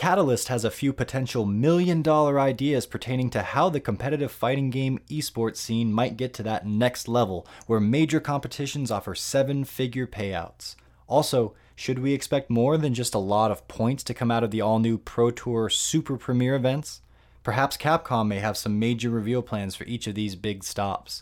Catalyst 0.00 0.48
has 0.48 0.64
a 0.64 0.70
few 0.70 0.94
potential 0.94 1.44
million 1.44 2.00
dollar 2.00 2.40
ideas 2.40 2.86
pertaining 2.86 3.28
to 3.28 3.42
how 3.42 3.68
the 3.68 3.80
competitive 3.80 4.32
fighting 4.32 4.70
game 4.70 4.98
esports 5.10 5.58
scene 5.58 5.92
might 5.92 6.16
get 6.16 6.32
to 6.32 6.42
that 6.42 6.66
next 6.66 7.06
level 7.06 7.46
where 7.66 7.80
major 7.80 8.18
competitions 8.18 8.90
offer 8.90 9.14
seven 9.14 9.62
figure 9.62 10.06
payouts. 10.06 10.74
Also, 11.06 11.52
should 11.76 11.98
we 11.98 12.14
expect 12.14 12.48
more 12.48 12.78
than 12.78 12.94
just 12.94 13.14
a 13.14 13.18
lot 13.18 13.50
of 13.50 13.68
points 13.68 14.02
to 14.04 14.14
come 14.14 14.30
out 14.30 14.42
of 14.42 14.50
the 14.50 14.62
all 14.62 14.78
new 14.78 14.96
Pro 14.96 15.30
Tour 15.30 15.68
Super 15.68 16.16
Premier 16.16 16.54
events? 16.54 17.02
Perhaps 17.42 17.76
Capcom 17.76 18.26
may 18.26 18.38
have 18.38 18.56
some 18.56 18.78
major 18.78 19.10
reveal 19.10 19.42
plans 19.42 19.76
for 19.76 19.84
each 19.84 20.06
of 20.06 20.14
these 20.14 20.34
big 20.34 20.64
stops. 20.64 21.20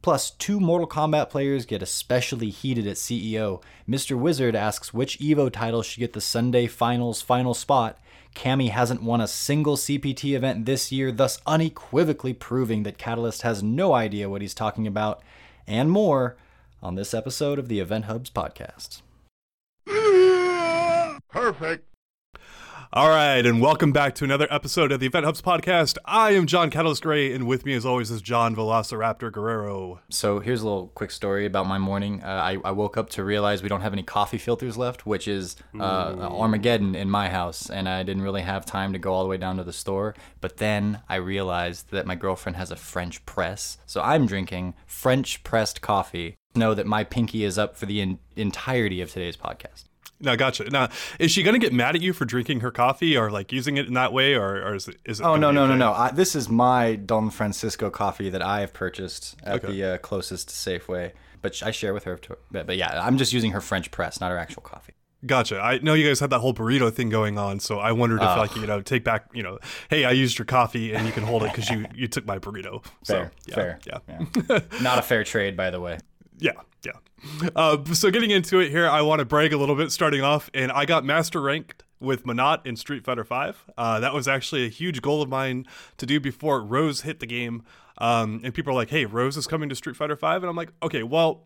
Plus, 0.00 0.30
two 0.30 0.60
Mortal 0.60 0.86
Kombat 0.86 1.28
players 1.30 1.66
get 1.66 1.82
especially 1.82 2.48
heated 2.48 2.86
at 2.86 2.96
CEO. 2.96 3.60
Mr. 3.88 4.16
Wizard 4.16 4.54
asks 4.54 4.94
which 4.94 5.18
EVO 5.18 5.52
title 5.52 5.82
should 5.82 5.98
get 5.98 6.12
the 6.12 6.20
Sunday 6.20 6.68
Finals 6.68 7.20
final 7.20 7.54
spot. 7.54 7.98
Cammy 8.36 8.70
hasn't 8.70 9.02
won 9.02 9.20
a 9.20 9.26
single 9.26 9.76
CPT 9.76 10.36
event 10.36 10.66
this 10.66 10.92
year, 10.92 11.10
thus 11.10 11.40
unequivocally 11.46 12.34
proving 12.34 12.82
that 12.82 12.98
Catalyst 12.98 13.42
has 13.42 13.62
no 13.62 13.94
idea 13.94 14.28
what 14.28 14.42
he's 14.42 14.54
talking 14.54 14.86
about, 14.86 15.22
and 15.66 15.90
more 15.90 16.36
on 16.82 16.94
this 16.94 17.14
episode 17.14 17.58
of 17.58 17.68
the 17.68 17.80
Event 17.80 18.04
Hubs 18.04 18.30
podcast. 18.30 19.00
Perfect. 21.30 21.95
All 22.92 23.08
right, 23.08 23.44
and 23.44 23.60
welcome 23.60 23.92
back 23.92 24.14
to 24.14 24.24
another 24.24 24.46
episode 24.48 24.92
of 24.92 25.00
the 25.00 25.06
Event 25.06 25.26
Hubs 25.26 25.42
podcast. 25.42 25.98
I 26.04 26.30
am 26.30 26.46
John 26.46 26.70
Catalyst 26.70 27.02
Gray, 27.02 27.32
and 27.32 27.46
with 27.46 27.66
me, 27.66 27.74
as 27.74 27.84
always, 27.84 28.10
is 28.12 28.22
John 28.22 28.54
Velociraptor 28.54 29.30
Guerrero. 29.32 30.00
So 30.08 30.38
here's 30.38 30.62
a 30.62 30.64
little 30.64 30.86
quick 30.94 31.10
story 31.10 31.46
about 31.46 31.66
my 31.66 31.78
morning. 31.78 32.22
Uh, 32.22 32.28
I, 32.28 32.58
I 32.64 32.70
woke 32.70 32.96
up 32.96 33.10
to 33.10 33.24
realize 33.24 33.62
we 33.62 33.68
don't 33.68 33.80
have 33.80 33.92
any 33.92 34.04
coffee 34.04 34.38
filters 34.38 34.76
left, 34.76 35.04
which 35.04 35.26
is 35.26 35.56
uh, 35.78 36.14
Armageddon 36.20 36.94
in 36.94 37.10
my 37.10 37.28
house, 37.28 37.68
and 37.68 37.88
I 37.88 38.02
didn't 38.04 38.22
really 38.22 38.42
have 38.42 38.64
time 38.64 38.92
to 38.92 38.98
go 38.98 39.12
all 39.12 39.24
the 39.24 39.28
way 39.28 39.36
down 39.36 39.56
to 39.56 39.64
the 39.64 39.72
store. 39.72 40.14
But 40.40 40.58
then 40.58 41.00
I 41.08 41.16
realized 41.16 41.90
that 41.90 42.06
my 42.06 42.14
girlfriend 42.14 42.56
has 42.56 42.70
a 42.70 42.76
French 42.76 43.26
press, 43.26 43.78
so 43.84 44.00
I'm 44.00 44.26
drinking 44.26 44.74
French 44.86 45.42
pressed 45.42 45.82
coffee. 45.82 46.36
Know 46.54 46.72
that 46.72 46.86
my 46.86 47.04
pinky 47.04 47.44
is 47.44 47.58
up 47.58 47.76
for 47.76 47.84
the 47.84 48.00
en- 48.00 48.18
entirety 48.36 49.00
of 49.02 49.10
today's 49.10 49.36
podcast. 49.36 49.84
Now, 50.20 50.34
gotcha. 50.34 50.64
Now, 50.70 50.88
is 51.18 51.30
she 51.30 51.42
going 51.42 51.52
to 51.58 51.64
get 51.64 51.72
mad 51.74 51.94
at 51.94 52.00
you 52.02 52.12
for 52.12 52.24
drinking 52.24 52.60
her 52.60 52.70
coffee 52.70 53.16
or 53.16 53.30
like 53.30 53.52
using 53.52 53.76
it 53.76 53.86
in 53.86 53.94
that 53.94 54.12
way, 54.12 54.34
or, 54.34 54.62
or 54.66 54.74
is 54.74 54.88
it? 54.88 54.96
Is 55.04 55.20
it 55.20 55.24
Oh 55.24 55.36
no 55.36 55.50
be 55.50 55.54
no 55.56 55.66
no 55.66 55.76
no! 55.76 56.10
This 56.14 56.34
is 56.34 56.48
my 56.48 56.96
Don 56.96 57.28
Francisco 57.30 57.90
coffee 57.90 58.30
that 58.30 58.42
I 58.42 58.60
have 58.60 58.72
purchased 58.72 59.36
at 59.42 59.62
Okay. 59.64 59.72
the 59.72 59.84
uh, 59.94 59.98
closest 59.98 60.48
Safeway, 60.48 61.12
but 61.42 61.62
I 61.62 61.70
share 61.70 61.92
with 61.92 62.04
her. 62.04 62.16
To, 62.16 62.38
but, 62.50 62.66
but 62.66 62.76
yeah, 62.76 62.98
I'm 63.02 63.18
just 63.18 63.32
using 63.34 63.52
her 63.52 63.60
French 63.60 63.90
press, 63.90 64.20
not 64.20 64.30
her 64.30 64.38
actual 64.38 64.62
coffee. 64.62 64.94
Gotcha. 65.24 65.58
I 65.60 65.78
know 65.78 65.94
you 65.94 66.06
guys 66.06 66.20
had 66.20 66.30
that 66.30 66.38
whole 66.38 66.54
burrito 66.54 66.92
thing 66.92 67.08
going 67.08 67.36
on, 67.36 67.58
so 67.58 67.78
I 67.78 67.92
wondered 67.92 68.22
if, 68.22 68.28
Oh. 68.28 68.36
like, 68.36 68.54
you 68.54 68.66
know, 68.66 68.80
take 68.80 69.02
back, 69.02 69.26
you 69.34 69.42
know, 69.42 69.58
hey, 69.90 70.04
I 70.04 70.12
used 70.12 70.38
your 70.38 70.44
coffee 70.46 70.94
and 70.94 71.04
you 71.06 71.12
can 71.12 71.24
hold 71.24 71.42
it 71.42 71.52
because 71.52 71.68
you 71.68 71.86
you 71.94 72.06
took 72.06 72.26
my 72.26 72.38
burrito. 72.38 72.84
Fair, 73.04 73.32
so, 73.38 73.44
yeah, 73.48 73.54
fair. 73.54 73.78
yeah. 74.48 74.60
not 74.82 74.98
a 74.98 75.02
fair 75.02 75.24
trade, 75.24 75.56
by 75.56 75.70
the 75.70 75.80
way. 75.80 75.98
Yeah, 76.38 76.52
yeah. 76.52 76.60
Uh, 77.54 77.82
so 77.92 78.10
getting 78.10 78.30
into 78.30 78.60
it 78.60 78.70
here, 78.70 78.88
I 78.88 79.00
want 79.02 79.20
to 79.20 79.24
brag 79.24 79.52
a 79.52 79.56
little 79.56 79.74
bit 79.74 79.90
starting 79.90 80.22
off, 80.22 80.50
and 80.54 80.70
I 80.70 80.84
got 80.84 81.04
master 81.04 81.40
ranked 81.40 81.82
with 81.98 82.24
Menat 82.24 82.66
in 82.66 82.76
Street 82.76 83.04
Fighter 83.04 83.24
V. 83.24 83.52
Uh, 83.76 84.00
that 84.00 84.12
was 84.12 84.28
actually 84.28 84.64
a 84.66 84.68
huge 84.68 85.00
goal 85.02 85.22
of 85.22 85.28
mine 85.28 85.66
to 85.96 86.06
do 86.06 86.20
before 86.20 86.62
Rose 86.62 87.02
hit 87.02 87.20
the 87.20 87.26
game. 87.26 87.62
Um, 87.98 88.42
and 88.44 88.52
people 88.52 88.72
are 88.72 88.76
like, 88.76 88.90
"Hey, 88.90 89.06
Rose 89.06 89.36
is 89.36 89.46
coming 89.46 89.68
to 89.70 89.74
Street 89.74 89.96
Fighter 89.96 90.16
V," 90.16 90.26
and 90.26 90.44
I'm 90.44 90.56
like, 90.56 90.72
"Okay, 90.82 91.02
well." 91.02 91.44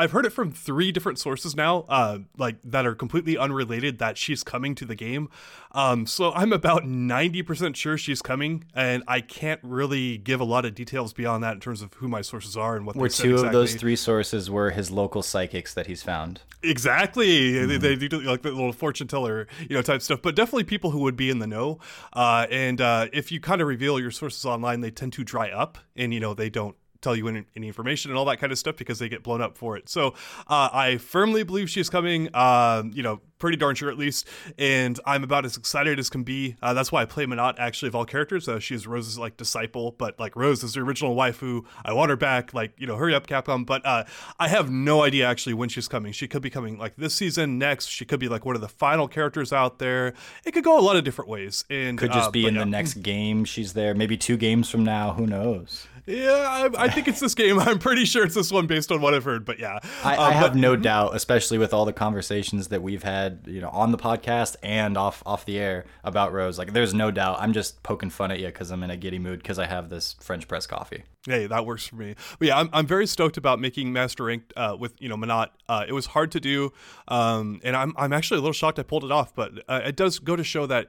I've 0.00 0.12
heard 0.12 0.24
it 0.24 0.30
from 0.30 0.50
three 0.50 0.92
different 0.92 1.18
sources 1.18 1.54
now, 1.54 1.84
uh, 1.88 2.20
like 2.38 2.56
that 2.64 2.86
are 2.86 2.94
completely 2.94 3.36
unrelated 3.36 3.98
that 3.98 4.16
she's 4.16 4.42
coming 4.42 4.74
to 4.76 4.86
the 4.86 4.94
game. 4.94 5.28
Um, 5.72 6.06
so 6.06 6.32
I'm 6.32 6.54
about 6.54 6.84
90% 6.84 7.76
sure 7.76 7.98
she's 7.98 8.22
coming, 8.22 8.64
and 8.74 9.02
I 9.06 9.20
can't 9.20 9.60
really 9.62 10.16
give 10.16 10.40
a 10.40 10.44
lot 10.44 10.64
of 10.64 10.74
details 10.74 11.12
beyond 11.12 11.44
that 11.44 11.52
in 11.52 11.60
terms 11.60 11.82
of 11.82 11.92
who 11.94 12.08
my 12.08 12.22
sources 12.22 12.56
are 12.56 12.76
and 12.76 12.86
what 12.86 12.96
Where 12.96 13.10
two 13.10 13.36
of 13.36 13.52
those 13.52 13.74
three 13.74 13.94
sources 13.94 14.50
were 14.50 14.70
his 14.70 14.90
local 14.90 15.22
psychics 15.22 15.74
that 15.74 15.86
he's 15.86 16.02
found. 16.02 16.40
Exactly. 16.62 17.52
They, 17.66 17.78
Mm-hmm. 17.78 18.00
they 18.00 18.08
do 18.08 18.20
like 18.20 18.42
the 18.42 18.50
little 18.50 18.72
fortune 18.72 19.06
teller, 19.06 19.46
you 19.68 19.76
know, 19.76 19.82
type 19.82 20.00
stuff, 20.02 20.22
but 20.22 20.34
definitely 20.34 20.64
people 20.64 20.90
who 20.90 21.00
would 21.00 21.16
be 21.16 21.28
in 21.28 21.40
the 21.40 21.46
know. 21.46 21.78
Uh, 22.14 22.46
and 22.50 22.80
uh, 22.80 23.08
if 23.12 23.30
you 23.30 23.38
kind 23.38 23.60
of 23.60 23.68
reveal 23.68 24.00
your 24.00 24.10
sources 24.10 24.44
online, 24.46 24.80
they 24.80 24.90
tend 24.90 25.12
to 25.12 25.24
dry 25.24 25.50
up 25.50 25.76
and, 25.94 26.14
you 26.14 26.20
know, 26.20 26.32
they 26.32 26.48
don't 26.48 26.74
tell 27.00 27.16
you 27.16 27.28
any, 27.28 27.44
any 27.56 27.66
information 27.66 28.10
and 28.10 28.18
all 28.18 28.24
that 28.26 28.38
kind 28.38 28.52
of 28.52 28.58
stuff 28.58 28.76
because 28.76 28.98
they 28.98 29.08
get 29.08 29.22
blown 29.22 29.40
up 29.40 29.56
for 29.56 29.76
it. 29.76 29.88
So 29.88 30.08
uh, 30.46 30.68
I 30.72 30.98
firmly 30.98 31.42
believe 31.42 31.70
she's 31.70 31.90
coming, 31.90 32.34
um, 32.34 32.92
you 32.94 33.02
know, 33.02 33.20
pretty 33.40 33.56
darn 33.56 33.74
sure 33.74 33.90
at 33.90 33.98
least. 33.98 34.28
And 34.58 35.00
I'm 35.04 35.24
about 35.24 35.44
as 35.44 35.56
excited 35.56 35.98
as 35.98 36.08
can 36.08 36.22
be. 36.22 36.54
Uh, 36.62 36.72
that's 36.74 36.92
why 36.92 37.02
I 37.02 37.04
play 37.06 37.26
Menat 37.26 37.56
actually 37.58 37.88
of 37.88 37.96
all 37.96 38.04
characters. 38.04 38.46
Uh, 38.48 38.60
she 38.60 38.76
is 38.76 38.86
Rose's 38.86 39.18
like 39.18 39.36
disciple, 39.36 39.96
but 39.98 40.20
like 40.20 40.36
Rose 40.36 40.62
is 40.62 40.74
the 40.74 40.80
original 40.80 41.16
waifu. 41.16 41.64
I 41.84 41.92
want 41.92 42.10
her 42.10 42.16
back. 42.16 42.54
Like, 42.54 42.72
you 42.78 42.86
know, 42.86 42.94
hurry 42.96 43.14
up, 43.14 43.26
Capcom. 43.26 43.66
But 43.66 43.84
uh, 43.84 44.04
I 44.38 44.46
have 44.46 44.70
no 44.70 45.02
idea 45.02 45.26
actually 45.26 45.54
when 45.54 45.68
she's 45.68 45.88
coming. 45.88 46.12
She 46.12 46.28
could 46.28 46.42
be 46.42 46.50
coming 46.50 46.78
like 46.78 46.94
this 46.96 47.14
season, 47.14 47.58
next. 47.58 47.86
She 47.86 48.04
could 48.04 48.20
be 48.20 48.28
like 48.28 48.44
one 48.44 48.54
of 48.54 48.60
the 48.60 48.68
final 48.68 49.08
characters 49.08 49.52
out 49.52 49.78
there. 49.80 50.14
It 50.44 50.52
could 50.52 50.62
go 50.64 50.78
a 50.78 50.82
lot 50.82 50.96
of 50.96 51.02
different 51.04 51.28
ways. 51.30 51.64
And 51.70 51.98
Could 51.98 52.12
just 52.12 52.28
uh, 52.28 52.30
be 52.30 52.46
in 52.46 52.54
yeah. 52.54 52.60
the 52.60 52.66
next 52.66 53.02
game. 53.02 53.44
She's 53.44 53.72
there. 53.72 53.94
Maybe 53.94 54.16
two 54.16 54.36
games 54.36 54.68
from 54.68 54.84
now. 54.84 55.14
Who 55.14 55.26
knows? 55.26 55.86
Yeah, 56.06 56.32
I, 56.76 56.84
I 56.84 56.88
think 56.88 57.06
it's 57.08 57.20
this 57.20 57.34
game. 57.34 57.58
I'm 57.60 57.78
pretty 57.78 58.04
sure 58.04 58.24
it's 58.24 58.34
this 58.34 58.50
one 58.50 58.66
based 58.66 58.90
on 58.90 59.00
what 59.00 59.14
I've 59.14 59.24
heard. 59.24 59.44
But 59.44 59.58
yeah, 59.58 59.78
I, 60.02 60.16
Uh, 60.16 60.20
I 60.22 60.32
have 60.32 60.52
but- 60.52 60.56
no 60.58 60.74
doubt, 60.76 61.14
especially 61.14 61.56
with 61.58 61.72
all 61.72 61.84
the 61.84 61.92
conversations 61.92 62.68
that 62.68 62.82
we've 62.82 63.02
had, 63.02 63.29
you 63.46 63.60
know, 63.60 63.70
on 63.70 63.92
the 63.92 63.98
podcast 63.98 64.56
and 64.62 64.96
off 64.96 65.22
off 65.26 65.44
the 65.44 65.58
air 65.58 65.84
about 66.04 66.32
Rose. 66.32 66.58
Like, 66.58 66.72
there's 66.72 66.94
no 66.94 67.10
doubt. 67.10 67.38
I'm 67.40 67.52
just 67.52 67.82
poking 67.82 68.10
fun 68.10 68.30
at 68.30 68.40
you 68.40 68.46
because 68.46 68.70
I'm 68.70 68.82
in 68.82 68.90
a 68.90 68.96
giddy 68.96 69.18
mood 69.18 69.40
because 69.40 69.58
I 69.58 69.66
have 69.66 69.88
this 69.90 70.16
French 70.20 70.48
press 70.48 70.66
coffee. 70.66 71.04
Hey, 71.26 71.46
that 71.46 71.66
works 71.66 71.86
for 71.86 71.96
me. 71.96 72.14
But 72.38 72.48
yeah, 72.48 72.58
I'm, 72.58 72.70
I'm 72.72 72.86
very 72.86 73.06
stoked 73.06 73.36
about 73.36 73.60
making 73.60 73.92
Master 73.92 74.24
Ranked 74.24 74.52
uh, 74.56 74.76
with 74.78 75.00
you 75.00 75.08
know 75.08 75.16
Menat. 75.16 75.48
Uh, 75.68 75.84
it 75.86 75.92
was 75.92 76.06
hard 76.06 76.32
to 76.32 76.40
do, 76.40 76.72
um, 77.08 77.60
and 77.62 77.76
I'm 77.76 77.92
I'm 77.96 78.12
actually 78.12 78.38
a 78.38 78.40
little 78.40 78.52
shocked 78.52 78.78
I 78.78 78.82
pulled 78.82 79.04
it 79.04 79.12
off. 79.12 79.34
But 79.34 79.52
uh, 79.68 79.82
it 79.84 79.96
does 79.96 80.18
go 80.18 80.36
to 80.36 80.44
show 80.44 80.66
that 80.66 80.88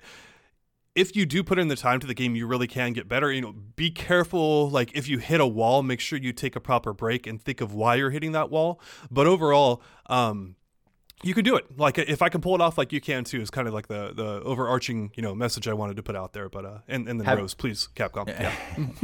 if 0.96 1.16
you 1.16 1.26
do 1.26 1.44
put 1.44 1.58
in 1.58 1.68
the 1.68 1.76
time 1.76 2.00
to 2.00 2.08
the 2.08 2.14
game, 2.14 2.36
you 2.36 2.46
really 2.48 2.68
can 2.68 2.94
get 2.94 3.08
better. 3.08 3.32
You 3.32 3.42
know, 3.42 3.54
be 3.76 3.92
careful. 3.92 4.70
Like 4.70 4.92
if 4.96 5.08
you 5.08 5.20
hit 5.20 5.40
a 5.40 5.48
wall, 5.48 5.84
make 5.84 6.00
sure 6.00 6.20
you 6.20 6.34
take 6.34 6.56
a 6.56 6.60
proper 6.60 6.94
break 6.94 7.28
and 7.28 7.42
think 7.42 7.62
of 7.62 7.74
why 7.74 7.96
you're 7.96 8.10
hitting 8.10 8.34
that 8.34 8.50
wall. 8.50 8.80
But 9.10 9.28
overall, 9.28 9.82
um, 10.08 10.56
you 11.24 11.34
can 11.34 11.44
do 11.44 11.56
it. 11.56 11.66
Like 11.78 11.98
if 11.98 12.22
I 12.22 12.30
can 12.30 12.42
pull 12.42 12.56
it 12.56 12.62
off, 12.62 12.78
like 12.78 12.92
you 12.92 13.02
can 13.02 13.24
too, 13.24 13.42
is 13.42 13.50
kind 13.50 13.68
of 13.68 13.74
like 13.74 13.88
the 13.88 14.12
the 14.14 14.42
overarching 14.44 15.12
you 15.16 15.24
know 15.24 15.34
message 15.36 15.68
I 15.68 15.74
wanted 15.74 15.98
to 15.98 16.04
put 16.04 16.16
out 16.16 16.34
there. 16.34 16.50
But 16.50 16.66
uh, 16.66 16.78
and 16.88 17.08
and 17.08 17.20
then 17.20 17.26
Have- 17.26 17.38
Rose, 17.40 17.54
please, 17.54 17.90
Capcom. 17.96 18.28
Yeah. 18.28 18.54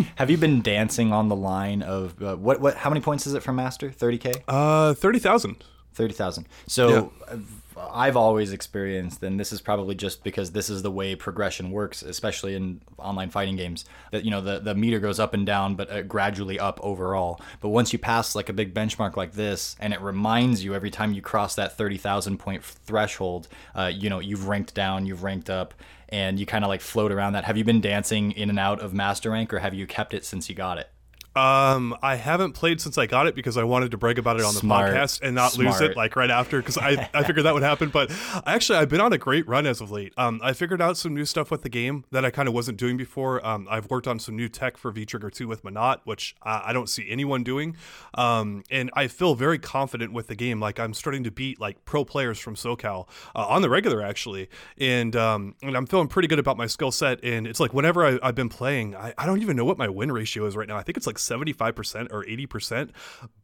Have 0.16 0.30
you 0.30 0.38
been 0.38 0.62
dancing 0.62 1.12
on 1.14 1.28
the 1.30 1.36
line 1.36 1.82
of 1.82 2.22
uh, 2.22 2.36
what? 2.36 2.60
What? 2.60 2.76
How 2.76 2.90
many 2.90 3.02
points 3.02 3.28
is 3.28 3.34
it 3.34 3.44
from 3.44 3.56
Master? 3.56 3.92
Thirty 3.92 4.18
k. 4.18 4.34
Uh, 4.48 4.94
thirty 4.94 5.20
thousand. 5.20 5.64
Thirty 5.98 6.14
thousand. 6.14 6.48
So 6.68 7.12
I've- 7.30 7.44
I've 7.92 8.18
always 8.18 8.54
experienced, 8.54 9.22
and 9.22 9.40
this 9.40 9.52
is 9.52 9.62
probably 9.62 9.94
just 9.94 10.24
because 10.24 10.52
this 10.52 10.68
is 10.68 10.82
the 10.82 10.90
way 10.90 11.14
progression 11.16 11.70
works, 11.70 12.02
especially 12.02 12.56
in 12.56 12.82
online 12.98 13.30
fighting 13.30 13.56
games. 13.56 13.86
That 14.12 14.26
you 14.26 14.32
know 14.32 14.42
the 14.42 14.58
the 14.60 14.74
meter 14.74 15.00
goes 15.00 15.20
up 15.20 15.34
and 15.36 15.46
down, 15.46 15.76
but 15.76 15.92
uh, 15.92 16.02
gradually 16.02 16.60
up 16.60 16.80
overall. 16.82 17.40
But 17.62 17.70
once 17.70 17.94
you 17.94 18.00
pass 18.00 18.36
like 18.36 18.50
a 18.50 18.54
big 18.54 18.74
benchmark 18.74 19.16
like 19.16 19.34
this, 19.34 19.76
and 19.80 19.94
it 19.94 20.02
reminds 20.02 20.64
you 20.64 20.74
every 20.74 20.90
time 20.90 21.14
you 21.14 21.22
cross 21.22 21.54
that 21.56 21.78
thirty 21.78 21.98
thousand 21.98 22.38
point 22.40 22.64
threshold, 22.64 23.48
uh, 23.76 23.92
you 23.94 24.10
know 24.10 24.20
you've 24.20 24.48
ranked 24.48 24.74
down, 24.74 25.06
you've 25.06 25.22
ranked 25.24 25.50
up, 25.50 25.76
and 26.10 26.40
you 26.40 26.46
kind 26.48 26.64
of 26.64 26.70
like 26.70 26.82
float 26.82 27.12
around 27.12 27.34
that. 27.34 27.44
Have 27.44 27.58
you 27.58 27.64
been 27.64 27.82
dancing 27.82 28.32
in 28.32 28.50
and 28.50 28.58
out 28.60 28.80
of 28.80 28.92
master 28.94 29.30
rank, 29.32 29.54
or 29.54 29.60
have 29.60 29.76
you 29.76 29.86
kept 29.86 30.14
it 30.16 30.26
since 30.26 30.50
you 30.50 30.56
got 30.56 30.80
it? 30.80 30.90
Um, 31.38 31.96
I 32.02 32.16
haven't 32.16 32.54
played 32.54 32.82
since 32.82 32.98
I 32.98 33.06
got 33.06 33.28
it 33.28 33.36
because 33.36 33.58
I 33.58 33.64
wanted 33.64 33.92
to 33.92 33.98
brag 33.98 34.18
about 34.18 34.40
it 34.40 34.44
on 34.44 34.56
the 34.56 34.62
Smart. 34.62 34.92
podcast 34.92 35.22
and 35.22 35.36
not 35.36 35.56
lose 35.56 35.80
it 35.82 35.96
like 35.96 36.16
right 36.16 36.32
after 36.32 36.58
because 36.58 36.80
I, 36.80 37.10
I 37.14 37.24
figured 37.24 37.46
that 37.46 37.54
would 37.54 37.62
happen. 37.62 37.90
But 37.90 38.12
actually, 38.48 38.80
I've 38.80 38.90
been 38.90 39.02
on 39.02 39.14
a 39.14 39.20
great 39.20 39.48
run 39.48 39.68
as 39.68 39.80
of 39.80 39.92
late. 39.92 40.14
Um, 40.18 40.42
I 40.44 40.54
figured 40.54 40.82
out 40.82 40.98
some 40.98 41.14
new 41.14 41.26
stuff 41.26 41.52
with 41.52 41.62
the 41.62 41.70
game 41.70 42.06
that 42.12 42.26
I 42.26 42.32
kind 42.32 42.48
of 42.48 42.56
wasn't 42.56 42.80
doing 42.80 42.98
before. 42.98 43.46
Um, 43.46 43.68
I've 43.70 43.90
worked 43.92 44.08
on 44.08 44.20
some 44.20 44.36
new 44.36 44.50
tech 44.50 44.78
for 44.78 44.90
V 44.92 45.06
Trigger 45.06 45.30
2 45.30 45.48
with 45.48 45.64
Menat, 45.64 46.00
which 46.06 46.36
I, 46.42 46.64
I 46.68 46.74
don't 46.74 46.90
see 46.90 47.08
anyone 47.08 47.44
doing. 47.44 47.76
Um, 48.16 48.64
and 48.72 48.90
I 48.94 49.08
feel 49.08 49.36
very 49.36 49.60
confident 49.60 50.14
with 50.14 50.28
the 50.28 50.36
game. 50.36 50.60
Like 50.60 50.80
I'm 50.80 50.96
starting 50.96 51.24
to 51.26 51.32
beat 51.32 51.60
like 51.60 51.86
pro 51.86 52.04
players 52.04 52.40
from 52.40 52.56
SoCal 52.56 53.08
uh, 53.36 53.46
on 53.48 53.62
the 53.62 53.70
regular 53.70 54.02
actually, 54.02 54.50
and 54.80 55.16
um, 55.16 55.54
and 55.62 55.78
I'm 55.78 55.86
feeling 55.86 56.08
pretty 56.08 56.28
good 56.28 56.40
about 56.40 56.58
my 56.58 56.66
skill 56.66 56.92
set. 56.92 57.24
And 57.24 57.46
it's 57.46 57.60
like 57.60 57.74
whenever 57.74 58.04
I, 58.04 58.18
I've 58.24 58.36
been 58.36 58.50
playing, 58.50 58.96
I, 58.96 59.14
I 59.18 59.28
don't 59.28 59.42
even 59.44 59.56
know 59.56 59.66
what 59.66 59.78
my 59.78 59.88
win 59.88 60.12
ratio 60.12 60.46
is 60.48 60.56
right 60.56 60.68
now. 60.68 60.78
I 60.78 60.82
think 60.82 60.98
it's 60.98 61.06
like 61.06 61.20
75% 61.30 62.08
or 62.12 62.24
80%. 62.24 62.92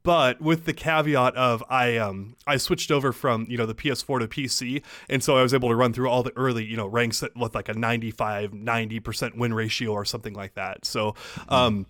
But 0.04 0.42
with 0.42 0.66
the 0.66 0.74
caveat 0.74 1.36
of 1.36 1.64
I 1.70 1.98
um 1.98 2.36
I 2.46 2.58
switched 2.58 2.92
over 2.92 3.14
from 3.14 3.46
you 3.50 3.58
know 3.58 3.66
the 3.66 3.76
PS4 3.76 4.20
to 4.20 4.28
PC, 4.28 4.84
and 5.10 5.24
so 5.24 5.38
I 5.38 5.42
was 5.42 5.54
able 5.54 5.70
to 5.70 5.76
run 5.76 5.94
through 5.94 6.10
all 6.10 6.24
the 6.24 6.36
early 6.36 6.66
you 6.66 6.76
know 6.76 6.88
ranks 6.88 7.22
that 7.22 7.36
with 7.38 7.56
like 7.56 7.70
a 7.70 7.74
95 7.74 8.52
90% 8.52 9.38
win 9.38 9.54
ratio 9.54 9.92
or 9.92 10.06
something 10.06 10.34
like 10.34 10.56
that. 10.56 10.86
So 10.86 11.16
um 11.50 11.86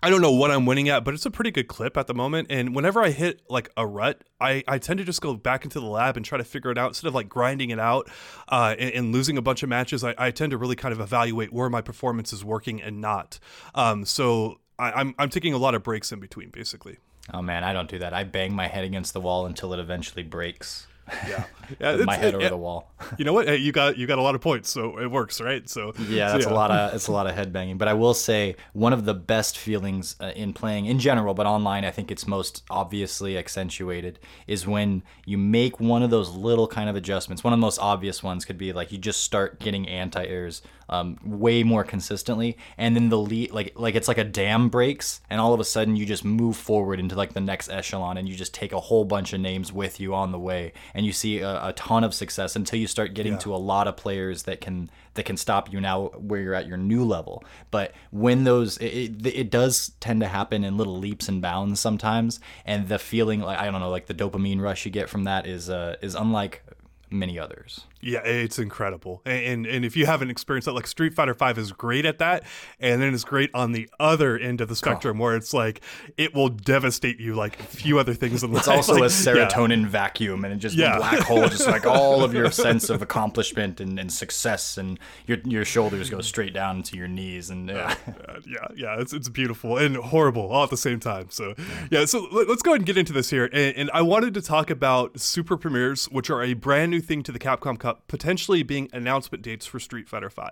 I 0.00 0.10
don't 0.10 0.22
know 0.22 0.32
what 0.32 0.52
I'm 0.52 0.64
winning 0.64 0.88
at, 0.88 1.02
but 1.02 1.12
it's 1.14 1.26
a 1.26 1.30
pretty 1.30 1.50
good 1.50 1.66
clip 1.66 1.96
at 1.96 2.06
the 2.06 2.14
moment. 2.14 2.48
And 2.50 2.74
whenever 2.74 3.02
I 3.02 3.10
hit 3.10 3.42
like 3.50 3.70
a 3.76 3.84
rut, 3.84 4.22
I, 4.40 4.62
I 4.68 4.78
tend 4.78 4.98
to 4.98 5.04
just 5.04 5.20
go 5.20 5.34
back 5.34 5.64
into 5.64 5.80
the 5.80 5.86
lab 5.86 6.16
and 6.16 6.24
try 6.24 6.38
to 6.38 6.44
figure 6.44 6.70
it 6.70 6.78
out 6.78 6.90
instead 6.90 7.08
of 7.08 7.14
like 7.14 7.28
grinding 7.28 7.70
it 7.70 7.80
out 7.80 8.08
uh, 8.48 8.76
and, 8.78 8.92
and, 8.94 9.12
losing 9.12 9.36
a 9.38 9.42
bunch 9.42 9.64
of 9.64 9.68
matches. 9.68 10.04
I, 10.04 10.14
I, 10.16 10.30
tend 10.30 10.52
to 10.52 10.56
really 10.56 10.76
kind 10.76 10.92
of 10.92 11.00
evaluate 11.00 11.52
where 11.52 11.68
my 11.68 11.80
performance 11.80 12.32
is 12.32 12.44
working 12.44 12.80
and 12.80 13.00
not. 13.00 13.40
Um, 13.74 14.04
so 14.04 14.60
I, 14.78 14.92
I'm 14.92 15.14
I'm 15.18 15.28
taking 15.28 15.54
a 15.54 15.58
lot 15.58 15.74
of 15.74 15.82
breaks 15.82 16.12
in 16.12 16.20
between, 16.20 16.50
basically. 16.50 16.98
Oh 17.32 17.42
man, 17.42 17.64
I 17.64 17.72
don't 17.72 17.88
do 17.88 17.98
that. 17.98 18.14
I 18.14 18.24
bang 18.24 18.54
my 18.54 18.68
head 18.68 18.84
against 18.84 19.12
the 19.12 19.20
wall 19.20 19.46
until 19.46 19.72
it 19.74 19.80
eventually 19.80 20.22
breaks. 20.22 20.86
Yeah, 21.26 21.44
yeah 21.80 21.96
my 22.04 22.16
head 22.16 22.28
it, 22.28 22.36
over 22.36 22.46
it, 22.46 22.50
the 22.50 22.56
wall. 22.56 22.92
you 23.18 23.24
know 23.24 23.32
what? 23.32 23.48
Hey, 23.48 23.56
you 23.56 23.72
got 23.72 23.96
you 23.96 24.06
got 24.06 24.18
a 24.18 24.22
lot 24.22 24.34
of 24.34 24.40
points, 24.40 24.70
so 24.70 24.98
it 24.98 25.10
works, 25.10 25.40
right? 25.40 25.68
So 25.68 25.92
yeah, 26.08 26.32
that's 26.32 26.44
so, 26.44 26.50
yeah. 26.50 26.54
a 26.54 26.56
lot 26.56 26.70
of 26.70 26.94
it's 26.94 27.08
a 27.08 27.12
lot 27.12 27.26
of 27.26 27.34
head 27.34 27.52
banging. 27.52 27.78
But 27.78 27.88
I 27.88 27.94
will 27.94 28.14
say 28.14 28.56
one 28.72 28.92
of 28.92 29.04
the 29.04 29.14
best 29.14 29.58
feelings 29.58 30.16
uh, 30.20 30.32
in 30.36 30.52
playing 30.52 30.86
in 30.86 30.98
general, 30.98 31.34
but 31.34 31.46
online, 31.46 31.84
I 31.84 31.90
think 31.90 32.10
it's 32.10 32.26
most 32.26 32.62
obviously 32.70 33.36
accentuated 33.36 34.18
is 34.46 34.66
when 34.66 35.02
you 35.24 35.38
make 35.38 35.80
one 35.80 36.02
of 36.02 36.10
those 36.10 36.30
little 36.30 36.68
kind 36.68 36.88
of 36.88 36.96
adjustments. 36.96 37.44
One 37.44 37.52
of 37.52 37.58
the 37.58 37.62
most 37.62 37.78
obvious 37.78 38.22
ones 38.22 38.44
could 38.44 38.58
be 38.58 38.72
like 38.72 38.92
you 38.92 38.98
just 38.98 39.22
start 39.22 39.60
getting 39.60 39.88
anti 39.88 40.24
airs 40.24 40.62
um, 40.88 41.18
way 41.24 41.62
more 41.62 41.84
consistently, 41.84 42.56
and 42.76 42.96
then 42.96 43.08
the 43.08 43.18
lead 43.18 43.52
like 43.52 43.72
like 43.76 43.94
it's 43.94 44.08
like 44.08 44.18
a 44.18 44.24
dam 44.24 44.68
breaks, 44.68 45.20
and 45.28 45.40
all 45.40 45.52
of 45.52 45.60
a 45.60 45.64
sudden 45.64 45.96
you 45.96 46.06
just 46.06 46.24
move 46.24 46.56
forward 46.56 47.00
into 47.00 47.14
like 47.14 47.34
the 47.34 47.40
next 47.40 47.68
echelon, 47.68 48.16
and 48.16 48.28
you 48.28 48.34
just 48.34 48.54
take 48.54 48.72
a 48.72 48.80
whole 48.80 49.04
bunch 49.04 49.32
of 49.32 49.40
names 49.40 49.72
with 49.72 50.00
you 50.00 50.14
on 50.14 50.32
the 50.32 50.38
way, 50.38 50.72
and 50.94 51.04
you 51.04 51.12
see 51.12 51.40
a, 51.40 51.68
a 51.68 51.72
ton 51.74 52.04
of 52.04 52.14
success 52.14 52.56
until 52.56 52.78
you 52.78 52.86
start 52.86 53.14
getting 53.14 53.34
yeah. 53.34 53.38
to 53.38 53.54
a 53.54 53.56
lot 53.56 53.86
of 53.86 53.96
players 53.96 54.44
that 54.44 54.60
can 54.60 54.90
that 55.14 55.24
can 55.24 55.36
stop 55.36 55.72
you 55.72 55.80
now 55.80 56.06
where 56.08 56.40
you're 56.40 56.54
at 56.54 56.66
your 56.66 56.76
new 56.76 57.04
level. 57.04 57.44
But 57.70 57.92
when 58.10 58.44
those 58.44 58.78
it, 58.78 58.86
it, 58.86 59.26
it 59.26 59.50
does 59.50 59.92
tend 60.00 60.20
to 60.20 60.28
happen 60.28 60.64
in 60.64 60.76
little 60.76 60.98
leaps 60.98 61.28
and 61.28 61.42
bounds 61.42 61.80
sometimes, 61.80 62.40
and 62.64 62.88
the 62.88 62.98
feeling 62.98 63.40
like 63.40 63.58
I 63.58 63.70
don't 63.70 63.80
know 63.80 63.90
like 63.90 64.06
the 64.06 64.14
dopamine 64.14 64.60
rush 64.60 64.84
you 64.84 64.90
get 64.90 65.08
from 65.08 65.24
that 65.24 65.46
is 65.46 65.68
uh, 65.68 65.96
is 66.00 66.14
unlike 66.14 66.62
many 67.10 67.38
others. 67.38 67.84
Yeah, 68.00 68.20
it's 68.20 68.58
incredible. 68.58 69.22
And, 69.24 69.66
and 69.66 69.84
if 69.84 69.96
you 69.96 70.06
haven't 70.06 70.30
experienced 70.30 70.66
that, 70.66 70.72
like 70.72 70.86
Street 70.86 71.14
Fighter 71.14 71.34
Five 71.34 71.58
is 71.58 71.72
great 71.72 72.04
at 72.04 72.18
that, 72.18 72.44
and 72.78 73.02
then 73.02 73.12
it's 73.12 73.24
great 73.24 73.50
on 73.54 73.72
the 73.72 73.88
other 73.98 74.38
end 74.38 74.60
of 74.60 74.68
the 74.68 74.76
spectrum 74.76 75.20
oh. 75.20 75.24
where 75.24 75.36
it's 75.36 75.52
like 75.52 75.80
it 76.16 76.32
will 76.32 76.48
devastate 76.48 77.18
you 77.18 77.34
like 77.34 77.58
a 77.58 77.64
few 77.64 77.98
other 77.98 78.14
things 78.14 78.44
in 78.44 78.54
it's 78.54 78.68
life. 78.68 78.78
It's 78.78 78.88
also 78.88 78.94
like, 79.00 79.02
a 79.02 79.06
serotonin 79.06 79.82
yeah. 79.82 79.88
vacuum 79.88 80.44
and 80.44 80.54
it 80.54 80.58
just 80.58 80.76
yeah. 80.76 80.96
black 80.96 81.18
hole, 81.20 81.48
just 81.48 81.66
like 81.66 81.86
all 81.86 82.22
of 82.22 82.32
your 82.32 82.50
sense 82.52 82.88
of 82.88 83.02
accomplishment 83.02 83.80
and, 83.80 83.98
and 83.98 84.12
success, 84.12 84.78
and 84.78 85.00
your 85.26 85.38
your 85.44 85.64
shoulders 85.64 86.08
go 86.08 86.20
straight 86.20 86.54
down 86.54 86.84
to 86.84 86.96
your 86.96 87.08
knees, 87.08 87.50
and 87.50 87.68
yeah, 87.68 87.96
uh, 88.28 88.40
yeah, 88.46 88.68
yeah, 88.76 89.00
it's 89.00 89.12
it's 89.12 89.28
beautiful 89.28 89.76
and 89.76 89.96
horrible 89.96 90.52
all 90.52 90.62
at 90.62 90.70
the 90.70 90.76
same 90.76 91.00
time. 91.00 91.30
So 91.30 91.54
yeah, 91.90 92.04
so 92.04 92.28
let's 92.30 92.62
go 92.62 92.70
ahead 92.70 92.80
and 92.80 92.86
get 92.86 92.96
into 92.96 93.12
this 93.12 93.30
here, 93.30 93.46
and, 93.52 93.76
and 93.76 93.90
I 93.92 94.02
wanted 94.02 94.34
to 94.34 94.42
talk 94.42 94.70
about 94.70 95.18
super 95.18 95.56
premieres, 95.56 96.06
which 96.06 96.30
are 96.30 96.44
a 96.44 96.54
brand 96.54 96.92
new 96.92 97.00
thing 97.00 97.24
to 97.24 97.32
the 97.32 97.40
Capcom 97.40 97.87
Cup, 97.88 98.06
potentially 98.06 98.62
being 98.62 98.90
announcement 98.92 99.42
dates 99.42 99.64
for 99.64 99.80
Street 99.80 100.08
Fighter 100.08 100.28
V. 100.28 100.42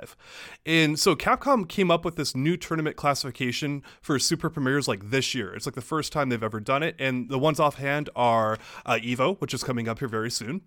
And 0.64 0.98
so 0.98 1.14
Capcom 1.14 1.68
came 1.68 1.90
up 1.90 2.02
with 2.02 2.16
this 2.16 2.34
new 2.34 2.56
tournament 2.56 2.96
classification 2.96 3.82
for 4.00 4.18
super 4.18 4.48
premieres 4.48 4.88
like 4.88 5.10
this 5.10 5.34
year. 5.34 5.54
It's 5.54 5.66
like 5.66 5.74
the 5.74 5.82
first 5.82 6.12
time 6.12 6.30
they've 6.30 6.42
ever 6.42 6.60
done 6.60 6.82
it. 6.82 6.96
And 6.98 7.28
the 7.28 7.38
ones 7.38 7.60
offhand 7.60 8.08
are 8.16 8.56
uh, 8.86 8.98
EVO, 9.02 9.38
which 9.38 9.52
is 9.52 9.62
coming 9.62 9.86
up 9.86 9.98
here 9.98 10.08
very 10.08 10.30
soon 10.30 10.62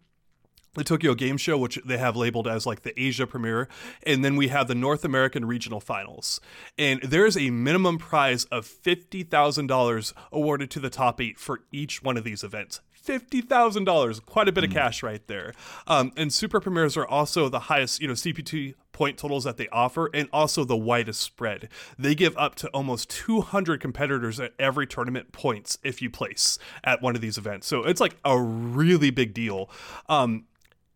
the 0.76 0.84
Tokyo 0.84 1.16
Game 1.16 1.38
Show, 1.38 1.58
which 1.58 1.80
they 1.84 1.98
have 1.98 2.16
labeled 2.16 2.48
as 2.48 2.68
like 2.68 2.84
the 2.84 2.98
Asia 3.02 3.26
premiere, 3.26 3.68
and 4.04 4.24
then 4.24 4.36
we 4.36 4.50
have 4.50 4.68
the 4.68 4.76
North 4.76 5.04
American 5.04 5.46
Regional 5.46 5.80
Finals. 5.80 6.40
And 6.78 7.02
there 7.02 7.26
is 7.26 7.36
a 7.36 7.50
minimum 7.50 7.98
prize 7.98 8.46
of 8.46 8.68
$50,000 8.68 10.14
awarded 10.32 10.70
to 10.70 10.80
the 10.80 10.92
top 10.92 11.20
eight 11.20 11.40
for 11.40 11.62
each 11.72 12.04
one 12.04 12.18
of 12.18 12.24
these 12.24 12.44
events 12.44 12.82
fifty 13.10 13.42
thousand 13.42 13.86
dollars, 13.86 14.20
quite 14.20 14.48
a 14.48 14.52
bit 14.52 14.64
mm. 14.64 14.68
of 14.68 14.74
cash 14.74 15.02
right 15.02 15.26
there. 15.26 15.54
Um, 15.88 16.12
and 16.16 16.32
super 16.32 16.60
premieres 16.60 16.96
are 16.96 17.08
also 17.08 17.50
the 17.50 17.62
highest, 17.62 18.00
you 18.00 18.08
know, 18.08 18.14
CPT 18.14 18.76
point 18.92 19.18
totals 19.18 19.46
that 19.46 19.58
they 19.58 19.68
offer, 19.70 20.12
and 20.14 20.30
also 20.32 20.64
the 20.64 20.78
widest 20.78 21.20
spread. 21.20 21.70
They 21.98 22.14
give 22.14 22.38
up 22.38 22.54
to 22.56 22.68
almost 22.68 23.10
200 23.10 23.82
competitors 23.82 24.40
at 24.40 24.54
every 24.60 24.86
tournament 24.86 25.32
points 25.32 25.80
if 25.84 26.04
you 26.04 26.12
place 26.12 26.60
at 26.84 27.02
one 27.02 27.16
of 27.16 27.22
these 27.22 27.40
events. 27.40 27.66
So 27.66 27.84
it's 27.84 28.00
like 28.00 28.16
a 28.24 28.40
really 28.40 29.10
big 29.10 29.34
deal. 29.34 29.72
Um, 30.08 30.46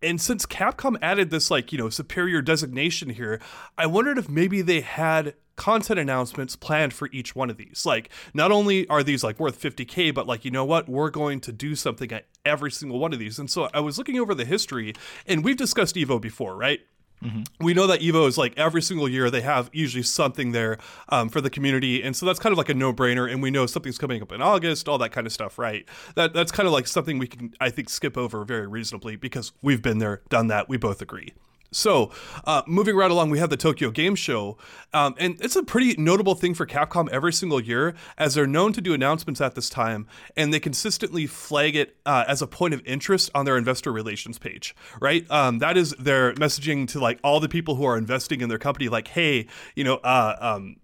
and 0.03 0.21
since 0.21 0.45
Capcom 0.45 0.97
added 1.01 1.31
this 1.31 1.49
like, 1.49 1.71
you 1.71 1.79
know, 1.79 1.89
superior 1.89 2.43
designation 2.43 3.09
here, 3.09 3.41
I 3.75 3.87
wondered 3.87 4.19
if 4.19 4.29
maybe 4.29 4.61
they 4.61 4.81
had 4.81 5.33
content 5.55 5.99
announcements 5.99 6.55
planned 6.55 6.93
for 6.93 7.09
each 7.11 7.35
one 7.35 7.49
of 7.49 7.57
these. 7.57 7.85
Like, 7.85 8.09
not 8.33 8.51
only 8.51 8.87
are 8.89 9.03
these 9.03 9.23
like 9.23 9.39
worth 9.39 9.59
50k, 9.61 10.13
but 10.13 10.27
like, 10.27 10.45
you 10.45 10.51
know 10.51 10.65
what? 10.65 10.89
We're 10.89 11.09
going 11.09 11.39
to 11.41 11.51
do 11.51 11.75
something 11.75 12.11
at 12.11 12.25
every 12.45 12.71
single 12.71 12.99
one 12.99 13.13
of 13.13 13.19
these. 13.19 13.39
And 13.39 13.49
so 13.49 13.69
I 13.73 13.79
was 13.79 13.97
looking 13.97 14.19
over 14.19 14.33
the 14.33 14.45
history, 14.45 14.93
and 15.25 15.43
we've 15.43 15.57
discussed 15.57 15.95
Evo 15.95 16.19
before, 16.19 16.55
right? 16.55 16.79
Mm-hmm. 17.23 17.43
We 17.61 17.73
know 17.73 17.87
that 17.87 18.01
Evo 18.01 18.27
is 18.27 18.37
like 18.37 18.53
every 18.57 18.81
single 18.81 19.07
year 19.07 19.29
they 19.29 19.41
have 19.41 19.69
usually 19.71 20.03
something 20.03 20.51
there 20.51 20.77
um, 21.09 21.29
for 21.29 21.39
the 21.39 21.49
community, 21.49 22.03
and 22.03 22.15
so 22.15 22.25
that's 22.25 22.39
kind 22.39 22.51
of 22.51 22.57
like 22.57 22.69
a 22.69 22.73
no-brainer. 22.73 23.31
And 23.31 23.41
we 23.41 23.49
know 23.49 23.65
something's 23.65 23.97
coming 23.97 24.21
up 24.21 24.31
in 24.31 24.41
August, 24.41 24.89
all 24.89 24.97
that 24.97 25.11
kind 25.11 25.25
of 25.25 25.31
stuff, 25.31 25.57
right? 25.57 25.87
That 26.15 26.33
that's 26.33 26.51
kind 26.51 26.67
of 26.67 26.73
like 26.73 26.87
something 26.87 27.19
we 27.19 27.27
can 27.27 27.53
I 27.61 27.69
think 27.69 27.89
skip 27.89 28.17
over 28.17 28.43
very 28.43 28.67
reasonably 28.67 29.15
because 29.15 29.53
we've 29.61 29.81
been 29.81 29.99
there, 29.99 30.21
done 30.29 30.47
that. 30.47 30.67
We 30.67 30.77
both 30.77 31.01
agree. 31.01 31.33
So, 31.73 32.11
uh, 32.45 32.61
moving 32.67 32.95
right 32.95 33.11
along, 33.11 33.29
we 33.29 33.39
have 33.39 33.49
the 33.49 33.57
Tokyo 33.57 33.91
Game 33.91 34.15
Show, 34.15 34.57
um, 34.93 35.15
and 35.17 35.37
it's 35.41 35.55
a 35.55 35.63
pretty 35.63 35.95
notable 36.01 36.35
thing 36.35 36.53
for 36.53 36.65
Capcom 36.65 37.09
every 37.09 37.33
single 37.33 37.59
year, 37.59 37.95
as 38.17 38.35
they're 38.35 38.47
known 38.47 38.73
to 38.73 38.81
do 38.81 38.93
announcements 38.93 39.41
at 39.41 39.55
this 39.55 39.69
time, 39.69 40.07
and 40.37 40.53
they 40.53 40.59
consistently 40.59 41.27
flag 41.27 41.75
it 41.75 41.97
uh, 42.05 42.25
as 42.27 42.41
a 42.41 42.47
point 42.47 42.73
of 42.73 42.85
interest 42.85 43.29
on 43.35 43.45
their 43.45 43.57
investor 43.57 43.91
relations 43.91 44.37
page. 44.37 44.75
Right, 45.01 45.29
um, 45.29 45.59
that 45.59 45.77
is 45.77 45.91
their 45.99 46.33
messaging 46.33 46.87
to 46.89 46.99
like 46.99 47.19
all 47.23 47.39
the 47.39 47.49
people 47.49 47.75
who 47.75 47.83
are 47.83 47.97
investing 47.97 48.41
in 48.41 48.49
their 48.49 48.59
company, 48.59 48.89
like, 48.89 49.09
hey, 49.09 49.47
you 49.75 49.83
know, 49.83 49.95
uh, 49.95 50.35
um, 50.39 50.77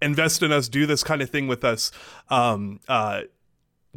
invest 0.00 0.42
in 0.42 0.52
us, 0.52 0.68
do 0.68 0.86
this 0.86 1.02
kind 1.04 1.22
of 1.22 1.30
thing 1.30 1.46
with 1.46 1.64
us. 1.64 1.90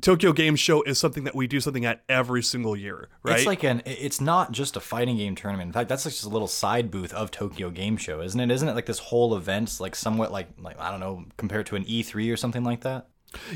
Tokyo 0.02 0.34
Game 0.34 0.56
Show 0.56 0.82
is 0.84 1.00
something 1.00 1.24
that 1.24 1.36
we 1.36 1.48
do 1.48 1.62
something 1.62 1.86
at 1.86 2.04
every 2.10 2.44
single 2.44 2.76
year, 2.76 3.08
right? 3.24 3.38
It's 3.38 3.46
like 3.46 3.64
an 3.64 3.82
it's 3.86 4.20
not 4.20 4.52
just 4.52 4.76
a 4.76 4.82
fighting 4.82 5.18
game 5.18 5.36
tournament. 5.36 5.70
In 5.70 5.74
fact, 5.74 5.88
that's 5.88 6.04
just 6.04 6.26
a 6.26 6.30
little 6.30 6.48
side 6.50 6.92
booth 6.92 7.14
of 7.14 7.32
Tokyo 7.32 7.70
Game 7.70 7.96
Show, 7.96 8.22
isn't 8.22 8.40
it? 8.40 8.52
Isn't 8.52 8.68
it 8.68 8.76
like 8.76 8.88
this 8.88 9.00
whole 9.00 9.36
event 9.36 9.80
like 9.80 9.96
somewhat 9.96 10.32
like 10.32 10.50
like 10.60 10.78
I 10.80 10.92
don't 10.92 11.00
know, 11.00 11.26
compared 11.38 11.66
to 11.68 11.76
an 11.76 11.86
E3 11.86 12.32
or 12.32 12.38
something 12.38 12.64
like 12.64 12.82
that? 12.82 13.08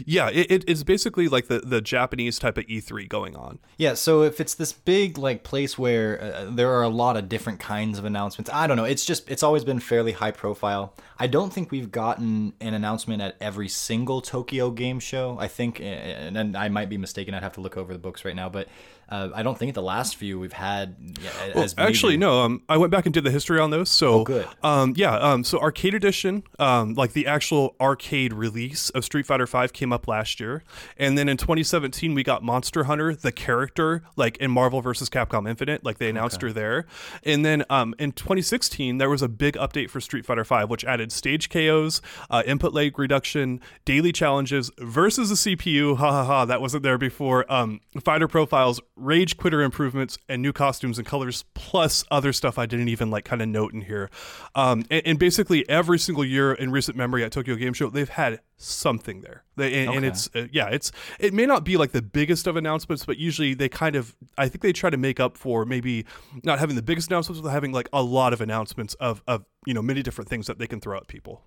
Yeah, 0.05 0.29
it, 0.29 0.63
it's 0.67 0.83
basically 0.83 1.27
like 1.27 1.47
the, 1.47 1.59
the 1.59 1.81
Japanese 1.81 2.39
type 2.39 2.57
of 2.57 2.65
E3 2.65 3.07
going 3.07 3.35
on. 3.35 3.59
Yeah, 3.77 3.93
so 3.93 4.23
if 4.23 4.39
it's 4.39 4.53
this 4.53 4.73
big 4.73 5.17
like 5.17 5.43
place 5.43 5.77
where 5.77 6.21
uh, 6.21 6.49
there 6.49 6.71
are 6.71 6.83
a 6.83 6.89
lot 6.89 7.17
of 7.17 7.29
different 7.29 7.59
kinds 7.59 7.97
of 7.99 8.05
announcements, 8.05 8.49
I 8.53 8.67
don't 8.67 8.77
know. 8.77 8.83
It's 8.83 9.05
just 9.05 9.29
it's 9.29 9.43
always 9.43 9.63
been 9.63 9.79
fairly 9.79 10.13
high 10.13 10.31
profile. 10.31 10.93
I 11.17 11.27
don't 11.27 11.51
think 11.51 11.71
we've 11.71 11.91
gotten 11.91 12.53
an 12.61 12.73
announcement 12.73 13.21
at 13.21 13.35
every 13.41 13.69
single 13.69 14.21
Tokyo 14.21 14.71
Game 14.71 14.99
Show. 14.99 15.37
I 15.39 15.47
think, 15.47 15.79
and, 15.81 16.37
and 16.37 16.57
I 16.57 16.69
might 16.69 16.89
be 16.89 16.97
mistaken. 16.97 17.33
I'd 17.33 17.43
have 17.43 17.53
to 17.53 17.61
look 17.61 17.77
over 17.77 17.93
the 17.93 17.99
books 17.99 18.25
right 18.25 18.35
now, 18.35 18.49
but 18.49 18.67
uh, 19.09 19.29
I 19.33 19.41
don't 19.41 19.57
think 19.57 19.73
the 19.73 19.81
last 19.81 20.15
few 20.15 20.39
we've 20.39 20.53
had. 20.53 20.95
Yeah, 21.21 21.31
well, 21.55 21.67
actually, 21.77 22.15
no. 22.15 22.41
Um, 22.41 22.61
I 22.69 22.77
went 22.77 22.91
back 22.91 23.05
and 23.05 23.13
did 23.13 23.23
the 23.23 23.31
history 23.31 23.59
on 23.59 23.71
those. 23.71 23.89
So 23.89 24.21
oh, 24.21 24.23
good. 24.23 24.47
Um, 24.61 24.93
yeah. 24.95 25.15
Um, 25.15 25.43
so 25.43 25.59
Arcade 25.59 25.95
Edition, 25.95 26.43
um, 26.59 26.93
like 26.93 27.13
the 27.13 27.25
actual 27.25 27.75
arcade 27.81 28.33
release 28.33 28.91
of 28.91 29.03
Street 29.03 29.25
Fighter 29.25 29.47
V, 29.47 29.67
came 29.69 29.91
up 29.91 30.07
last 30.07 30.39
year, 30.39 30.63
and 30.95 31.17
then 31.17 31.27
in 31.27 31.37
2017 31.37 32.13
we 32.13 32.23
got 32.23 32.43
Monster 32.43 32.83
Hunter, 32.83 33.15
the 33.15 33.31
character, 33.31 34.03
like 34.15 34.37
in 34.37 34.51
Marvel 34.51 34.81
vs. 34.81 35.09
Capcom 35.09 35.49
Infinite, 35.49 35.83
like 35.83 35.97
they 35.97 36.09
announced 36.09 36.37
okay. 36.37 36.47
her 36.47 36.53
there, 36.53 36.85
and 37.23 37.43
then 37.43 37.65
um, 37.69 37.95
in 37.97 38.11
2016 38.11 38.99
there 38.99 39.09
was 39.09 39.23
a 39.23 39.29
big 39.29 39.55
update 39.55 39.89
for 39.89 39.99
Street 39.99 40.25
Fighter 40.25 40.43
V, 40.43 40.65
which 40.65 40.85
added 40.85 41.11
stage 41.11 41.49
KOs, 41.49 42.01
uh, 42.29 42.43
input 42.45 42.73
lag 42.73 42.99
reduction, 42.99 43.59
daily 43.85 44.11
challenges 44.11 44.69
versus 44.77 45.29
the 45.29 45.55
CPU. 45.55 45.97
Ha 45.97 46.11
ha 46.11 46.23
ha! 46.23 46.45
That 46.45 46.61
wasn't 46.61 46.83
there 46.83 46.99
before. 46.99 47.51
Um, 47.51 47.79
fighter 48.03 48.27
profiles 48.27 48.79
rage 48.99 49.37
quitter 49.37 49.61
improvements 49.61 50.17
and 50.27 50.41
new 50.41 50.53
costumes 50.53 50.97
and 50.97 51.07
colors 51.07 51.45
plus 51.53 52.03
other 52.11 52.33
stuff 52.33 52.57
i 52.57 52.65
didn't 52.65 52.89
even 52.89 53.09
like 53.09 53.25
kind 53.25 53.41
of 53.41 53.47
note 53.47 53.73
in 53.73 53.81
here 53.81 54.09
um, 54.55 54.83
and, 54.89 55.01
and, 55.05 55.19
basically 55.19 55.67
every 55.69 55.99
single 55.99 56.23
year 56.23 56.53
in 56.53 56.71
recent 56.71 56.97
memory 56.97 57.23
at 57.23 57.31
tokyo 57.31 57.55
game 57.55 57.73
show 57.73 57.89
they've 57.89 58.09
had 58.09 58.39
something 58.57 59.21
there 59.21 59.43
they, 59.55 59.81
and, 59.81 59.89
okay. 59.89 59.97
and, 59.97 60.05
it's 60.05 60.29
uh, 60.35 60.47
yeah 60.51 60.67
it's 60.67 60.91
it 61.19 61.33
may 61.33 61.45
not 61.45 61.63
be 61.63 61.77
like 61.77 61.91
the 61.91 62.01
biggest 62.01 62.47
of 62.47 62.55
announcements 62.55 63.05
but 63.05 63.17
usually 63.17 63.53
they 63.53 63.69
kind 63.69 63.95
of 63.95 64.15
i 64.37 64.47
think 64.47 64.61
they 64.61 64.73
try 64.73 64.89
to 64.89 64.97
make 64.97 65.19
up 65.19 65.37
for 65.37 65.65
maybe 65.65 66.05
not 66.43 66.59
having 66.59 66.75
the 66.75 66.81
biggest 66.81 67.09
announcements 67.09 67.41
but 67.41 67.49
having 67.49 67.71
like 67.71 67.89
a 67.93 68.03
lot 68.03 68.33
of 68.33 68.41
announcements 68.41 68.93
of 68.95 69.21
of 69.27 69.45
you 69.65 69.73
know 69.73 69.81
many 69.81 70.01
different 70.01 70.29
things 70.29 70.47
that 70.47 70.59
they 70.59 70.67
can 70.67 70.79
throw 70.79 70.97
at 70.97 71.07
people 71.07 71.43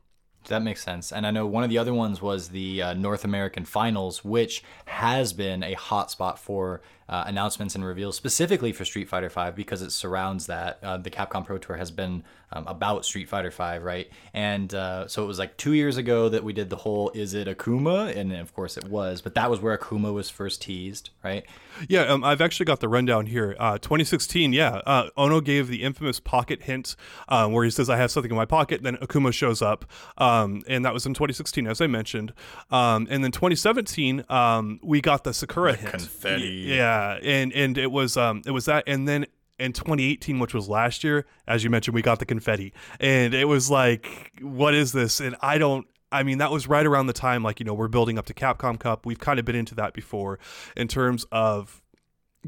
that 0.48 0.62
makes 0.62 0.82
sense. 0.82 1.12
And 1.12 1.26
I 1.26 1.30
know 1.30 1.46
one 1.46 1.64
of 1.64 1.70
the 1.70 1.78
other 1.78 1.94
ones 1.94 2.20
was 2.20 2.48
the 2.48 2.82
uh, 2.82 2.94
North 2.94 3.24
American 3.24 3.64
Finals, 3.64 4.24
which 4.24 4.62
has 4.86 5.32
been 5.32 5.62
a 5.62 5.74
hotspot 5.74 6.38
for 6.38 6.82
uh, 7.12 7.24
announcements 7.26 7.74
and 7.74 7.84
reveals 7.84 8.16
specifically 8.16 8.72
for 8.72 8.86
Street 8.86 9.06
Fighter 9.06 9.28
V 9.28 9.50
because 9.54 9.82
it 9.82 9.90
surrounds 9.90 10.46
that. 10.46 10.78
Uh, 10.82 10.96
the 10.96 11.10
Capcom 11.10 11.44
Pro 11.44 11.58
Tour 11.58 11.76
has 11.76 11.90
been 11.90 12.24
um, 12.54 12.66
about 12.66 13.04
Street 13.04 13.28
Fighter 13.28 13.50
V, 13.50 13.78
right? 13.78 14.08
And 14.32 14.72
uh, 14.74 15.06
so 15.08 15.22
it 15.22 15.26
was 15.26 15.38
like 15.38 15.58
two 15.58 15.74
years 15.74 15.98
ago 15.98 16.30
that 16.30 16.42
we 16.42 16.54
did 16.54 16.70
the 16.70 16.76
whole 16.76 17.10
"Is 17.10 17.34
it 17.34 17.48
Akuma?" 17.48 18.16
and 18.16 18.32
of 18.32 18.54
course 18.54 18.78
it 18.78 18.84
was, 18.84 19.20
but 19.20 19.34
that 19.34 19.50
was 19.50 19.60
where 19.60 19.76
Akuma 19.76 20.12
was 20.14 20.30
first 20.30 20.62
teased, 20.62 21.10
right? 21.22 21.44
Yeah, 21.86 22.02
um, 22.02 22.24
I've 22.24 22.40
actually 22.40 22.66
got 22.66 22.80
the 22.80 22.88
rundown 22.88 23.26
here. 23.26 23.56
Uh, 23.58 23.78
2016, 23.78 24.52
yeah, 24.52 24.80
uh, 24.86 25.08
Ono 25.16 25.40
gave 25.40 25.68
the 25.68 25.82
infamous 25.82 26.20
pocket 26.20 26.62
hint 26.62 26.96
uh, 27.28 27.46
where 27.48 27.64
he 27.64 27.70
says, 27.70 27.90
"I 27.90 27.96
have 27.98 28.10
something 28.10 28.30
in 28.30 28.36
my 28.36 28.46
pocket." 28.46 28.82
Then 28.82 28.96
Akuma 28.96 29.34
shows 29.34 29.60
up, 29.60 29.84
um, 30.16 30.62
and 30.66 30.84
that 30.84 30.94
was 30.94 31.04
in 31.04 31.12
2016, 31.12 31.66
as 31.66 31.80
I 31.82 31.86
mentioned. 31.86 32.32
Um, 32.70 33.06
and 33.10 33.22
then 33.22 33.32
2017, 33.32 34.24
um, 34.30 34.80
we 34.82 35.02
got 35.02 35.24
the 35.24 35.34
Sakura 35.34 35.74
hint. 35.74 35.90
confetti. 35.92 36.64
Yeah, 36.68 37.01
and 37.22 37.52
and 37.52 37.78
it 37.78 37.90
was 37.90 38.16
um, 38.16 38.42
it 38.46 38.50
was 38.50 38.66
that, 38.66 38.84
and 38.86 39.06
then 39.06 39.26
in 39.58 39.72
2018, 39.72 40.38
which 40.38 40.54
was 40.54 40.68
last 40.68 41.04
year, 41.04 41.26
as 41.46 41.62
you 41.62 41.70
mentioned, 41.70 41.94
we 41.94 42.02
got 42.02 42.18
the 42.18 42.26
confetti, 42.26 42.72
and 43.00 43.34
it 43.34 43.46
was 43.46 43.70
like, 43.70 44.32
what 44.40 44.74
is 44.74 44.92
this? 44.92 45.20
And 45.20 45.36
I 45.40 45.58
don't. 45.58 45.86
I 46.10 46.24
mean, 46.24 46.38
that 46.38 46.50
was 46.50 46.68
right 46.68 46.84
around 46.84 47.06
the 47.06 47.14
time, 47.14 47.42
like, 47.42 47.58
you 47.58 47.64
know, 47.64 47.72
we're 47.72 47.88
building 47.88 48.18
up 48.18 48.26
to 48.26 48.34
Capcom 48.34 48.78
Cup. 48.78 49.06
We've 49.06 49.18
kind 49.18 49.38
of 49.38 49.46
been 49.46 49.56
into 49.56 49.74
that 49.76 49.94
before 49.94 50.38
in 50.76 50.86
terms 50.86 51.24
of 51.32 51.81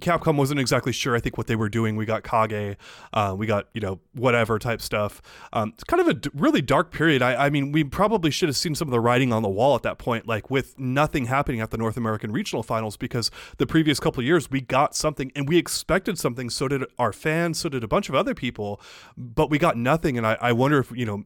Capcom 0.01 0.37
wasn't 0.37 0.59
exactly 0.59 0.93
sure, 0.93 1.15
I 1.15 1.21
think, 1.21 1.39
what 1.39 1.47
they 1.47 1.55
were 1.55 1.69
doing. 1.69 1.95
We 1.95 2.05
got 2.05 2.25
Kage, 2.25 2.77
uh, 3.13 3.35
we 3.39 3.47
got, 3.47 3.69
you 3.75 3.81
know, 3.81 4.01
whatever 4.13 4.59
type 4.59 4.83
stuff. 4.83 5.23
Um, 5.53 5.71
it's 5.75 5.85
kind 5.85 6.01
of 6.01 6.09
a 6.09 6.15
d- 6.15 6.31
really 6.35 6.61
dark 6.61 6.91
period. 6.91 7.23
I, 7.23 7.47
I 7.47 7.51
mean, 7.51 7.71
we 7.71 7.85
probably 7.85 8.33
should 8.33 8.49
have 8.49 8.57
seen 8.57 8.75
some 8.75 8.89
of 8.89 8.93
the 8.93 8.99
writing 8.99 9.33
on 9.33 9.43
the 9.43 9.49
wall 9.49 9.77
at 9.77 9.83
that 9.85 9.99
point, 9.99 10.27
like 10.27 10.51
with 10.51 10.77
nothing 10.79 11.27
happening 11.27 11.61
at 11.61 11.71
the 11.71 11.79
North 11.79 11.97
American 11.97 12.33
Regional 12.33 12.65
Finals, 12.65 12.97
because 12.97 13.31
the 13.59 13.67
previous 13.67 14.01
couple 14.01 14.21
of 14.21 14.27
years 14.27 14.51
we 14.51 14.61
got 14.61 14.97
something 14.97 15.31
and 15.37 15.49
we 15.49 15.59
expected 15.59 16.19
something. 16.19 16.51
So 16.51 16.67
did 16.67 16.85
our 16.99 17.13
fans, 17.13 17.61
so 17.61 17.69
did 17.69 17.85
a 17.85 17.89
bunch 17.89 18.09
of 18.09 18.17
other 18.17 18.35
people, 18.35 18.81
but 19.17 19.49
we 19.49 19.59
got 19.59 19.77
nothing. 19.77 20.19
And 20.19 20.27
I, 20.27 20.37
I 20.41 20.53
wonder 20.53 20.81
if, 20.81 20.91
you 20.91 21.07
know, 21.07 21.25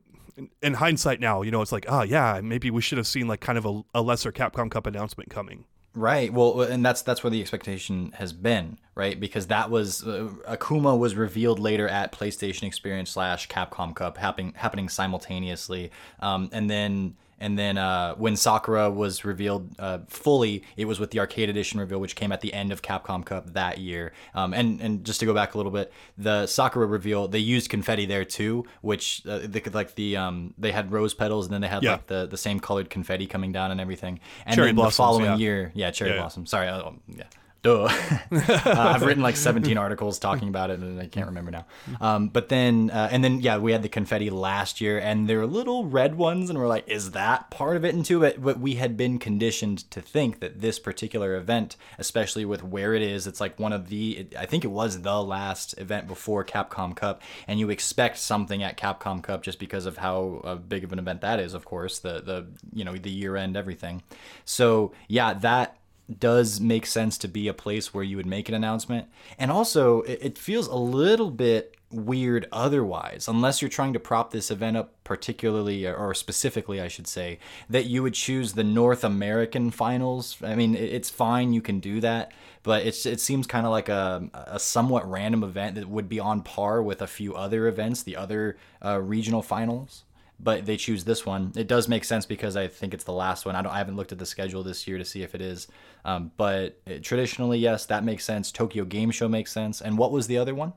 in 0.63 0.75
hindsight 0.75 1.21
now, 1.21 1.41
you 1.41 1.51
know, 1.51 1.63
it's 1.63 1.73
like, 1.73 1.87
oh 1.89 2.03
yeah, 2.03 2.41
maybe 2.43 2.71
we 2.71 2.83
should 2.83 2.99
have 2.99 3.07
seen 3.07 3.27
like 3.29 3.41
kind 3.41 3.57
of 3.57 3.65
a, 3.65 3.83
a 3.95 4.03
lesser 4.03 4.31
Capcom 4.31 4.71
Cup 4.71 4.87
announcement 4.87 5.31
coming. 5.31 5.65
Right. 5.95 6.33
Well, 6.33 6.61
and 6.63 6.85
that's 6.85 7.03
that's 7.03 7.25
where 7.25 7.31
the 7.31 7.41
expectation 7.41 8.13
has 8.17 8.33
been, 8.33 8.79
right? 8.95 9.19
Because 9.19 9.49
that 9.49 9.71
was 9.71 10.07
uh, 10.07 10.29
Akuma 10.47 10.97
was 10.97 11.17
revealed 11.17 11.59
later 11.59 11.89
at 11.89 12.13
PlayStation 12.13 12.65
Experience 12.65 13.11
slash 13.11 13.49
Capcom 13.49 13.95
Cup 13.97 14.17
happening 14.19 14.53
happening 14.55 14.89
simultaneously, 14.89 15.91
um, 16.21 16.51
and 16.53 16.71
then 16.71 17.17
and 17.41 17.59
then 17.59 17.79
uh, 17.79 18.15
when 18.17 18.37
Sakura 18.37 18.91
was 18.91 19.25
revealed 19.25 19.75
uh, 19.79 19.99
fully, 20.09 20.63
it 20.77 20.85
was 20.87 20.99
with 21.01 21.11
the 21.11 21.21
arcade 21.21 21.49
edition 21.49 21.79
reveal, 21.81 21.99
which 22.01 22.17
came 22.17 22.33
at 22.33 22.41
the 22.41 22.53
end 22.53 22.73
of 22.73 22.83
Capcom 22.83 23.25
Cup 23.25 23.53
that 23.55 23.79
year. 23.79 24.13
Um, 24.35 24.53
and 24.55 24.81
and 24.81 25.05
just 25.05 25.21
to 25.21 25.27
go 25.27 25.35
back 25.35 25.55
a 25.55 25.57
little 25.57 25.73
bit, 25.73 25.93
the 26.17 26.47
Sakura 26.47 26.87
reveal 26.87 27.29
they 27.29 27.39
used 27.39 27.71
confetti 27.71 28.07
there 28.07 28.25
too, 28.25 28.65
which 28.81 29.23
uh, 29.27 29.41
they 29.45 29.61
could 29.61 29.75
like 29.75 29.95
the 29.95 30.17
um, 30.17 30.55
they 30.59 30.73
had 30.73 30.91
rose 30.93 31.15
petals 31.15 31.47
and 31.47 31.53
then 31.55 31.61
they 31.61 31.69
had 31.69 31.83
Yeah. 31.83 31.93
like 31.93 32.07
the, 32.07 32.27
the 32.27 32.37
same 32.37 32.61
colored 32.61 32.91
confetti 32.91 33.27
coming 33.27 33.53
down 33.53 33.71
and 33.71 33.81
everything. 33.81 34.21
And 34.47 34.55
Cherry 34.57 34.69
then 34.69 34.75
blossoms, 34.77 34.95
the 34.97 35.03
following 35.03 35.25
yeah. 35.25 35.37
year, 35.37 35.73
yeah, 35.75 35.91
cherry 35.91 36.11
Yeah, 36.13 36.19
blossom. 36.19 36.47
Sorry, 36.47 36.69
uh, 36.69 36.91
yeah. 37.09 37.25
Duh. 37.63 37.85
uh, 38.31 38.63
I've 38.67 39.03
written 39.03 39.23
like 39.23 39.37
17 39.49 39.77
articles 39.77 40.19
talking 40.19 40.49
about 40.49 40.71
it, 40.71 40.79
and 40.79 41.01
I 41.01 41.07
can't 41.07 41.27
remember 41.27 41.51
now. 41.51 41.67
Um, 42.01 42.29
but 42.29 42.49
then, 42.49 42.91
uh, 42.91 43.09
and 43.11 43.25
then, 43.25 43.41
yeah, 43.41 43.59
we 43.59 43.73
had 43.73 43.83
the 43.83 43.89
confetti 43.89 44.31
last 44.31 44.81
year, 44.81 44.99
and 44.99 45.29
they're 45.29 45.45
little 45.47 45.87
red 45.87 46.15
ones, 46.15 46.51
and 46.51 46.59
we're 46.59 46.69
like, 46.69 46.89
is 46.89 47.13
that 47.13 47.51
part 47.51 47.77
of 47.77 47.85
it 47.85 47.95
into 47.95 48.23
it? 48.23 48.43
But 48.43 48.61
we 48.61 48.77
had 48.77 48.97
been 48.97 49.19
conditioned 49.19 49.91
to 49.91 50.01
think 50.01 50.39
that 50.39 50.61
this 50.61 50.79
particular 50.79 51.35
event, 51.35 51.77
especially 51.99 52.45
with 52.45 52.63
where 52.63 52.95
it 52.95 53.03
is, 53.03 53.27
it's 53.27 53.41
like 53.41 53.59
one 53.59 53.73
of 53.73 53.89
the, 53.89 54.29
I 54.39 54.47
think 54.47 54.65
it 54.65 54.69
was 54.69 55.03
the 55.03 55.21
last 55.21 55.77
event 55.79 56.07
before 56.07 56.45
Capcom 56.45 56.95
Cup, 56.95 57.23
and 57.49 57.59
you 57.59 57.71
expect 57.71 58.19
something 58.19 58.63
at 58.63 58.77
Capcom 58.77 59.21
Cup 59.21 59.43
just 59.43 59.59
because 59.59 59.85
of 59.85 59.97
how 59.97 60.43
uh, 60.45 60.55
big 60.55 60.85
of 60.85 60.93
an 60.93 61.01
event 61.01 61.23
that 61.23 61.41
is, 61.41 61.55
of 61.55 61.65
course, 61.65 61.99
the 61.99 62.21
the 62.21 62.47
you 62.73 62.85
know 62.85 62.95
the 62.95 63.11
year 63.11 63.37
end 63.37 63.57
everything. 63.57 64.03
So 64.45 64.93
yeah, 65.09 65.35
that 65.35 65.78
does 66.17 66.61
make 66.61 66.87
sense 66.87 67.19
to 67.19 67.29
be 67.29 67.49
a 67.49 67.55
place 67.55 67.93
where 67.93 68.05
you 68.05 68.17
would 68.17 68.27
make 68.27 68.49
an 68.49 68.55
announcement. 68.55 69.09
And 69.39 69.51
also, 69.51 70.03
it, 70.03 70.39
feels 70.39 70.67
a 70.67 70.75
little 70.75 71.31
bit 71.31 71.77
weird 71.91 72.47
otherwise, 72.53 73.29
unless 73.29 73.61
you're 73.61 73.69
trying 73.69 73.93
to 73.93 74.01
prop 74.01 74.31
this 74.31 74.51
event 74.51 74.77
up 74.77 74.93
particularly 75.05 75.87
or 75.87 76.15
specifically, 76.15 76.81
I 76.81 76.89
should 76.89 77.07
say, 77.07 77.39
that 77.69 77.87
you 77.87 78.03
would 78.03 78.15
choose 78.15 78.53
the 78.53 78.65
North 78.65 79.05
American 79.05 79.71
finals. 79.71 80.37
I 80.43 80.55
mean, 80.55 80.75
it's 80.75 81.11
fine, 81.11 81.53
you 81.53 81.61
can 81.61 81.81
do 81.81 82.01
that. 82.01 82.33
But 82.63 82.87
it's, 82.87 83.07
it 83.07 83.21
seems 83.21 83.47
kind 83.47 83.67
of 83.67 83.73
like 83.73 83.89
a, 83.89 84.29
a 84.35 84.59
somewhat 84.59 85.09
random 85.09 85.43
event 85.43 85.77
that 85.77 85.89
would 85.89 86.09
be 86.09 86.21
on 86.21 86.43
par 86.43 86.83
with 86.83 87.01
a 87.01 87.07
few 87.07 87.35
other 87.35 87.67
events, 87.67 88.03
the 88.03 88.17
other 88.17 88.57
uh, 88.85 89.01
regional 89.01 89.43
finals 89.43 90.05
but 90.41 90.67
they 90.67 90.77
choose 90.77 91.05
this 91.05 91.27
one. 91.27 91.53
It 91.57 91.67
does 91.67 91.89
make 91.89 92.05
sense 92.05 92.27
because 92.27 92.57
I 92.57 92.69
think 92.69 92.95
it's 92.95 93.05
the 93.05 93.13
last 93.13 93.45
one. 93.47 93.57
I 93.57 93.63
don't. 93.63 93.73
I 93.73 93.79
haven't 93.79 93.97
looked 93.97 94.13
at 94.13 94.19
the 94.19 94.27
schedule 94.27 94.63
this 94.63 94.87
year 94.87 94.99
to 94.99 95.05
see 95.05 95.23
if 95.23 95.35
it 95.35 95.41
is. 95.41 95.67
Um, 96.05 96.31
but 96.37 96.81
it, 96.87 97.03
traditionally, 97.03 97.59
yes, 97.59 97.87
that 97.87 98.05
makes 98.05 98.25
sense. 98.25 98.53
Tokyo 98.53 98.85
Game 98.85 99.11
Show 99.11 99.29
makes 99.29 99.51
sense. 99.53 99.81
And 99.81 99.99
what 99.99 100.13
was 100.13 100.27
the 100.27 100.39
other 100.39 100.55
one? 100.55 100.73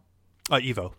Uh, 0.49 0.55
Evo. 0.55 0.93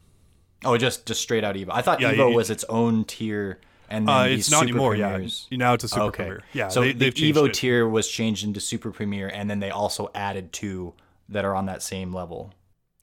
Oh, 0.64 0.76
just 0.78 1.06
just 1.06 1.20
straight 1.20 1.42
out 1.44 1.56
Evo. 1.56 1.70
I 1.72 1.82
thought 1.82 2.00
Yeah, 2.00 2.12
Evo 2.14 2.34
was 2.34 2.50
its 2.50 2.64
own 2.68 3.04
tier. 3.04 3.58
And 3.90 4.08
then 4.08 4.16
Uh, 4.16 4.24
it's 4.24 4.50
not 4.50 4.62
anymore. 4.62 4.92
premieres. 4.92 5.48
Yeah, 5.50 5.58
now 5.58 5.74
it's 5.74 5.84
a 5.84 5.88
super 5.88 6.02
okay. 6.04 6.16
premiere. 6.24 6.42
Yeah, 6.54 6.68
So 6.68 6.80
they, 6.80 6.92
the 6.92 7.10
Evo 7.12 7.48
it. 7.48 7.54
tier 7.54 7.86
was 7.86 8.08
changed 8.08 8.42
into 8.44 8.58
Super 8.60 8.90
Premiere, 8.90 9.28
and 9.28 9.50
then 9.50 9.60
they 9.60 9.68
also 9.70 10.08
added 10.14 10.50
two 10.52 10.94
that 11.28 11.44
are 11.44 11.54
on 11.54 11.66
that 11.66 11.82
same 11.82 12.10
level. 12.12 12.54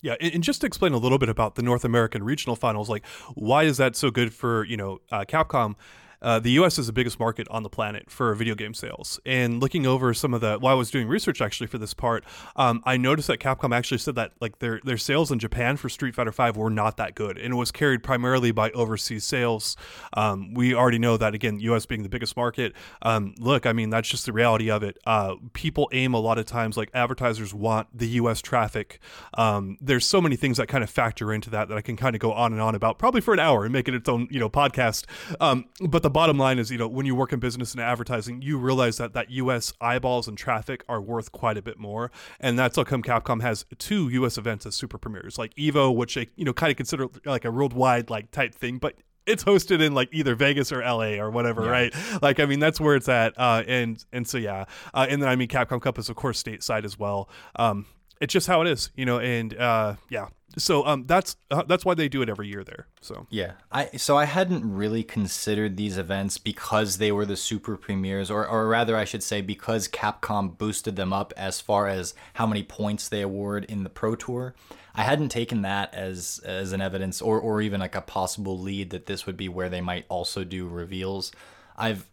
Yeah, 0.02 0.16
and, 0.22 0.42
just 0.42 0.62
to 0.62 0.68
explain 0.68 0.94
a 0.94 0.98
little 0.98 1.18
bit 1.18 1.28
about 1.28 1.56
the 1.56 1.62
North 1.62 1.84
American 1.84 2.24
regional 2.24 2.56
finals, 2.56 2.90
like 2.90 3.06
why 3.36 3.64
is 3.64 3.78
that 3.78 3.96
so 3.96 4.12
good 4.12 4.34
for 4.34 4.64
you 4.66 4.78
know 4.78 5.00
uh, 5.12 5.26
Capcom? 5.26 5.76
Uh, 6.22 6.40
the 6.40 6.52
U.S. 6.52 6.78
is 6.78 6.88
the 6.88 6.94
biggest 6.94 7.20
market 7.20 7.48
on 7.50 7.64
the 7.64 7.70
planet 7.70 8.10
for 8.10 8.34
video 8.36 8.56
game 8.56 8.74
sales. 8.74 9.20
And 9.26 9.60
looking 9.60 9.86
over 9.86 10.14
some 10.14 10.34
of 10.34 10.42
the, 10.42 10.58
while 10.58 10.74
I 10.74 10.78
was 10.78 10.92
doing 10.92 11.08
research 11.08 11.42
actually 11.42 11.68
for 11.68 11.78
this 11.78 11.94
part, 11.94 12.24
um, 12.56 12.82
I 12.86 12.98
noticed 12.98 13.28
that 13.28 13.40
Capcom 13.40 13.76
actually 13.76 14.00
said 14.00 14.16
that 14.16 14.34
like 14.40 14.60
their 14.60 14.80
their 14.84 14.98
sales 14.98 15.32
in 15.32 15.40
Japan 15.40 15.78
for 15.78 15.90
Street 15.90 16.16
Fighter 16.16 16.32
V 16.32 16.52
were 16.60 16.70
not 16.70 16.98
that 16.98 17.16
good, 17.16 17.38
and 17.38 17.54
it 17.54 17.56
was 17.56 17.72
carried 17.72 18.04
primarily 18.04 18.52
by 18.52 18.72
overseas 18.72 19.24
sales. 19.24 19.76
Um, 20.14 20.54
we 20.54 20.74
already 20.74 21.00
know 21.00 21.18
that 21.18 21.34
again, 21.34 21.60
U.S. 21.60 21.86
being 21.86 22.04
the 22.04 22.10
biggest 22.10 22.36
market. 22.36 22.74
Um, 23.02 23.34
look, 23.40 23.66
I 23.66 23.74
mean 23.74 23.90
that's 23.90 24.10
just 24.10 24.26
the 24.26 24.34
reality 24.34 24.70
of 24.70 24.84
it. 24.84 24.98
Uh, 25.06 25.36
people 25.54 25.90
aim 25.94 26.14
a 26.14 26.20
lot 26.20 26.38
of 26.38 26.46
times 26.46 26.78
like 26.78 26.90
advertisers 26.94 27.54
want 27.54 27.88
the 27.94 28.08
U.S. 28.10 28.42
traffic. 28.42 29.00
Um, 29.36 29.78
there's 29.82 30.06
so 30.06 30.22
many 30.22 30.36
things 30.36 30.58
that 30.58 30.68
kind 30.68 30.84
of 30.84 30.90
factor 30.90 31.32
into 31.34 31.50
that 31.52 31.70
that 31.70 31.78
I 31.78 31.82
can 31.82 31.96
kind 31.96 32.16
of 32.16 32.20
go 32.20 32.34
on 32.34 32.52
and 32.52 32.62
on 32.62 32.76
about, 32.76 33.00
probably 33.00 33.22
for 33.22 33.34
an 33.34 33.40
hour 33.40 33.64
and 33.64 33.74
make 33.74 33.88
it 33.88 33.94
its 33.94 34.10
own 34.10 34.28
you 34.32 34.40
know 34.40 34.50
podcast. 34.50 35.06
Um, 35.40 35.66
but 35.82 36.04
the 36.04 36.09
bottom 36.10 36.38
line 36.38 36.60
is, 36.60 36.72
you 36.72 36.78
know, 36.78 36.88
when 36.88 37.06
you 37.06 37.16
work 37.16 37.34
in 37.34 37.40
business 37.40 37.74
and 37.74 37.82
advertising, 37.82 38.42
you 38.42 38.58
realize 38.58 38.98
that 38.98 39.14
that 39.14 39.30
U.S. 39.32 39.74
eyeballs 39.80 40.28
and 40.28 40.38
traffic 40.38 40.84
are 40.90 41.02
worth 41.02 41.32
quite 41.32 41.58
a 41.58 41.62
bit 41.62 41.80
more, 41.80 42.12
and 42.40 42.58
that's 42.58 42.76
how 42.76 42.84
come 42.84 43.04
Capcom 43.04 43.42
has 43.42 43.66
two 43.78 44.10
U.S. 44.10 44.38
events 44.38 44.66
as 44.66 44.76
super 44.76 44.98
premieres, 44.98 45.38
like 45.38 45.54
Evo, 45.56 45.96
which 45.96 46.16
they 46.16 46.30
you 46.36 46.46
know 46.46 46.54
kind 46.54 46.72
of 46.72 46.78
consider 46.78 47.08
like 47.26 47.46
a 47.46 47.52
worldwide 47.52 48.10
like 48.10 48.32
type 48.32 48.54
thing, 48.54 48.78
but 48.78 48.96
it's 49.26 49.44
hosted 49.44 49.82
in 49.82 49.94
like 49.94 50.10
either 50.12 50.36
Vegas 50.36 50.72
or 50.72 50.82
LA 50.82 51.20
or 51.20 51.30
whatever, 51.30 51.62
right? 51.62 51.94
Like, 52.22 52.40
I 52.40 52.46
mean, 52.46 52.60
that's 52.60 52.80
where 52.80 52.96
it's 52.96 53.08
at. 53.08 53.38
Uh, 53.38 53.64
and 53.68 54.04
and 54.12 54.28
so 54.28 54.38
yeah, 54.38 54.66
uh, 54.94 55.06
and 55.10 55.22
then 55.22 55.30
I 55.30 55.36
mean, 55.36 55.48
Capcom 55.48 55.82
Cup 55.82 55.98
is 56.00 56.10
of 56.10 56.16
course 56.16 56.42
stateside 56.42 56.84
as 56.84 56.98
well. 56.98 57.30
Um, 57.56 57.86
it's 58.20 58.34
just 58.34 58.48
how 58.48 58.62
it 58.62 58.68
is, 58.68 58.92
you 58.96 59.06
know. 59.06 59.20
And 59.20 59.56
uh, 59.56 59.96
yeah, 60.10 60.28
so 60.58 60.86
um, 60.86 61.06
that's 61.06 61.36
uh, 61.52 61.64
that's 61.64 61.86
why 61.86 61.94
they 61.94 62.10
do 62.10 62.22
it 62.22 62.30
every 62.30 62.48
year 62.48 62.64
there. 62.64 62.88
So 63.02 63.28
Yeah, 63.30 63.54
I 63.72 63.86
so 63.98 64.18
I 64.18 64.26
hadn't 64.26 64.70
really 64.70 65.04
considered 65.04 65.78
these 65.78 65.98
events 65.98 66.38
because 66.38 66.98
they 66.98 67.12
were 67.12 67.26
the 67.26 67.38
super 67.38 67.78
premieres, 67.78 68.32
or 68.32 68.48
or 68.48 68.68
rather, 68.68 68.96
I 68.96 69.06
should 69.06 69.24
say, 69.24 69.42
because 69.42 69.88
Capcom 69.88 70.58
boosted 70.58 70.96
them 70.96 71.14
up 71.14 71.34
as 71.38 71.62
far 71.62 71.88
as 71.88 72.14
how 72.34 72.48
many 72.48 72.64
points 72.64 73.08
they 73.08 73.22
award 73.22 73.66
in 73.66 73.84
the 73.84 73.90
Pro 73.90 74.16
Tour. 74.16 74.56
I 74.96 75.04
hadn't 75.04 75.30
taken 75.30 75.62
that 75.62 75.94
as 75.94 76.42
as 76.44 76.72
an 76.74 76.82
evidence, 76.82 77.22
or 77.22 77.40
or 77.40 77.62
even 77.62 77.80
like 77.80 77.96
a 77.96 78.02
possible 78.02 78.58
lead 78.58 78.90
that 78.90 79.06
this 79.06 79.26
would 79.26 79.38
be 79.38 79.50
where 79.50 79.70
they 79.70 79.82
might 79.82 80.06
also 80.10 80.44
do 80.44 80.68
reveals. 80.68 81.32
I've 81.78 82.10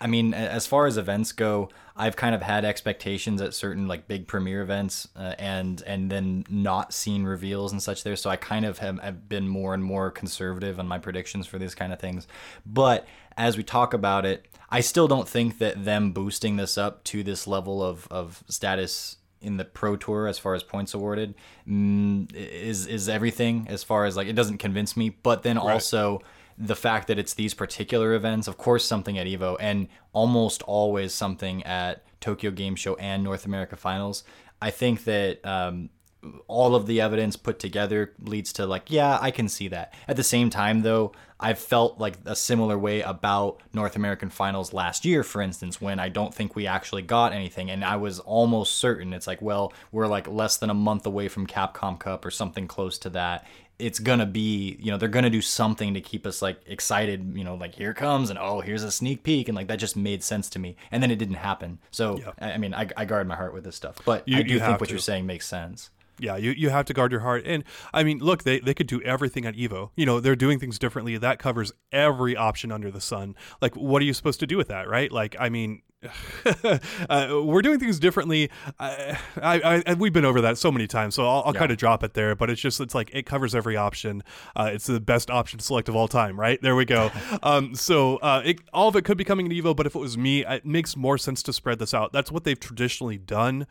I 0.00 0.06
mean, 0.06 0.32
as 0.32 0.66
far 0.66 0.86
as 0.86 0.96
events 0.96 1.32
go, 1.32 1.70
I've 1.96 2.14
kind 2.14 2.34
of 2.34 2.42
had 2.42 2.64
expectations 2.64 3.42
at 3.42 3.52
certain 3.52 3.88
like 3.88 4.06
big 4.06 4.28
premiere 4.28 4.62
events, 4.62 5.08
uh, 5.16 5.34
and 5.38 5.82
and 5.86 6.10
then 6.10 6.44
not 6.48 6.92
seen 6.92 7.24
reveals 7.24 7.72
and 7.72 7.82
such 7.82 8.04
there. 8.04 8.14
So 8.14 8.30
I 8.30 8.36
kind 8.36 8.64
of 8.64 8.78
have, 8.78 9.00
have 9.00 9.28
been 9.28 9.48
more 9.48 9.74
and 9.74 9.82
more 9.82 10.10
conservative 10.10 10.78
on 10.78 10.86
my 10.86 10.98
predictions 10.98 11.46
for 11.46 11.58
these 11.58 11.74
kind 11.74 11.92
of 11.92 11.98
things. 11.98 12.28
But 12.64 13.06
as 13.36 13.56
we 13.56 13.64
talk 13.64 13.92
about 13.92 14.24
it, 14.24 14.46
I 14.70 14.80
still 14.80 15.08
don't 15.08 15.28
think 15.28 15.58
that 15.58 15.84
them 15.84 16.12
boosting 16.12 16.56
this 16.56 16.78
up 16.78 17.02
to 17.04 17.24
this 17.24 17.48
level 17.48 17.82
of 17.82 18.06
of 18.08 18.44
status 18.48 19.16
in 19.40 19.56
the 19.56 19.64
pro 19.64 19.96
tour 19.96 20.26
as 20.26 20.38
far 20.38 20.54
as 20.54 20.62
points 20.62 20.94
awarded 20.94 21.34
mm, 21.66 22.32
is 22.34 22.86
is 22.86 23.08
everything 23.08 23.66
as 23.68 23.84
far 23.84 24.04
as 24.04 24.16
like 24.16 24.26
it 24.26 24.32
doesn't 24.32 24.58
convince 24.58 24.96
me 24.96 25.10
but 25.10 25.44
then 25.44 25.56
also 25.56 26.20
the 26.58 26.76
fact 26.76 27.06
that 27.06 27.18
it's 27.18 27.34
these 27.34 27.54
particular 27.54 28.14
events, 28.14 28.48
of 28.48 28.58
course, 28.58 28.84
something 28.84 29.16
at 29.16 29.26
Evo, 29.26 29.56
and 29.60 29.88
almost 30.12 30.62
always 30.62 31.14
something 31.14 31.62
at 31.62 32.04
Tokyo 32.20 32.50
Game 32.50 32.74
Show 32.74 32.96
and 32.96 33.22
North 33.22 33.46
America 33.46 33.76
Finals. 33.76 34.24
I 34.60 34.70
think 34.70 35.04
that 35.04 35.44
um, 35.46 35.90
all 36.48 36.74
of 36.74 36.86
the 36.86 37.00
evidence 37.00 37.36
put 37.36 37.58
together 37.58 38.12
leads 38.20 38.52
to 38.54 38.66
like, 38.66 38.90
yeah, 38.90 39.18
I 39.20 39.30
can 39.30 39.48
see 39.48 39.68
that. 39.68 39.94
At 40.08 40.16
the 40.16 40.24
same 40.24 40.50
time, 40.50 40.80
though, 40.82 41.12
i've 41.40 41.58
felt 41.60 42.00
like 42.00 42.16
a 42.24 42.34
similar 42.34 42.76
way 42.76 43.00
about 43.02 43.62
North 43.72 43.94
American 43.94 44.28
finals 44.28 44.72
last 44.72 45.04
year, 45.04 45.22
for 45.22 45.40
instance, 45.40 45.80
when 45.80 46.00
I 46.00 46.08
don't 46.08 46.34
think 46.34 46.56
we 46.56 46.66
actually 46.66 47.02
got 47.02 47.32
anything. 47.32 47.70
And 47.70 47.84
I 47.84 47.96
was 47.96 48.18
almost 48.18 48.78
certain 48.78 49.12
it's 49.12 49.28
like, 49.28 49.40
well, 49.40 49.72
we're 49.92 50.08
like 50.08 50.26
less 50.26 50.56
than 50.56 50.70
a 50.70 50.74
month 50.74 51.06
away 51.06 51.28
from 51.28 51.46
Capcom 51.46 51.98
Cup 52.00 52.24
or 52.24 52.32
something 52.32 52.66
close 52.66 52.98
to 52.98 53.10
that. 53.10 53.46
It's 53.78 54.00
gonna 54.00 54.26
be, 54.26 54.76
you 54.80 54.90
know, 54.90 54.96
they're 54.98 55.08
gonna 55.08 55.30
do 55.30 55.40
something 55.40 55.94
to 55.94 56.00
keep 56.00 56.26
us 56.26 56.42
like 56.42 56.60
excited, 56.66 57.32
you 57.36 57.44
know, 57.44 57.54
like 57.54 57.76
here 57.76 57.94
comes 57.94 58.28
and 58.30 58.36
oh, 58.40 58.58
here's 58.58 58.82
a 58.82 58.90
sneak 58.90 59.22
peek, 59.22 59.46
and 59.48 59.54
like 59.54 59.68
that 59.68 59.78
just 59.78 59.94
made 59.96 60.24
sense 60.24 60.50
to 60.50 60.58
me. 60.58 60.74
And 60.90 61.00
then 61.00 61.12
it 61.12 61.16
didn't 61.20 61.36
happen. 61.36 61.78
So 61.92 62.18
Yeah. 62.18 62.32
I 62.54 62.58
mean, 62.58 62.74
I, 62.74 62.88
I 62.96 63.04
guard 63.04 63.28
my 63.28 63.36
heart 63.36 63.54
with 63.54 63.62
this 63.62 63.76
stuff, 63.76 63.94
but 64.04 64.26
You- 64.26 64.38
I 64.38 64.42
do 64.42 64.58
think 64.58 64.80
what 64.80 64.88
to. 64.88 64.94
you're 64.94 64.98
saying 64.98 65.26
makes 65.26 65.46
sense. 65.46 65.90
Yeah, 66.20 66.36
you, 66.36 66.50
you 66.52 66.70
have 66.70 66.84
to 66.86 66.94
guard 66.94 67.12
your 67.12 67.20
heart. 67.20 67.42
And 67.46 67.64
I 67.94 68.02
mean, 68.04 68.18
look, 68.18 68.42
they, 68.42 68.58
they 68.60 68.74
could 68.74 68.86
do 68.88 69.00
everything 69.02 69.46
at 69.46 69.54
Evo. 69.54 69.90
You 69.96 70.06
know, 70.06 70.20
they're 70.20 70.36
doing 70.36 70.58
things 70.58 70.78
differently. 70.78 71.16
That 71.16 71.38
covers 71.38 71.72
every 71.92 72.36
option 72.36 72.72
under 72.72 72.90
the 72.90 73.00
sun. 73.00 73.36
Like, 73.62 73.74
what 73.76 74.02
are 74.02 74.04
you 74.04 74.12
supposed 74.14 74.40
to 74.40 74.46
do 74.46 74.56
with 74.56 74.68
that, 74.68 74.88
right? 74.88 75.10
Like, 75.12 75.36
I 75.38 75.48
mean, 75.48 75.82
uh, 77.10 77.40
we're 77.42 77.62
doing 77.62 77.78
things 77.78 77.98
differently. 77.98 78.50
I, 78.78 79.18
I, 79.42 79.82
I, 79.86 79.94
we've 79.94 80.12
been 80.12 80.24
over 80.24 80.40
that 80.42 80.58
so 80.58 80.70
many 80.70 80.86
times, 80.86 81.14
so 81.14 81.26
I'll, 81.26 81.42
I'll 81.46 81.52
Yeah. 81.54 81.58
kind 81.58 81.72
of 81.72 81.78
drop 81.78 82.02
it 82.04 82.14
there. 82.14 82.34
But 82.34 82.50
it's 82.50 82.60
just, 82.60 82.80
it's 82.80 82.94
like 82.94 83.10
it 83.12 83.26
covers 83.26 83.54
every 83.54 83.76
option. 83.76 84.22
Uh, 84.56 84.70
it's 84.72 84.86
the 84.86 85.00
best 85.00 85.30
option 85.30 85.58
select 85.58 85.88
of 85.88 85.96
all 85.96 86.08
time, 86.08 86.38
right? 86.38 86.60
There 86.62 86.76
we 86.76 86.84
go. 86.84 87.10
um, 87.42 87.74
so 87.74 88.16
uh, 88.18 88.42
it, 88.44 88.60
all 88.72 88.88
of 88.88 88.96
it 88.96 89.04
could 89.04 89.18
be 89.18 89.24
coming 89.24 89.48
to 89.48 89.54
Evo, 89.54 89.74
but 89.74 89.86
if 89.86 89.94
it 89.94 89.98
was 90.00 90.16
me, 90.16 90.44
it 90.44 90.64
makes 90.64 90.96
more 90.96 91.18
sense 91.18 91.42
to 91.44 91.52
spread 91.52 91.78
this 91.78 91.94
out. 91.94 92.12
That's 92.12 92.30
what 92.30 92.44
they've 92.44 92.58
traditionally 92.58 93.18
done. 93.18 93.66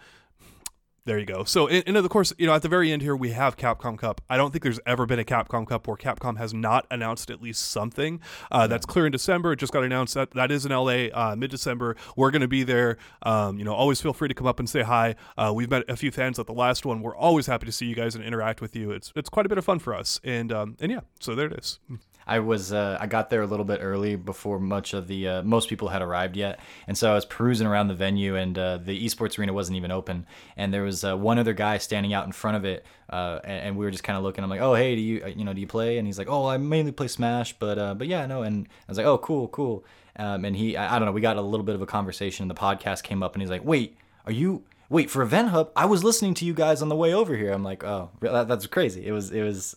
There 1.08 1.18
you 1.18 1.26
go. 1.26 1.46
So, 1.46 1.70
and, 1.70 1.86
and 1.88 1.96
of 1.96 2.10
course, 2.10 2.34
you 2.38 2.46
know, 2.48 2.54
at 2.54 2.64
the 2.64 2.68
very 2.68 2.92
end 2.92 3.02
here, 3.02 3.16
we 3.16 3.32
have 3.32 3.56
Capcom 3.56 3.98
Cup. 3.98 4.20
I 4.30 4.36
don't 4.36 4.52
think 4.52 4.62
there's 4.62 4.82
ever 4.86 5.06
been 5.06 5.20
a 5.20 5.24
Capcom 5.24 5.66
Cup 5.66 5.88
where 5.88 5.96
Capcom 5.96 6.38
has 6.38 6.54
not 6.54 6.86
announced 6.92 7.32
at 7.32 7.42
least 7.42 7.62
something. 7.72 8.20
Uh, 8.52 8.68
That's 8.68 8.86
clear 8.86 9.06
in 9.06 9.14
December. 9.14 9.54
It 9.54 9.56
just 9.56 9.72
got 9.72 9.86
announced 9.86 10.16
that 10.16 10.32
that 10.32 10.52
is 10.52 10.66
in 10.66 10.74
LA 10.74 11.08
uh, 11.14 11.34
mid 11.38 11.50
December. 11.50 11.96
We're 12.18 12.30
going 12.32 12.42
to 12.42 12.50
be 12.50 12.64
there. 12.64 12.98
Um, 13.22 13.58
you 13.58 13.64
know, 13.64 13.74
always 13.74 14.02
feel 14.02 14.12
free 14.12 14.28
to 14.28 14.34
come 14.34 14.48
up 14.48 14.60
and 14.60 14.70
say 14.70 14.82
hi. 14.82 15.16
Uh, 15.38 15.54
we've 15.56 15.72
met 15.72 15.86
a 15.88 15.96
few 15.96 16.12
fans 16.12 16.40
at 16.40 16.46
the 16.46 16.54
last 16.54 16.86
one. 16.86 17.02
We're 17.02 17.16
always 17.16 17.48
happy 17.48 17.68
to 17.68 17.72
see 17.72 17.86
you 17.86 17.96
guys 17.96 18.14
and 18.14 18.22
interact 18.22 18.60
with 18.60 18.76
you. 18.76 18.92
It's 18.92 19.14
it's 19.16 19.30
quite 19.30 19.46
a 19.46 19.50
bit 19.50 19.58
of 19.58 19.64
fun 19.64 19.80
for 19.80 19.96
us. 19.96 20.20
And 20.26 20.52
um, 20.52 20.76
and 20.82 20.92
yeah, 20.92 21.00
so 21.22 21.36
there 21.36 21.48
it 21.48 21.54
is. 21.58 21.80
I 22.28 22.40
was 22.40 22.74
uh, 22.74 22.98
I 23.00 23.08
got 23.08 23.30
there 23.30 23.42
a 23.42 23.48
little 23.48 23.66
bit 23.66 23.80
early 23.82 24.18
before 24.18 24.60
much 24.60 24.94
of 24.94 25.08
the 25.08 25.28
uh, 25.28 25.44
most 25.44 25.70
people 25.70 25.88
had 25.88 26.02
arrived 26.02 26.36
yet, 26.36 26.60
and 26.86 26.98
so 26.98 27.12
I 27.12 27.16
was 27.16 27.26
perusing 27.26 27.66
around 27.66 27.88
the 27.88 27.94
venue, 27.94 28.36
and 28.36 28.58
uh, 28.58 28.78
the 28.78 29.06
esports 29.06 29.40
arena 29.40 29.54
wasn't 29.54 29.78
even 29.78 29.92
open, 29.92 30.26
and 30.58 30.74
there 30.74 30.84
was 30.84 31.04
uh, 31.06 31.18
one 31.18 31.40
other 31.40 31.54
guy 31.54 31.78
standing 31.78 32.14
out 32.14 32.26
in 32.26 32.34
front 32.34 32.58
of 32.58 32.66
it, 32.66 32.86
uh, 33.10 33.40
and, 33.46 33.68
and 33.68 33.78
we 33.78 33.86
were 33.86 33.92
just 33.92 34.04
kind 34.04 34.18
of 34.18 34.24
looking. 34.24 34.44
I'm 34.44 34.50
like, 34.50 34.62
oh 34.62 34.76
hey, 34.76 34.96
do 34.96 35.02
you 35.02 35.24
uh, 35.24 35.28
you 35.28 35.46
know 35.46 35.54
do 35.54 35.62
you 35.62 35.68
play? 35.68 35.98
And 35.98 36.06
he's 36.06 36.18
like, 36.18 36.30
oh 36.30 36.48
I 36.48 36.58
mainly 36.58 36.92
play 36.92 37.08
Smash, 37.08 37.54
but 37.54 37.96
but 37.96 38.08
yeah 38.08 38.26
no, 38.26 38.44
and 38.44 38.68
I 38.70 38.92
was 38.92 38.98
like, 38.98 39.08
oh 39.08 39.18
cool 39.20 39.48
cool, 39.48 39.86
um, 40.18 40.44
and 40.44 40.56
he 40.56 40.76
I, 40.76 40.96
I 40.96 41.00
don't 41.00 41.06
know 41.06 41.14
we 41.14 41.22
got 41.22 41.38
a 41.38 41.42
little 41.42 41.66
bit 41.66 41.76
of 41.76 41.82
a 41.82 41.88
conversation, 41.88 42.44
and 42.44 42.52
the 42.52 42.56
podcast 42.56 43.04
came 43.04 43.24
up, 43.24 43.36
and 43.36 43.42
he's 43.42 43.52
like, 43.52 43.64
wait, 43.64 43.96
are 44.26 44.34
you 44.34 44.64
wait 44.90 45.10
for 45.10 45.22
event 45.22 45.50
hub 45.50 45.72
i 45.76 45.86
was 45.86 46.04
listening 46.04 46.34
to 46.34 46.46
you 46.46 46.54
guys 46.54 46.82
on 46.82 46.90
the 46.90 46.96
way 46.96 47.14
over 47.14 47.36
here. 47.36 47.52
I'm 47.52 47.64
like 47.64 47.84
oh 47.84 48.10
that, 48.22 48.48
that's 48.48 48.68
crazy. 48.68 49.06
It 49.06 49.12
was 49.12 49.32
it 49.32 49.44
was 49.44 49.76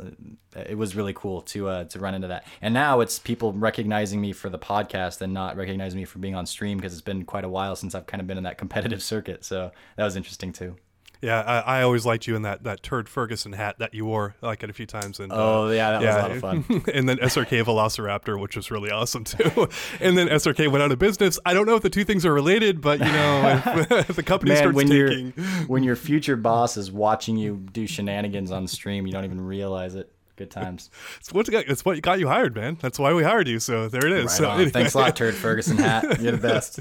it 0.56 0.76
was 0.76 0.96
really 0.96 1.12
cool 1.12 1.42
to 1.42 1.68
uh 1.68 1.84
to 1.84 1.98
run 1.98 2.14
into 2.14 2.28
that. 2.28 2.46
And 2.60 2.74
now 2.74 3.00
it's 3.00 3.18
people 3.18 3.52
recognizing 3.52 4.20
me 4.20 4.32
for 4.32 4.48
the 4.48 4.58
podcast 4.58 5.20
and 5.20 5.32
not 5.32 5.56
recognizing 5.56 5.98
me 5.98 6.04
for 6.04 6.18
being 6.18 6.34
on 6.34 6.46
stream 6.46 6.78
because 6.78 6.92
it's 6.92 7.02
been 7.02 7.24
quite 7.24 7.44
a 7.44 7.48
while 7.48 7.76
since 7.76 7.94
i've 7.94 8.06
kind 8.06 8.20
of 8.20 8.26
been 8.26 8.38
in 8.38 8.44
that 8.44 8.58
competitive 8.58 9.02
circuit. 9.12 9.44
So 9.44 9.70
that 9.96 10.04
was 10.04 10.16
interesting 10.16 10.52
too 10.52 10.76
Yeah, 11.22 11.40
I, 11.40 11.80
I 11.80 11.82
always 11.82 12.06
liked 12.06 12.26
you 12.26 12.34
in 12.34 12.42
that, 12.42 12.64
that 12.64 12.82
turd 12.82 13.08
Ferguson 13.08 13.52
hat 13.52 13.78
that 13.78 13.92
you 13.92 14.06
wore 14.06 14.36
like 14.40 14.62
it 14.62 14.70
a 14.70 14.72
few 14.72 14.86
times. 14.86 15.20
And 15.20 15.30
uh, 15.30 15.36
oh 15.36 15.70
yeah 15.70 15.98
that 15.98 16.00
was 16.00 16.14
a 16.14 16.18
lot 16.18 16.30
of 16.30 16.40
fun 16.40 16.84
and 16.94 17.08
then 17.08 17.18
SRK 17.18 17.64
Velociraptor, 17.64 18.40
which 18.40 18.56
was 18.56 18.70
really 18.70 18.90
awesome 18.90 19.24
too. 19.24 19.68
and 20.00 20.16
then 20.16 20.28
SRK 20.28 20.70
went 20.70 20.82
out 20.82 20.92
of 20.92 20.98
business. 20.98 21.38
I 21.44 21.54
don't 21.54 21.66
know 21.66 21.76
if 21.76 21.82
the 21.82 21.90
two 21.90 22.04
things 22.04 22.24
are 22.24 22.32
related, 22.32 22.80
but 22.80 23.00
you 23.00 23.12
know, 23.12 23.62
if, 23.66 24.10
if 24.10 24.16
the 24.16 24.22
company 24.22 24.52
man 24.52 24.58
starts 24.58 24.76
when 24.76 24.88
taking, 24.88 25.32
when 25.66 25.82
your 25.82 25.96
future 25.96 26.36
boss 26.36 26.76
is 26.76 26.90
watching 26.90 27.36
you 27.36 27.56
do 27.72 27.86
shenanigans 27.86 28.50
on 28.50 28.66
stream 28.66 29.06
you 29.06 29.12
don't 29.12 29.24
even 29.24 29.40
realize 29.40 29.94
it 29.94 30.10
good 30.40 30.50
times 30.50 30.90
it's 31.18 31.32
what, 31.32 31.50
got, 31.50 31.68
it's 31.68 31.84
what 31.84 32.00
got 32.02 32.18
you 32.18 32.28
hired, 32.28 32.54
man. 32.54 32.78
That's 32.80 32.98
why 32.98 33.12
we 33.12 33.22
hired 33.22 33.48
you. 33.48 33.60
So 33.60 33.88
there 33.88 34.06
it 34.06 34.12
is. 34.12 34.24
right 34.24 34.30
so 34.30 34.50
anyway. 34.50 34.70
thanks 34.70 34.94
a 34.94 34.98
lot 34.98 35.16
turd 35.16 35.34
ferguson 35.34 35.76
hat 35.78 36.20
you're 36.20 36.32
the 36.32 36.38
best 36.38 36.80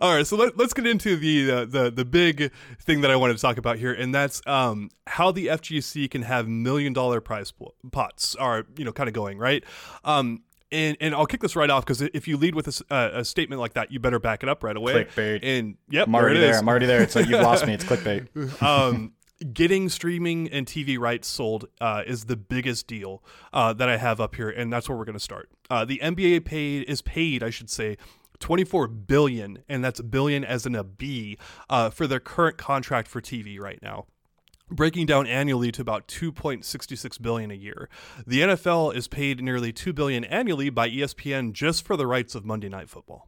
All 0.00 0.14
right, 0.14 0.26
so 0.26 0.36
let, 0.36 0.56
let's 0.56 0.72
get 0.72 0.86
into 0.86 1.14
the, 1.16 1.50
uh, 1.50 1.64
the 1.66 1.90
the 1.90 2.04
big 2.04 2.50
thing 2.80 3.02
that 3.02 3.10
I 3.10 3.16
wanted 3.16 3.36
to 3.36 3.42
talk 3.42 3.58
about 3.58 3.76
here, 3.76 3.92
and 3.92 4.14
that's 4.14 4.40
um, 4.46 4.88
how 5.06 5.30
the 5.30 5.48
FGC 5.48 6.10
can 6.10 6.22
have 6.22 6.48
million 6.48 6.94
dollar 6.94 7.20
prize 7.20 7.50
po- 7.50 7.74
pots 7.92 8.34
are 8.36 8.64
you 8.78 8.84
know 8.86 8.92
kind 8.92 9.08
of 9.08 9.14
going 9.14 9.36
right. 9.38 9.62
Um, 10.04 10.42
and, 10.70 10.96
and 11.00 11.14
I'll 11.14 11.26
kick 11.26 11.40
this 11.40 11.56
right 11.56 11.70
off 11.70 11.84
because 11.84 12.02
if 12.02 12.28
you 12.28 12.36
lead 12.36 12.54
with 12.54 12.68
a, 12.68 12.94
uh, 12.94 13.10
a 13.20 13.24
statement 13.24 13.60
like 13.60 13.74
that, 13.74 13.90
you 13.90 14.00
better 14.00 14.18
back 14.18 14.42
it 14.42 14.48
up 14.48 14.62
right 14.62 14.76
away. 14.76 15.04
Clickbait. 15.04 15.40
And 15.42 15.76
yep, 15.88 16.06
I'm 16.06 16.12
there 16.12 16.22
already 16.22 16.40
there. 16.40 16.50
is. 16.50 16.58
I'm 16.58 16.68
already 16.68 16.86
there. 16.86 17.02
It's 17.02 17.14
like 17.14 17.26
you've 17.26 17.40
lost 17.40 17.66
me. 17.66 17.72
It's 17.78 17.84
clickbait. 17.84 18.62
um, 18.62 19.12
getting 19.52 19.88
streaming 19.88 20.48
and 20.48 20.66
TV 20.66 20.98
rights 20.98 21.28
sold 21.28 21.66
uh, 21.80 22.02
is 22.06 22.24
the 22.24 22.36
biggest 22.36 22.86
deal 22.86 23.22
uh, 23.52 23.72
that 23.72 23.88
I 23.88 23.96
have 23.96 24.20
up 24.20 24.34
here, 24.34 24.50
and 24.50 24.72
that's 24.72 24.88
where 24.88 24.98
we're 24.98 25.04
going 25.04 25.14
to 25.14 25.20
start. 25.20 25.50
Uh, 25.70 25.84
the 25.84 26.00
NBA 26.02 26.44
paid 26.44 26.88
is 26.88 27.02
paid, 27.02 27.42
I 27.42 27.50
should 27.50 27.70
say. 27.70 27.96
24 28.40 28.86
billion 28.86 29.64
and 29.68 29.84
that's 29.84 29.98
a 29.98 30.04
billion 30.04 30.44
as 30.44 30.64
in 30.64 30.76
a 30.76 30.84
b 30.84 31.36
uh, 31.68 31.90
for 31.90 32.06
their 32.06 32.20
current 32.20 32.56
contract 32.56 33.08
for 33.08 33.20
tv 33.20 33.58
right 33.58 33.82
now 33.82 34.06
breaking 34.70 35.06
down 35.06 35.26
annually 35.26 35.72
to 35.72 35.82
about 35.82 36.06
2.66 36.08 37.20
billion 37.20 37.50
a 37.50 37.54
year. 37.54 37.88
The 38.26 38.40
NFL 38.40 38.94
is 38.94 39.08
paid 39.08 39.42
nearly 39.42 39.72
2 39.72 39.92
billion 39.92 40.24
annually 40.24 40.70
by 40.70 40.90
ESPN 40.90 41.52
just 41.52 41.84
for 41.84 41.96
the 41.96 42.06
rights 42.06 42.34
of 42.34 42.44
Monday 42.44 42.68
Night 42.68 42.88
Football. 42.88 43.27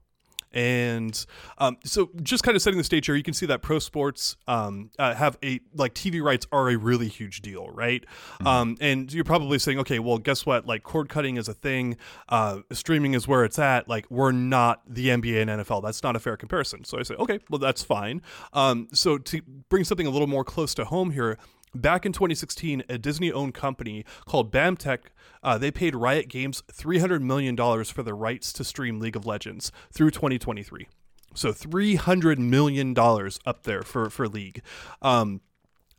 And 0.52 1.24
um, 1.58 1.78
so, 1.84 2.10
just 2.22 2.42
kind 2.42 2.56
of 2.56 2.62
setting 2.62 2.78
the 2.78 2.84
stage 2.84 3.06
here, 3.06 3.14
you 3.14 3.22
can 3.22 3.34
see 3.34 3.46
that 3.46 3.62
pro 3.62 3.78
sports 3.78 4.36
um, 4.48 4.90
uh, 4.98 5.14
have 5.14 5.38
a 5.42 5.60
like 5.74 5.94
TV 5.94 6.22
rights 6.22 6.46
are 6.50 6.70
a 6.70 6.76
really 6.76 7.08
huge 7.08 7.40
deal, 7.40 7.70
right? 7.70 8.04
Um, 8.44 8.76
and 8.80 9.12
you're 9.12 9.24
probably 9.24 9.58
saying, 9.58 9.78
okay, 9.80 9.98
well, 9.98 10.18
guess 10.18 10.44
what? 10.44 10.66
Like 10.66 10.82
cord 10.82 11.08
cutting 11.08 11.36
is 11.36 11.48
a 11.48 11.54
thing, 11.54 11.96
uh, 12.28 12.60
streaming 12.72 13.14
is 13.14 13.28
where 13.28 13.44
it's 13.44 13.58
at. 13.58 13.88
Like 13.88 14.10
we're 14.10 14.32
not 14.32 14.82
the 14.88 15.08
NBA 15.08 15.42
and 15.42 15.50
NFL. 15.62 15.82
That's 15.82 16.02
not 16.02 16.16
a 16.16 16.18
fair 16.18 16.36
comparison. 16.36 16.84
So 16.84 16.98
I 16.98 17.02
say, 17.02 17.14
okay, 17.14 17.38
well, 17.48 17.58
that's 17.58 17.82
fine. 17.82 18.22
Um, 18.52 18.88
so 18.92 19.18
to 19.18 19.42
bring 19.68 19.84
something 19.84 20.06
a 20.06 20.10
little 20.10 20.26
more 20.26 20.44
close 20.44 20.74
to 20.74 20.84
home 20.84 21.10
here, 21.12 21.38
Back 21.74 22.04
in 22.04 22.12
2016, 22.12 22.82
a 22.88 22.98
Disney-owned 22.98 23.54
company 23.54 24.04
called 24.26 24.52
BAMTech, 24.52 24.98
uh, 25.42 25.56
they 25.56 25.70
paid 25.70 25.94
Riot 25.94 26.28
Games 26.28 26.62
300 26.72 27.22
million 27.22 27.54
dollars 27.54 27.90
for 27.90 28.02
the 28.02 28.14
rights 28.14 28.52
to 28.54 28.64
stream 28.64 28.98
League 28.98 29.16
of 29.16 29.24
Legends 29.24 29.70
through 29.92 30.10
2023. 30.10 30.88
So 31.34 31.52
300 31.52 32.38
million 32.40 32.92
dollars 32.92 33.38
up 33.46 33.62
there 33.62 33.82
for 33.82 34.10
for 34.10 34.26
League. 34.26 34.62
Um, 35.00 35.42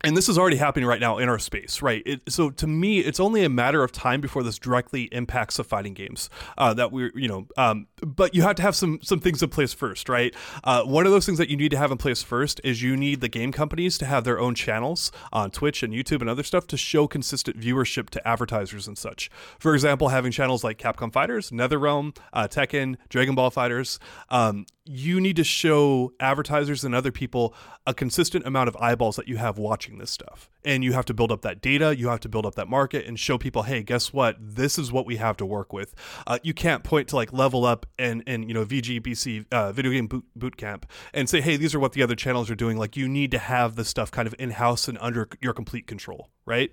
and 0.04 0.16
this 0.16 0.28
is 0.28 0.38
already 0.38 0.56
happening 0.56 0.86
right 0.86 1.00
now 1.00 1.18
in 1.18 1.28
our 1.28 1.38
space, 1.38 1.82
right? 1.82 2.02
It, 2.04 2.22
so 2.28 2.50
to 2.50 2.66
me, 2.66 3.00
it's 3.00 3.20
only 3.20 3.44
a 3.44 3.48
matter 3.48 3.82
of 3.82 3.92
time 3.92 4.20
before 4.20 4.42
this 4.42 4.58
directly 4.58 5.04
impacts 5.04 5.56
the 5.56 5.64
fighting 5.64 5.94
games 5.94 6.28
uh, 6.58 6.74
that 6.74 6.92
we're, 6.92 7.12
you 7.14 7.28
know. 7.28 7.46
Um, 7.56 7.86
but 8.04 8.34
you 8.34 8.42
have 8.42 8.56
to 8.56 8.62
have 8.62 8.74
some 8.74 8.98
some 9.02 9.20
things 9.20 9.42
in 9.42 9.48
place 9.48 9.72
first, 9.72 10.08
right? 10.08 10.34
Uh, 10.64 10.82
one 10.82 11.06
of 11.06 11.12
those 11.12 11.26
things 11.26 11.38
that 11.38 11.48
you 11.48 11.56
need 11.56 11.70
to 11.70 11.78
have 11.78 11.90
in 11.90 11.98
place 11.98 12.22
first 12.22 12.60
is 12.64 12.82
you 12.82 12.96
need 12.96 13.20
the 13.20 13.28
game 13.28 13.52
companies 13.52 13.96
to 13.98 14.06
have 14.06 14.24
their 14.24 14.40
own 14.40 14.54
channels 14.54 15.12
on 15.32 15.50
Twitch 15.50 15.82
and 15.82 15.92
YouTube 15.92 16.20
and 16.20 16.28
other 16.28 16.42
stuff 16.42 16.66
to 16.68 16.76
show 16.76 17.06
consistent 17.06 17.58
viewership 17.58 18.10
to 18.10 18.28
advertisers 18.28 18.88
and 18.88 18.98
such. 18.98 19.30
For 19.58 19.74
example, 19.74 20.08
having 20.08 20.32
channels 20.32 20.64
like 20.64 20.78
Capcom 20.78 21.12
Fighters, 21.12 21.50
NetherRealm, 21.50 22.16
uh, 22.32 22.48
Tekken, 22.48 22.96
Dragon 23.08 23.34
Ball 23.34 23.50
Fighters. 23.50 23.98
Um, 24.30 24.66
you 24.84 25.20
need 25.20 25.36
to 25.36 25.44
show 25.44 26.12
advertisers 26.18 26.82
and 26.82 26.94
other 26.94 27.12
people 27.12 27.54
a 27.86 27.94
consistent 27.94 28.44
amount 28.46 28.68
of 28.68 28.76
eyeballs 28.76 29.16
that 29.16 29.28
you 29.28 29.36
have 29.36 29.56
watching 29.56 29.98
this 29.98 30.10
stuff. 30.10 30.50
And 30.64 30.82
you 30.82 30.92
have 30.92 31.04
to 31.06 31.14
build 31.14 31.30
up 31.30 31.42
that 31.42 31.60
data, 31.60 31.96
you 31.96 32.08
have 32.08 32.20
to 32.20 32.28
build 32.28 32.46
up 32.46 32.56
that 32.56 32.68
market 32.68 33.06
and 33.06 33.18
show 33.18 33.38
people, 33.38 33.62
hey, 33.62 33.82
guess 33.82 34.12
what? 34.12 34.36
This 34.40 34.78
is 34.78 34.90
what 34.90 35.06
we 35.06 35.16
have 35.16 35.36
to 35.36 35.46
work 35.46 35.72
with. 35.72 35.94
Uh, 36.26 36.38
you 36.42 36.52
can't 36.54 36.82
point 36.82 37.08
to 37.08 37.16
like 37.16 37.32
level 37.32 37.64
up 37.64 37.86
and, 37.98 38.22
and 38.26 38.48
you 38.48 38.54
know, 38.54 38.64
VGBC, 38.64 39.46
uh, 39.52 39.72
video 39.72 39.92
game 39.92 40.06
boot, 40.08 40.24
boot 40.34 40.56
camp, 40.56 40.90
and 41.14 41.28
say, 41.28 41.40
hey, 41.40 41.56
these 41.56 41.74
are 41.74 41.80
what 41.80 41.92
the 41.92 42.02
other 42.02 42.16
channels 42.16 42.50
are 42.50 42.56
doing. 42.56 42.76
Like, 42.76 42.96
you 42.96 43.08
need 43.08 43.30
to 43.32 43.38
have 43.38 43.76
this 43.76 43.88
stuff 43.88 44.10
kind 44.10 44.26
of 44.26 44.34
in 44.38 44.50
house 44.50 44.88
and 44.88 44.98
under 45.00 45.28
your 45.40 45.52
complete 45.52 45.86
control, 45.86 46.30
right? 46.44 46.70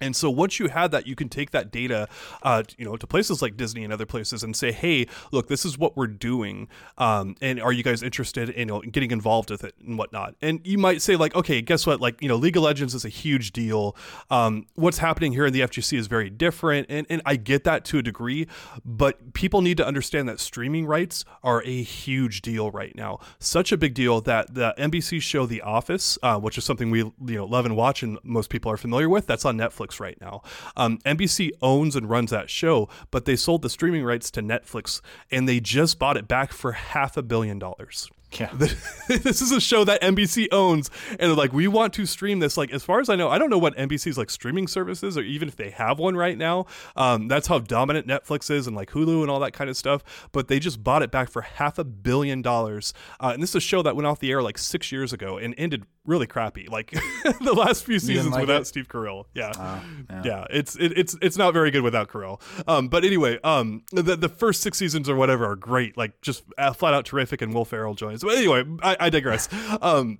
And 0.00 0.14
so 0.16 0.30
once 0.30 0.58
you 0.58 0.68
have 0.68 0.90
that, 0.90 1.06
you 1.06 1.14
can 1.14 1.28
take 1.28 1.50
that 1.52 1.70
data, 1.70 2.08
uh, 2.42 2.62
you 2.76 2.84
know, 2.84 2.96
to 2.96 3.06
places 3.06 3.40
like 3.40 3.56
Disney 3.56 3.84
and 3.84 3.92
other 3.92 4.06
places, 4.06 4.42
and 4.42 4.56
say, 4.56 4.72
"Hey, 4.72 5.06
look, 5.30 5.48
this 5.48 5.64
is 5.64 5.78
what 5.78 5.96
we're 5.96 6.08
doing, 6.08 6.68
um, 6.98 7.36
and 7.40 7.60
are 7.60 7.72
you 7.72 7.82
guys 7.82 8.02
interested 8.02 8.48
in 8.50 8.58
you 8.60 8.66
know, 8.66 8.80
getting 8.80 9.10
involved 9.10 9.50
with 9.50 9.62
it 9.62 9.74
and 9.86 9.96
whatnot?" 9.96 10.34
And 10.42 10.60
you 10.64 10.78
might 10.78 11.00
say, 11.00 11.16
like, 11.16 11.34
"Okay, 11.34 11.62
guess 11.62 11.86
what? 11.86 12.00
Like, 12.00 12.20
you 12.20 12.28
know, 12.28 12.36
League 12.36 12.56
of 12.56 12.62
Legends 12.64 12.94
is 12.94 13.04
a 13.04 13.08
huge 13.08 13.52
deal. 13.52 13.96
Um, 14.30 14.66
what's 14.74 14.98
happening 14.98 15.32
here 15.32 15.46
in 15.46 15.52
the 15.52 15.60
FGC 15.60 15.96
is 15.96 16.06
very 16.06 16.30
different, 16.30 16.86
and 16.90 17.06
and 17.08 17.22
I 17.24 17.36
get 17.36 17.64
that 17.64 17.84
to 17.86 17.98
a 17.98 18.02
degree, 18.02 18.46
but 18.84 19.32
people 19.32 19.62
need 19.62 19.76
to 19.76 19.86
understand 19.86 20.28
that 20.28 20.40
streaming 20.40 20.86
rights 20.86 21.24
are 21.42 21.62
a 21.64 21.82
huge 21.82 22.42
deal 22.42 22.70
right 22.70 22.94
now, 22.96 23.20
such 23.38 23.70
a 23.70 23.76
big 23.76 23.94
deal 23.94 24.20
that 24.22 24.54
the 24.54 24.74
NBC 24.76 25.20
show 25.22 25.46
The 25.46 25.62
Office, 25.62 26.18
uh, 26.22 26.38
which 26.38 26.58
is 26.58 26.64
something 26.64 26.90
we 26.90 26.98
you 26.98 27.14
know 27.26 27.44
love 27.44 27.64
and 27.64 27.76
watch, 27.76 28.02
and 28.02 28.18
most 28.24 28.50
people 28.50 28.72
are 28.72 28.76
familiar 28.76 29.08
with, 29.08 29.26
that's 29.26 29.44
on 29.44 29.56
Netflix." 29.56 29.83
Netflix 29.84 30.00
right 30.00 30.20
now. 30.20 30.42
Um, 30.76 30.98
NBC 31.04 31.50
owns 31.62 31.96
and 31.96 32.08
runs 32.08 32.30
that 32.30 32.50
show, 32.50 32.88
but 33.10 33.24
they 33.24 33.36
sold 33.36 33.62
the 33.62 33.70
streaming 33.70 34.04
rights 34.04 34.30
to 34.32 34.42
Netflix 34.42 35.00
and 35.30 35.48
they 35.48 35.60
just 35.60 35.98
bought 35.98 36.16
it 36.16 36.28
back 36.28 36.52
for 36.52 36.72
half 36.72 37.16
a 37.16 37.22
billion 37.22 37.58
dollars. 37.58 38.10
Yeah. 38.40 38.50
this 39.08 39.42
is 39.42 39.52
a 39.52 39.60
show 39.60 39.84
that 39.84 40.02
NBC 40.02 40.48
owns, 40.52 40.90
and 41.10 41.20
they're 41.20 41.34
like, 41.34 41.52
we 41.52 41.68
want 41.68 41.92
to 41.94 42.06
stream 42.06 42.38
this. 42.40 42.56
Like, 42.56 42.72
as 42.72 42.82
far 42.82 43.00
as 43.00 43.08
I 43.08 43.16
know, 43.16 43.28
I 43.28 43.38
don't 43.38 43.50
know 43.50 43.58
what 43.58 43.76
NBC's 43.76 44.18
like 44.18 44.30
streaming 44.30 44.66
services, 44.68 45.16
or 45.18 45.22
even 45.22 45.48
if 45.48 45.56
they 45.56 45.70
have 45.70 45.98
one 45.98 46.16
right 46.16 46.36
now. 46.36 46.66
Um, 46.96 47.28
that's 47.28 47.46
how 47.46 47.58
dominant 47.58 48.06
Netflix 48.06 48.50
is, 48.50 48.66
and 48.66 48.76
like 48.76 48.90
Hulu 48.90 49.22
and 49.22 49.30
all 49.30 49.40
that 49.40 49.52
kind 49.52 49.70
of 49.70 49.76
stuff. 49.76 50.02
But 50.32 50.48
they 50.48 50.58
just 50.58 50.82
bought 50.82 51.02
it 51.02 51.10
back 51.10 51.30
for 51.30 51.42
half 51.42 51.78
a 51.78 51.84
billion 51.84 52.42
dollars, 52.42 52.92
uh, 53.20 53.30
and 53.34 53.42
this 53.42 53.50
is 53.50 53.56
a 53.56 53.60
show 53.60 53.82
that 53.82 53.96
went 53.96 54.06
off 54.06 54.18
the 54.18 54.30
air 54.30 54.42
like 54.42 54.58
six 54.58 54.90
years 54.92 55.12
ago 55.12 55.38
and 55.38 55.54
ended 55.58 55.86
really 56.06 56.26
crappy. 56.26 56.66
Like 56.70 56.90
the 57.40 57.54
last 57.54 57.84
few 57.84 57.98
seasons 57.98 58.32
like 58.32 58.42
without 58.42 58.62
it? 58.62 58.66
Steve 58.66 58.88
Carell. 58.88 59.24
Yeah. 59.34 59.52
Uh, 59.56 59.80
yeah. 60.10 60.22
yeah, 60.24 60.46
it's 60.50 60.76
it, 60.76 60.96
it's 60.96 61.16
it's 61.22 61.36
not 61.36 61.52
very 61.52 61.70
good 61.70 61.82
without 61.82 62.08
Carell. 62.08 62.40
Um, 62.68 62.88
but 62.88 63.04
anyway, 63.04 63.38
um, 63.42 63.82
the 63.92 64.16
the 64.16 64.28
first 64.28 64.62
six 64.62 64.78
seasons 64.78 65.08
or 65.08 65.16
whatever 65.16 65.46
are 65.46 65.56
great, 65.56 65.96
like 65.96 66.20
just 66.20 66.44
uh, 66.58 66.72
flat 66.72 66.94
out 66.94 67.04
terrific, 67.04 67.42
and 67.42 67.54
Will 67.54 67.64
Ferrell 67.64 67.94
joins. 67.94 68.23
But 68.24 68.38
anyway, 68.38 68.64
I, 68.82 68.96
I 69.00 69.10
digress. 69.10 69.48
Um, 69.80 70.18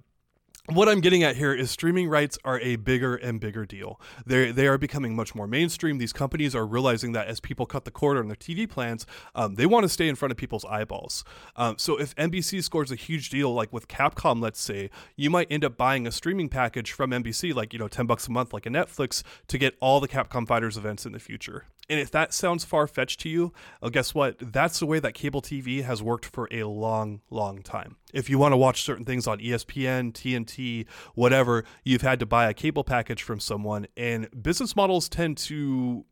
what 0.70 0.88
I'm 0.88 1.02
getting 1.02 1.22
at 1.22 1.36
here 1.36 1.52
is 1.52 1.70
streaming 1.70 2.08
rights 2.08 2.38
are 2.42 2.58
a 2.60 2.76
bigger 2.76 3.16
and 3.16 3.38
bigger 3.38 3.66
deal. 3.66 4.00
They 4.24 4.50
they 4.50 4.66
are 4.66 4.78
becoming 4.78 5.14
much 5.14 5.34
more 5.34 5.46
mainstream. 5.46 5.98
These 5.98 6.14
companies 6.14 6.54
are 6.54 6.66
realizing 6.66 7.12
that 7.12 7.26
as 7.26 7.38
people 7.38 7.66
cut 7.66 7.84
the 7.84 7.90
cord 7.90 8.16
on 8.16 8.28
their 8.28 8.36
TV 8.36 8.66
plans, 8.66 9.04
um, 9.34 9.56
they 9.56 9.66
want 9.66 9.84
to 9.84 9.90
stay 9.90 10.08
in 10.08 10.14
front 10.14 10.32
of 10.32 10.38
people's 10.38 10.64
eyeballs. 10.64 11.22
Um, 11.56 11.76
so 11.76 12.00
if 12.00 12.16
NBC 12.16 12.62
scores 12.62 12.90
a 12.90 12.94
huge 12.94 13.28
deal, 13.28 13.52
like 13.52 13.74
with 13.74 13.88
Capcom, 13.88 14.40
let's 14.40 14.60
say, 14.60 14.88
you 15.16 15.28
might 15.28 15.48
end 15.50 15.66
up 15.66 15.76
buying 15.76 16.06
a 16.06 16.12
streaming 16.12 16.48
package 16.48 16.92
from 16.92 17.10
NBC, 17.10 17.54
like 17.54 17.74
you 17.74 17.78
know, 17.78 17.88
ten 17.88 18.06
bucks 18.06 18.26
a 18.26 18.30
month, 18.30 18.54
like 18.54 18.64
a 18.64 18.70
Netflix, 18.70 19.22
to 19.48 19.58
get 19.58 19.76
all 19.80 20.00
the 20.00 20.08
Capcom 20.08 20.48
Fighters 20.48 20.78
events 20.78 21.04
in 21.04 21.12
the 21.12 21.20
future. 21.20 21.66
And 21.88 22.00
if 22.00 22.10
that 22.12 22.32
sounds 22.32 22.64
far 22.64 22.86
fetched 22.86 23.20
to 23.20 23.28
you, 23.28 23.52
well, 23.80 23.90
guess 23.90 24.14
what? 24.14 24.36
That's 24.40 24.78
the 24.80 24.86
way 24.86 25.00
that 25.00 25.12
cable 25.12 25.42
TV 25.42 25.84
has 25.84 26.02
worked 26.02 26.24
for 26.26 26.48
a 26.50 26.64
long, 26.64 27.20
long 27.30 27.62
time. 27.62 27.96
If 28.12 28.30
you 28.30 28.38
want 28.38 28.52
to 28.52 28.56
watch 28.56 28.82
certain 28.82 29.04
things 29.04 29.26
on 29.26 29.38
ESPN, 29.38 30.12
TNT, 30.12 30.86
whatever, 31.14 31.64
you've 31.84 32.02
had 32.02 32.20
to 32.20 32.26
buy 32.26 32.48
a 32.48 32.54
cable 32.54 32.84
package 32.84 33.22
from 33.22 33.40
someone. 33.40 33.86
And 33.96 34.28
business 34.42 34.74
models 34.74 35.08
tend 35.08 35.36
to 35.38 36.06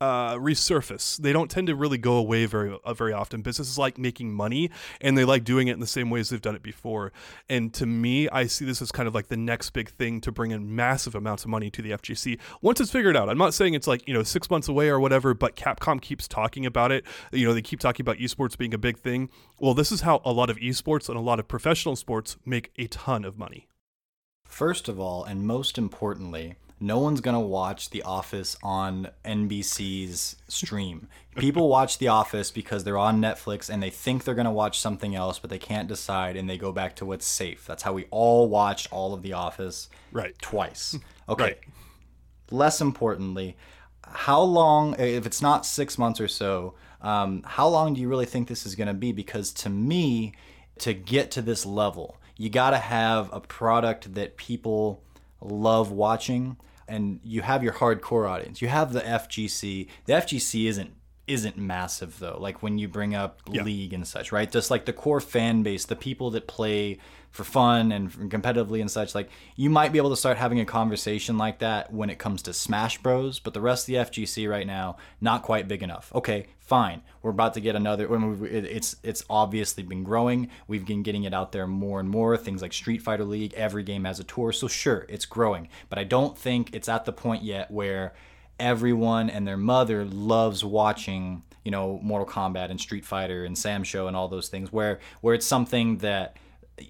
uh, 0.00 0.34
resurface. 0.34 1.16
They 1.16 1.32
don't 1.32 1.50
tend 1.50 1.66
to 1.68 1.74
really 1.74 1.98
go 1.98 2.16
away 2.16 2.46
very 2.46 2.76
uh, 2.84 2.94
very 2.94 3.12
often. 3.12 3.42
Businesses 3.42 3.78
like 3.78 3.98
making 3.98 4.32
money, 4.32 4.70
and 5.00 5.16
they 5.16 5.24
like 5.24 5.44
doing 5.44 5.68
it 5.68 5.72
in 5.72 5.80
the 5.80 5.86
same 5.86 6.10
ways 6.10 6.28
they've 6.28 6.40
done 6.40 6.54
it 6.56 6.62
before. 6.62 7.12
And 7.48 7.72
to 7.74 7.86
me, 7.86 8.28
I 8.28 8.46
see 8.46 8.64
this 8.64 8.82
as 8.82 8.92
kind 8.92 9.06
of 9.06 9.14
like 9.14 9.28
the 9.28 9.36
next 9.36 9.70
big 9.70 9.90
thing 9.90 10.20
to 10.22 10.32
bring 10.32 10.50
in 10.50 10.74
massive 10.74 11.14
amounts 11.14 11.44
of 11.44 11.50
money 11.50 11.70
to 11.70 11.82
the 11.82 11.90
FGC 11.90 12.38
once 12.60 12.80
it's 12.80 12.90
figured 12.90 13.16
out. 13.16 13.28
I'm 13.28 13.38
not 13.38 13.54
saying 13.54 13.74
it's 13.74 13.86
like 13.86 14.06
you 14.06 14.14
know 14.14 14.22
six 14.22 14.50
months 14.50 14.68
away 14.68 14.88
or 14.88 15.00
whatever, 15.00 15.34
but 15.34 15.56
Capcom 15.56 16.00
keeps 16.00 16.28
talking 16.28 16.66
about 16.66 16.92
it. 16.92 17.04
You 17.32 17.46
know, 17.46 17.54
they 17.54 17.62
keep 17.62 17.80
talking 17.80 18.02
about 18.04 18.18
esports 18.18 18.56
being 18.56 18.74
a 18.74 18.78
big 18.78 18.98
thing. 18.98 19.30
Well, 19.60 19.74
this 19.74 19.92
is 19.92 20.02
how 20.02 20.20
a 20.24 20.32
lot 20.32 20.50
of 20.50 20.56
esports 20.58 21.08
and 21.08 21.16
a 21.16 21.22
lot 21.22 21.38
of 21.38 21.48
professional 21.48 21.96
sports 21.96 22.36
make 22.44 22.70
a 22.76 22.86
ton 22.86 23.24
of 23.24 23.38
money. 23.38 23.68
First 24.44 24.88
of 24.88 25.00
all, 25.00 25.24
and 25.24 25.46
most 25.46 25.78
importantly, 25.78 26.56
no 26.84 26.98
one's 26.98 27.22
gonna 27.22 27.40
watch 27.40 27.90
The 27.90 28.02
Office 28.02 28.58
on 28.62 29.08
NBC's 29.24 30.36
stream. 30.48 31.08
People 31.36 31.68
watch 31.68 31.96
The 31.96 32.08
Office 32.08 32.50
because 32.50 32.84
they're 32.84 32.98
on 32.98 33.22
Netflix 33.22 33.70
and 33.70 33.82
they 33.82 33.88
think 33.88 34.24
they're 34.24 34.34
gonna 34.34 34.52
watch 34.52 34.78
something 34.78 35.14
else, 35.14 35.38
but 35.38 35.48
they 35.48 35.58
can't 35.58 35.88
decide 35.88 36.36
and 36.36 36.48
they 36.48 36.58
go 36.58 36.72
back 36.72 36.94
to 36.96 37.06
what's 37.06 37.26
safe. 37.26 37.66
That's 37.66 37.82
how 37.82 37.94
we 37.94 38.04
all 38.10 38.48
watched 38.48 38.92
all 38.92 39.14
of 39.14 39.22
The 39.22 39.32
Office 39.32 39.88
right 40.12 40.38
twice. 40.40 40.96
Okay. 41.26 41.42
Right. 41.42 41.58
Less 42.50 42.82
importantly, 42.82 43.56
how 44.06 44.42
long? 44.42 44.94
If 44.98 45.24
it's 45.24 45.40
not 45.40 45.64
six 45.64 45.96
months 45.96 46.20
or 46.20 46.28
so, 46.28 46.74
um, 47.00 47.42
how 47.46 47.66
long 47.66 47.94
do 47.94 48.02
you 48.02 48.10
really 48.10 48.26
think 48.26 48.46
this 48.46 48.66
is 48.66 48.74
gonna 48.74 48.92
be? 48.92 49.10
Because 49.10 49.50
to 49.54 49.70
me, 49.70 50.34
to 50.80 50.92
get 50.92 51.30
to 51.30 51.40
this 51.40 51.64
level, 51.64 52.18
you 52.36 52.50
gotta 52.50 52.76
have 52.76 53.32
a 53.32 53.40
product 53.40 54.12
that 54.16 54.36
people 54.36 55.02
love 55.40 55.90
watching 55.90 56.58
and 56.88 57.20
you 57.22 57.42
have 57.42 57.62
your 57.62 57.72
hardcore 57.72 58.28
audience. 58.28 58.60
You 58.62 58.68
have 58.68 58.92
the 58.92 59.00
FGC. 59.00 59.88
The 60.06 60.12
FGC 60.12 60.66
isn't 60.68 60.92
isn't 61.26 61.56
massive 61.56 62.18
though. 62.18 62.36
Like 62.38 62.62
when 62.62 62.76
you 62.78 62.86
bring 62.86 63.14
up 63.14 63.40
yeah. 63.50 63.62
league 63.62 63.92
and 63.92 64.06
such, 64.06 64.30
right? 64.30 64.50
Just 64.50 64.70
like 64.70 64.84
the 64.84 64.92
core 64.92 65.20
fan 65.20 65.62
base, 65.62 65.86
the 65.86 65.96
people 65.96 66.30
that 66.32 66.46
play 66.46 66.98
for 67.34 67.42
fun 67.42 67.90
and 67.90 68.12
competitively 68.30 68.80
and 68.80 68.88
such 68.88 69.12
like 69.12 69.28
you 69.56 69.68
might 69.68 69.90
be 69.90 69.98
able 69.98 70.10
to 70.10 70.16
start 70.16 70.36
having 70.36 70.60
a 70.60 70.64
conversation 70.64 71.36
like 71.36 71.58
that 71.58 71.92
when 71.92 72.08
it 72.08 72.16
comes 72.16 72.42
to 72.42 72.52
smash 72.52 72.98
bros 72.98 73.40
but 73.40 73.52
the 73.52 73.60
rest 73.60 73.88
of 73.88 73.92
the 73.92 73.94
fgc 73.94 74.48
right 74.48 74.68
now 74.68 74.96
not 75.20 75.42
quite 75.42 75.66
big 75.66 75.82
enough 75.82 76.12
okay 76.14 76.46
fine. 76.66 77.02
We're 77.22 77.30
about 77.30 77.54
to 77.54 77.60
get 77.60 77.76
another 77.76 78.08
it's 78.44 78.96
it's 79.02 79.24
obviously 79.28 79.82
been 79.82 80.02
growing. 80.02 80.50
We've 80.66 80.86
been 80.86 81.02
getting 81.02 81.24
it 81.24 81.34
out 81.34 81.52
there 81.52 81.66
more 81.66 82.00
and 82.00 82.08
more 82.08 82.36
things 82.36 82.62
like 82.62 82.72
street 82.72 83.02
fighter 83.02 83.24
league 83.24 83.54
every 83.54 83.82
game 83.82 84.04
has 84.04 84.18
a 84.20 84.24
tour 84.24 84.52
so 84.52 84.68
sure 84.68 85.06
it's 85.08 85.26
growing. 85.26 85.68
But 85.88 85.98
i 85.98 86.04
don't 86.04 86.36
think 86.36 86.74
it's 86.74 86.88
at 86.88 87.04
the 87.04 87.12
point 87.12 87.42
yet 87.42 87.70
where 87.70 88.14
everyone 88.58 89.30
and 89.30 89.46
their 89.46 89.56
mother 89.56 90.04
loves 90.04 90.64
watching 90.64 91.42
you 91.64 91.70
know 91.70 91.98
mortal 92.02 92.26
kombat 92.26 92.70
and 92.70 92.80
street 92.80 93.04
fighter 93.04 93.44
and 93.44 93.56
SamSho 93.56 94.06
and 94.06 94.16
all 94.16 94.28
those 94.28 94.48
things 94.48 94.72
where 94.72 95.00
where 95.20 95.34
it's 95.34 95.46
something 95.46 95.98
that 95.98 96.36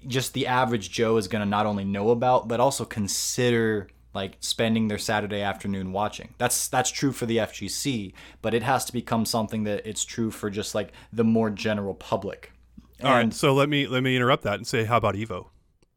just 0.07 0.33
the 0.33 0.47
average 0.47 0.91
Joe 0.91 1.17
is 1.17 1.27
going 1.27 1.41
to 1.41 1.49
not 1.49 1.65
only 1.65 1.83
know 1.83 2.09
about 2.09 2.47
but 2.47 2.59
also 2.59 2.85
consider 2.85 3.87
like 4.15 4.37
spending 4.39 4.87
their 4.87 4.97
Saturday 4.97 5.41
afternoon 5.41 5.91
watching. 5.91 6.33
That's 6.37 6.67
that's 6.67 6.89
true 6.89 7.11
for 7.11 7.25
the 7.25 7.37
FGC, 7.37 8.13
but 8.41 8.53
it 8.53 8.63
has 8.63 8.85
to 8.85 8.93
become 8.93 9.25
something 9.25 9.65
that 9.65 9.85
it's 9.85 10.05
true 10.05 10.31
for 10.31 10.49
just 10.49 10.73
like 10.73 10.93
the 11.11 11.23
more 11.23 11.49
general 11.49 11.93
public. 11.93 12.51
And 12.99 13.07
All 13.07 13.13
right, 13.13 13.33
so 13.33 13.53
let 13.53 13.69
me 13.69 13.87
let 13.87 14.01
me 14.01 14.15
interrupt 14.15 14.43
that 14.43 14.55
and 14.55 14.65
say 14.65 14.85
how 14.85 14.97
about 14.97 15.15
Evo? 15.15 15.47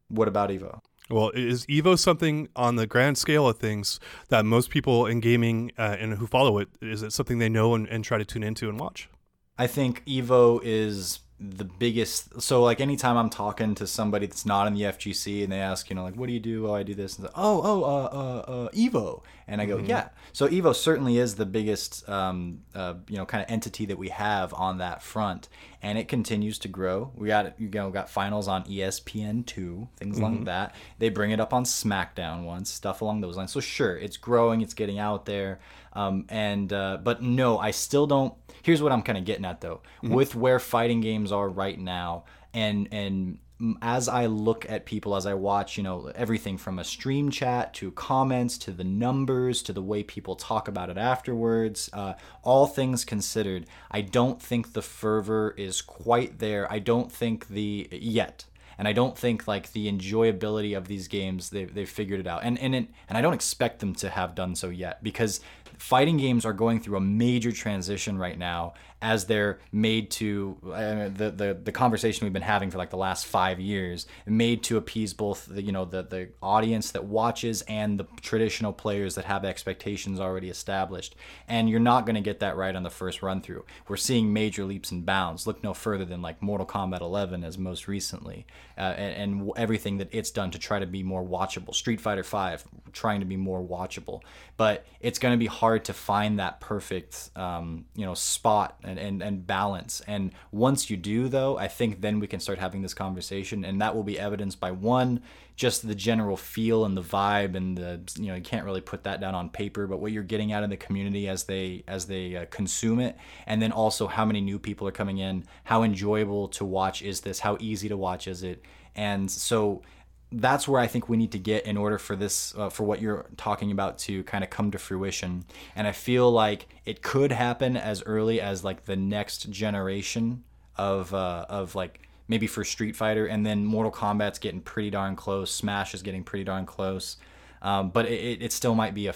What 0.08 0.28
about 0.28 0.50
Evo? 0.50 0.80
Well, 1.10 1.30
is 1.30 1.64
Evo 1.66 1.98
something 1.98 2.48
on 2.54 2.76
the 2.76 2.86
grand 2.86 3.16
scale 3.16 3.48
of 3.48 3.58
things 3.58 3.98
that 4.28 4.44
most 4.44 4.68
people 4.68 5.06
in 5.06 5.20
gaming 5.20 5.72
uh, 5.78 5.96
and 5.98 6.14
who 6.14 6.26
follow 6.26 6.58
it 6.58 6.68
is 6.82 7.02
it 7.02 7.12
something 7.12 7.38
they 7.38 7.48
know 7.48 7.74
and, 7.74 7.86
and 7.88 8.04
try 8.04 8.18
to 8.18 8.24
tune 8.24 8.42
into 8.42 8.68
and 8.68 8.78
watch? 8.78 9.08
I 9.56 9.66
think 9.66 10.04
Evo 10.06 10.60
is 10.62 11.20
the 11.40 11.64
biggest 11.64 12.40
so 12.40 12.64
like 12.64 12.80
anytime 12.80 13.16
i'm 13.16 13.30
talking 13.30 13.72
to 13.72 13.86
somebody 13.86 14.26
that's 14.26 14.44
not 14.44 14.66
in 14.66 14.74
the 14.74 14.82
fgc 14.82 15.44
and 15.44 15.52
they 15.52 15.60
ask 15.60 15.88
you 15.88 15.94
know 15.94 16.02
like 16.02 16.16
what 16.16 16.26
do 16.26 16.32
you 16.32 16.40
do 16.40 16.68
oh 16.68 16.74
i 16.74 16.82
do 16.82 16.94
this? 16.94 17.16
And 17.18 17.28
oh 17.28 17.60
oh 17.62 17.84
uh, 17.84 18.08
uh, 18.12 18.52
uh, 18.52 18.68
evo. 18.70 19.22
And 19.46 19.60
i 19.60 19.66
go 19.66 19.76
mm-hmm. 19.76 19.86
yeah. 19.86 20.08
So 20.32 20.48
evo 20.48 20.74
certainly 20.74 21.18
is 21.18 21.36
the 21.36 21.46
biggest 21.46 22.08
um, 22.08 22.60
uh, 22.74 22.94
you 23.08 23.16
know 23.16 23.24
kind 23.24 23.42
of 23.42 23.50
entity 23.50 23.86
that 23.86 23.98
we 23.98 24.08
have 24.08 24.52
on 24.54 24.78
that 24.78 25.02
front 25.02 25.48
and 25.82 25.98
it 25.98 26.08
continues 26.08 26.58
to 26.58 26.68
grow 26.68 27.10
we 27.16 27.28
got 27.28 27.58
you 27.60 27.68
know 27.68 27.90
got 27.90 28.10
finals 28.10 28.48
on 28.48 28.64
espn2 28.64 29.88
things 29.96 30.18
mm-hmm. 30.18 30.22
like 30.22 30.44
that 30.44 30.74
they 30.98 31.08
bring 31.08 31.30
it 31.30 31.40
up 31.40 31.52
on 31.52 31.64
smackdown 31.64 32.44
once 32.44 32.70
stuff 32.70 33.00
along 33.00 33.20
those 33.20 33.36
lines 33.36 33.52
so 33.52 33.60
sure 33.60 33.96
it's 33.96 34.16
growing 34.16 34.60
it's 34.60 34.74
getting 34.74 34.98
out 34.98 35.26
there 35.26 35.60
um, 35.94 36.24
and 36.28 36.72
uh, 36.72 36.98
but 37.02 37.22
no 37.22 37.58
i 37.58 37.70
still 37.70 38.06
don't 38.06 38.34
here's 38.62 38.82
what 38.82 38.92
I'm 38.92 39.02
kind 39.02 39.18
of 39.18 39.24
getting 39.24 39.44
at 39.44 39.60
though, 39.60 39.80
mm-hmm. 40.02 40.14
with 40.14 40.34
where 40.34 40.58
fighting 40.58 41.00
games 41.00 41.32
are 41.32 41.48
right 41.48 41.78
now, 41.78 42.24
and 42.52 42.88
and 42.92 43.38
as 43.82 44.08
I 44.08 44.26
look 44.26 44.68
at 44.70 44.86
people, 44.86 45.16
as 45.16 45.26
I 45.26 45.34
watch, 45.34 45.76
you 45.76 45.82
know, 45.82 46.12
everything 46.14 46.58
from 46.58 46.78
a 46.78 46.84
stream 46.84 47.30
chat 47.30 47.74
to 47.74 47.90
comments 47.90 48.56
to 48.58 48.70
the 48.70 48.84
numbers 48.84 49.62
to 49.62 49.72
the 49.72 49.82
way 49.82 50.02
people 50.02 50.36
talk 50.36 50.68
about 50.68 50.90
it 50.90 50.98
afterwards, 50.98 51.90
uh, 51.92 52.14
all 52.42 52.66
things 52.66 53.04
considered, 53.04 53.66
I 53.90 54.02
don't 54.02 54.40
think 54.40 54.72
the 54.72 54.82
fervor 54.82 55.54
is 55.56 55.82
quite 55.82 56.38
there. 56.38 56.70
I 56.72 56.78
don't 56.78 57.10
think 57.10 57.48
the 57.48 57.88
yet. 57.90 58.44
And 58.78 58.86
I 58.86 58.92
don't 58.92 59.18
think 59.18 59.48
like 59.48 59.72
the 59.72 59.90
enjoyability 59.90 60.76
of 60.76 60.86
these 60.86 61.08
games 61.08 61.50
they've, 61.50 61.72
they've 61.72 61.88
figured 61.88 62.20
it 62.20 62.28
out, 62.28 62.44
and 62.44 62.56
and 62.60 62.76
it, 62.76 62.86
and 63.08 63.18
I 63.18 63.20
don't 63.20 63.34
expect 63.34 63.80
them 63.80 63.92
to 63.96 64.08
have 64.08 64.36
done 64.36 64.54
so 64.54 64.68
yet 64.68 65.02
because 65.02 65.40
fighting 65.78 66.16
games 66.16 66.44
are 66.44 66.52
going 66.52 66.78
through 66.78 66.96
a 66.96 67.00
major 67.00 67.50
transition 67.50 68.18
right 68.18 68.38
now 68.38 68.74
as 69.00 69.26
they're 69.26 69.60
made 69.70 70.10
to 70.10 70.56
uh, 70.66 71.08
the, 71.08 71.30
the 71.30 71.60
the 71.62 71.72
conversation 71.72 72.24
we've 72.24 72.32
been 72.32 72.42
having 72.42 72.70
for 72.70 72.78
like 72.78 72.90
the 72.90 72.96
last 72.96 73.26
five 73.26 73.60
years, 73.60 74.06
made 74.26 74.62
to 74.64 74.76
appease 74.76 75.14
both 75.14 75.46
the 75.46 75.62
you 75.62 75.72
know 75.72 75.84
the 75.84 76.02
the 76.02 76.28
audience 76.42 76.90
that 76.90 77.04
watches 77.04 77.62
and 77.62 78.00
the 78.00 78.06
traditional 78.20 78.72
players 78.72 79.14
that 79.14 79.24
have 79.24 79.44
expectations 79.44 80.18
already 80.18 80.48
established. 80.48 81.14
And 81.46 81.70
you're 81.70 81.80
not 81.80 82.06
going 82.06 82.16
to 82.16 82.20
get 82.20 82.40
that 82.40 82.56
right 82.56 82.74
on 82.74 82.82
the 82.82 82.90
first 82.90 83.22
run 83.22 83.40
through. 83.40 83.64
We're 83.86 83.96
seeing 83.96 84.32
major 84.32 84.64
leaps 84.64 84.90
and 84.90 85.06
bounds. 85.06 85.46
Look 85.46 85.62
no 85.62 85.74
further 85.74 86.04
than 86.04 86.20
like 86.20 86.42
Mortal 86.42 86.66
Kombat 86.66 87.00
11 87.00 87.44
as 87.44 87.56
most 87.56 87.86
recently, 87.86 88.46
uh, 88.76 88.80
and, 88.80 89.40
and 89.40 89.52
everything 89.56 89.98
that 89.98 90.08
it's 90.10 90.30
done 90.30 90.50
to 90.50 90.58
try 90.58 90.80
to 90.80 90.86
be 90.86 91.02
more 91.02 91.24
watchable. 91.24 91.74
Street 91.74 92.00
Fighter 92.00 92.24
5 92.24 92.64
trying 92.92 93.20
to 93.20 93.26
be 93.26 93.36
more 93.36 93.62
watchable, 93.62 94.22
but 94.58 94.84
it's 95.00 95.20
going 95.20 95.32
to 95.32 95.38
be 95.38 95.46
hard 95.46 95.84
to 95.84 95.94
find 95.94 96.40
that 96.40 96.60
perfect 96.60 97.30
um, 97.36 97.86
you 97.94 98.04
know 98.04 98.12
spot 98.12 98.76
and, 98.82 98.98
and, 98.98 99.22
and 99.22 99.46
balance. 99.46 100.02
And 100.06 100.32
once 100.50 100.90
you 100.90 100.96
do, 100.96 101.28
though, 101.28 101.56
I 101.56 101.68
think 101.68 102.00
then 102.00 102.18
we 102.18 102.26
can 102.26 102.40
start 102.40 102.58
having 102.58 102.82
this 102.82 102.92
conversation, 102.92 103.64
and 103.64 103.80
that 103.80 103.94
will 103.94 104.02
be 104.02 104.18
evidenced 104.18 104.58
by 104.58 104.72
one, 104.72 105.22
just 105.54 105.86
the 105.86 105.94
general 105.94 106.36
feel 106.36 106.84
and 106.84 106.96
the 106.96 107.02
vibe, 107.02 107.54
and 107.54 107.78
the 107.78 108.00
you 108.16 108.26
know 108.26 108.34
you 108.34 108.42
can't 108.42 108.64
really 108.64 108.80
put 108.80 109.04
that 109.04 109.20
down 109.20 109.34
on 109.34 109.48
paper, 109.48 109.86
but 109.86 110.00
what 110.00 110.10
you're 110.10 110.24
getting 110.24 110.52
out 110.52 110.64
of 110.64 110.70
the 110.70 110.76
community 110.76 111.28
as 111.28 111.44
they 111.44 111.84
as 111.86 112.06
they 112.06 112.34
uh, 112.34 112.44
consume 112.50 112.98
it, 112.98 113.16
and 113.46 113.62
then 113.62 113.70
also 113.70 114.08
how 114.08 114.24
many 114.24 114.40
new 114.40 114.58
people 114.58 114.88
are 114.88 114.92
coming 114.92 115.18
in, 115.18 115.44
how 115.62 115.84
enjoyable 115.84 116.48
to 116.48 116.64
watch 116.64 117.00
is 117.00 117.20
this, 117.20 117.38
how 117.38 117.56
easy 117.60 117.88
to 117.88 117.96
watch 117.96 118.26
is 118.26 118.42
it, 118.42 118.60
and 118.96 119.30
so 119.30 119.82
that's 120.30 120.68
where 120.68 120.80
I 120.80 120.86
think 120.86 121.08
we 121.08 121.16
need 121.16 121.32
to 121.32 121.38
get 121.38 121.64
in 121.64 121.76
order 121.76 121.98
for 121.98 122.14
this, 122.14 122.54
uh, 122.56 122.68
for 122.68 122.84
what 122.84 123.00
you're 123.00 123.26
talking 123.36 123.70
about 123.70 123.98
to 124.00 124.22
kind 124.24 124.44
of 124.44 124.50
come 124.50 124.70
to 124.70 124.78
fruition. 124.78 125.44
And 125.74 125.86
I 125.86 125.92
feel 125.92 126.30
like 126.30 126.68
it 126.84 127.02
could 127.02 127.32
happen 127.32 127.76
as 127.76 128.02
early 128.04 128.40
as 128.40 128.62
like 128.62 128.84
the 128.84 128.96
next 128.96 129.50
generation 129.50 130.44
of, 130.76 131.14
uh, 131.14 131.46
of 131.48 131.74
like 131.74 132.08
maybe 132.28 132.46
for 132.46 132.62
Street 132.62 132.94
Fighter, 132.94 133.26
and 133.26 133.44
then 133.44 133.64
Mortal 133.64 133.90
Kombat's 133.90 134.38
getting 134.38 134.60
pretty 134.60 134.90
darn 134.90 135.16
close. 135.16 135.50
Smash 135.50 135.94
is 135.94 136.02
getting 136.02 136.22
pretty 136.22 136.44
darn 136.44 136.66
close, 136.66 137.16
um, 137.62 137.88
but 137.88 138.06
it, 138.06 138.42
it 138.42 138.52
still 138.52 138.74
might 138.74 138.94
be 138.94 139.06
a 139.06 139.14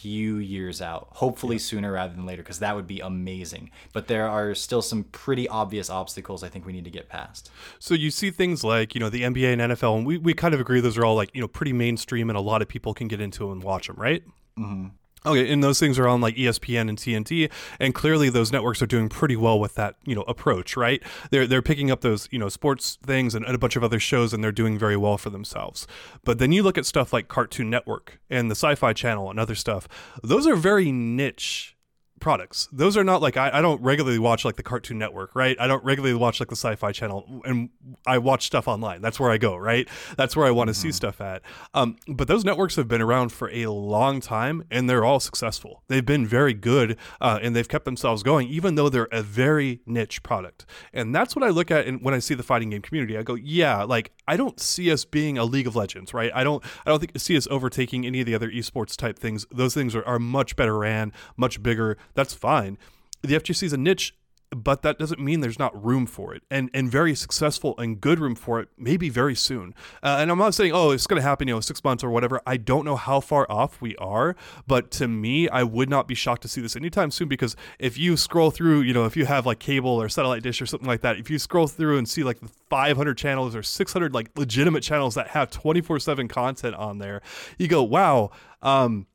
few 0.00 0.36
years 0.36 0.80
out, 0.80 1.08
hopefully 1.12 1.58
sooner 1.58 1.92
rather 1.92 2.14
than 2.14 2.24
later, 2.24 2.42
because 2.42 2.58
that 2.60 2.74
would 2.74 2.86
be 2.86 3.00
amazing. 3.00 3.70
But 3.92 4.08
there 4.08 4.26
are 4.26 4.54
still 4.54 4.80
some 4.80 5.04
pretty 5.04 5.46
obvious 5.48 5.90
obstacles 5.90 6.42
I 6.42 6.48
think 6.48 6.64
we 6.64 6.72
need 6.72 6.84
to 6.84 6.90
get 6.90 7.08
past. 7.08 7.50
So 7.78 7.94
you 7.94 8.10
see 8.10 8.30
things 8.30 8.64
like, 8.64 8.94
you 8.94 9.00
know, 9.00 9.10
the 9.10 9.22
NBA 9.22 9.52
and 9.52 9.72
NFL, 9.72 9.98
and 9.98 10.06
we, 10.06 10.16
we 10.16 10.32
kind 10.32 10.54
of 10.54 10.60
agree 10.60 10.80
those 10.80 10.96
are 10.96 11.04
all 11.04 11.16
like, 11.16 11.30
you 11.34 11.40
know, 11.40 11.48
pretty 11.48 11.72
mainstream 11.72 12.30
and 12.30 12.36
a 12.36 12.40
lot 12.40 12.62
of 12.62 12.68
people 12.68 12.94
can 12.94 13.08
get 13.08 13.20
into 13.20 13.40
them 13.40 13.52
and 13.52 13.62
watch 13.62 13.86
them, 13.88 13.96
right? 13.96 14.22
Mm-hmm. 14.58 14.88
Okay, 15.26 15.52
and 15.52 15.62
those 15.62 15.78
things 15.78 15.98
are 15.98 16.08
on 16.08 16.22
like 16.22 16.36
ESPN 16.36 16.88
and 16.88 16.96
TNT, 16.96 17.50
and 17.78 17.94
clearly 17.94 18.30
those 18.30 18.52
networks 18.52 18.80
are 18.80 18.86
doing 18.86 19.10
pretty 19.10 19.36
well 19.36 19.60
with 19.60 19.74
that, 19.74 19.96
you 20.04 20.14
know, 20.14 20.22
approach, 20.22 20.78
right? 20.78 21.02
They're 21.30 21.46
they're 21.46 21.60
picking 21.60 21.90
up 21.90 22.00
those, 22.00 22.26
you 22.30 22.38
know, 22.38 22.48
sports 22.48 22.98
things 23.04 23.34
and, 23.34 23.44
and, 23.44 23.54
a 23.54 23.58
bunch 23.58 23.76
of 23.76 23.84
other 23.84 24.00
shows, 24.00 24.32
and 24.32 24.42
they're 24.42 24.50
doing 24.50 24.78
very 24.78 24.96
well 24.96 25.18
for 25.18 25.28
themselves. 25.28 25.86
But 26.24 26.38
then 26.38 26.52
you 26.52 26.62
look 26.62 26.78
at 26.78 26.86
stuff 26.86 27.12
like 27.12 27.28
Cartoon 27.28 27.68
Network 27.68 28.18
and 28.30 28.50
the 28.50 28.54
Sci-Fi 28.54 28.94
Channel 28.94 29.28
and 29.28 29.38
other 29.38 29.54
stuff; 29.54 29.86
those 30.22 30.46
are 30.46 30.56
very 30.56 30.90
niche 30.90 31.76
products. 32.20 32.68
Those 32.72 32.96
are 32.96 33.04
not 33.04 33.22
like 33.22 33.36
I, 33.36 33.50
I 33.54 33.62
don't 33.62 33.80
regularly 33.82 34.18
watch 34.18 34.44
like 34.44 34.56
the 34.56 34.62
Cartoon 34.62 34.98
Network, 34.98 35.34
right? 35.34 35.56
I 35.58 35.66
don't 35.66 35.82
regularly 35.84 36.14
watch 36.14 36.40
like 36.40 36.48
the 36.48 36.56
Sci-Fi 36.56 36.92
Channel, 36.92 37.42
and 37.44 37.70
I 38.06 38.18
watch 38.18 38.46
stuff 38.46 38.68
online. 38.68 39.02
That's 39.02 39.18
where 39.18 39.30
I 39.30 39.38
go, 39.38 39.56
right? 39.56 39.88
That's 40.16 40.36
where 40.36 40.46
I 40.46 40.50
want 40.50 40.68
to 40.68 40.72
mm-hmm. 40.72 40.82
see 40.82 40.92
stuff 40.92 41.20
at. 41.20 41.42
Um, 41.74 41.96
but 42.06 42.28
those 42.28 42.44
networks 42.44 42.76
have 42.76 42.88
been 42.88 43.02
around 43.02 43.30
for 43.32 43.50
a 43.50 43.66
long 43.66 44.20
time, 44.20 44.64
and 44.70 44.88
they're 44.88 45.04
all 45.04 45.20
successful. 45.20 45.82
They've 45.88 46.04
been 46.04 46.26
very 46.26 46.54
good, 46.54 46.96
uh, 47.20 47.38
and 47.42 47.56
they've 47.56 47.68
kept 47.68 47.84
themselves 47.84 48.22
going, 48.22 48.48
even 48.48 48.74
though 48.74 48.88
they're 48.88 49.08
a 49.10 49.22
very 49.22 49.80
niche 49.86 50.22
product. 50.22 50.66
And 50.92 51.14
that's 51.14 51.34
what 51.34 51.44
I 51.44 51.48
look 51.48 51.70
at 51.70 51.86
when 52.02 52.14
I 52.14 52.18
see 52.18 52.34
the 52.34 52.42
fighting 52.42 52.70
game 52.70 52.82
community. 52.82 53.16
I 53.16 53.22
go, 53.22 53.34
yeah, 53.34 53.82
like 53.82 54.12
I 54.28 54.36
don't 54.36 54.60
see 54.60 54.92
us 54.92 55.04
being 55.04 55.38
a 55.38 55.44
League 55.44 55.66
of 55.66 55.74
Legends, 55.74 56.12
right? 56.14 56.30
I 56.34 56.44
don't, 56.44 56.62
I 56.84 56.90
don't 56.90 57.00
think 57.00 57.18
see 57.18 57.36
us 57.36 57.48
overtaking 57.50 58.06
any 58.06 58.20
of 58.20 58.26
the 58.26 58.34
other 58.34 58.50
esports 58.50 58.96
type 58.96 59.18
things. 59.18 59.46
Those 59.50 59.74
things 59.74 59.94
are, 59.94 60.04
are 60.04 60.18
much 60.18 60.56
better 60.56 60.76
ran, 60.76 61.12
much 61.36 61.62
bigger 61.62 61.96
that's 62.14 62.34
fine. 62.34 62.78
The 63.22 63.34
FGC 63.34 63.64
is 63.64 63.72
a 63.72 63.76
niche 63.76 64.14
but 64.50 64.82
that 64.82 64.98
doesn't 64.98 65.20
mean 65.20 65.40
there's 65.40 65.58
not 65.58 65.84
room 65.84 66.06
for 66.06 66.34
it 66.34 66.42
and 66.50 66.70
and 66.74 66.90
very 66.90 67.14
successful 67.14 67.74
and 67.78 68.00
good 68.00 68.18
room 68.18 68.34
for 68.34 68.60
it 68.60 68.68
maybe 68.76 69.08
very 69.08 69.34
soon 69.34 69.74
uh, 70.02 70.16
and 70.18 70.30
i'm 70.30 70.38
not 70.38 70.54
saying 70.54 70.72
oh 70.72 70.90
it's 70.90 71.06
going 71.06 71.20
to 71.20 71.26
happen 71.26 71.46
you 71.46 71.54
know 71.54 71.60
six 71.60 71.82
months 71.84 72.02
or 72.02 72.10
whatever 72.10 72.40
i 72.46 72.56
don't 72.56 72.84
know 72.84 72.96
how 72.96 73.20
far 73.20 73.46
off 73.50 73.80
we 73.80 73.94
are 73.96 74.34
but 74.66 74.90
to 74.90 75.06
me 75.06 75.48
i 75.50 75.62
would 75.62 75.88
not 75.88 76.08
be 76.08 76.14
shocked 76.14 76.42
to 76.42 76.48
see 76.48 76.60
this 76.60 76.74
anytime 76.74 77.10
soon 77.10 77.28
because 77.28 77.54
if 77.78 77.96
you 77.96 78.16
scroll 78.16 78.50
through 78.50 78.80
you 78.80 78.92
know 78.92 79.04
if 79.04 79.16
you 79.16 79.24
have 79.24 79.46
like 79.46 79.60
cable 79.60 80.02
or 80.02 80.08
satellite 80.08 80.42
dish 80.42 80.60
or 80.60 80.66
something 80.66 80.88
like 80.88 81.00
that 81.00 81.16
if 81.16 81.30
you 81.30 81.38
scroll 81.38 81.68
through 81.68 81.96
and 81.96 82.08
see 82.08 82.24
like 82.24 82.40
the 82.40 82.48
500 82.68 83.16
channels 83.16 83.54
or 83.54 83.62
600 83.62 84.12
like 84.12 84.36
legitimate 84.36 84.82
channels 84.82 85.14
that 85.14 85.28
have 85.28 85.50
24-7 85.50 86.28
content 86.28 86.74
on 86.74 86.98
there 86.98 87.22
you 87.58 87.68
go 87.68 87.82
wow 87.82 88.30
um, 88.62 89.06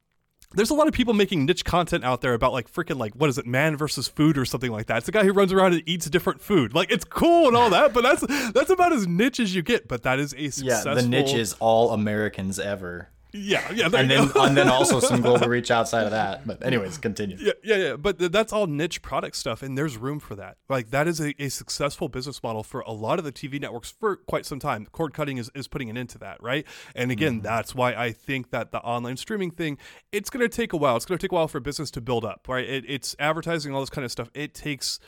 there's 0.54 0.70
a 0.70 0.74
lot 0.74 0.88
of 0.88 0.94
people 0.94 1.14
making 1.14 1.46
niche 1.46 1.66
content 1.66 2.04
out 2.04 2.22
there 2.22 2.34
about 2.34 2.54
like 2.54 2.72
freaking 2.72 2.98
like 2.98 3.14
what 3.14 3.30
is 3.30 3.38
it 3.38 3.46
man 3.46 3.76
versus 3.76 4.08
food 4.08 4.38
or 4.38 4.46
something 4.46 4.72
like 4.72 4.88
that. 4.88 5.00
It's 5.00 5.08
a 5.08 5.12
guy 5.12 5.24
who 5.24 5.34
runs 5.34 5.52
around 5.52 5.74
and 5.74 5.84
eats 5.86 6.10
different 6.10 6.42
food. 6.42 6.74
Like 6.74 6.92
it's 6.92 7.06
cool 7.06 7.48
and 7.48 7.56
all 7.56 7.70
that 7.72 7.94
but 7.94 8.04
that's 8.04 8.52
that's 8.52 8.70
about 8.70 8.94
as 8.94 9.08
niche 9.08 9.40
as 9.40 9.56
you 9.56 9.62
get 9.62 9.88
but 9.88 10.04
that 10.04 10.20
is 10.20 10.34
a 10.38 10.50
successful 10.50 10.92
yeah 10.96 11.02
the 11.02 11.08
niche 11.08 11.34
is 11.34 11.54
all 11.60 11.92
americans 11.92 12.60
ever 12.60 13.10
yeah, 13.36 13.72
yeah, 13.74 13.86
and 13.94 14.10
then 14.10 14.32
and 14.36 14.56
then 14.58 14.70
also 14.70 15.00
some 15.00 15.22
global 15.24 15.48
reach 15.48 15.70
outside 15.70 16.04
of 16.04 16.12
that. 16.12 16.48
But 16.48 16.66
anyways, 16.66 16.98
continue. 16.98 17.38
Yeah, 17.40 17.54
yeah, 17.64 17.76
yeah. 17.76 17.96
But 17.96 18.20
th- 18.20 18.32
that's 18.32 18.54
all 18.54 18.68
niche 18.68 19.02
product 19.02 19.36
stuff, 19.36 19.62
and 19.62 19.78
there's 19.78 19.98
room 19.98 20.20
for 20.20 20.36
that. 20.36 20.58
Like 20.70 20.92
that 20.92 21.08
is 21.08 21.20
a, 21.20 21.34
a 21.42 21.50
successful 21.50 22.08
business 22.08 22.42
model 22.42 22.64
for 22.64 22.82
a 22.82 22.92
lot 22.92 23.20
of 23.20 23.26
the 23.26 23.32
TV 23.32 23.60
networks 23.60 23.92
for 23.92 24.16
quite 24.16 24.46
some 24.46 24.60
time. 24.60 24.88
Cord 24.92 25.14
cutting 25.14 25.38
is, 25.38 25.52
is 25.54 25.68
putting 25.68 25.90
an 25.90 25.98
end 25.98 26.10
to 26.10 26.18
that, 26.20 26.42
right? 26.42 26.66
And 26.96 27.12
again, 27.12 27.36
mm-hmm. 27.36 27.44
that's 27.44 27.76
why 27.76 27.94
I 27.94 28.12
think 28.12 28.52
that 28.52 28.72
the 28.72 28.80
online 28.80 29.18
streaming 29.18 29.52
thing, 29.52 29.78
it's 30.12 30.30
going 30.30 30.48
to 30.48 30.50
take 30.50 30.72
a 30.74 30.78
while. 30.78 30.96
It's 30.96 31.06
going 31.06 31.18
to 31.18 31.22
take 31.22 31.32
a 31.32 31.36
while 31.36 31.48
for 31.48 31.60
business 31.60 31.92
to 31.92 32.02
build 32.02 32.24
up, 32.24 32.48
right? 32.48 32.68
It, 32.68 32.86
it's 32.88 33.16
advertising, 33.20 33.74
all 33.74 33.82
this 33.82 33.90
kind 33.90 34.06
of 34.06 34.12
stuff. 34.12 34.30
It 34.34 34.54
takes 34.54 35.00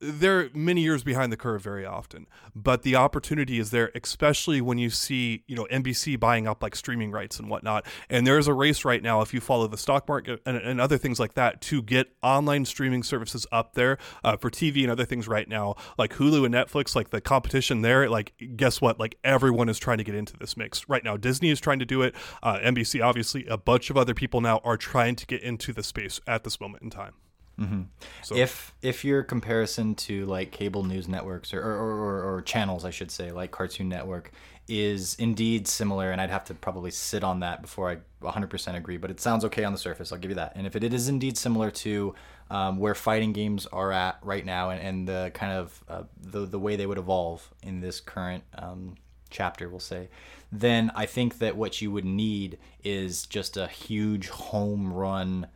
they're 0.00 0.50
many 0.54 0.82
years 0.82 1.02
behind 1.02 1.32
the 1.32 1.36
curve 1.36 1.62
very 1.62 1.84
often 1.84 2.26
but 2.54 2.82
the 2.82 2.94
opportunity 2.94 3.58
is 3.58 3.70
there 3.70 3.90
especially 3.94 4.60
when 4.60 4.78
you 4.78 4.90
see 4.90 5.42
you 5.46 5.56
know 5.56 5.66
nbc 5.70 6.18
buying 6.18 6.46
up 6.46 6.62
like 6.62 6.74
streaming 6.76 7.10
rights 7.10 7.38
and 7.38 7.48
whatnot. 7.48 7.86
And 8.08 8.26
there's 8.26 8.48
a 8.48 8.54
race 8.54 8.84
right 8.84 9.02
now 9.02 9.20
if 9.20 9.34
you 9.34 9.40
follow 9.40 9.66
the 9.66 9.78
stock 9.78 10.08
market 10.08 10.40
and, 10.46 10.56
and 10.56 10.80
other 10.80 10.98
things 10.98 11.18
like 11.18 11.34
that 11.34 11.60
to 11.62 11.82
get 11.82 12.08
online 12.22 12.64
streaming 12.64 13.02
services 13.02 13.46
up 13.52 13.74
there 13.74 13.98
uh, 14.24 14.36
for 14.36 14.50
tv 14.50 14.82
and 14.82 14.90
other 14.90 15.04
things 15.04 15.28
right 15.28 15.48
now 15.48 15.74
like 15.96 16.14
hulu 16.14 16.44
and 16.44 16.54
netflix 16.54 16.94
like 16.94 17.10
the 17.10 17.20
competition 17.20 17.82
there 17.82 18.08
like 18.08 18.32
guess 18.56 18.80
what? 18.80 18.98
Like 18.98 19.16
everyone 19.24 19.68
is 19.68 19.78
trying 19.78 19.98
to 19.98 20.04
get 20.04 20.14
into 20.14 20.36
this 20.36 20.56
mix. 20.56 20.88
Right 20.88 21.04
now 21.04 21.16
disney 21.16 21.50
is 21.50 21.60
trying 21.60 21.78
to 21.78 21.86
do 21.86 22.02
it. 22.02 22.14
Uh, 22.42 22.58
nbc 22.58 23.04
obviously 23.04 23.46
a 23.46 23.58
bunch 23.58 23.90
of 23.90 23.96
other 23.96 24.14
people 24.14 24.40
now 24.40 24.60
are 24.64 24.76
trying 24.76 25.16
to 25.16 25.26
get 25.26 25.42
into 25.42 25.72
the 25.72 25.82
space 25.82 26.20
at 26.26 26.44
this 26.44 26.60
moment 26.60 26.82
in 26.82 26.90
time 26.90 27.14
Mm-hmm. 27.58 27.82
So. 28.22 28.36
If 28.36 28.72
if 28.82 29.04
your 29.04 29.22
comparison 29.22 29.94
to 29.96 30.26
like 30.26 30.52
cable 30.52 30.84
news 30.84 31.08
networks 31.08 31.52
or 31.52 31.60
or, 31.60 31.90
or, 31.90 32.34
or 32.36 32.42
channels, 32.42 32.84
I 32.84 32.90
should 32.90 33.10
say, 33.10 33.32
like 33.32 33.50
Cartoon 33.50 33.88
Network, 33.88 34.30
is 34.68 35.16
indeed 35.18 35.66
similar, 35.66 36.10
and 36.10 36.20
I'd 36.20 36.30
have 36.30 36.44
to 36.46 36.54
probably 36.54 36.90
sit 36.90 37.24
on 37.24 37.40
that 37.40 37.62
before 37.62 37.90
I 37.90 37.98
100% 38.22 38.76
agree, 38.76 38.98
but 38.98 39.10
it 39.10 39.18
sounds 39.18 39.44
okay 39.46 39.64
on 39.64 39.72
the 39.72 39.78
surface. 39.78 40.12
I'll 40.12 40.18
give 40.18 40.30
you 40.30 40.34
that. 40.36 40.52
And 40.56 40.66
if 40.66 40.76
it 40.76 40.84
is 40.84 41.08
indeed 41.08 41.38
similar 41.38 41.70
to 41.70 42.14
um, 42.50 42.78
where 42.78 42.94
fighting 42.94 43.32
games 43.32 43.66
are 43.66 43.92
at 43.92 44.18
right 44.22 44.44
now, 44.44 44.70
and, 44.70 44.80
and 44.80 45.08
the 45.08 45.30
kind 45.34 45.52
of 45.52 45.84
uh, 45.88 46.02
the 46.20 46.46
the 46.46 46.58
way 46.58 46.76
they 46.76 46.86
would 46.86 46.98
evolve 46.98 47.48
in 47.62 47.80
this 47.80 47.98
current 47.98 48.44
um, 48.56 48.96
chapter, 49.30 49.68
we'll 49.68 49.80
say, 49.80 50.08
then 50.52 50.92
I 50.94 51.06
think 51.06 51.38
that 51.38 51.56
what 51.56 51.80
you 51.80 51.90
would 51.90 52.04
need 52.04 52.58
is 52.84 53.26
just 53.26 53.56
a 53.56 53.66
huge 53.66 54.28
home 54.28 54.92
run 54.92 55.48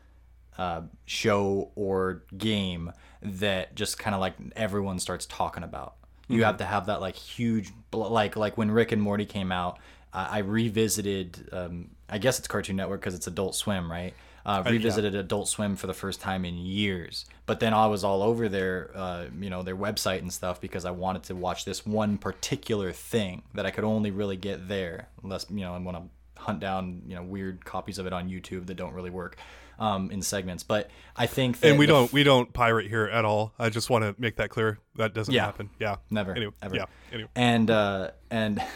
uh, 0.59 0.83
show 1.07 1.71
or 1.75 2.25
game 2.37 2.93
that 3.23 3.75
just 3.75 3.99
kind 3.99 4.15
of 4.15 4.21
like 4.21 4.35
everyone 4.57 4.99
starts 4.99 5.27
talking 5.27 5.63
about. 5.63 5.95
You 6.29 6.37
mm-hmm. 6.37 6.45
have 6.45 6.57
to 6.59 6.65
have 6.65 6.87
that 6.87 7.01
like 7.01 7.17
huge 7.17 7.73
like 7.93 8.37
like 8.37 8.57
when 8.57 8.71
Rick 8.71 8.93
and 8.93 9.03
Morty 9.03 9.27
came 9.27 9.53
out. 9.53 9.79
Uh, 10.13 10.29
I 10.31 10.39
revisited. 10.39 11.49
Um, 11.53 11.91
I 12.09 12.19
guess 12.19 12.39
it's 12.39 12.49
Cartoon 12.49 12.77
Network 12.77 13.01
because 13.01 13.15
it's 13.15 13.27
Adult 13.27 13.55
Swim, 13.55 13.91
right? 13.91 14.15
Uh, 14.45 14.63
revisited 14.67 15.15
uh, 15.15 15.19
yeah. 15.19 15.21
Adult 15.21 15.49
Swim 15.49 15.77
for 15.77 15.87
the 15.87 15.95
first 15.95 16.21
time 16.21 16.45
in 16.45 16.59
years. 16.59 17.27
But 17.47 17.61
then 17.61 17.73
I 17.73 17.87
was 17.87 18.03
all 18.03 18.23
over 18.23 18.49
their, 18.49 18.91
uh, 18.95 19.27
you 19.39 19.51
know, 19.51 19.63
their 19.63 19.77
website 19.77 20.19
and 20.19 20.33
stuff 20.33 20.61
because 20.61 20.85
I 20.85 20.91
wanted 20.91 21.23
to 21.25 21.37
watch 21.37 21.65
this 21.65 21.87
one 21.87 22.19
particular 22.19 22.93
thing 22.93 23.43
that 23.55 23.67
I 23.67 23.71
could 23.71 23.85
only 23.85 24.11
really 24.11 24.37
get 24.37 24.69
there. 24.69 25.09
Unless 25.23 25.47
you 25.51 25.61
know, 25.61 25.75
I 25.75 25.79
want 25.79 25.97
to 25.97 26.43
hunt 26.43 26.61
down, 26.61 27.03
you 27.07 27.15
know, 27.15 27.23
weird 27.23 27.65
copies 27.65 27.99
of 27.99 28.07
it 28.07 28.13
on 28.13 28.29
YouTube 28.29 28.67
that 28.67 28.75
don't 28.75 28.95
really 28.95 29.11
work 29.11 29.39
um, 29.83 30.11
in 30.11 30.23
segments. 30.23 30.63
But 30.63 30.91
I 31.17 31.27
think 31.27 31.61
that 31.61 31.71
and 31.71 31.79
we 31.79 31.87
don't 31.87 32.05
f- 32.05 32.13
we 32.13 32.23
don't 32.23 32.53
pirate 32.53 32.89
here 32.89 33.07
at 33.07 33.25
all. 33.25 33.53
I 33.59 33.69
just 33.69 33.91
want 33.91 34.05
to 34.05 34.15
make 34.19 34.37
that 34.37 34.49
clear. 34.49 34.79
That 34.97 35.13
doesn't 35.13 35.35
yeah, 35.35 35.45
happen. 35.45 35.71
Yeah, 35.79 35.97
never, 36.09 36.33
anyway, 36.33 36.55
ever. 36.63 36.77
Yeah, 36.77 36.85
anyway. 37.13 37.29
and 37.35 37.71
uh, 37.71 38.11
and. 38.31 38.63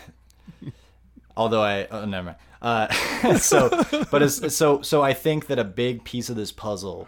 Although 1.39 1.61
I, 1.61 1.87
oh, 1.91 2.07
never 2.07 2.25
mind. 2.25 2.37
Uh, 2.63 3.37
so, 3.37 3.69
but 4.11 4.23
as, 4.23 4.57
so, 4.57 4.81
so 4.81 5.03
I 5.03 5.13
think 5.13 5.49
that 5.49 5.59
a 5.59 5.65
big 5.65 6.03
piece 6.03 6.31
of 6.31 6.37
this 6.37 6.51
puzzle 6.51 7.07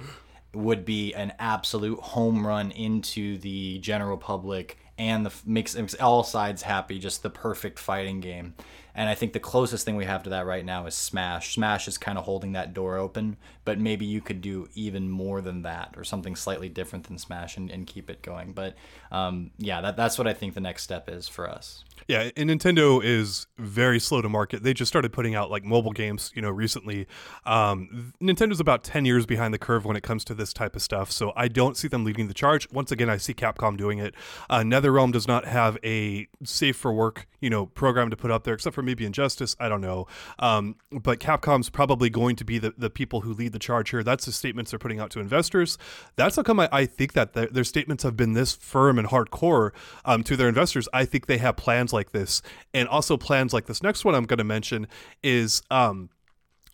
would 0.52 0.84
be 0.84 1.14
an 1.14 1.32
absolute 1.38 1.98
home 1.98 2.46
run 2.46 2.70
into 2.72 3.38
the 3.38 3.78
general 3.78 4.18
public 4.18 4.76
and 4.98 5.24
the 5.24 5.32
makes, 5.46 5.74
makes 5.76 5.94
all 5.94 6.22
sides 6.24 6.60
happy. 6.60 6.98
Just 6.98 7.22
the 7.22 7.30
perfect 7.30 7.78
fighting 7.78 8.20
game. 8.20 8.52
And 8.98 9.08
I 9.08 9.14
think 9.14 9.32
the 9.32 9.38
closest 9.38 9.84
thing 9.84 9.94
we 9.94 10.06
have 10.06 10.24
to 10.24 10.30
that 10.30 10.44
right 10.44 10.64
now 10.64 10.86
is 10.86 10.94
Smash. 10.96 11.54
Smash 11.54 11.86
is 11.86 11.96
kind 11.96 12.18
of 12.18 12.24
holding 12.24 12.54
that 12.54 12.74
door 12.74 12.96
open, 12.96 13.36
but 13.64 13.78
maybe 13.78 14.04
you 14.04 14.20
could 14.20 14.40
do 14.40 14.68
even 14.74 15.08
more 15.08 15.40
than 15.40 15.62
that 15.62 15.94
or 15.96 16.02
something 16.02 16.34
slightly 16.34 16.68
different 16.68 17.06
than 17.06 17.16
Smash 17.16 17.56
and, 17.56 17.70
and 17.70 17.86
keep 17.86 18.10
it 18.10 18.22
going. 18.22 18.50
But 18.50 18.74
um, 19.10 19.50
yeah, 19.58 19.80
that, 19.80 19.96
that's 19.96 20.18
what 20.18 20.26
I 20.26 20.32
think 20.32 20.54
the 20.54 20.60
next 20.60 20.82
step 20.82 21.08
is 21.08 21.28
for 21.28 21.48
us. 21.48 21.84
Yeah, 22.06 22.30
and 22.36 22.48
Nintendo 22.48 23.04
is 23.04 23.46
very 23.58 24.00
slow 24.00 24.22
to 24.22 24.28
market. 24.30 24.62
They 24.62 24.72
just 24.72 24.88
started 24.88 25.12
putting 25.12 25.34
out 25.34 25.50
like 25.50 25.64
mobile 25.64 25.92
games, 25.92 26.32
you 26.34 26.40
know, 26.40 26.50
recently. 26.50 27.06
Um, 27.44 28.14
Nintendo's 28.18 28.60
about 28.60 28.82
ten 28.82 29.04
years 29.04 29.26
behind 29.26 29.52
the 29.52 29.58
curve 29.58 29.84
when 29.84 29.96
it 29.96 30.02
comes 30.02 30.24
to 30.26 30.34
this 30.34 30.52
type 30.54 30.74
of 30.74 30.80
stuff, 30.80 31.10
so 31.10 31.32
I 31.36 31.48
don't 31.48 31.76
see 31.76 31.86
them 31.86 32.04
leading 32.04 32.28
the 32.28 32.34
charge. 32.34 32.70
Once 32.70 32.90
again, 32.90 33.10
I 33.10 33.18
see 33.18 33.34
Capcom 33.34 33.76
doing 33.76 33.98
it. 33.98 34.14
Uh, 34.48 34.60
NetherRealm 34.60 35.12
does 35.12 35.28
not 35.28 35.44
have 35.44 35.76
a 35.84 36.28
safe 36.44 36.76
for 36.76 36.92
work, 36.92 37.26
you 37.40 37.50
know, 37.50 37.66
program 37.66 38.08
to 38.10 38.16
put 38.16 38.30
up 38.30 38.44
there, 38.44 38.54
except 38.54 38.74
for 38.74 38.82
maybe 38.82 39.04
Injustice. 39.04 39.54
I 39.60 39.68
don't 39.68 39.82
know, 39.82 40.06
um, 40.38 40.76
but 40.90 41.20
Capcom's 41.20 41.68
probably 41.68 42.08
going 42.08 42.36
to 42.36 42.44
be 42.44 42.58
the, 42.58 42.72
the 42.78 42.90
people 42.90 43.22
who 43.22 43.34
lead 43.34 43.52
the 43.52 43.58
charge 43.58 43.90
here. 43.90 44.02
That's 44.02 44.24
the 44.24 44.32
statements 44.32 44.70
they're 44.70 44.78
putting 44.78 45.00
out 45.00 45.10
to 45.10 45.20
investors. 45.20 45.76
That's 46.16 46.36
how 46.36 46.42
come 46.42 46.60
I, 46.60 46.68
I 46.72 46.86
think 46.86 47.12
that 47.12 47.34
their, 47.34 47.46
their, 47.48 47.64
statements 47.64 48.02
have 48.02 48.16
been 48.16 48.32
this 48.32 48.54
firm 48.54 48.97
and 48.98 49.08
hardcore 49.08 49.70
um, 50.04 50.22
to 50.24 50.36
their 50.36 50.48
investors. 50.48 50.88
I 50.92 51.04
think 51.04 51.26
they 51.26 51.38
have 51.38 51.56
plans 51.56 51.92
like 51.92 52.12
this, 52.12 52.42
and 52.74 52.88
also 52.88 53.16
plans 53.16 53.52
like 53.52 53.66
this 53.66 53.82
next 53.82 54.04
one 54.04 54.14
I'm 54.14 54.26
going 54.26 54.38
to 54.38 54.44
mention 54.44 54.86
is. 55.22 55.62
Um, 55.70 56.10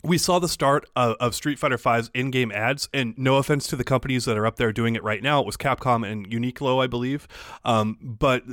we 0.03 0.19
saw 0.19 0.37
the 0.37 0.47
start 0.47 0.87
of, 0.95 1.15
of, 1.19 1.33
Street 1.33 1.57
Fighter 1.57 1.79
V's 1.79 2.11
in-game 2.13 2.51
ads, 2.51 2.87
and 2.93 3.17
no 3.17 3.37
offense 3.37 3.65
to 3.67 3.75
the 3.75 3.83
companies 3.83 4.25
that 4.25 4.37
are 4.37 4.45
up 4.45 4.57
there 4.57 4.71
doing 4.71 4.95
it 4.95 5.03
right 5.03 5.23
now, 5.23 5.39
it 5.39 5.47
was 5.47 5.57
Capcom 5.57 6.07
and 6.07 6.29
Uniqlo, 6.29 6.83
I 6.83 6.85
believe. 6.85 7.27
Um, 7.63 7.97
but 7.99 8.43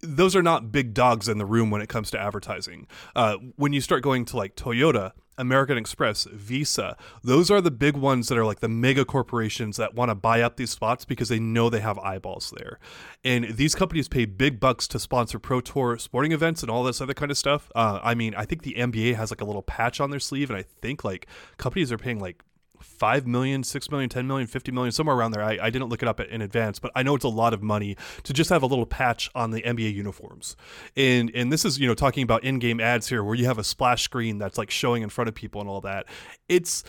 those 0.00 0.36
are 0.36 0.42
not 0.42 0.70
big 0.70 0.94
dogs 0.94 1.28
in 1.28 1.38
the 1.38 1.46
room 1.46 1.70
when 1.70 1.82
it 1.82 1.88
comes 1.88 2.10
to 2.12 2.20
advertising. 2.20 2.86
Uh, 3.14 3.36
when 3.56 3.72
you 3.72 3.80
start 3.80 4.02
going 4.02 4.24
to 4.26 4.36
like 4.36 4.54
Toyota, 4.56 5.12
American 5.38 5.76
Express, 5.76 6.24
Visa, 6.32 6.96
those 7.22 7.50
are 7.50 7.60
the 7.60 7.70
big 7.70 7.96
ones 7.96 8.28
that 8.28 8.38
are 8.38 8.44
like 8.44 8.60
the 8.60 8.68
mega 8.68 9.04
corporations 9.04 9.76
that 9.76 9.94
want 9.94 10.10
to 10.10 10.14
buy 10.14 10.40
up 10.40 10.56
these 10.56 10.70
spots 10.70 11.04
because 11.04 11.28
they 11.28 11.38
know 11.38 11.68
they 11.68 11.80
have 11.80 11.98
eyeballs 11.98 12.52
there. 12.56 12.78
And 13.24 13.56
these 13.56 13.74
companies 13.74 14.08
pay 14.08 14.24
big 14.24 14.60
bucks 14.60 14.88
to 14.88 14.98
sponsor 14.98 15.38
Pro 15.38 15.60
Tour 15.60 15.98
sporting 15.98 16.32
events 16.32 16.62
and 16.62 16.70
all 16.70 16.84
this 16.84 17.00
other 17.00 17.14
kind 17.14 17.30
of 17.30 17.38
stuff. 17.38 17.70
Uh, 17.74 18.00
I 18.02 18.14
mean, 18.14 18.34
I 18.34 18.44
think 18.44 18.62
the 18.62 18.74
NBA 18.74 19.16
has 19.16 19.30
like 19.30 19.40
a 19.40 19.44
little 19.44 19.62
patch 19.62 20.00
on 20.00 20.10
their 20.10 20.20
sleeve, 20.20 20.50
and 20.50 20.58
I 20.58 20.62
think 20.62 21.04
like 21.04 21.26
companies 21.58 21.92
are 21.92 21.98
paying 21.98 22.20
like 22.20 22.42
5 22.80 23.26
million, 23.26 23.62
6 23.62 23.90
million, 23.90 24.08
10 24.08 24.26
million, 24.26 24.46
50 24.46 24.72
million, 24.72 24.92
somewhere 24.92 25.16
around 25.16 25.32
there. 25.32 25.42
I, 25.42 25.58
I 25.62 25.70
didn't 25.70 25.88
look 25.88 26.02
it 26.02 26.08
up 26.08 26.20
in 26.20 26.42
advance, 26.42 26.78
but 26.78 26.90
I 26.94 27.02
know 27.02 27.14
it's 27.14 27.24
a 27.24 27.28
lot 27.28 27.54
of 27.54 27.62
money 27.62 27.96
to 28.24 28.32
just 28.32 28.50
have 28.50 28.62
a 28.62 28.66
little 28.66 28.86
patch 28.86 29.30
on 29.34 29.50
the 29.50 29.62
NBA 29.62 29.94
uniforms. 29.94 30.56
And 30.96 31.30
and 31.34 31.52
this 31.52 31.64
is, 31.64 31.78
you 31.78 31.86
know, 31.86 31.94
talking 31.94 32.22
about 32.22 32.44
in-game 32.44 32.80
ads 32.80 33.08
here 33.08 33.22
where 33.22 33.34
you 33.34 33.46
have 33.46 33.58
a 33.58 33.64
splash 33.64 34.02
screen 34.02 34.38
that's 34.38 34.58
like 34.58 34.70
showing 34.70 35.02
in 35.02 35.08
front 35.08 35.28
of 35.28 35.34
people 35.34 35.60
and 35.60 35.70
all 35.70 35.80
that. 35.82 36.06
It's 36.48 36.84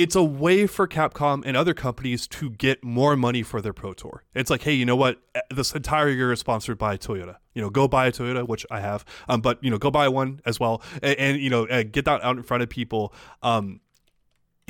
it's 0.00 0.16
a 0.16 0.22
way 0.22 0.66
for 0.66 0.88
Capcom 0.88 1.42
and 1.44 1.58
other 1.58 1.74
companies 1.74 2.26
to 2.26 2.48
get 2.48 2.82
more 2.82 3.16
money 3.16 3.42
for 3.42 3.60
their 3.60 3.74
Pro 3.74 3.92
Tour. 3.92 4.24
It's 4.34 4.48
like, 4.48 4.62
hey, 4.62 4.72
you 4.72 4.86
know 4.86 4.96
what? 4.96 5.20
This 5.54 5.74
entire 5.74 6.08
year 6.08 6.32
is 6.32 6.40
sponsored 6.40 6.78
by 6.78 6.96
Toyota. 6.96 7.36
You 7.52 7.60
know, 7.60 7.68
go 7.68 7.86
buy 7.86 8.06
a 8.06 8.12
Toyota, 8.12 8.48
which 8.48 8.64
I 8.70 8.80
have, 8.80 9.04
um, 9.28 9.42
but 9.42 9.62
you 9.62 9.70
know, 9.70 9.76
go 9.76 9.90
buy 9.90 10.08
one 10.08 10.40
as 10.46 10.58
well, 10.58 10.80
and, 11.02 11.18
and 11.18 11.40
you 11.42 11.50
know, 11.50 11.66
uh, 11.66 11.82
get 11.82 12.06
that 12.06 12.24
out 12.24 12.38
in 12.38 12.42
front 12.42 12.62
of 12.62 12.70
people. 12.70 13.12
Um, 13.42 13.80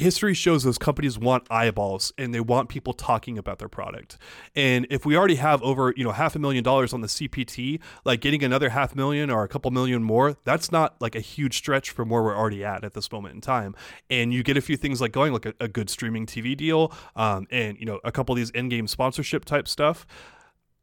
history 0.01 0.35
shows 0.35 0.65
those 0.65 0.79
companies 0.79 1.19
want 1.19 1.47
eyeballs 1.51 2.13
and 2.19 2.35
they 2.35 2.41
want 2.41 2.69
people 2.69 2.93
talking 2.93 3.39
about 3.39 3.59
their 3.59 3.69
product. 3.69 4.19
And 4.57 4.87
if 4.91 5.07
we 5.07 5.17
already 5.17 5.37
have 5.37 5.63
over, 5.63 5.95
you 5.97 6.03
know, 6.03 6.13
half 6.13 6.35
a 6.35 6.39
million 6.39 6.65
dollars 6.65 6.93
on 6.93 7.01
the 7.01 7.07
CPT, 7.07 7.81
like 8.05 8.21
getting 8.21 8.43
another 8.43 8.71
half 8.71 8.97
million 8.97 9.31
or 9.31 9.45
a 9.45 9.49
couple 9.49 9.71
million 9.71 10.03
more, 10.03 10.37
that's 10.45 10.73
not 10.73 11.01
like 11.01 11.15
a 11.15 11.21
huge 11.21 11.57
stretch 11.57 11.91
from 11.91 12.09
where 12.09 12.23
we're 12.23 12.37
already 12.37 12.65
at 12.65 12.83
at 12.83 12.95
this 12.95 13.13
moment 13.13 13.35
in 13.35 13.41
time. 13.41 13.75
And 14.09 14.33
you 14.33 14.43
get 14.43 14.57
a 14.57 14.61
few 14.61 14.77
things 14.77 15.01
like 15.01 15.13
going 15.13 15.33
like 15.33 15.47
a, 15.47 15.55
a 15.61 15.69
good 15.69 15.91
streaming 15.91 16.27
TV 16.27 16.57
deal, 16.57 16.93
um, 17.15 17.47
and 17.51 17.79
you 17.79 17.87
know, 17.87 18.01
a 18.05 18.11
couple 18.13 18.33
of 18.33 18.37
these 18.37 18.51
in-game 18.51 18.89
sponsorship 18.89 19.45
type 19.45 19.69
stuff. 19.69 20.07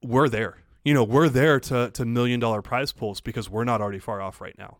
We're 0.04 0.30
there. 0.30 0.60
You 0.84 0.94
know, 0.94 1.04
we're 1.04 1.28
there 1.28 1.60
to 1.62 1.90
to 1.92 2.06
million 2.06 2.40
dollar 2.40 2.62
prize 2.62 2.94
pools 2.94 3.20
because 3.20 3.50
we're 3.50 3.66
not 3.66 3.82
already 3.82 4.00
far 4.00 4.22
off 4.22 4.40
right 4.40 4.58
now. 4.58 4.78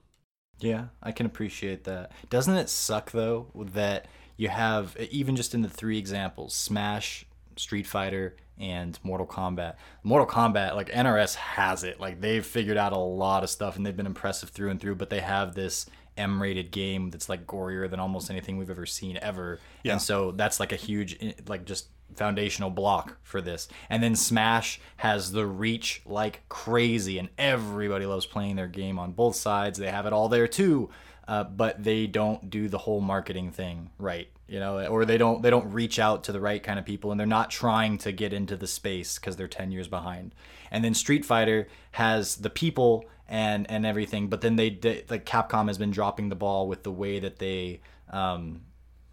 Yeah, 0.60 0.86
I 1.04 1.12
can 1.12 1.26
appreciate 1.26 1.84
that. 1.84 2.12
Doesn't 2.30 2.56
it 2.56 2.70
suck 2.70 3.12
though 3.12 3.48
that 3.74 4.08
you 4.38 4.50
have 4.50 4.96
even 5.12 5.36
just 5.36 5.54
in 5.54 5.62
the 5.62 5.70
three 5.70 5.98
examples 5.98 6.54
smash 6.54 7.26
street 7.56 7.88
fighter 7.88 8.36
and 8.60 8.98
mortal 9.04 9.28
kombat. 9.28 9.76
Mortal 10.04 10.28
kombat 10.28 10.76
like 10.76 10.90
nrs 10.90 11.36
has 11.36 11.84
it. 11.84 12.00
Like 12.00 12.22
they've 12.22 12.46
figured 12.46 12.78
out 12.78 12.94
a 12.94 12.98
lot 12.98 13.44
of 13.44 13.50
stuff 13.50 13.76
and 13.76 13.86
they've 13.86 13.98
been 13.98 14.06
impressive 14.06 14.50
through 14.50 14.70
and 14.70 14.80
through 14.80 14.96
but 14.96 15.10
they 15.10 15.20
have 15.20 15.54
this 15.54 15.88
m-rated 16.18 16.72
game 16.72 17.12
that's 17.12 17.30
like 17.30 17.46
gorier 17.46 17.90
than 17.90 18.00
almost 18.00 18.32
anything 18.32 18.58
we've 18.58 18.72
ever 18.72 18.86
seen 18.86 19.20
ever. 19.22 19.60
Yeah. 19.84 19.94
and 19.94 20.02
so 20.02 20.32
that's 20.32 20.60
like 20.60 20.72
a 20.72 20.78
huge 20.78 21.18
like 21.48 21.66
just 21.66 21.88
foundational 22.16 22.70
block 22.70 23.18
for 23.22 23.42
this. 23.42 23.68
And 23.90 24.02
then 24.02 24.16
smash 24.16 24.80
has 24.98 25.32
the 25.32 25.46
reach 25.46 26.02
like 26.06 26.42
crazy 26.50 27.20
and 27.20 27.30
everybody 27.38 28.06
loves 28.06 28.26
playing 28.26 28.56
their 28.56 28.68
game 28.68 28.98
on 28.98 29.12
both 29.12 29.36
sides. 29.36 29.78
They 29.78 29.92
have 29.92 30.06
it 30.06 30.14
all 30.14 30.30
there 30.30 30.48
too 30.48 30.90
uh, 31.28 31.44
but 31.44 31.84
they 31.84 32.08
don't 32.08 32.50
do 32.50 32.68
the 32.70 32.78
whole 32.78 33.02
marketing 33.02 33.52
thing 33.52 33.90
right 33.98 34.30
you 34.48 34.60
know 34.60 34.86
or 34.88 35.06
they 35.06 35.18
don't 35.18 35.42
they 35.42 35.50
don't 35.50 35.72
reach 35.72 36.00
out 36.00 36.24
to 36.24 36.32
the 36.32 36.40
right 36.40 36.64
kind 36.64 36.80
of 36.80 36.86
people 36.86 37.12
and 37.12 37.20
they're 37.20 37.28
not 37.28 37.50
trying 37.50 37.98
to 37.98 38.12
get 38.12 38.34
into 38.34 38.56
the 38.56 38.68
space 38.68 39.20
because 39.20 39.36
they're 39.36 39.48
10 39.48 39.72
years 39.72 39.88
behind. 39.88 40.34
And 40.72 40.84
then 40.84 40.94
street 40.94 41.26
fighter 41.26 41.68
has 41.92 42.38
the 42.38 42.50
people 42.50 43.06
and 43.28 43.70
and 43.70 43.86
everything 43.86 44.30
but 44.30 44.42
then 44.42 44.56
they, 44.56 44.70
they 44.70 45.04
like 45.10 45.26
capcom 45.26 45.68
has 45.68 45.78
been 45.78 45.92
dropping 45.92 46.30
the 46.30 46.36
ball 46.36 46.68
with 46.68 46.84
the 46.84 46.92
way 46.92 47.20
that 47.20 47.40
they 47.40 47.82
um 48.10 48.62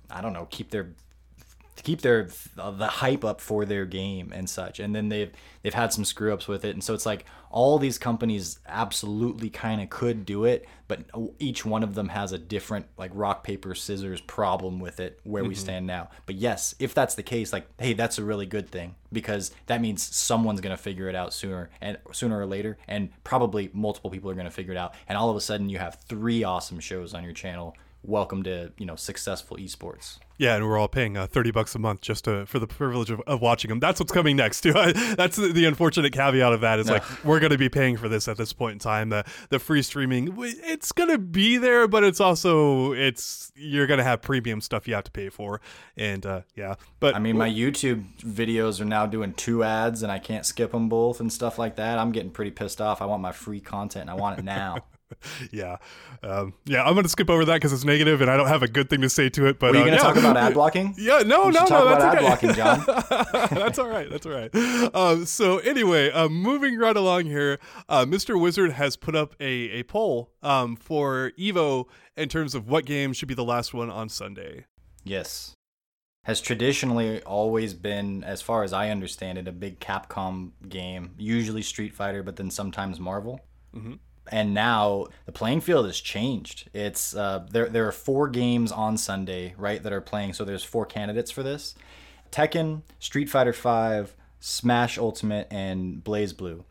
i 0.09 0.21
don't 0.21 0.33
know 0.33 0.47
keep 0.51 0.71
their 0.71 0.91
to 1.77 1.83
keep 1.83 2.03
their 2.03 2.29
the 2.57 2.87
hype 2.87 3.25
up 3.25 3.41
for 3.41 3.65
their 3.65 3.85
game 3.85 4.33
and 4.35 4.49
such. 4.49 4.81
And 4.81 4.95
then 4.95 5.09
they've 5.09 5.33
they've 5.63 5.75
had 5.75 5.93
some 5.93 6.05
screw 6.05 6.33
ups 6.33 6.47
with 6.47 6.65
it, 6.65 6.71
and 6.71 6.83
so 6.83 6.95
it's 6.95 7.07
like 7.07 7.25
all 7.51 7.79
these 7.79 7.99
companies 7.99 8.59
absolutely 8.67 9.49
kind 9.49 9.81
of 9.81 9.89
could 9.89 10.27
do 10.27 10.45
it, 10.45 10.67
but 10.89 11.05
each 11.39 11.65
one 11.65 11.83
of 11.83 11.95
them 11.95 12.09
has 12.09 12.33
a 12.33 12.39
different 12.39 12.87
like 12.97 13.11
rock 13.15 13.45
paper 13.45 13.75
scissors 13.75 14.21
problem 14.21 14.81
with 14.81 15.01
it 15.01 15.21
where 15.25 15.43
mm-hmm. 15.43 15.51
we 15.51 15.55
stand 15.55 15.87
now. 15.87 16.11
But 16.27 16.35
yes, 16.37 16.75
if 16.79 16.95
that's 16.95 17.15
the 17.15 17.23
case, 17.23 17.53
like 17.53 17.67
hey, 17.79 17.93
that's 17.93 18.19
a 18.19 18.25
really 18.25 18.47
good 18.47 18.69
thing 18.69 18.95
because 19.13 19.53
that 19.67 19.81
means 19.81 20.03
someone's 20.03 20.61
gonna 20.61 20.77
figure 20.77 21.09
it 21.09 21.15
out 21.15 21.33
sooner 21.33 21.71
and 21.81 21.99
sooner 22.13 22.39
or 22.39 22.47
later, 22.47 22.79
and 22.89 23.11
probably 23.25 23.71
multiple 23.73 24.11
people 24.11 24.31
are 24.31 24.35
gonna 24.35 24.51
figure 24.51 24.73
it 24.73 24.79
out, 24.79 24.95
and 25.09 25.19
all 25.19 25.31
of 25.31 25.37
a 25.37 25.41
sudden 25.41 25.69
you 25.69 25.79
have 25.79 25.99
three 26.09 26.45
awesome 26.45 26.81
shows 26.81 27.15
on 27.15 27.25
your 27.25 27.33
channel 27.33 27.77
welcome 28.05 28.43
to 28.45 28.73
you 28.79 28.87
know 28.87 28.97
successful 28.97 29.57
esports. 29.57 30.19
Yeah, 30.37 30.57
and 30.57 30.67
we're 30.67 30.77
all 30.79 30.89
paying 30.89 31.17
uh, 31.17 31.27
thirty 31.27 31.51
bucks 31.53 31.75
a 31.75 31.79
month 31.79 32.01
just 32.01 32.25
to, 32.25 32.45
for 32.47 32.59
the 32.59 32.67
privilege 32.67 33.11
of, 33.11 33.21
of 33.21 33.41
watching 33.41 33.69
them. 33.69 33.79
That's 33.79 34.01
what's 34.01 34.11
coming 34.11 34.37
next 34.37 34.63
too. 34.63 34.73
That's 35.17 35.37
the, 35.37 35.53
the, 35.53 35.65
unfortunate 35.65 36.13
caveat 36.13 36.53
of 36.53 36.61
that 36.63 36.81
is 36.81 36.89
no. 36.89 36.95
like 36.95 37.25
we're 37.25 37.39
going 37.39 37.53
to 37.53 37.59
be 37.59 37.69
paying 37.69 37.97
for 37.97 38.09
this 38.09 38.27
at 38.27 38.37
this 38.37 38.53
point 38.53 38.73
in 38.75 38.79
time. 38.81 39.11
The 39.11 39.25
the 39.51 39.59
free 39.59 39.83
streaming, 39.83 40.35
it's 40.39 40.91
going 40.91 41.11
to 41.11 41.19
be 41.19 41.57
there, 41.57 41.87
but 41.87 42.03
it's 42.03 42.21
also 42.21 42.93
it's 42.93 43.53
you're 43.55 43.87
going 43.87 43.99
to 43.99 44.05
have 44.05 44.23
premium 44.23 44.61
stuff 44.61 44.89
you 44.89 44.95
have 44.95 45.05
to 45.05 45.13
pay 45.13 45.29
for, 45.29 45.61
and 45.97 46.27
uh, 46.27 46.41
yeah. 46.57 46.75
But 46.99 47.15
I 47.15 47.21
mean, 47.21 47.39
my 47.39 47.49
YouTube 47.49 48.05
videos 48.19 48.81
are 48.81 48.87
now 48.87 49.07
doing 49.07 49.35
two 49.35 49.63
ads, 49.63 50.03
and 50.03 50.11
I 50.11 50.19
can't 50.19 50.45
skip 50.45 50.73
them 50.73 50.89
both 50.89 51.21
and 51.21 51.33
stuff 51.33 51.59
like 51.59 51.77
that. 51.77 51.99
I'm 51.99 52.11
getting 52.11 52.31
pretty 52.31 52.51
pissed 52.51 52.81
off. 52.81 53.01
I 53.01 53.07
want 53.07 53.23
my 53.23 53.33
free 53.33 53.61
content, 53.61 54.03
and 54.03 54.11
I 54.11 54.15
want 54.15 54.39
it 54.41 54.45
now. 54.45 54.79
yeah, 55.51 55.77
um, 56.23 56.55
yeah. 56.65 56.85
I'm 56.85 56.95
going 56.95 57.05
to 57.05 57.09
skip 57.09 57.31
over 57.31 57.45
that 57.45 57.55
because 57.55 57.73
it's 57.73 57.85
negative, 57.85 58.21
and 58.21 58.31
I 58.31 58.37
don't 58.37 58.49
have 58.49 58.63
a 58.63 58.69
good 58.69 58.91
thing 58.91 59.01
to 59.03 59.09
say 59.09 59.29
to 59.31 59.47
it. 59.47 59.59
But 59.59 59.73
Were 59.73 59.79
you 59.79 59.85
going 59.85 59.97
to 59.97 60.03
uh, 60.03 60.09
yeah. 60.09 60.15
talk 60.15 60.17
about 60.17 60.37
ad 60.37 60.55
blocking? 60.55 60.95
Yeah, 61.05 61.19
no, 61.19 61.51
no, 61.51 61.65
no. 61.65 61.89
That's 61.89 62.05
okay. 62.05 62.17
ad 62.17 62.19
blocking, 62.21 62.55
John. 62.55 62.85
that's 63.51 63.79
all 63.79 63.89
right. 63.89 64.09
That's 64.11 64.27
all 64.27 64.33
right. 64.33 64.55
Um, 64.95 65.27
so 65.27 65.59
anyway, 65.59 66.11
uh, 66.11 66.29
moving 66.29 66.79
right 66.79 66.97
along 66.97 67.27
here, 67.27 67.59
uh, 67.89 68.05
Mr. 68.05 68.41
Wizard 68.41 68.73
has 68.73 68.97
put 68.97 69.15
up 69.15 69.35
a 69.41 69.45
a 69.45 69.83
poll 69.83 70.33
um, 70.43 70.77
for 70.77 71.33
Evo 71.39 71.87
in 72.17 72.29
terms 72.29 72.55
of 72.55 72.69
what 72.69 72.87
game 72.87 73.13
should 73.13 73.29
be 73.29 73.35
the 73.35 73.45
last 73.45 73.75
one 73.75 73.91
on 73.91 74.09
Sunday. 74.09 74.67
Yes 75.03 75.55
has 76.25 76.41
traditionally 76.41 77.23
always 77.23 77.75
been, 77.75 78.25
as 78.25 78.41
far 78.41 78.63
as 78.63 78.73
I 78.73 78.89
understand 78.89 79.37
it, 79.39 79.47
a 79.47 79.53
big 79.53 79.79
Capcom 79.79 80.53
game. 80.69 81.15
Usually 81.19 81.61
Street 81.63 81.95
Fighter, 81.95 82.23
but 82.23 82.37
then 82.37 82.51
sometimes 82.51 82.99
Marvel. 82.99 83.41
Mm-hmm 83.75 83.95
and 84.29 84.55
now 84.55 85.07
the 85.27 85.33
playing 85.33 85.61
field 85.61 85.87
has 85.87 86.01
changed. 86.01 86.69
It's 86.73 87.15
uh, 87.15 87.47
there. 87.51 87.69
There 87.69 87.87
are 87.87 87.93
four 87.93 88.29
games 88.29 88.73
on 88.73 88.97
Sunday, 88.97 89.55
right, 89.59 89.83
that 89.83 89.93
are 89.93 90.01
playing. 90.01 90.33
So 90.33 90.45
there's 90.45 90.65
four 90.65 90.87
candidates 90.87 91.31
for 91.31 91.43
this: 91.43 91.75
Tekken, 92.31 92.83
Street 92.99 93.29
Fighter 93.29 93.53
Five, 93.53 94.15
Smash 94.41 94.99
Ultimate, 94.99 95.49
and 95.51 96.03
BlazBlue. 96.03 96.65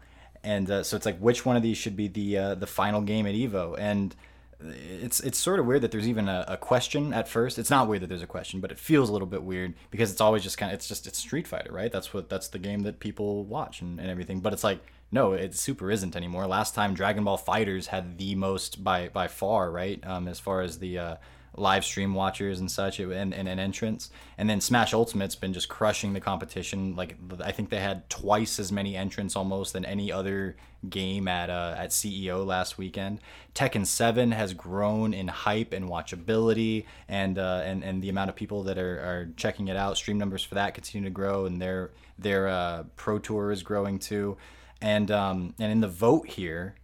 And 0.43 0.69
uh, 0.69 0.83
so 0.83 0.97
it's 0.97 1.05
like 1.05 1.19
which 1.19 1.45
one 1.45 1.55
of 1.55 1.63
these 1.63 1.77
should 1.77 1.95
be 1.95 2.07
the 2.07 2.37
uh, 2.37 2.55
the 2.55 2.67
final 2.67 3.01
game 3.01 3.25
at 3.27 3.35
Evo? 3.35 3.75
And 3.77 4.15
it's 4.59 5.19
it's 5.19 5.37
sort 5.37 5.59
of 5.59 5.65
weird 5.65 5.81
that 5.81 5.91
there's 5.91 6.07
even 6.07 6.27
a, 6.27 6.45
a, 6.47 6.57
question 6.57 7.13
at 7.13 7.27
first. 7.27 7.59
It's 7.59 7.69
not 7.69 7.87
weird 7.87 8.01
that 8.03 8.07
there's 8.07 8.21
a 8.21 8.27
question, 8.27 8.59
but 8.59 8.71
it 8.71 8.79
feels 8.79 9.09
a 9.09 9.13
little 9.13 9.27
bit 9.27 9.43
weird 9.43 9.73
because 9.91 10.11
it's 10.11 10.21
always 10.21 10.43
just 10.43 10.57
kind 10.57 10.71
of 10.71 10.75
it's 10.75 10.87
just 10.87 11.07
it's 11.07 11.17
Street 11.17 11.47
Fighter, 11.47 11.71
right? 11.71 11.91
That's 11.91 12.13
what 12.13 12.29
that's 12.29 12.47
the 12.47 12.59
game 12.59 12.81
that 12.81 12.99
people 12.99 13.43
watch 13.43 13.81
and, 13.81 13.99
and 13.99 14.09
everything. 14.09 14.39
But 14.39 14.53
it's 14.53 14.63
like 14.63 14.79
no, 15.13 15.33
it 15.33 15.53
super 15.53 15.91
isn't 15.91 16.15
anymore. 16.15 16.47
Last 16.47 16.73
time 16.73 16.95
Dragon 16.95 17.23
Ball 17.23 17.37
FighterZ 17.37 17.85
had 17.85 18.17
the 18.17 18.33
most 18.33 18.83
by 18.83 19.09
by 19.09 19.27
far, 19.27 19.69
right? 19.69 20.03
Um, 20.05 20.27
as 20.27 20.39
far 20.39 20.61
as 20.61 20.79
the 20.79 20.97
uh, 20.97 21.15
live 21.55 21.85
stream 21.85 22.15
watchers 22.15 22.59
and 22.59 22.71
such 22.71 22.99
it, 22.99 23.11
and, 23.11 23.31
and 23.31 23.47
an 23.47 23.59
entrance. 23.59 24.09
And 24.39 24.49
then 24.49 24.59
smash 24.59 24.91
ultimate's 24.91 25.35
been 25.35 25.53
just 25.53 25.69
crushing 25.69 26.13
the 26.13 26.19
competition. 26.19 26.95
Like 26.95 27.15
i 27.43 27.51
think 27.51 27.69
they 27.69 27.79
had 27.79 28.09
twice 28.09 28.57
as 28.57 28.71
many 28.71 28.95
entrants 28.95 29.35
almost 29.35 29.73
than 29.73 29.85
any 29.85 30.11
other 30.11 30.55
game 30.89 31.27
at 31.27 31.51
uh, 31.51 31.75
at 31.77 31.91
ceo 31.91 32.43
last 32.43 32.79
weekend. 32.79 33.19
Tekken 33.53 33.85
7 33.85 34.31
has 34.31 34.55
grown 34.55 35.13
in 35.13 35.27
hype 35.27 35.73
and 35.73 35.87
watchability 35.87 36.85
and 37.07 37.37
uh, 37.37 37.61
and 37.63 37.83
and 37.83 38.01
the 38.01 38.09
amount 38.09 38.31
of 38.31 38.35
people 38.35 38.63
that 38.63 38.79
are, 38.79 38.99
are 38.99 39.29
checking 39.37 39.67
it 39.67 39.77
out. 39.77 39.95
Stream 39.95 40.17
numbers 40.17 40.43
for 40.43 40.55
that 40.55 40.73
continue 40.73 41.07
to 41.07 41.13
grow 41.13 41.45
and 41.45 41.61
their 41.61 41.91
their 42.17 42.47
uh, 42.47 42.83
pro 42.95 43.19
tour 43.19 43.51
is 43.51 43.61
growing 43.61 43.99
too 43.99 44.37
and 44.83 45.09
um 45.09 45.55
and 45.57 45.71
in 45.71 45.81
the 45.81 45.87
vote 45.87 46.27
here 46.27 46.75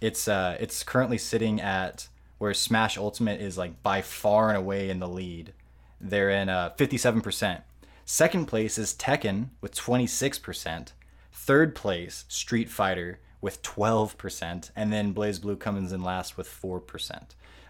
it's 0.00 0.26
uh 0.28 0.56
it's 0.58 0.82
currently 0.82 1.18
sitting 1.18 1.60
at 1.60 2.08
where 2.38 2.54
Smash 2.54 2.96
Ultimate 2.96 3.40
is 3.40 3.58
like 3.58 3.82
by 3.82 4.00
far 4.00 4.48
and 4.48 4.56
away 4.56 4.88
in 4.88 5.00
the 5.00 5.08
lead. 5.08 5.52
They're 6.00 6.30
in 6.30 6.48
uh, 6.48 6.70
57%. 6.78 7.62
Second 8.04 8.46
place 8.46 8.78
is 8.78 8.94
Tekken 8.94 9.48
with 9.60 9.74
26%. 9.74 10.92
Third 11.32 11.74
place, 11.74 12.24
Street 12.28 12.70
Fighter 12.70 13.20
with 13.40 13.62
12%. 13.62 14.70
And 14.74 14.92
then 14.92 15.12
BlazBlue 15.12 15.58
comes 15.58 15.92
in 15.92 16.02
last 16.02 16.36
with 16.36 16.48
4%. 16.48 17.22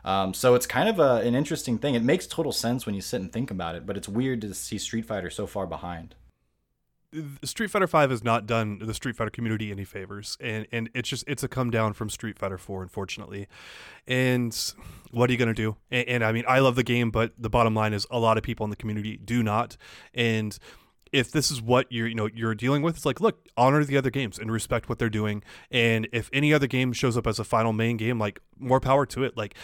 Um, 0.05 0.33
so 0.33 0.55
it's 0.55 0.67
kind 0.67 0.89
of 0.89 1.01
a, 1.01 1.27
an 1.27 1.35
interesting 1.35 1.79
thing. 1.79 1.95
It 1.95 2.03
makes 2.03 2.27
total 2.27 2.53
sense 2.53 2.87
when 2.87 2.95
you 2.95 3.01
sit 3.01 3.21
and 3.21 3.33
think 3.33 3.51
about 3.51 3.75
it, 3.75 3.85
but 3.85 3.97
it's 3.97 4.09
weird 4.09 4.41
to 4.43 4.55
see 4.55 4.79
Street 4.79 5.07
Fighter 5.07 5.31
so 5.31 5.47
far 5.47 5.67
behind. 5.67 6.15
Street 7.43 7.71
Fighter 7.71 7.87
Five 7.87 8.11
has 8.11 8.23
not 8.23 8.47
done 8.47 8.81
the 8.81 8.93
Street 8.93 9.17
Fighter 9.17 9.31
community 9.31 9.71
any 9.71 9.85
favors, 9.85 10.37
and 10.41 10.67
and 10.71 10.91
it's 10.95 11.09
just 11.09 11.25
it's 11.27 11.43
a 11.43 11.49
come 11.49 11.71
down 11.71 11.95
from 11.95 12.11
Street 12.11 12.39
Fighter 12.39 12.59
Four, 12.59 12.83
unfortunately. 12.83 13.49
And 14.07 14.55
what 15.11 15.31
are 15.31 15.33
you 15.33 15.39
gonna 15.39 15.55
do? 15.55 15.77
And, 15.91 16.09
and, 16.09 16.25
I 16.25 16.33
mean, 16.33 16.45
I 16.47 16.59
love 16.59 16.77
the 16.77 16.83
game, 16.83 17.11
but 17.11 17.33
the 17.39 17.49
bottom 17.49 17.75
line 17.75 17.95
is 17.95 18.07
a 18.11 18.19
lot 18.19 18.37
of 18.37 18.43
people 18.43 18.65
in 18.65 18.71
the 18.71 18.77
community 18.77 19.17
do 19.17 19.43
not. 19.43 19.77
And 20.13 20.59
if 21.11 21.31
this 21.33 21.51
is 21.51 21.63
what 21.63 21.87
you're 21.91 22.07
you 22.07 22.15
know 22.15 22.29
you're 22.35 22.55
dealing 22.55 22.83
with, 22.83 22.97
it's 22.97 23.07
like 23.07 23.21
look, 23.21 23.49
honor 23.57 23.83
the 23.85 23.97
other 23.97 24.11
games 24.11 24.39
and 24.39 24.53
respect 24.53 24.91
what 24.91 24.99
they're 24.99 25.09
doing. 25.09 25.43
And 25.71 26.09
if 26.13 26.29
any 26.33 26.53
other 26.53 26.67
game 26.67 26.93
shows 26.93 27.17
up 27.17 27.27
as 27.27 27.39
a 27.39 27.45
final 27.45 27.73
main 27.73 27.97
game, 27.97 28.19
like 28.19 28.41
more 28.59 28.81
power 28.81 29.07
to 29.07 29.25
it. 29.25 29.35
Like 29.35 29.55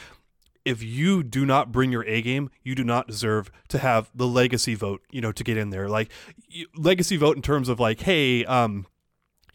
if 0.65 0.83
you 0.83 1.23
do 1.23 1.45
not 1.45 1.71
bring 1.73 1.93
your 1.93 2.05
A 2.05 2.23
game, 2.23 2.51
you 2.63 2.75
do 2.75 2.85
not 2.85 3.07
deserve 3.07 3.51
to 3.69 3.79
have 3.79 4.11
the 4.15 4.27
legacy 4.27 4.75
vote, 4.75 5.03
you 5.11 5.21
know, 5.21 5.33
to 5.33 5.45
get 5.45 5.57
in 5.57 5.71
there. 5.71 5.89
Like 5.89 6.11
legacy 6.77 7.17
vote 7.17 7.37
in 7.37 7.43
terms 7.43 7.69
of 7.69 7.79
like, 7.79 8.01
hey, 8.01 8.45
um, 8.45 8.87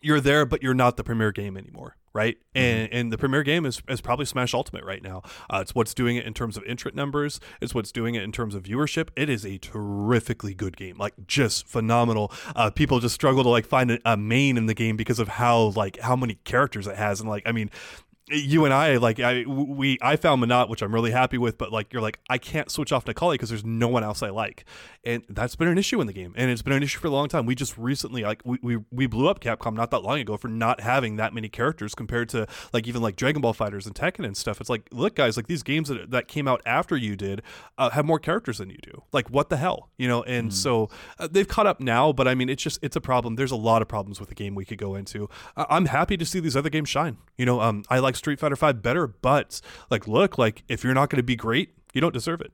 you're 0.01 0.21
there, 0.21 0.45
but 0.45 0.63
you're 0.63 0.73
not 0.73 0.97
the 0.97 1.03
premier 1.03 1.31
game 1.31 1.57
anymore, 1.57 1.97
right? 2.13 2.37
Mm-hmm. 2.55 2.57
And 2.57 2.93
and 2.93 3.13
the 3.13 3.17
premier 3.17 3.43
game 3.43 3.65
is, 3.65 3.81
is 3.89 4.01
probably 4.01 4.25
Smash 4.25 4.53
Ultimate 4.53 4.83
right 4.83 5.01
now. 5.01 5.23
Uh, 5.49 5.59
it's 5.61 5.75
what's 5.75 5.93
doing 5.93 6.15
it 6.15 6.25
in 6.25 6.33
terms 6.33 6.57
of 6.57 6.63
entrant 6.65 6.95
numbers. 6.95 7.39
It's 7.59 7.73
what's 7.73 7.91
doing 7.91 8.15
it 8.15 8.23
in 8.23 8.31
terms 8.31 8.55
of 8.55 8.63
viewership. 8.63 9.09
It 9.15 9.29
is 9.29 9.45
a 9.45 9.57
terrifically 9.57 10.53
good 10.53 10.77
game, 10.77 10.97
like 10.97 11.13
just 11.27 11.67
phenomenal. 11.67 12.31
Uh, 12.55 12.69
people 12.69 12.99
just 12.99 13.15
struggle 13.15 13.43
to 13.43 13.49
like 13.49 13.65
find 13.65 13.91
a, 13.91 13.99
a 14.05 14.15
main 14.15 14.57
in 14.57 14.67
the 14.67 14.73
game 14.73 14.95
because 14.95 15.19
of 15.19 15.27
how 15.27 15.73
like 15.75 15.99
how 15.99 16.15
many 16.15 16.35
characters 16.43 16.87
it 16.87 16.95
has, 16.95 17.19
and 17.19 17.29
like 17.29 17.43
I 17.45 17.51
mean, 17.51 17.69
you 18.31 18.65
and 18.65 18.73
I 18.73 18.97
like 18.97 19.19
I 19.19 19.43
we 19.45 19.97
I 20.01 20.15
found 20.15 20.43
Menat, 20.43 20.69
which 20.69 20.81
I'm 20.81 20.93
really 20.93 21.11
happy 21.11 21.37
with, 21.37 21.57
but 21.57 21.71
like 21.71 21.91
you're 21.93 22.01
like 22.01 22.19
I 22.29 22.37
can't 22.37 22.69
switch 22.69 22.91
off 22.91 23.05
Necalli 23.05 23.33
because 23.33 23.49
there's 23.49 23.65
no 23.65 23.87
one 23.87 24.03
else 24.03 24.21
I 24.21 24.29
like, 24.29 24.65
and 25.03 25.23
that's 25.29 25.55
been 25.55 25.67
an 25.67 25.77
issue 25.77 25.99
in 26.01 26.07
the 26.07 26.13
game, 26.13 26.33
and 26.37 26.51
it's 26.51 26.61
been 26.61 26.73
an 26.73 26.83
issue 26.83 26.99
for 26.99 27.07
a 27.07 27.11
long 27.11 27.27
time. 27.27 27.45
We 27.45 27.55
just 27.55 27.77
recently 27.77 28.23
like 28.23 28.41
we, 28.45 28.59
we 28.61 28.77
we 28.91 29.07
blew 29.07 29.27
up 29.27 29.39
Capcom 29.39 29.73
not 29.73 29.91
that 29.91 29.99
long 29.99 30.19
ago 30.19 30.37
for 30.37 30.47
not 30.47 30.81
having 30.81 31.15
that 31.15 31.33
many 31.33 31.49
characters 31.49 31.95
compared 31.95 32.29
to 32.29 32.47
like 32.73 32.87
even 32.87 33.01
like 33.01 33.15
Dragon 33.15 33.41
Ball 33.41 33.53
FighterZ 33.53 33.85
and 33.87 33.95
Tekken 33.95 34.25
and 34.25 34.37
stuff. 34.37 34.61
It's 34.61 34.69
like 34.69 34.87
look 34.91 35.15
guys, 35.15 35.37
like 35.37 35.47
these 35.47 35.63
games 35.63 35.89
that 35.89 36.11
that 36.11 36.27
came 36.27 36.47
out 36.47 36.61
after 36.65 36.95
you 36.95 37.15
did 37.15 37.41
uh, 37.77 37.89
have 37.91 38.05
more 38.05 38.19
characters 38.19 38.59
than 38.59 38.69
you 38.69 38.79
do. 38.81 39.03
Like 39.11 39.29
what 39.29 39.49
the 39.49 39.57
hell, 39.57 39.89
you 39.97 40.07
know? 40.07 40.23
And 40.23 40.51
mm. 40.51 40.53
so 40.53 40.89
uh, 41.17 41.27
they've 41.29 41.47
caught 41.47 41.67
up 41.67 41.79
now, 41.79 42.13
but 42.13 42.27
I 42.27 42.35
mean 42.35 42.49
it's 42.49 42.63
just 42.63 42.79
it's 42.81 42.95
a 42.95 43.01
problem. 43.01 43.35
There's 43.35 43.51
a 43.51 43.55
lot 43.55 43.81
of 43.81 43.87
problems 43.87 44.19
with 44.19 44.29
the 44.29 44.35
game 44.35 44.55
we 44.55 44.65
could 44.65 44.77
go 44.77 44.95
into. 44.95 45.29
Uh, 45.57 45.65
I'm 45.69 45.85
happy 45.85 46.17
to 46.17 46.25
see 46.25 46.39
these 46.39 46.55
other 46.55 46.69
games 46.69 46.89
shine. 46.89 47.17
You 47.37 47.45
know, 47.45 47.61
um, 47.61 47.83
I 47.89 47.99
like 47.99 48.15
Street 48.19 48.39
Fighter 48.39 48.55
Five 48.55 48.81
better, 48.81 49.07
but 49.07 49.61
like, 49.89 50.07
look, 50.07 50.37
like 50.37 50.63
if 50.67 50.83
you're 50.83 50.93
not 50.93 51.09
going 51.09 51.17
to 51.17 51.23
be 51.23 51.35
great, 51.35 51.73
you 51.93 52.01
don't 52.01 52.13
deserve 52.13 52.41
it. 52.41 52.51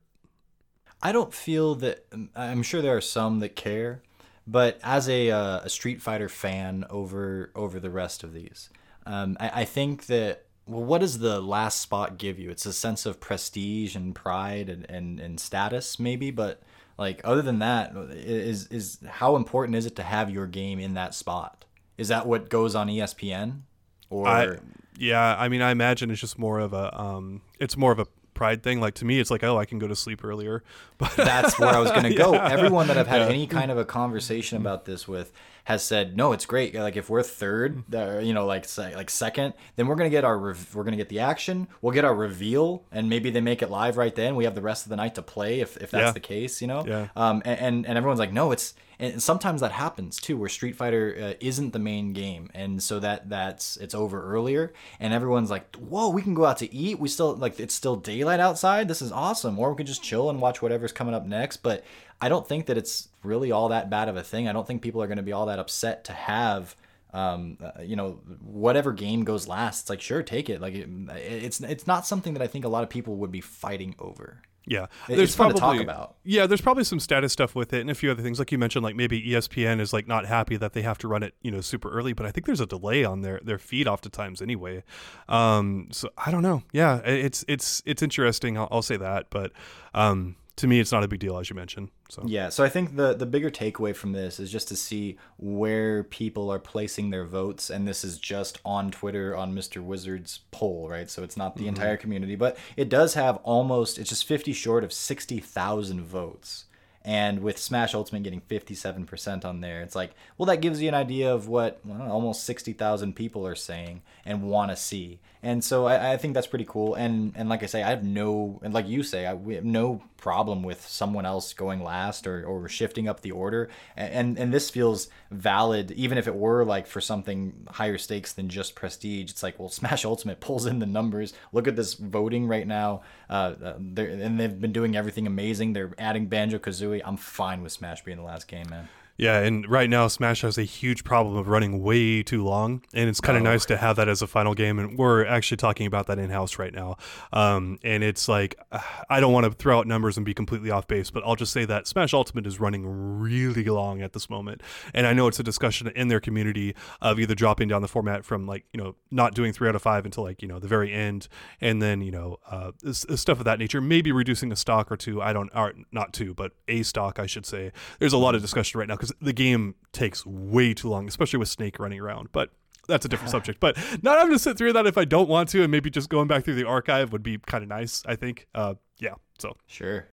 I 1.01 1.11
don't 1.11 1.33
feel 1.33 1.75
that. 1.75 2.05
I'm 2.35 2.63
sure 2.63 2.81
there 2.81 2.95
are 2.95 3.01
some 3.01 3.39
that 3.39 3.55
care, 3.55 4.01
but 4.47 4.79
as 4.81 5.09
a, 5.09 5.29
uh, 5.31 5.59
a 5.59 5.69
Street 5.69 6.01
Fighter 6.01 6.29
fan 6.29 6.85
over 6.89 7.51
over 7.53 7.79
the 7.79 7.89
rest 7.89 8.23
of 8.23 8.33
these, 8.33 8.69
um, 9.05 9.35
I, 9.39 9.61
I 9.61 9.65
think 9.65 10.05
that 10.05 10.45
well, 10.67 10.83
what 10.83 11.01
does 11.01 11.19
the 11.19 11.39
last 11.41 11.79
spot 11.79 12.17
give 12.17 12.39
you? 12.39 12.49
It's 12.49 12.65
a 12.65 12.73
sense 12.73 13.05
of 13.05 13.19
prestige 13.19 13.95
and 13.95 14.15
pride 14.15 14.69
and, 14.69 14.89
and, 14.89 15.19
and 15.19 15.39
status, 15.39 15.99
maybe, 15.99 16.31
but 16.31 16.61
like 16.97 17.21
other 17.23 17.41
than 17.41 17.59
that, 17.59 17.93
is 18.11 18.67
is 18.67 18.99
how 19.05 19.35
important 19.35 19.75
is 19.75 19.85
it 19.85 19.95
to 19.97 20.03
have 20.03 20.29
your 20.29 20.47
game 20.47 20.79
in 20.79 20.93
that 20.95 21.13
spot? 21.13 21.65
Is 21.97 22.07
that 22.07 22.25
what 22.25 22.49
goes 22.49 22.73
on 22.73 22.87
ESPN? 22.87 23.61
Or 24.09 24.27
I, 24.27 24.57
yeah, 24.97 25.35
I 25.37 25.49
mean, 25.49 25.61
I 25.61 25.71
imagine 25.71 26.11
it's 26.11 26.21
just 26.21 26.37
more 26.37 26.59
of 26.59 26.73
a 26.73 26.99
um, 26.99 27.41
it's 27.59 27.77
more 27.77 27.91
of 27.91 27.99
a 27.99 28.07
pride 28.33 28.61
thing. 28.61 28.79
Like 28.79 28.95
to 28.95 29.05
me, 29.05 29.19
it's 29.19 29.31
like, 29.31 29.43
oh, 29.43 29.57
I 29.57 29.65
can 29.65 29.79
go 29.79 29.87
to 29.87 29.95
sleep 29.95 30.23
earlier. 30.23 30.63
But 30.97 31.13
that's 31.17 31.59
where 31.59 31.69
I 31.69 31.79
was 31.79 31.91
gonna 31.91 32.13
go. 32.13 32.33
yeah. 32.33 32.49
Everyone 32.49 32.87
that 32.87 32.97
I've 32.97 33.07
had 33.07 33.21
yeah. 33.21 33.27
any 33.27 33.47
kind 33.47 33.69
of 33.69 33.77
a 33.77 33.83
conversation 33.83 34.57
about 34.57 34.85
this 34.85 35.07
with 35.07 35.33
has 35.65 35.83
said, 35.83 36.15
no, 36.15 36.31
it's 36.31 36.45
great. 36.45 36.73
Like 36.75 36.95
if 36.95 37.09
we're 37.09 37.23
third, 37.23 37.83
uh, 37.93 38.19
you 38.19 38.33
know, 38.33 38.45
like 38.45 38.65
like 38.77 39.09
second, 39.09 39.53
then 39.75 39.87
we're 39.87 39.95
gonna 39.95 40.09
get 40.11 40.23
our 40.23 40.37
we're 40.39 40.83
gonna 40.83 40.95
get 40.95 41.09
the 41.09 41.19
action. 41.19 41.67
We'll 41.81 41.93
get 41.93 42.05
our 42.05 42.15
reveal, 42.15 42.85
and 42.91 43.09
maybe 43.09 43.31
they 43.31 43.41
make 43.41 43.61
it 43.61 43.69
live 43.69 43.97
right 43.97 44.13
then. 44.15 44.35
We 44.35 44.43
have 44.45 44.55
the 44.55 44.61
rest 44.61 44.85
of 44.85 44.91
the 44.91 44.95
night 44.95 45.15
to 45.15 45.21
play 45.21 45.61
if, 45.61 45.75
if 45.77 45.91
that's 45.91 46.05
yeah. 46.05 46.11
the 46.11 46.19
case, 46.19 46.61
you 46.61 46.67
know. 46.67 46.85
Yeah. 46.85 47.07
Um. 47.15 47.41
And, 47.45 47.59
and 47.59 47.85
and 47.87 47.97
everyone's 47.97 48.19
like, 48.19 48.31
no, 48.31 48.51
it's 48.51 48.75
and 48.99 49.21
sometimes 49.21 49.61
that 49.61 49.71
happens 49.71 50.19
too 50.19 50.37
where 50.37 50.49
street 50.49 50.75
fighter 50.75 51.15
uh, 51.19 51.33
isn't 51.39 51.73
the 51.73 51.79
main 51.79 52.13
game 52.13 52.49
and 52.53 52.81
so 52.81 52.99
that 52.99 53.29
that's 53.29 53.77
it's 53.77 53.93
over 53.93 54.23
earlier 54.23 54.73
and 54.99 55.13
everyone's 55.13 55.49
like 55.49 55.75
whoa 55.75 56.09
we 56.09 56.21
can 56.21 56.33
go 56.33 56.45
out 56.45 56.57
to 56.57 56.73
eat 56.73 56.99
we 56.99 57.09
still 57.09 57.35
like 57.35 57.59
it's 57.59 57.73
still 57.73 57.95
daylight 57.95 58.39
outside 58.39 58.87
this 58.87 59.01
is 59.01 59.11
awesome 59.11 59.57
or 59.59 59.71
we 59.71 59.77
could 59.77 59.87
just 59.87 60.03
chill 60.03 60.29
and 60.29 60.41
watch 60.41 60.61
whatever's 60.61 60.91
coming 60.91 61.13
up 61.13 61.25
next 61.25 61.57
but 61.57 61.83
i 62.21 62.29
don't 62.29 62.47
think 62.47 62.65
that 62.65 62.77
it's 62.77 63.09
really 63.23 63.51
all 63.51 63.69
that 63.69 63.89
bad 63.89 64.09
of 64.09 64.15
a 64.15 64.23
thing 64.23 64.47
i 64.47 64.53
don't 64.53 64.67
think 64.67 64.81
people 64.81 65.01
are 65.01 65.07
going 65.07 65.17
to 65.17 65.23
be 65.23 65.31
all 65.31 65.45
that 65.45 65.59
upset 65.59 66.03
to 66.03 66.13
have 66.13 66.75
um, 67.15 67.57
uh, 67.63 67.81
you 67.81 67.95
know, 67.95 68.19
whatever 68.41 68.91
game 68.91 69.23
goes 69.23 69.47
last, 69.47 69.83
it's 69.83 69.89
like 69.89 70.01
sure, 70.01 70.21
take 70.21 70.49
it. 70.49 70.59
Like 70.59 70.73
it, 70.73 70.89
it's 71.15 71.61
it's 71.61 71.87
not 71.87 72.05
something 72.05 72.33
that 72.33 72.43
I 72.43 72.47
think 72.47 72.65
a 72.65 72.67
lot 72.67 72.83
of 72.83 72.89
people 72.89 73.15
would 73.15 73.31
be 73.31 73.39
fighting 73.39 73.95
over. 73.99 74.41
Yeah, 74.67 74.87
there's 75.07 75.21
it's 75.21 75.35
probably, 75.35 75.59
fun 75.59 75.75
to 75.75 75.77
talk 75.77 75.83
about. 75.83 76.15
Yeah, 76.25 76.45
there's 76.45 76.59
probably 76.59 76.83
some 76.83 76.99
status 76.99 77.31
stuff 77.31 77.55
with 77.55 77.71
it 77.71 77.81
and 77.81 77.89
a 77.89 77.95
few 77.95 78.11
other 78.11 78.23
things, 78.23 78.39
like 78.39 78.51
you 78.51 78.57
mentioned, 78.57 78.83
like 78.83 78.95
maybe 78.95 79.21
ESPN 79.21 79.79
is 79.79 79.93
like 79.93 80.07
not 80.07 80.25
happy 80.25 80.57
that 80.57 80.73
they 80.73 80.81
have 80.81 80.97
to 80.99 81.07
run 81.07 81.23
it, 81.23 81.35
you 81.41 81.51
know, 81.51 81.61
super 81.61 81.89
early. 81.89 82.13
But 82.13 82.25
I 82.25 82.31
think 82.31 82.47
there's 82.47 82.59
a 82.59 82.65
delay 82.65 83.05
on 83.05 83.21
their 83.21 83.39
their 83.43 83.59
feed 83.59 83.87
oftentimes 83.87 84.41
anyway. 84.41 84.83
Um, 85.29 85.87
so 85.91 86.09
I 86.17 86.31
don't 86.31 86.43
know. 86.43 86.63
Yeah, 86.73 86.97
it's 87.05 87.45
it's 87.47 87.81
it's 87.85 88.01
interesting. 88.01 88.57
I'll, 88.57 88.67
I'll 88.71 88.81
say 88.81 88.97
that, 88.97 89.29
but 89.29 89.53
um, 89.93 90.35
to 90.57 90.67
me, 90.67 90.79
it's 90.79 90.91
not 90.91 91.03
a 91.03 91.07
big 91.07 91.19
deal, 91.19 91.37
as 91.37 91.49
you 91.49 91.55
mentioned. 91.55 91.89
So 92.09 92.23
yeah, 92.25 92.49
so 92.49 92.63
I 92.63 92.69
think 92.69 92.95
the 92.95 93.13
the 93.13 93.25
bigger 93.25 93.49
takeaway 93.49 93.95
from 93.95 94.13
this 94.13 94.39
is 94.39 94.51
just 94.51 94.67
to 94.69 94.75
see 94.75 95.17
where 95.37 96.03
people 96.03 96.51
are 96.51 96.59
placing 96.59 97.09
their 97.09 97.25
votes, 97.25 97.69
and 97.69 97.87
this 97.87 98.03
is 98.03 98.17
just 98.17 98.59
on 98.63 98.91
Twitter 98.91 99.35
on 99.35 99.53
Mr. 99.53 99.83
Wizard's 99.83 100.39
poll, 100.51 100.87
right? 100.89 101.09
So 101.09 101.23
it's 101.23 101.35
not 101.35 101.55
the 101.55 101.61
mm-hmm. 101.61 101.69
entire 101.69 101.97
community, 101.97 102.35
but 102.35 102.57
it 102.77 102.89
does 102.89 103.15
have 103.15 103.37
almost 103.37 103.97
it's 103.97 104.09
just 104.09 104.25
fifty 104.25 104.53
short 104.53 104.83
of 104.83 104.93
sixty 104.93 105.39
thousand 105.39 106.01
votes. 106.01 106.65
And 107.07 107.43
with 107.43 107.59
Smash 107.59 107.93
Ultimate 107.93 108.23
getting 108.23 108.41
57% 108.41 109.45
on 109.45 109.61
there, 109.61 109.83
it's 109.83 109.93
like, 109.93 110.15
well, 110.39 110.47
that 110.47 110.59
gives 110.59 110.81
you 110.81 110.87
an 110.87 110.95
idea 110.95 111.31
of 111.31 111.47
what 111.47 111.79
well, 111.85 112.11
almost 112.11 112.45
60,000 112.45 113.15
people 113.15 113.45
are 113.45 113.53
saying 113.53 114.01
and 114.25 114.41
want 114.41 114.71
to 114.71 114.75
see. 114.75 115.19
And 115.43 115.63
so 115.63 115.85
I, 115.85 116.13
I, 116.13 116.17
think 116.17 116.33
that's 116.33 116.47
pretty 116.47 116.65
cool. 116.67 116.95
And 116.95 117.33
and 117.35 117.47
like 117.47 117.61
I 117.61 117.67
say, 117.67 117.83
I 117.83 117.91
have 117.91 118.03
no, 118.03 118.59
and 118.63 118.73
like 118.73 118.87
you 118.87 119.03
say, 119.03 119.27
I 119.27 119.35
we 119.35 119.53
have 119.53 119.63
no 119.63 120.01
problem 120.25 120.63
with 120.63 120.87
someone 120.87 121.23
else 121.23 121.53
going 121.53 121.83
last 121.83 122.25
or, 122.25 122.43
or 122.43 122.67
shifting 122.67 123.07
up 123.07 123.21
the 123.21 123.29
order. 123.29 123.69
And, 123.95 124.39
and 124.39 124.51
this 124.51 124.71
feels 124.71 125.07
valid, 125.29 125.91
even 125.91 126.17
if 126.17 126.27
it 126.27 126.33
were 126.33 126.65
like 126.65 126.87
for 126.87 126.99
something 126.99 127.67
higher 127.69 127.99
stakes 127.99 128.33
than 128.33 128.49
just 128.49 128.73
prestige. 128.73 129.29
It's 129.29 129.43
like, 129.43 129.59
well, 129.59 129.69
Smash 129.79 130.03
Ultimate 130.03 130.39
pulls 130.39 130.65
in 130.65 130.79
the 130.79 130.87
numbers. 130.87 131.35
Look 131.51 131.67
at 131.67 131.75
this 131.75 131.93
voting 131.93 132.47
right 132.47 132.65
now. 132.65 133.03
Uh, 133.29 133.53
and 133.97 134.39
they've 134.39 134.59
been 134.59 134.73
doing 134.73 134.95
everything 134.95 135.27
amazing. 135.27 135.73
They're 135.73 135.93
adding 135.99 136.25
Banjo 136.25 136.57
Kazooie. 136.57 137.03
I'm 137.05 137.17
fine 137.17 137.61
with 137.61 137.73
Smash 137.73 138.03
being 138.03 138.17
the 138.17 138.23
last 138.23 138.47
game, 138.47 138.67
man. 138.67 138.89
Yeah, 139.17 139.39
and 139.39 139.69
right 139.69 139.89
now 139.89 140.07
Smash 140.07 140.41
has 140.41 140.57
a 140.57 140.63
huge 140.63 141.05
problem 141.05 141.37
of 141.37 141.47
running 141.47 141.81
way 141.81 142.21
too 142.21 142.43
long, 142.43 142.81
and 142.93 143.09
it's 143.09 143.21
kind 143.21 143.37
of 143.37 143.43
oh. 143.43 143.49
nice 143.49 143.65
to 143.67 143.77
have 143.77 143.95
that 143.95 144.09
as 144.09 144.21
a 144.21 144.27
final 144.27 144.53
game. 144.53 144.77
And 144.77 144.97
we're 144.97 145.25
actually 145.25 145.55
talking 145.57 145.87
about 145.87 146.07
that 146.07 146.19
in 146.19 146.29
house 146.29 146.59
right 146.59 146.73
now. 146.73 146.97
Um, 147.31 147.79
and 147.81 148.03
it's 148.03 148.27
like 148.27 148.55
I 149.09 149.21
don't 149.21 149.31
want 149.31 149.45
to 149.45 149.51
throw 149.51 149.79
out 149.79 149.87
numbers 149.87 150.17
and 150.17 150.25
be 150.25 150.33
completely 150.33 150.69
off 150.69 150.87
base, 150.87 151.11
but 151.11 151.23
I'll 151.25 151.37
just 151.37 151.53
say 151.53 151.63
that 151.63 151.87
Smash 151.87 152.13
Ultimate 152.13 152.45
is 152.45 152.59
running 152.59 152.85
really 152.85 153.63
long 153.63 154.01
at 154.01 154.11
this 154.11 154.29
moment. 154.29 154.61
And 154.93 155.07
I 155.07 155.13
know 155.13 155.27
it's 155.27 155.39
a 155.39 155.43
discussion 155.43 155.87
in 155.95 156.09
their 156.09 156.19
community 156.19 156.75
of 157.01 157.17
either 157.17 157.35
dropping 157.35 157.69
down 157.69 157.81
the 157.81 157.87
format 157.87 158.25
from 158.25 158.45
like 158.45 158.65
you 158.73 158.81
know 158.81 158.95
not 159.11 159.33
doing 159.33 159.53
three 159.53 159.69
out 159.69 159.75
of 159.75 159.81
five 159.81 160.03
until 160.03 160.25
like 160.25 160.41
you 160.41 160.47
know 160.49 160.59
the 160.59 160.67
very 160.67 160.91
end, 160.91 161.29
and 161.61 161.81
then 161.81 162.01
you 162.01 162.11
know 162.11 162.37
uh, 162.51 162.71
stuff 162.91 163.39
of 163.39 163.45
that 163.45 163.59
nature. 163.59 163.79
Maybe 163.79 164.11
reducing 164.11 164.51
a 164.51 164.57
stock 164.57 164.91
or 164.91 164.97
two. 164.97 165.21
I 165.21 165.31
don't, 165.31 165.49
or 165.55 165.73
not 165.93 166.11
two, 166.11 166.33
but 166.33 166.51
a 166.67 166.83
stock 166.83 167.17
I 167.17 167.27
should 167.27 167.45
say. 167.45 167.71
There's 167.99 168.13
a 168.13 168.17
lot 168.17 168.35
of 168.35 168.41
discussion 168.41 168.77
right 168.77 168.89
now 168.89 169.04
because 169.05 169.25
the 169.25 169.33
game 169.33 169.75
takes 169.91 170.25
way 170.25 170.73
too 170.73 170.89
long, 170.89 171.07
especially 171.07 171.39
with 171.39 171.49
Snake 171.49 171.79
running 171.79 171.99
around. 171.99 172.29
But 172.31 172.51
that's 172.87 173.05
a 173.05 173.09
different 173.09 173.31
subject. 173.37 173.59
But 173.59 173.77
not 174.01 174.17
having 174.17 174.33
to 174.33 174.39
sit 174.39 174.57
through 174.57 174.73
that 174.73 174.87
if 174.87 174.97
I 174.97 175.05
don't 175.05 175.29
want 175.29 175.49
to, 175.49 175.61
and 175.61 175.71
maybe 175.71 175.89
just 175.89 176.09
going 176.09 176.27
back 176.27 176.43
through 176.43 176.55
the 176.55 176.67
archive 176.67 177.11
would 177.11 177.23
be 177.23 177.37
kind 177.37 177.63
of 177.63 177.69
nice. 177.69 178.03
I 178.05 178.15
think. 178.15 178.47
Uh, 178.53 178.75
yeah. 178.99 179.15
So 179.39 179.57
sure. 179.67 180.07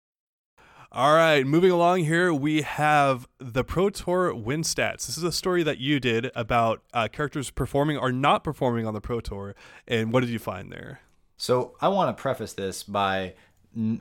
All 0.95 1.14
right, 1.14 1.47
moving 1.47 1.70
along 1.70 2.05
here, 2.05 2.34
we 2.34 2.61
have 2.61 3.26
the 3.38 3.64
Pro 3.64 3.88
Tour 3.88 4.34
win 4.34 4.61
stats. 4.61 5.07
This 5.07 5.16
is 5.16 5.24
a 5.24 5.32
story 5.32 5.62
that 5.62 5.78
you 5.78 5.99
did 5.99 6.30
about 6.34 6.82
uh, 6.93 7.09
characters 7.11 7.51
performing 7.51 7.97
or 7.97 8.12
not 8.12 8.45
performing 8.45 8.86
on 8.86 8.93
the 8.93 9.01
Pro 9.01 9.20
Tour, 9.20 9.55
and 9.88 10.12
what 10.12 10.20
did 10.20 10.28
you 10.28 10.38
find 10.38 10.70
there? 10.70 11.01
So 11.38 11.76
I 11.80 11.88
want 11.88 12.14
to 12.14 12.20
preface 12.20 12.53
this 12.53 12.82
by 12.82 13.32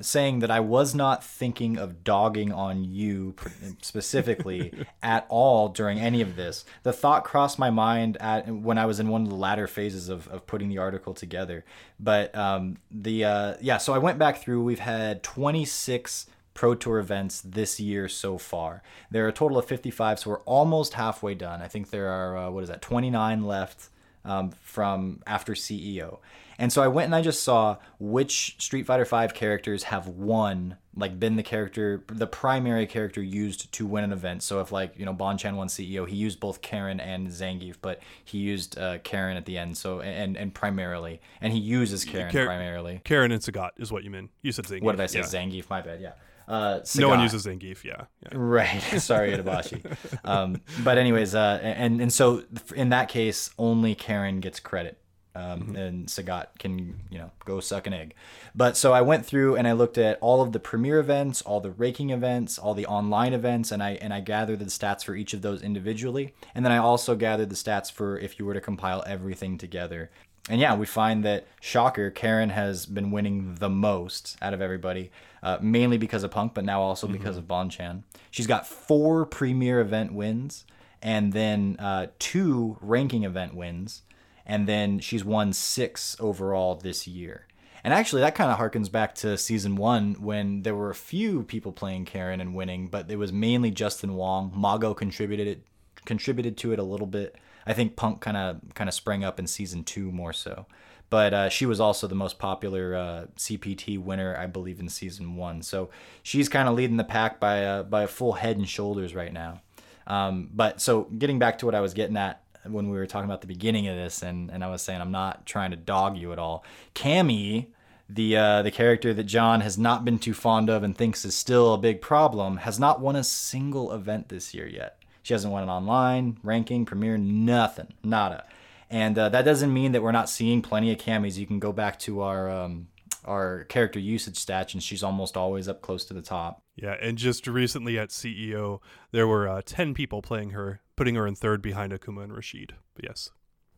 saying 0.01 0.39
that 0.39 0.51
I 0.51 0.59
was 0.59 0.93
not 0.93 1.24
thinking 1.24 1.78
of 1.78 2.03
dogging 2.03 2.51
on 2.51 2.84
you 2.84 3.36
specifically 3.82 4.86
at 5.03 5.26
all 5.30 5.69
during 5.69 5.99
any 5.99 6.22
of 6.22 6.36
this. 6.36 6.65
The 6.84 6.93
thought 6.93 7.24
crossed 7.24 7.57
my 7.57 7.69
mind 7.69 8.17
at 8.17 8.47
when 8.47 8.78
I 8.78 8.86
was 8.86 8.99
in 8.99 9.07
one 9.07 9.24
of 9.24 9.30
the 9.30 9.36
latter 9.36 9.67
phases 9.67 10.09
of, 10.09 10.28
of 10.28 10.45
putting 10.45 10.69
the 10.69 10.78
article 10.78 11.13
together. 11.13 11.63
But 11.99 12.36
um, 12.36 12.78
the 12.89 13.26
uh, 13.26 13.53
yeah, 13.61 13.78
so 13.78 13.93
I 13.93 13.97
went 13.97 14.19
back 14.19 14.41
through. 14.41 14.63
We've 14.63 14.80
had 14.80 15.24
26 15.24 16.28
Pro 16.53 16.76
Tour 16.76 16.99
events 16.99 17.41
this 17.41 17.80
year 17.80 18.09
so 18.09 18.38
far. 18.38 18.84
There 19.09 19.26
are 19.26 19.30
a 19.30 19.34
total 19.34 19.57
of 19.57 19.65
55, 19.65 20.19
so 20.19 20.32
we're 20.32 20.39
almost 20.41 20.95
halfway 20.95 21.34
done. 21.34 21.61
I 21.61 21.67
think 21.67 21.89
there 21.89 22.09
are 22.09 22.38
uh, 22.38 22.49
what 22.49 22.63
is 22.63 22.69
that 22.69 22.82
29 22.82 23.43
left 23.43 23.89
um, 24.26 24.51
from 24.61 25.22
after 25.26 25.53
CEO. 25.53 26.19
And 26.62 26.72
so 26.72 26.84
I 26.84 26.88
went 26.88 27.05
and 27.05 27.16
I 27.16 27.24
just 27.24 27.41
saw 27.41 27.78
which 27.97 28.55
Street 28.59 28.86
Fighter 28.86 29.03
V 29.03 29.34
characters 29.34 29.82
have 29.86 30.07
won, 30.07 30.78
like 30.95 31.20
been 31.20 31.36
the 31.36 31.41
character, 31.41 32.03
the 32.05 32.28
primary 32.28 32.86
character 32.86 33.20
used 33.20 33.72
to 33.72 33.88
win 33.88 34.03
an 34.03 34.14
event. 34.14 34.43
So 34.43 34.62
if 34.62 34.72
like 34.72 34.93
you 34.95 35.03
know 35.03 35.14
Bonchan 35.14 35.55
won 35.55 35.70
CEO, 35.70 36.07
he 36.07 36.16
used 36.16 36.39
both 36.39 36.62
Karin 36.62 36.99
and 36.99 37.30
Zangief, 37.30 37.78
but 37.82 37.99
he 38.24 38.38
used 38.38 38.78
uh, 38.78 38.99
Karin 38.99 39.38
at 39.38 39.45
the 39.45 39.57
end. 39.57 39.76
So 39.76 40.01
and 40.01 40.38
and 40.38 40.53
primarily, 40.53 41.20
and 41.41 41.51
he 41.51 41.57
uses 41.57 42.05
Karin 42.05 42.32
Kar- 42.32 42.45
primarily. 42.45 43.01
Karin 43.05 43.32
and 43.32 43.41
Sagat 43.41 43.72
is 43.78 43.91
what 43.91 44.03
you 44.03 44.12
mean. 44.12 44.30
You 44.43 44.51
said 44.51 44.66
Zangief. 44.66 44.84
What 44.84 44.91
did 44.91 45.01
I 45.01 45.07
say? 45.07 45.20
Yeah. 45.20 45.26
Zangief. 45.26 45.68
My 45.68 45.82
bad. 45.82 45.99
Yeah. 45.99 46.12
Uh, 46.47 46.82
no 46.97 47.09
one 47.09 47.22
uses 47.22 47.47
Zangief, 47.47 47.84
yeah. 47.84 48.03
yeah. 48.24 48.30
Right. 48.34 48.82
Sorry, 48.99 49.32
Itabashi. 49.32 50.20
um, 50.26 50.62
but 50.84 50.99
anyways, 50.99 51.34
uh, 51.34 51.59
and 51.64 51.99
and 52.01 52.14
so 52.14 52.43
in 52.76 52.89
that 52.89 53.09
case, 53.09 53.49
only 53.57 53.95
Karin 53.95 54.41
gets 54.41 54.59
credit 54.59 55.00
um, 55.36 55.61
mm-hmm. 55.61 55.75
and 55.75 56.07
Sagat 56.07 56.47
can 56.59 56.99
you 57.09 57.19
know 57.19 57.32
go 57.45 57.59
suck 57.59 57.88
an 57.88 57.93
egg. 57.93 58.13
But 58.55 58.77
so 58.77 58.93
I 58.93 59.01
went 59.01 59.25
through 59.25 59.55
and 59.55 59.67
I 59.67 59.71
looked 59.71 59.97
at 59.97 60.17
all 60.21 60.41
of 60.41 60.51
the 60.51 60.59
premier 60.59 60.99
events, 60.99 61.41
all 61.41 61.59
the 61.59 61.71
ranking 61.71 62.09
events, 62.09 62.57
all 62.57 62.73
the 62.73 62.86
online 62.86 63.34
events, 63.34 63.71
and 63.71 63.82
I 63.82 63.91
and 64.01 64.13
I 64.13 64.21
gathered 64.21 64.59
the 64.59 64.65
stats 64.65 65.03
for 65.03 65.15
each 65.15 65.34
of 65.34 65.41
those 65.41 65.61
individually, 65.61 66.34
and 66.53 66.65
then 66.65 66.71
I 66.71 66.77
also 66.77 67.15
gathered 67.15 67.49
the 67.49 67.55
stats 67.55 67.91
for 67.91 68.17
if 68.17 68.39
you 68.39 68.45
were 68.45 68.53
to 68.53 68.61
compile 68.61 69.03
everything 69.05 69.57
together. 69.57 70.09
And 70.49 70.59
yeah, 70.59 70.75
we 70.75 70.88
find 70.88 71.23
that 71.23 71.47
shocker, 71.59 72.09
Karin 72.09 72.49
has 72.49 72.88
been 72.88 73.11
winning 73.11 73.55
the 73.59 73.69
most 73.69 74.38
out 74.41 74.55
of 74.55 74.61
everybody, 74.61 75.11
uh, 75.43 75.59
mainly 75.61 75.99
because 75.99 76.23
of 76.23 76.32
Punk, 76.32 76.55
but 76.55 76.65
now 76.65 76.82
also 76.82 77.05
mm-hmm. 77.05 77.17
because 77.17 77.38
of 77.38 77.43
Bonchan. 77.43 78.01
She's 78.32 78.47
got 78.47 78.65
four 78.65 79.25
premier 79.25 79.79
event 79.79 80.13
wins 80.13 80.65
and 81.01 81.34
then 81.34 81.75
uh, 81.79 82.07
two 82.19 82.77
ranking 82.82 83.23
event 83.23 83.55
wins 83.55 84.03
and 84.51 84.67
then 84.67 84.99
she's 84.99 85.23
won 85.23 85.53
six 85.53 86.17
overall 86.19 86.75
this 86.75 87.07
year. 87.07 87.47
And 87.85 87.93
actually, 87.93 88.19
that 88.23 88.35
kind 88.35 88.51
of 88.51 88.59
harkens 88.59 88.91
back 88.91 89.15
to 89.15 89.37
season 89.37 89.77
one 89.77 90.15
when 90.15 90.63
there 90.63 90.75
were 90.75 90.89
a 90.89 90.93
few 90.95 91.43
people 91.43 91.71
playing 91.71 92.03
Karin 92.03 92.41
and 92.41 92.53
winning, 92.53 92.87
but 92.87 93.09
it 93.09 93.15
was 93.15 93.31
mainly 93.31 93.71
Justin 93.71 94.13
Wong. 94.15 94.51
Mago 94.53 94.93
contributed 94.93 95.47
it, 95.47 95.63
contributed 96.03 96.57
to 96.57 96.73
it 96.73 96.79
a 96.79 96.83
little 96.83 97.07
bit. 97.07 97.37
I 97.65 97.71
think 97.71 97.95
Punk 97.95 98.19
kind 98.19 98.35
of 98.35 98.59
kind 98.73 98.89
of 98.89 98.93
sprang 98.93 99.23
up 99.23 99.39
in 99.39 99.47
season 99.47 99.85
two 99.85 100.11
more 100.11 100.33
so, 100.33 100.65
but 101.09 101.33
uh, 101.33 101.47
she 101.47 101.65
was 101.65 101.79
also 101.79 102.05
the 102.05 102.13
most 102.13 102.37
popular 102.37 102.93
uh, 102.93 103.25
CPT 103.37 103.97
winner, 103.99 104.35
I 104.37 104.47
believe, 104.47 104.81
in 104.81 104.89
season 104.89 105.37
one. 105.37 105.61
So 105.61 105.91
she's 106.23 106.49
kind 106.49 106.67
of 106.67 106.75
leading 106.75 106.97
the 106.97 107.05
pack 107.05 107.39
by 107.39 107.63
uh, 107.63 107.83
by 107.83 108.03
a 108.03 108.07
full 108.07 108.33
head 108.33 108.57
and 108.57 108.67
shoulders 108.67 109.15
right 109.15 109.31
now. 109.31 109.61
Um, 110.07 110.49
but 110.53 110.81
so 110.81 111.03
getting 111.03 111.39
back 111.39 111.59
to 111.59 111.65
what 111.65 111.73
I 111.73 111.79
was 111.79 111.93
getting 111.93 112.17
at, 112.17 112.43
when 112.66 112.89
we 112.89 112.97
were 112.97 113.07
talking 113.07 113.26
about 113.26 113.41
the 113.41 113.47
beginning 113.47 113.88
of 113.88 113.95
this, 113.95 114.22
and, 114.22 114.49
and 114.51 114.64
I 114.64 114.70
was 114.70 114.82
saying 114.82 115.01
I'm 115.01 115.12
not 115.12 115.45
trying 115.45 115.72
to 115.72 115.78
dog 115.78 116.18
you 116.18 116.32
at 116.32 116.39
all. 116.39 116.64
Cammy, 116.95 117.68
the 118.09 118.38
uh, 118.38 118.62
the 118.62 118.72
character 118.72 119.14
that 119.14 119.24
John 119.24 119.62
has 119.62 119.78
not 119.78 120.03
been 120.05 120.20
too 120.20 120.34
fond 120.34 120.70
of 120.70 120.84
and 120.84 120.97
thinks 120.97 121.26
is 121.26 121.36
still 121.36 121.74
a 121.74 121.78
big 121.78 122.01
problem, 122.01 122.57
has 122.57 122.80
not 122.80 122.99
won 122.99 123.16
a 123.16 123.24
single 123.24 123.91
event 123.93 124.30
this 124.30 124.53
year 124.53 124.68
yet. 124.68 124.97
She 125.24 125.34
hasn't 125.34 125.53
won 125.53 125.64
an 125.64 125.70
online 125.70 126.38
ranking, 126.43 126.86
premiere, 126.86 127.18
nothing, 127.18 127.93
nada. 128.03 128.45
And 128.89 129.18
uh, 129.18 129.30
that 129.30 129.45
doesn't 129.45 129.74
mean 129.74 129.93
that 129.93 130.03
we're 130.03 130.12
not 130.12 130.30
seeing 130.30 130.62
plenty 130.62 130.91
of 130.91 130.97
Cammys. 130.97 131.38
You 131.38 131.47
can 131.47 131.59
go 131.59 131.72
back 131.72 131.97
to 131.99 132.22
our 132.22 132.49
um, 132.49 132.88
our 133.26 133.66
character 133.66 133.99
usage 133.99 134.43
stats, 134.43 134.74
and 134.74 134.84
she's 134.84 135.03
almost 135.03 135.38
always 135.38 135.68
up 135.68 135.82
close 135.82 136.05
to 136.05 136.14
the 136.14 136.22
top. 136.22 136.62
Yeah, 136.76 136.95
and 136.99 137.18
just 137.18 137.47
recently 137.47 137.97
at 137.99 138.09
CEO, 138.09 138.80
there 139.12 139.28
were 139.28 139.47
uh, 139.47 139.62
10 139.64 139.93
people 139.93 140.22
playing 140.22 140.51
her, 140.51 140.82
putting 141.01 141.15
her 141.15 141.25
in 141.25 141.33
third 141.33 141.63
behind 141.63 141.91
Akuma 141.91 142.23
and 142.23 142.31
Rashid. 142.31 142.75
But 142.93 143.05
yes. 143.05 143.31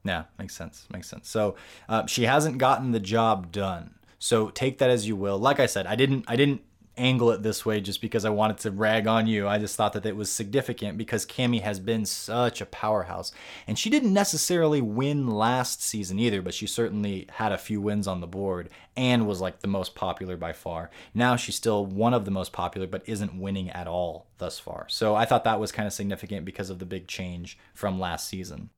Yeah, 0.03 0.25
makes 0.37 0.53
sense. 0.53 0.85
Makes 0.91 1.09
sense. 1.09 1.29
So 1.29 1.55
uh, 1.87 2.05
she 2.05 2.23
hasn't 2.23 2.57
gotten 2.57 2.91
the 2.91 2.99
job 2.99 3.49
done. 3.49 3.95
So 4.19 4.49
take 4.49 4.79
that 4.79 4.89
as 4.89 5.07
you 5.07 5.15
will. 5.15 5.39
Like 5.39 5.57
I 5.57 5.65
said, 5.65 5.87
I 5.87 5.95
didn't 5.95 6.25
I 6.27 6.35
didn't 6.35 6.63
angle 6.97 7.31
it 7.31 7.41
this 7.41 7.65
way 7.65 7.81
just 7.81 8.01
because 8.01 8.25
I 8.25 8.29
wanted 8.29 8.59
to 8.59 8.71
rag 8.71 9.07
on 9.07 9.27
you. 9.27 9.47
I 9.47 9.57
just 9.57 9.75
thought 9.75 9.93
that 9.93 10.05
it 10.05 10.15
was 10.15 10.31
significant 10.31 10.97
because 10.97 11.25
Cammy 11.25 11.61
has 11.61 11.79
been 11.79 12.05
such 12.05 12.61
a 12.61 12.65
powerhouse. 12.65 13.31
And 13.67 13.77
she 13.77 13.89
didn't 13.89 14.13
necessarily 14.13 14.81
win 14.81 15.27
last 15.27 15.81
season 15.81 16.19
either, 16.19 16.41
but 16.41 16.53
she 16.53 16.67
certainly 16.67 17.27
had 17.33 17.51
a 17.51 17.57
few 17.57 17.81
wins 17.81 18.07
on 18.07 18.21
the 18.21 18.27
board 18.27 18.69
and 18.95 19.27
was 19.27 19.41
like 19.41 19.59
the 19.59 19.67
most 19.67 19.95
popular 19.95 20.37
by 20.37 20.53
far. 20.53 20.91
Now 21.13 21.35
she's 21.35 21.55
still 21.55 21.85
one 21.85 22.13
of 22.13 22.25
the 22.25 22.31
most 22.31 22.53
popular, 22.53 22.87
but 22.87 23.03
isn't 23.07 23.39
winning 23.39 23.69
at 23.69 23.87
all 23.87 24.27
thus 24.37 24.59
far. 24.59 24.85
So 24.89 25.15
I 25.15 25.25
thought 25.25 25.43
that 25.45 25.59
was 25.59 25.71
kind 25.71 25.87
of 25.87 25.93
significant 25.93 26.45
because 26.45 26.69
of 26.69 26.79
the 26.79 26.85
big 26.85 27.07
change 27.07 27.57
from 27.73 27.99
last 27.99 28.27
season. 28.27 28.69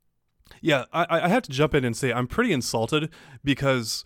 Yeah, 0.61 0.85
I, 0.93 1.05
I 1.09 1.27
have 1.27 1.43
to 1.43 1.51
jump 1.51 1.73
in 1.73 1.83
and 1.83 1.97
say 1.97 2.13
I'm 2.13 2.27
pretty 2.27 2.53
insulted 2.53 3.09
because 3.43 4.05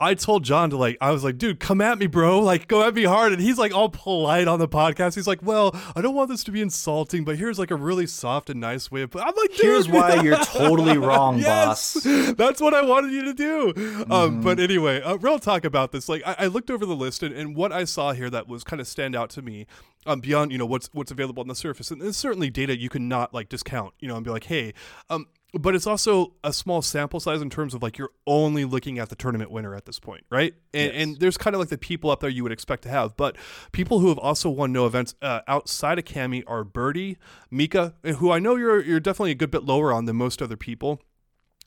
I 0.00 0.14
told 0.14 0.44
John 0.44 0.70
to 0.70 0.78
like, 0.78 0.96
I 1.00 1.10
was 1.10 1.22
like, 1.22 1.36
dude, 1.36 1.60
come 1.60 1.82
at 1.82 1.98
me, 1.98 2.06
bro. 2.06 2.40
Like, 2.40 2.68
go 2.68 2.82
at 2.82 2.94
me 2.94 3.04
hard. 3.04 3.32
And 3.32 3.40
he's 3.40 3.58
like 3.58 3.74
all 3.74 3.90
polite 3.90 4.48
on 4.48 4.58
the 4.58 4.66
podcast. 4.66 5.14
He's 5.14 5.26
like, 5.26 5.42
well, 5.42 5.78
I 5.94 6.00
don't 6.00 6.14
want 6.14 6.30
this 6.30 6.42
to 6.44 6.50
be 6.50 6.62
insulting, 6.62 7.22
but 7.24 7.36
here's 7.36 7.58
like 7.58 7.70
a 7.70 7.76
really 7.76 8.06
soft 8.06 8.48
and 8.48 8.60
nice 8.60 8.90
way 8.90 9.02
of. 9.02 9.14
I'm 9.14 9.34
like, 9.36 9.50
dude. 9.50 9.60
here's 9.60 9.88
why 9.88 10.14
you're 10.22 10.38
totally 10.44 10.96
wrong, 10.96 11.38
yes, 11.38 11.94
boss. 11.94 12.32
That's 12.32 12.62
what 12.62 12.72
I 12.72 12.82
wanted 12.82 13.12
you 13.12 13.24
to 13.24 13.34
do. 13.34 13.68
Um, 13.68 13.74
mm-hmm. 13.74 14.12
Um, 14.12 14.40
but 14.40 14.58
anyway, 14.58 15.02
uh, 15.02 15.16
real 15.18 15.38
talk 15.38 15.64
about 15.64 15.92
this. 15.92 16.08
Like, 16.08 16.22
I, 16.26 16.36
I 16.38 16.46
looked 16.46 16.70
over 16.70 16.86
the 16.86 16.96
list 16.96 17.22
and, 17.22 17.34
and, 17.34 17.54
what 17.54 17.72
I 17.72 17.84
saw 17.84 18.12
here 18.12 18.30
that 18.30 18.48
was 18.48 18.64
kind 18.64 18.80
of 18.80 18.86
stand 18.86 19.14
out 19.14 19.28
to 19.30 19.42
me. 19.42 19.66
Um, 20.06 20.20
beyond 20.20 20.50
you 20.50 20.56
know 20.56 20.64
what's 20.64 20.88
what's 20.94 21.10
available 21.10 21.42
on 21.42 21.48
the 21.48 21.54
surface, 21.54 21.90
and 21.90 22.00
there's 22.00 22.16
certainly 22.16 22.48
data 22.48 22.74
you 22.74 22.88
cannot 22.88 23.34
like 23.34 23.50
discount, 23.50 23.92
you 24.00 24.08
know, 24.08 24.16
and 24.16 24.24
be 24.24 24.30
like, 24.30 24.44
hey, 24.44 24.72
um, 25.10 25.26
but 25.54 25.74
it's 25.74 25.86
also 25.86 26.34
a 26.44 26.52
small 26.52 26.82
sample 26.82 27.20
size 27.20 27.42
in 27.42 27.50
terms 27.50 27.74
of 27.74 27.82
like 27.82 27.98
you're 27.98 28.12
only 28.26 28.64
looking 28.64 28.98
at 28.98 29.08
the 29.08 29.16
tournament 29.16 29.50
winner 29.50 29.74
at 29.74 29.86
this 29.86 29.98
point, 29.98 30.24
right? 30.30 30.54
And, 30.72 30.92
yes. 30.92 31.02
and 31.02 31.20
there's 31.20 31.36
kind 31.36 31.54
of 31.54 31.60
like 31.60 31.68
the 31.68 31.78
people 31.78 32.10
up 32.10 32.20
there 32.20 32.30
you 32.30 32.42
would 32.42 32.52
expect 32.52 32.82
to 32.84 32.88
have, 32.88 33.16
but 33.16 33.36
people 33.72 34.00
who 34.00 34.08
have 34.08 34.18
also 34.18 34.48
won 34.48 34.72
no 34.72 34.86
events 34.86 35.14
uh, 35.22 35.40
outside 35.48 35.98
of 35.98 36.04
Cammy 36.04 36.42
are 36.46 36.64
Birdie, 36.64 37.18
Mika, 37.50 37.94
who 38.18 38.30
I 38.30 38.38
know 38.38 38.56
you're 38.56 38.82
you're 38.82 39.00
definitely 39.00 39.32
a 39.32 39.36
good 39.36 39.50
bit 39.50 39.64
lower 39.64 39.92
on 39.92 40.04
than 40.04 40.16
most 40.16 40.42
other 40.42 40.56
people 40.56 41.00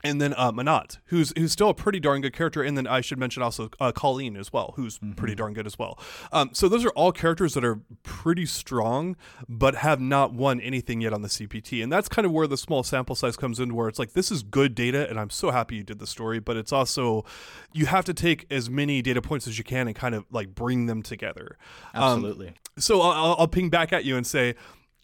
and 0.03 0.19
then 0.19 0.33
uh, 0.35 0.51
Menat, 0.51 0.97
who's 1.05 1.33
who's 1.37 1.51
still 1.51 1.69
a 1.69 1.73
pretty 1.73 1.99
darn 1.99 2.21
good 2.21 2.33
character, 2.33 2.61
and 2.61 2.77
then 2.77 2.85
I 2.87 3.01
should 3.01 3.17
mention 3.17 3.41
also 3.41 3.69
uh, 3.79 3.91
Colleen 3.91 4.35
as 4.35 4.51
well, 4.51 4.73
who's 4.75 4.97
mm-hmm. 4.97 5.13
pretty 5.13 5.35
darn 5.35 5.53
good 5.53 5.65
as 5.65 5.79
well. 5.79 5.97
Um, 6.31 6.49
so 6.53 6.67
those 6.67 6.83
are 6.83 6.89
all 6.89 7.11
characters 7.11 7.53
that 7.53 7.63
are 7.63 7.79
pretty 8.03 8.45
strong, 8.45 9.15
but 9.47 9.75
have 9.75 10.01
not 10.01 10.33
won 10.33 10.59
anything 10.59 11.01
yet 11.01 11.13
on 11.13 11.21
the 11.21 11.29
CPT, 11.29 11.81
and 11.81 11.91
that's 11.91 12.09
kind 12.09 12.25
of 12.25 12.31
where 12.31 12.47
the 12.47 12.57
small 12.57 12.83
sample 12.83 13.15
size 13.15 13.37
comes 13.37 13.59
in, 13.59 13.73
where 13.73 13.87
it's 13.87 13.99
like 13.99 14.13
this 14.13 14.31
is 14.31 14.43
good 14.43 14.75
data, 14.75 15.09
and 15.09 15.19
I'm 15.19 15.29
so 15.29 15.51
happy 15.51 15.75
you 15.75 15.83
did 15.83 15.99
the 15.99 16.07
story, 16.07 16.39
but 16.39 16.57
it's 16.57 16.73
also 16.73 17.23
you 17.71 17.85
have 17.85 18.05
to 18.05 18.13
take 18.13 18.45
as 18.51 18.69
many 18.69 19.01
data 19.01 19.21
points 19.21 19.47
as 19.47 19.57
you 19.57 19.63
can 19.63 19.87
and 19.87 19.95
kind 19.95 20.15
of 20.15 20.25
like 20.31 20.53
bring 20.53 20.87
them 20.87 21.01
together. 21.01 21.57
Um, 21.93 22.03
Absolutely. 22.03 22.47
Um, 22.49 22.53
so 22.77 23.01
I'll, 23.01 23.35
I'll 23.39 23.47
ping 23.47 23.69
back 23.69 23.93
at 23.93 24.03
you 24.03 24.17
and 24.17 24.25
say 24.25 24.55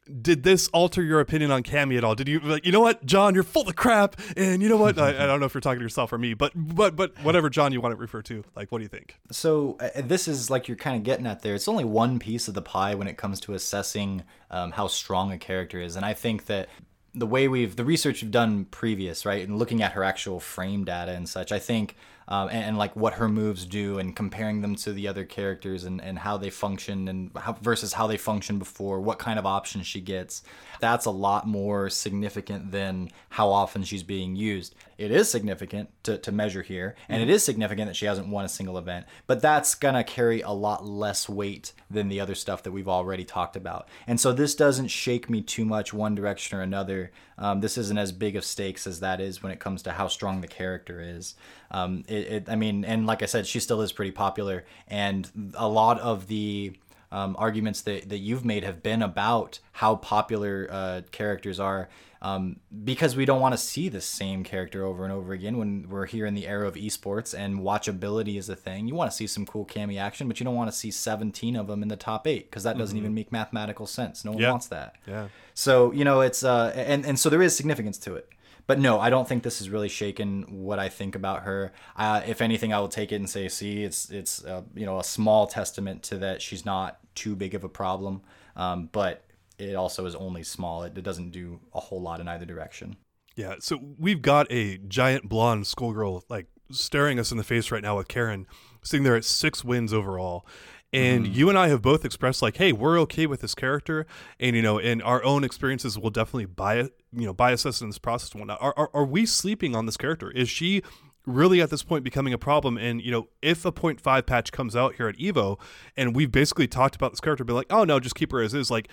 did 0.09 0.43
this 0.43 0.67
alter 0.69 1.01
your 1.03 1.19
opinion 1.19 1.51
on 1.51 1.63
Cammy 1.63 1.97
at 1.97 2.03
all? 2.03 2.15
Did 2.15 2.27
you 2.27 2.39
like, 2.39 2.65
you 2.65 2.71
know 2.71 2.79
what, 2.79 3.05
John, 3.05 3.33
you're 3.33 3.43
full 3.43 3.67
of 3.67 3.75
crap, 3.75 4.19
and 4.35 4.61
you 4.61 4.69
know 4.69 4.77
what? 4.77 4.97
I, 4.97 5.09
I, 5.09 5.27
don't 5.27 5.39
know 5.39 5.45
if 5.45 5.53
you're 5.53 5.61
talking 5.61 5.79
to 5.79 5.85
yourself 5.85 6.11
or 6.11 6.17
me, 6.17 6.33
but 6.33 6.51
but 6.55 6.95
but 6.95 7.17
whatever, 7.23 7.49
John, 7.49 7.71
you 7.71 7.81
want 7.81 7.93
to 7.93 7.97
refer 7.97 8.21
to, 8.23 8.43
like, 8.55 8.71
what 8.71 8.79
do 8.79 8.83
you 8.83 8.89
think? 8.89 9.19
So 9.31 9.77
uh, 9.79 10.01
this 10.01 10.27
is 10.27 10.49
like 10.49 10.67
you're 10.67 10.77
kind 10.77 10.95
of 10.95 11.03
getting 11.03 11.27
at 11.27 11.41
there. 11.41 11.55
It's 11.55 11.67
only 11.67 11.85
one 11.85 12.19
piece 12.19 12.47
of 12.47 12.53
the 12.53 12.61
pie 12.61 12.95
when 12.95 13.07
it 13.07 13.17
comes 13.17 13.39
to 13.41 13.53
assessing 13.53 14.23
um, 14.51 14.71
how 14.71 14.87
strong 14.87 15.31
a 15.31 15.37
character 15.37 15.79
is, 15.79 15.95
and 15.95 16.05
I 16.05 16.13
think 16.13 16.45
that 16.47 16.69
the 17.13 17.27
way 17.27 17.47
we've 17.47 17.75
the 17.75 17.85
research 17.85 18.21
we've 18.21 18.31
done 18.31 18.65
previous, 18.65 19.25
right, 19.25 19.47
and 19.47 19.57
looking 19.57 19.81
at 19.81 19.93
her 19.93 20.03
actual 20.03 20.39
frame 20.39 20.85
data 20.85 21.11
and 21.11 21.27
such, 21.27 21.51
I 21.51 21.59
think 21.59 21.95
um, 22.29 22.47
and, 22.49 22.63
and, 22.63 22.77
like 22.77 22.95
what 22.95 23.13
her 23.13 23.27
moves 23.27 23.65
do 23.65 23.97
and 23.97 24.15
comparing 24.15 24.61
them 24.61 24.75
to 24.75 24.93
the 24.93 25.07
other 25.07 25.25
characters 25.25 25.83
and, 25.83 25.99
and 26.01 26.19
how 26.19 26.37
they 26.37 26.51
function 26.51 27.07
and 27.07 27.31
how, 27.35 27.53
versus 27.53 27.93
how 27.93 28.05
they 28.05 28.17
function 28.17 28.59
before, 28.59 29.01
what 29.01 29.17
kind 29.17 29.39
of 29.39 29.45
options 29.47 29.87
she 29.87 29.99
gets. 29.99 30.43
That's 30.79 31.05
a 31.05 31.11
lot 31.11 31.47
more 31.47 31.89
significant 31.89 32.71
than 32.71 33.09
how 33.29 33.49
often 33.49 33.83
she's 33.83 34.03
being 34.03 34.35
used. 34.35 34.75
It 34.99 35.11
is 35.11 35.29
significant 35.29 35.91
to, 36.03 36.17
to 36.17 36.31
measure 36.33 36.61
here, 36.61 36.93
and 37.07 37.23
it 37.23 37.29
is 37.29 37.41
significant 37.41 37.87
that 37.87 37.95
she 37.95 38.05
hasn't 38.05 38.27
won 38.27 38.43
a 38.43 38.49
single 38.49 38.77
event, 38.77 39.05
but 39.27 39.41
that's 39.41 39.73
gonna 39.73 40.03
carry 40.03 40.41
a 40.41 40.51
lot 40.51 40.85
less 40.85 41.29
weight 41.29 41.71
than 41.89 42.09
the 42.09 42.19
other 42.19 42.35
stuff 42.35 42.63
that 42.63 42.73
we've 42.73 42.89
already 42.89 43.23
talked 43.23 43.55
about. 43.55 43.87
And 44.07 44.19
so 44.19 44.33
this 44.33 44.55
doesn't 44.55 44.89
shake 44.89 45.29
me 45.29 45.41
too 45.41 45.63
much 45.63 45.93
one 45.93 46.15
direction 46.15 46.57
or 46.57 46.61
another. 46.61 47.11
Um, 47.37 47.61
this 47.61 47.77
isn't 47.77 47.97
as 47.97 48.11
big 48.11 48.35
of 48.35 48.43
stakes 48.43 48.85
as 48.85 48.99
that 48.99 49.21
is 49.21 49.41
when 49.41 49.53
it 49.53 49.61
comes 49.61 49.81
to 49.83 49.93
how 49.93 50.09
strong 50.09 50.41
the 50.41 50.47
character 50.47 50.99
is. 51.01 51.35
Um, 51.71 52.03
it, 52.09 52.27
it, 52.27 52.49
I 52.49 52.57
mean, 52.57 52.83
and 52.83 53.07
like 53.07 53.23
I 53.23 53.27
said, 53.27 53.47
she 53.47 53.61
still 53.61 53.81
is 53.81 53.93
pretty 53.93 54.11
popular, 54.11 54.65
and 54.89 55.53
a 55.53 55.69
lot 55.69 55.97
of 56.01 56.27
the 56.27 56.73
um, 57.11 57.35
arguments 57.39 57.81
that, 57.81 58.09
that 58.09 58.19
you've 58.19 58.45
made 58.45 58.63
have 58.63 58.83
been 58.83 59.01
about 59.01 59.59
how 59.73 59.95
popular 59.95 60.67
uh, 60.69 61.01
characters 61.11 61.59
are 61.59 61.89
um, 62.21 62.59
because 62.83 63.15
we 63.15 63.25
don't 63.25 63.39
want 63.39 63.53
to 63.53 63.57
see 63.57 63.87
the 63.87 64.01
same 64.01 64.43
character 64.43 64.83
over 64.83 65.05
and 65.05 65.13
over 65.13 65.31
again 65.31 65.57
when 65.57 65.87
we're 65.89 66.05
here 66.05 66.25
in 66.25 66.33
the 66.33 66.47
era 66.47 66.67
of 66.67 66.75
esports 66.75 67.37
and 67.37 67.59
watchability 67.59 68.37
is 68.37 68.49
a 68.49 68.55
thing. 68.55 68.87
You 68.87 68.95
want 68.95 69.09
to 69.09 69.15
see 69.15 69.25
some 69.25 69.45
cool 69.45 69.65
Cammy 69.65 69.99
action, 69.99 70.27
but 70.27 70.39
you 70.39 70.43
don't 70.43 70.55
want 70.55 70.69
to 70.69 70.75
see 70.75 70.91
17 70.91 71.55
of 71.55 71.67
them 71.67 71.81
in 71.81 71.87
the 71.87 71.95
top 71.95 72.27
eight 72.27 72.49
because 72.49 72.63
that 72.63 72.77
doesn't 72.77 72.95
mm-hmm. 72.95 73.05
even 73.05 73.15
make 73.15 73.31
mathematical 73.31 73.87
sense. 73.87 74.25
No 74.25 74.31
one 74.31 74.41
yeah. 74.41 74.51
wants 74.51 74.67
that. 74.67 74.95
Yeah. 75.07 75.29
So, 75.53 75.93
you 75.93 76.03
know, 76.03 76.19
it's, 76.19 76.43
uh, 76.43 76.73
and, 76.75 77.05
and 77.05 77.17
so 77.17 77.29
there 77.29 77.41
is 77.41 77.55
significance 77.55 77.97
to 77.99 78.15
it 78.15 78.27
but 78.69 78.77
no, 78.77 78.99
I 78.99 79.09
don't 79.09 79.27
think 79.27 79.41
this 79.41 79.57
has 79.57 79.67
really 79.67 79.89
shaken 79.89 80.43
what 80.47 80.77
I 80.77 80.89
think 80.89 81.15
about 81.15 81.41
her. 81.41 81.73
Uh, 81.95 82.21
if 82.27 82.39
anything, 82.39 82.71
I 82.71 82.79
will 82.79 82.87
take 82.87 83.11
it 83.11 83.15
and 83.15 83.27
say, 83.27 83.47
see, 83.47 83.83
it's 83.83 84.11
it's 84.11 84.45
uh, 84.45 84.61
you 84.75 84.85
know 84.85 84.99
a 84.99 85.03
small 85.03 85.47
testament 85.47 86.03
to 86.03 86.19
that 86.19 86.39
she's 86.39 86.67
not 86.67 86.99
too 87.15 87.35
big 87.35 87.55
of 87.55 87.63
a 87.63 87.67
problem, 87.67 88.21
um, 88.55 88.87
but 88.91 89.25
it 89.57 89.73
also 89.73 90.05
is 90.05 90.13
only 90.13 90.43
small. 90.43 90.83
It, 90.83 90.95
it 90.95 91.01
doesn't 91.01 91.31
do 91.31 91.59
a 91.73 91.79
whole 91.79 91.99
lot 91.99 92.19
in 92.19 92.27
either 92.27 92.45
direction. 92.45 92.97
Yeah, 93.35 93.55
so 93.59 93.79
we've 93.97 94.21
got 94.21 94.45
a 94.51 94.77
giant 94.77 95.27
blonde 95.27 95.65
schoolgirl 95.65 96.25
like 96.29 96.45
staring 96.69 97.17
us 97.17 97.31
in 97.31 97.39
the 97.39 97.43
face 97.43 97.71
right 97.71 97.81
now 97.81 97.97
with 97.97 98.07
Karin 98.07 98.45
sitting 98.83 99.03
there 99.03 99.15
at 99.15 99.25
six 99.25 99.63
wins 99.63 99.91
overall 99.91 100.45
and 100.91 101.25
mm. 101.25 101.33
you 101.33 101.49
and 101.49 101.57
I 101.57 101.67
have 101.67 101.81
both 101.81 102.05
expressed 102.05 102.41
like, 102.41 102.57
hey, 102.57 102.71
we're 102.71 102.99
okay 103.01 103.27
with 103.27 103.41
this 103.41 103.55
character, 103.55 104.05
and 104.39 104.55
you 104.55 104.61
know, 104.61 104.79
and 104.79 105.01
our 105.03 105.23
own 105.23 105.43
experiences 105.43 105.97
will 105.97 106.09
definitely 106.09 106.45
bias, 106.45 106.89
you 107.13 107.25
know, 107.25 107.33
bias 107.33 107.65
us 107.65 107.81
in 107.81 107.89
this 107.89 107.99
process 107.99 108.31
and 108.31 108.41
whatnot. 108.41 108.61
Are, 108.61 108.73
are, 108.75 108.89
are 108.93 109.05
we 109.05 109.25
sleeping 109.25 109.75
on 109.75 109.85
this 109.85 109.97
character? 109.97 110.31
Is 110.31 110.49
she 110.49 110.81
really 111.25 111.61
at 111.61 111.69
this 111.69 111.83
point 111.83 112.03
becoming 112.03 112.33
a 112.33 112.37
problem? 112.37 112.77
And 112.77 113.01
you 113.01 113.11
know, 113.11 113.27
if 113.41 113.65
a 113.65 113.71
0.5 113.71 114.25
patch 114.25 114.51
comes 114.51 114.75
out 114.75 114.95
here 114.95 115.07
at 115.07 115.17
Evo, 115.17 115.59
and 115.95 116.15
we've 116.15 116.31
basically 116.31 116.67
talked 116.67 116.95
about 116.95 117.11
this 117.11 117.19
character, 117.19 117.43
be 117.43 117.53
like, 117.53 117.71
oh 117.71 117.83
no, 117.83 117.99
just 117.99 118.15
keep 118.15 118.31
her 118.31 118.41
as 118.41 118.53
is, 118.53 118.71
like 118.71 118.89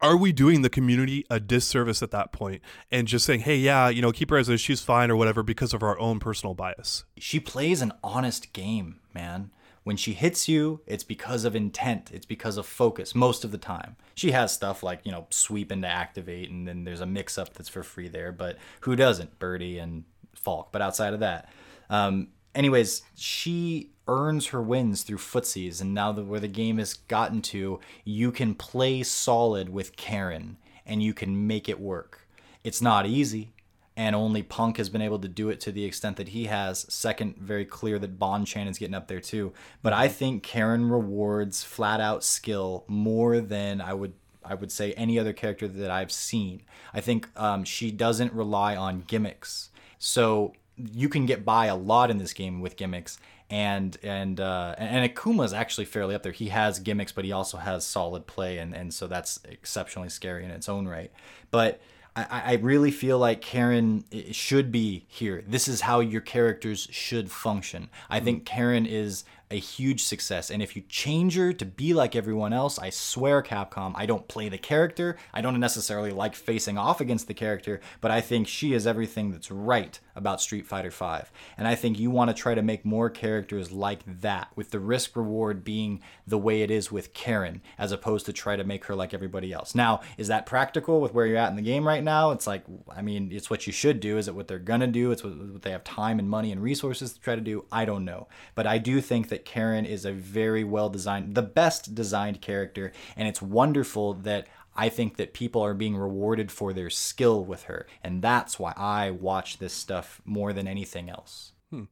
are 0.00 0.16
we 0.16 0.32
doing 0.32 0.62
the 0.62 0.70
community 0.70 1.24
a 1.30 1.40
disservice 1.40 2.02
at 2.02 2.10
that 2.10 2.32
point 2.32 2.60
and 2.90 3.08
just 3.08 3.24
saying, 3.24 3.40
hey, 3.40 3.56
yeah, 3.56 3.88
you 3.88 4.02
know, 4.02 4.12
keep 4.12 4.30
her 4.30 4.36
as 4.36 4.48
is, 4.48 4.60
she's 4.60 4.80
fine 4.80 5.10
or 5.10 5.16
whatever 5.16 5.42
because 5.42 5.72
of 5.72 5.82
our 5.82 5.98
own 5.98 6.18
personal 6.18 6.54
bias? 6.54 7.04
She 7.16 7.40
plays 7.40 7.80
an 7.80 7.92
honest 8.04 8.52
game, 8.52 9.00
man. 9.14 9.50
When 9.86 9.96
she 9.96 10.14
hits 10.14 10.48
you, 10.48 10.80
it's 10.84 11.04
because 11.04 11.44
of 11.44 11.54
intent. 11.54 12.10
It's 12.12 12.26
because 12.26 12.56
of 12.56 12.66
focus 12.66 13.14
most 13.14 13.44
of 13.44 13.52
the 13.52 13.56
time. 13.56 13.94
She 14.16 14.32
has 14.32 14.52
stuff 14.52 14.82
like, 14.82 14.98
you 15.04 15.12
know, 15.12 15.28
sweep 15.30 15.70
into 15.70 15.86
activate, 15.86 16.50
and 16.50 16.66
then 16.66 16.82
there's 16.82 17.00
a 17.00 17.06
mix 17.06 17.38
up 17.38 17.54
that's 17.54 17.68
for 17.68 17.84
free 17.84 18.08
there. 18.08 18.32
But 18.32 18.58
who 18.80 18.96
doesn't? 18.96 19.38
Birdie 19.38 19.78
and 19.78 20.02
Falke. 20.44 20.72
But 20.72 20.82
outside 20.82 21.14
of 21.14 21.20
that, 21.20 21.48
um, 21.88 22.30
anyways, 22.52 23.02
she 23.14 23.92
earns 24.08 24.48
her 24.48 24.60
wins 24.60 25.04
through 25.04 25.18
footsies. 25.18 25.80
And 25.80 25.94
now 25.94 26.10
that 26.10 26.24
where 26.24 26.40
the 26.40 26.48
game 26.48 26.78
has 26.78 26.94
gotten 26.94 27.40
to, 27.42 27.78
you 28.04 28.32
can 28.32 28.56
play 28.56 29.04
solid 29.04 29.68
with 29.68 29.94
Karin 29.94 30.56
and 30.84 31.00
you 31.00 31.14
can 31.14 31.46
make 31.46 31.68
it 31.68 31.78
work. 31.78 32.26
It's 32.64 32.82
not 32.82 33.06
easy 33.06 33.52
and 33.96 34.14
only 34.14 34.42
Punk 34.42 34.76
has 34.76 34.90
been 34.90 35.00
able 35.00 35.18
to 35.20 35.28
do 35.28 35.48
it 35.48 35.58
to 35.60 35.72
the 35.72 35.84
extent 35.84 36.16
that 36.18 36.28
he 36.28 36.44
has. 36.44 36.84
Second, 36.92 37.38
very 37.38 37.64
clear 37.64 37.98
that 37.98 38.18
Bonchannon's 38.18 38.78
getting 38.78 38.94
up 38.94 39.08
there 39.08 39.20
too. 39.20 39.54
But 39.82 39.94
I 39.94 40.08
think 40.08 40.42
Karin 40.42 40.90
rewards 40.90 41.64
flat 41.64 42.00
out 42.00 42.22
skill 42.22 42.84
more 42.86 43.40
than 43.40 43.80
I 43.80 43.94
would 43.94 44.12
I 44.44 44.54
would 44.54 44.70
say 44.70 44.92
any 44.92 45.18
other 45.18 45.32
character 45.32 45.66
that 45.66 45.90
I've 45.90 46.12
seen. 46.12 46.62
I 46.94 47.00
think 47.00 47.28
um, 47.36 47.64
she 47.64 47.90
doesn't 47.90 48.32
rely 48.32 48.76
on 48.76 49.02
gimmicks, 49.06 49.70
so 49.98 50.52
you 50.76 51.08
can 51.08 51.26
get 51.26 51.44
by 51.44 51.66
a 51.66 51.74
lot 51.74 52.10
in 52.10 52.18
this 52.18 52.32
game 52.32 52.60
with 52.60 52.76
gimmicks. 52.76 53.18
And 53.48 53.96
and 54.02 54.40
uh, 54.40 54.74
and 54.76 55.08
Akuma 55.08 55.44
is 55.44 55.52
actually 55.52 55.84
fairly 55.84 56.14
up 56.14 56.22
there. 56.22 56.32
He 56.32 56.48
has 56.48 56.80
gimmicks, 56.80 57.12
but 57.12 57.24
he 57.24 57.30
also 57.30 57.58
has 57.58 57.86
solid 57.86 58.26
play, 58.26 58.58
and 58.58 58.74
and 58.74 58.92
so 58.92 59.06
that's 59.06 59.38
exceptionally 59.44 60.08
scary 60.08 60.44
in 60.44 60.50
its 60.50 60.68
own 60.68 60.88
right. 60.88 61.12
But 61.52 61.80
I, 62.16 62.42
I 62.44 62.52
really 62.54 62.90
feel 62.90 63.18
like 63.18 63.42
Karin 63.42 64.04
eh, 64.10 64.32
should 64.32 64.72
be 64.72 65.04
here. 65.08 65.44
This 65.46 65.68
is 65.68 65.82
how 65.82 66.00
your 66.00 66.22
characters 66.22 66.88
should 66.90 67.30
function. 67.30 67.90
I 68.08 68.18
hmm. 68.18 68.24
think 68.24 68.46
Karin 68.46 68.86
is 68.86 69.24
a 69.50 69.58
huge 69.58 70.02
success. 70.02 70.50
And 70.50 70.62
if 70.62 70.74
you 70.74 70.82
change 70.88 71.36
her 71.36 71.52
to 71.52 71.64
be 71.64 71.94
like 71.94 72.16
everyone 72.16 72.52
else, 72.52 72.78
I 72.78 72.90
swear, 72.90 73.42
Capcom, 73.42 73.92
I 73.94 74.04
don't 74.04 74.26
play 74.26 74.48
the 74.48 74.58
character. 74.58 75.16
I 75.32 75.40
don't 75.40 75.60
necessarily 75.60 76.10
like 76.10 76.34
facing 76.34 76.76
off 76.76 77.00
against 77.00 77.28
the 77.28 77.34
character, 77.34 77.80
but 78.00 78.10
I 78.10 78.20
think 78.20 78.48
she 78.48 78.72
is 78.72 78.86
everything 78.86 79.30
that's 79.30 79.50
right 79.50 79.98
about 80.16 80.40
Street 80.40 80.66
Fighter 80.66 80.90
V. 80.90 81.28
And 81.58 81.68
I 81.68 81.74
think 81.74 81.98
you 81.98 82.10
want 82.10 82.30
to 82.30 82.34
try 82.34 82.54
to 82.54 82.62
make 82.62 82.84
more 82.84 83.10
characters 83.10 83.70
like 83.70 84.00
that, 84.20 84.48
with 84.56 84.70
the 84.70 84.80
risk 84.80 85.14
reward 85.14 85.62
being 85.62 86.00
the 86.26 86.38
way 86.38 86.62
it 86.62 86.70
is 86.70 86.90
with 86.90 87.12
Karin, 87.12 87.60
as 87.78 87.92
opposed 87.92 88.26
to 88.26 88.32
try 88.32 88.56
to 88.56 88.64
make 88.64 88.86
her 88.86 88.94
like 88.94 89.12
everybody 89.12 89.52
else. 89.52 89.74
Now, 89.74 90.00
is 90.16 90.28
that 90.28 90.46
practical 90.46 91.00
with 91.00 91.12
where 91.12 91.26
you're 91.26 91.36
at 91.36 91.50
in 91.50 91.56
the 91.56 91.62
game 91.62 91.86
right 91.86 92.02
now? 92.02 92.30
It's 92.30 92.46
like, 92.46 92.64
I 92.88 93.02
mean, 93.02 93.30
it's 93.30 93.50
what 93.50 93.66
you 93.66 93.72
should 93.72 94.00
do. 94.00 94.16
Is 94.16 94.26
it 94.26 94.34
what 94.34 94.48
they're 94.48 94.58
going 94.58 94.80
to 94.80 94.86
do? 94.86 95.10
It's 95.10 95.22
what 95.22 95.62
they 95.62 95.70
have 95.70 95.84
time 95.84 96.18
and 96.18 96.28
money 96.28 96.50
and 96.50 96.62
resources 96.62 97.12
to 97.12 97.20
try 97.20 97.34
to 97.34 97.40
do. 97.40 97.66
I 97.70 97.84
don't 97.84 98.04
know. 98.06 98.26
But 98.54 98.66
I 98.66 98.78
do 98.78 99.02
think 99.02 99.28
that 99.28 99.35
that 99.36 99.44
Karin 99.44 99.84
is 99.84 100.06
a 100.06 100.12
very 100.12 100.64
well 100.64 100.88
designed, 100.88 101.34
the 101.34 101.42
best 101.42 101.94
designed 101.94 102.40
character, 102.40 102.90
and 103.16 103.28
it's 103.28 103.42
wonderful 103.42 104.14
that 104.14 104.46
I 104.74 104.88
think 104.88 105.16
that 105.16 105.34
people 105.34 105.60
are 105.60 105.74
being 105.74 105.94
rewarded 105.94 106.50
for 106.50 106.72
their 106.72 106.88
skill 106.88 107.44
with 107.44 107.64
her, 107.64 107.86
and 108.02 108.22
that's 108.22 108.58
why 108.58 108.72
I 108.78 109.10
watch 109.10 109.58
this 109.58 109.74
stuff 109.74 110.22
more 110.24 110.54
than 110.54 110.66
anything 110.66 111.10
else. 111.10 111.52
Hmm. 111.70 111.84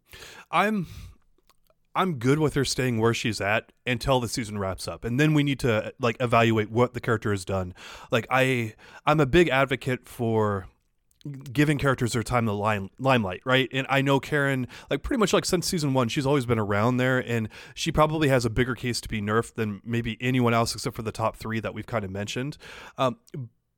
I'm 0.50 0.86
I'm 1.94 2.14
good 2.14 2.38
with 2.38 2.54
her 2.54 2.64
staying 2.64 2.98
where 2.98 3.12
she's 3.12 3.42
at 3.42 3.72
until 3.86 4.20
the 4.20 4.28
season 4.28 4.58
wraps 4.58 4.88
up. 4.88 5.04
And 5.04 5.20
then 5.20 5.34
we 5.34 5.44
need 5.44 5.58
to 5.60 5.92
like 6.00 6.16
evaluate 6.18 6.70
what 6.70 6.94
the 6.94 7.00
character 7.00 7.30
has 7.30 7.44
done. 7.44 7.74
Like 8.10 8.26
I 8.30 8.72
I'm 9.04 9.20
a 9.20 9.26
big 9.26 9.50
advocate 9.50 10.08
for 10.08 10.66
giving 11.52 11.78
characters 11.78 12.12
their 12.12 12.22
time 12.22 12.44
the 12.44 12.54
line, 12.54 12.90
limelight, 12.98 13.40
right? 13.44 13.68
And 13.72 13.86
I 13.88 14.02
know 14.02 14.20
Karin, 14.20 14.66
like 14.90 15.02
pretty 15.02 15.18
much 15.18 15.32
like 15.32 15.44
since 15.44 15.66
season 15.66 15.94
one, 15.94 16.08
she's 16.08 16.26
always 16.26 16.46
been 16.46 16.58
around 16.58 16.98
there, 16.98 17.18
and 17.18 17.48
she 17.74 17.90
probably 17.90 18.28
has 18.28 18.44
a 18.44 18.50
bigger 18.50 18.74
case 18.74 19.00
to 19.00 19.08
be 19.08 19.22
nerfed 19.22 19.54
than 19.54 19.80
maybe 19.84 20.18
anyone 20.20 20.54
else 20.54 20.74
except 20.74 20.96
for 20.96 21.02
the 21.02 21.12
top 21.12 21.36
three 21.36 21.60
that 21.60 21.74
we've 21.74 21.86
kind 21.86 22.04
of 22.04 22.10
mentioned. 22.10 22.58
Um, 22.98 23.16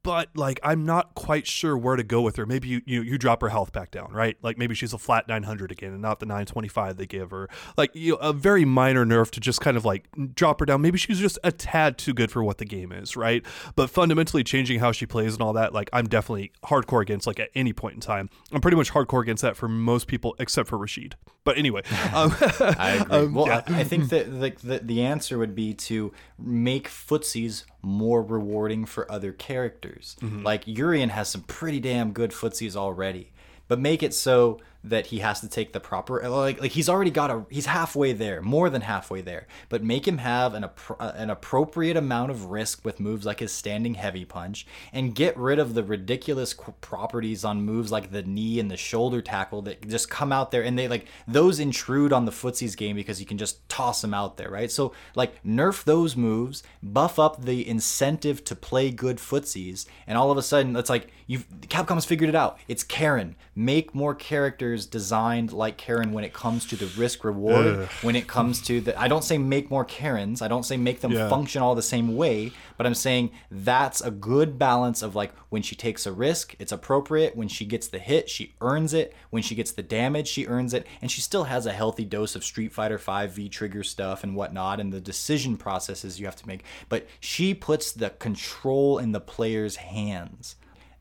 but 0.07 0.29
like 0.37 0.61
I'm 0.63 0.87
not 0.87 1.17
quite 1.17 1.49
sure 1.49 1.77
where 1.77 1.97
to 1.97 2.05
go 2.05 2.23
with 2.23 2.37
her. 2.37 2.47
Maybe 2.47 2.69
you, 2.69 2.81
you 2.87 3.03
you 3.03 3.19
drop 3.19 3.43
her 3.43 3.49
health 3.49 3.73
back 3.73 3.91
down, 3.91 4.13
right? 4.13 4.37
Like 4.41 4.57
maybe 4.57 4.73
she's 4.77 4.93
a 4.93 4.99
flat 4.99 5.27
900 5.27 5.73
again 5.73 5.93
and 5.93 6.01
not 6.01 6.21
the 6.21 6.27
925 6.27 6.97
they 6.97 7.07
give 7.07 7.33
her. 7.33 7.49
Like 7.77 7.91
you 7.93 8.13
know, 8.13 8.19
a 8.19 8.33
very 8.33 8.65
minor 8.65 9.05
nerf 9.05 9.33
to 9.33 9.41
just 9.41 9.61
kind 9.61 9.77
of 9.77 9.85
like 9.85 10.07
drop 10.37 10.61
her 10.61 10.67
down. 10.67 10.81
Maybe 10.81 10.97
she's 10.97 11.19
just 11.19 11.41
a 11.43 11.51
tad 11.51 11.99
too 11.99 12.15
good 12.15 12.31
for 12.31 12.45
what 12.45 12.59
the 12.59 12.65
game 12.65 12.93
is, 12.93 13.17
right? 13.17 13.45
But 13.75 13.91
fundamentally 13.91 14.45
changing 14.45 14.79
how 14.79 14.93
she 14.93 15.07
plays 15.07 15.33
and 15.33 15.43
all 15.43 15.55
that, 15.55 15.73
like 15.75 15.91
I'm 15.93 16.07
definitely 16.07 16.53
hardcore 16.65 17.03
against. 17.03 17.27
Like 17.27 17.41
at 17.41 17.51
any 17.57 17.73
point 17.73 17.95
in 17.95 18.01
time, 18.01 18.31
I'm 18.53 18.61
pretty 18.61 18.77
much 18.77 18.93
hardcore 18.93 19.23
against 19.23 19.43
that 19.43 19.57
for 19.57 19.67
most 19.67 20.07
people 20.07 20.37
except 20.39 20.69
for 20.69 20.79
Rashid. 20.79 21.17
But 21.43 21.59
anyway, 21.59 21.83
um, 22.15 22.33
I 22.61 22.99
agree. 23.01 23.07
Um, 23.17 23.35
well, 23.35 23.47
yeah. 23.47 23.63
I, 23.69 23.81
I, 23.81 23.85
think 23.85 24.11
that 24.11 24.41
the, 24.41 24.53
the 24.63 24.79
the 24.81 25.03
answer 25.03 25.39
would 25.39 25.55
be 25.55 25.73
to 25.75 26.13
make 26.39 26.89
footsies 26.89 27.65
more 27.87 28.22
rewarding 28.22 28.84
for 28.84 29.11
other 29.11 29.32
characters. 29.32 30.16
Mm-hmm. 30.20 30.43
Like 30.43 30.66
Urien 30.66 31.11
has 31.11 31.28
some 31.28 31.43
pretty 31.43 31.80
damn 31.80 32.12
good 32.12 32.32
footsies 32.32 32.76
already, 32.76 33.32
but 33.68 33.78
make 33.78 34.03
it 34.03 34.12
so 34.12 34.61
that 34.89 35.07
he 35.07 35.18
has 35.18 35.41
to 35.41 35.49
take 35.49 35.72
the 35.72 35.80
proper 35.80 36.28
like 36.28 36.61
like 36.61 36.72
he's 36.72 36.89
already 36.89 37.11
got 37.11 37.30
a 37.30 37.45
he's 37.51 37.66
halfway 37.66 38.12
there, 38.12 38.41
more 38.43 38.70
than 38.70 38.82
halfway 38.82 39.20
there. 39.20 39.47
But 39.68 39.82
make 39.82 40.07
him 40.07 40.18
have 40.18 40.55
an 40.55 40.64
uh, 40.64 41.12
an 41.14 41.30
appropriate 41.30 41.97
amount 41.97 42.30
of 42.30 42.47
risk 42.47 42.84
with 42.84 43.01
moves 43.01 43.26
like 43.26 43.41
his 43.41 43.53
standing 43.53 43.95
heavy 43.95 44.24
punch, 44.24 44.66
and 44.93 45.14
get 45.14 45.37
rid 45.37 45.59
of 45.59 45.74
the 45.74 45.82
ridiculous 45.82 46.55
properties 46.80 47.45
on 47.45 47.62
moves 47.62 47.91
like 47.91 48.12
the 48.12 48.22
knee 48.22 48.61
and 48.61 48.70
the 48.70 48.76
shoulder 48.76 49.20
tackle 49.20 49.62
that 49.62 49.89
just 49.89 50.09
come 50.09 50.32
out 50.32 50.51
there 50.51 50.62
and 50.62 50.78
they 50.78 50.89
like 50.89 51.07
those 51.26 51.59
intrude 51.59 52.12
on 52.12 52.24
the 52.24 52.32
footsies 52.32 52.76
game 52.76 52.97
because 52.97 53.20
you 53.20 53.26
can 53.26 53.39
just 53.39 53.66
toss 53.68 54.01
them 54.01 54.14
out 54.14 54.37
there, 54.37 54.51
right? 54.51 54.70
So 54.70 54.93
like 55.14 55.43
nerf 55.45 55.84
those 55.84 56.16
moves, 56.16 56.62
buff 56.82 57.18
up 57.18 57.45
the 57.45 57.66
incentive 57.66 58.45
to 58.45 58.55
play 58.55 58.91
good 58.91 59.18
footsies, 59.18 59.87
and 60.07 60.16
all 60.16 60.30
of 60.30 60.39
a 60.39 60.43
sudden 60.43 60.76
it's 60.76 60.91
like 60.91 61.11
you've 61.26 61.47
Capcom's 61.62 62.05
figured 62.05 62.28
it 62.28 62.37
out. 62.37 62.59
It's 62.68 62.84
Karin. 62.84 63.34
Make 63.55 63.95
more 63.95 64.14
characters 64.14 64.76
designed 64.85 65.53
like 65.53 65.79
Karin 65.79 66.12
when 66.12 66.24
it 66.24 66.35
comes 66.35 66.66
to 66.66 66.77
the 66.77 66.87
risk 66.99 67.24
reward. 67.24 67.89
When 68.03 68.16
it 68.16 68.27
comes 68.27 68.61
to 68.62 68.83
the, 68.83 69.01
I 69.01 69.09
don't 69.09 69.24
say 69.24 69.39
make 69.39 69.70
more 69.70 69.85
Karins. 69.85 70.43
I 70.43 70.49
don't 70.49 70.64
say 70.64 70.77
make 70.77 71.01
them 71.01 71.12
yeah. 71.12 71.31
function 71.31 71.62
all 71.62 71.74
the 71.74 71.83
same 71.83 72.16
way. 72.16 72.53
But 72.77 72.87
I'm 72.87 72.95
saying 72.95 73.31
that's 73.51 74.01
a 74.01 74.11
good 74.11 74.59
balance 74.59 75.01
of 75.01 75.14
like 75.14 75.33
when 75.49 75.62
she 75.62 75.74
takes 75.74 76.05
a 76.05 76.12
risk, 76.12 76.55
it's 76.59 76.72
appropriate. 76.72 77.37
When 77.37 77.49
she 77.49 77.64
gets 77.64 77.89
the 77.89 77.99
hit, 77.99 78.29
she 78.29 78.55
earns 78.61 78.93
it. 78.93 79.14
When 79.31 79.43
she 79.43 79.55
gets 79.55 79.72
the 79.72 79.83
damage, 79.83 80.29
she 80.29 80.47
earns 80.47 80.74
it, 80.74 80.87
and 81.01 81.11
she 81.11 81.20
still 81.20 81.45
has 81.45 81.64
a 81.64 81.72
healthy 81.72 82.05
dose 82.05 82.37
of 82.37 82.45
Street 82.45 82.72
Fighter 82.72 82.99
5 82.99 83.33
V 83.33 83.49
trigger 83.49 83.83
stuff 83.83 84.22
and 84.22 84.37
whatnot, 84.37 84.81
and 84.81 84.93
the 84.93 85.01
decision 85.01 85.57
processes 85.57 86.20
you 86.20 86.27
have 86.27 86.37
to 86.37 86.47
make. 86.47 86.64
But 86.89 87.07
she 87.20 87.55
puts 87.55 87.93
the 87.93 88.11
control 88.11 88.99
in 88.99 89.12
the 89.12 89.20
player's 89.20 89.77
hands 89.77 90.57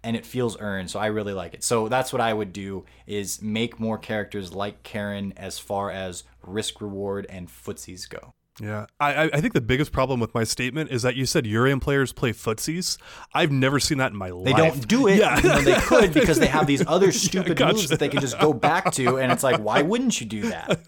and 0.06 0.16
it 0.16 0.26
feels 0.26 0.56
earned 0.60 0.89
so 0.89 0.99
i 0.99 1.08
really 1.08 1.34
like 1.34 1.53
it. 1.53 1.64
So 1.64 1.89
that's 1.89 2.14
what 2.14 2.22
i 2.22 2.34
would 2.34 2.53
do 2.53 2.86
is 3.08 3.41
make 3.41 3.80
more 3.80 3.97
characters 3.97 4.53
like 4.53 4.84
karin 4.84 5.34
as 5.36 5.60
far 5.60 5.89
as 5.89 6.24
risk 6.43 6.80
reward 6.80 7.26
and 7.30 7.49
footsies 7.49 8.08
go 8.08 8.32
yeah, 8.62 8.86
I 8.99 9.24
I 9.34 9.41
think 9.41 9.53
the 9.53 9.62
biggest 9.62 9.91
problem 9.91 10.22
with 10.22 10.34
my 10.34 10.45
statement 10.45 10.89
is 10.89 11.01
that 11.01 11.16
you 11.16 11.26
said 11.26 11.45
Urien 11.45 11.82
players 11.82 12.14
play 12.14 12.32
footsies. 12.32 12.97
I've 13.34 13.51
never 13.51 13.82
seen 13.82 13.97
that 13.97 14.12
in 14.12 14.18
my 14.18 14.30
life. 14.30 14.45
They 14.45 14.53
don't 14.53 14.88
do 14.88 15.08
it. 15.08 15.18
Yeah, 15.18 15.39
they 15.39 15.74
could 15.82 16.14
because 16.14 16.39
they 16.39 16.47
have 16.47 16.66
these 16.66 16.86
other 16.88 17.12
stupid 17.12 17.49
yeah, 17.49 17.56
gotcha. 17.56 17.76
moves 17.76 17.89
that 17.89 17.99
they 17.99 18.08
can 18.08 18.22
just 18.22 18.39
go 18.39 18.53
back 18.53 18.93
to, 18.93 19.18
and 19.18 19.32
it's 19.32 19.43
like, 19.43 19.60
why 19.60 19.82
wouldn't 19.82 20.22
you 20.22 20.28
do 20.28 20.49
that? 20.49 20.80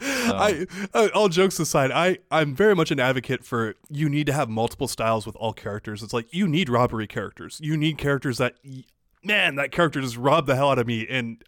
So. 0.00 0.36
I 0.36 0.66
uh, 0.92 1.08
all 1.14 1.28
jokes 1.28 1.58
aside, 1.58 1.90
I 1.90 2.18
I'm 2.30 2.54
very 2.54 2.74
much 2.74 2.90
an 2.90 3.00
advocate 3.00 3.44
for 3.44 3.76
you 3.88 4.08
need 4.08 4.26
to 4.26 4.32
have 4.32 4.48
multiple 4.48 4.88
styles 4.88 5.26
with 5.26 5.36
all 5.36 5.52
characters. 5.52 6.02
It's 6.02 6.12
like 6.12 6.32
you 6.32 6.46
need 6.46 6.68
robbery 6.68 7.06
characters. 7.06 7.58
You 7.62 7.76
need 7.76 7.96
characters 7.96 8.38
that 8.38 8.56
man, 9.24 9.56
that 9.56 9.72
character 9.72 10.00
just 10.00 10.16
robbed 10.16 10.46
the 10.46 10.56
hell 10.56 10.70
out 10.70 10.78
of 10.78 10.86
me, 10.86 11.06
and 11.08 11.42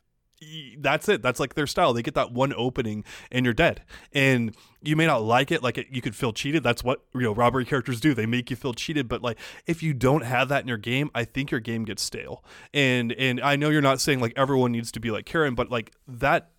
that's 0.79 1.09
it. 1.09 1.23
That's 1.23 1.41
like 1.41 1.55
their 1.55 1.67
style. 1.67 1.93
They 1.93 2.03
get 2.03 2.15
that 2.15 2.33
one 2.33 2.53
opening 2.57 3.05
and 3.31 3.45
you're 3.45 3.55
dead. 3.55 3.83
And 4.13 4.55
you 4.83 4.97
may 4.97 5.07
not 5.07 5.23
like 5.23 5.51
it. 5.51 5.63
Like 5.63 5.79
it, 5.79 5.87
you 5.91 6.01
could 6.01 6.17
feel 6.17 6.33
cheated. 6.33 6.63
That's 6.63 6.83
what 6.83 7.03
you 7.15 7.21
know 7.23 7.35
robbery 7.35 7.65
characters 7.65 8.01
do. 8.01 8.15
They 8.15 8.27
make 8.27 8.51
you 8.51 8.57
feel 8.57 8.75
cheated. 8.75 9.09
But 9.09 9.23
like 9.23 9.39
if 9.67 9.83
you 9.83 9.95
don't 9.95 10.23
have 10.23 10.49
that 10.49 10.63
in 10.63 10.69
your 10.69 10.79
game, 10.79 11.11
I 11.15 11.25
think 11.25 11.51
your 11.51 11.61
game 11.61 11.85
gets 11.85 12.03
stale. 12.03 12.45
And 12.75 13.13
and 13.13 13.41
I 13.41 13.57
know 13.57 13.71
you're 13.71 13.83
not 13.83 14.01
saying 14.01 14.21
like 14.21 14.33
everyone 14.37 14.73
needs 14.73 14.93
to 14.93 15.01
be 15.01 15.11
like 15.11 15.27
Karen, 15.27 15.55
but 15.55 15.71
like 15.71 15.93
that 16.07 16.51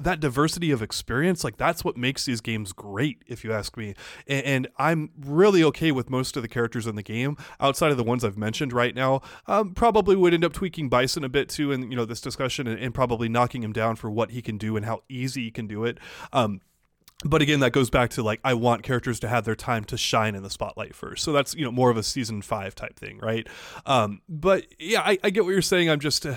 that 0.00 0.20
diversity 0.20 0.70
of 0.70 0.80
experience, 0.80 1.42
like 1.42 1.56
that's 1.56 1.84
what 1.84 1.96
makes 1.96 2.24
these 2.24 2.40
games 2.40 2.72
great, 2.72 3.22
if 3.26 3.42
you 3.44 3.52
ask 3.52 3.76
me. 3.76 3.94
And, 4.26 4.46
and, 4.46 4.68
I'm 4.78 5.10
really 5.18 5.64
okay 5.64 5.90
with 5.90 6.08
most 6.08 6.36
of 6.36 6.42
the 6.42 6.48
characters 6.48 6.86
in 6.86 6.94
the 6.94 7.02
game, 7.02 7.36
outside 7.58 7.90
of 7.90 7.96
the 7.96 8.04
ones 8.04 8.24
I've 8.24 8.38
mentioned 8.38 8.72
right 8.72 8.94
now. 8.94 9.22
Um, 9.46 9.74
probably 9.74 10.14
would 10.14 10.32
end 10.32 10.44
up 10.44 10.52
tweaking 10.52 10.88
Bison 10.88 11.24
a 11.24 11.28
bit 11.28 11.48
too 11.48 11.72
in 11.72 11.90
you 11.90 11.96
know 11.96 12.04
this 12.04 12.20
discussion, 12.20 12.68
and, 12.68 12.78
and, 12.78 12.94
probably 12.94 13.28
knocking 13.28 13.62
him 13.62 13.72
down 13.72 13.96
for 13.96 14.10
what 14.10 14.30
he 14.30 14.40
can 14.40 14.56
do 14.56 14.76
and 14.76 14.86
how 14.86 15.02
easy 15.08 15.44
he 15.44 15.50
can 15.50 15.66
do 15.66 15.84
it. 15.84 15.98
Um, 16.32 16.60
but 17.24 17.42
again, 17.42 17.58
that 17.60 17.72
goes 17.72 17.90
back 17.90 18.10
to 18.10 18.22
like 18.22 18.38
I 18.44 18.54
want 18.54 18.84
characters 18.84 19.18
to 19.20 19.28
have 19.28 19.44
their 19.44 19.56
time 19.56 19.84
to 19.86 19.96
shine 19.96 20.36
in 20.36 20.44
the 20.44 20.50
spotlight 20.50 20.94
first. 20.94 21.24
So 21.24 21.32
that's 21.32 21.54
you 21.54 21.64
know 21.64 21.72
more 21.72 21.90
of 21.90 21.96
a 21.96 22.04
season 22.04 22.42
five 22.42 22.76
type 22.76 22.96
thing, 22.96 23.18
right? 23.18 23.46
Um, 23.86 24.22
but 24.28 24.66
yeah, 24.78 25.00
I, 25.00 25.18
I, 25.24 25.30
get 25.30 25.44
what 25.44 25.50
you're 25.50 25.62
saying. 25.62 25.90
I'm 25.90 26.00
just. 26.00 26.24
Uh, 26.24 26.36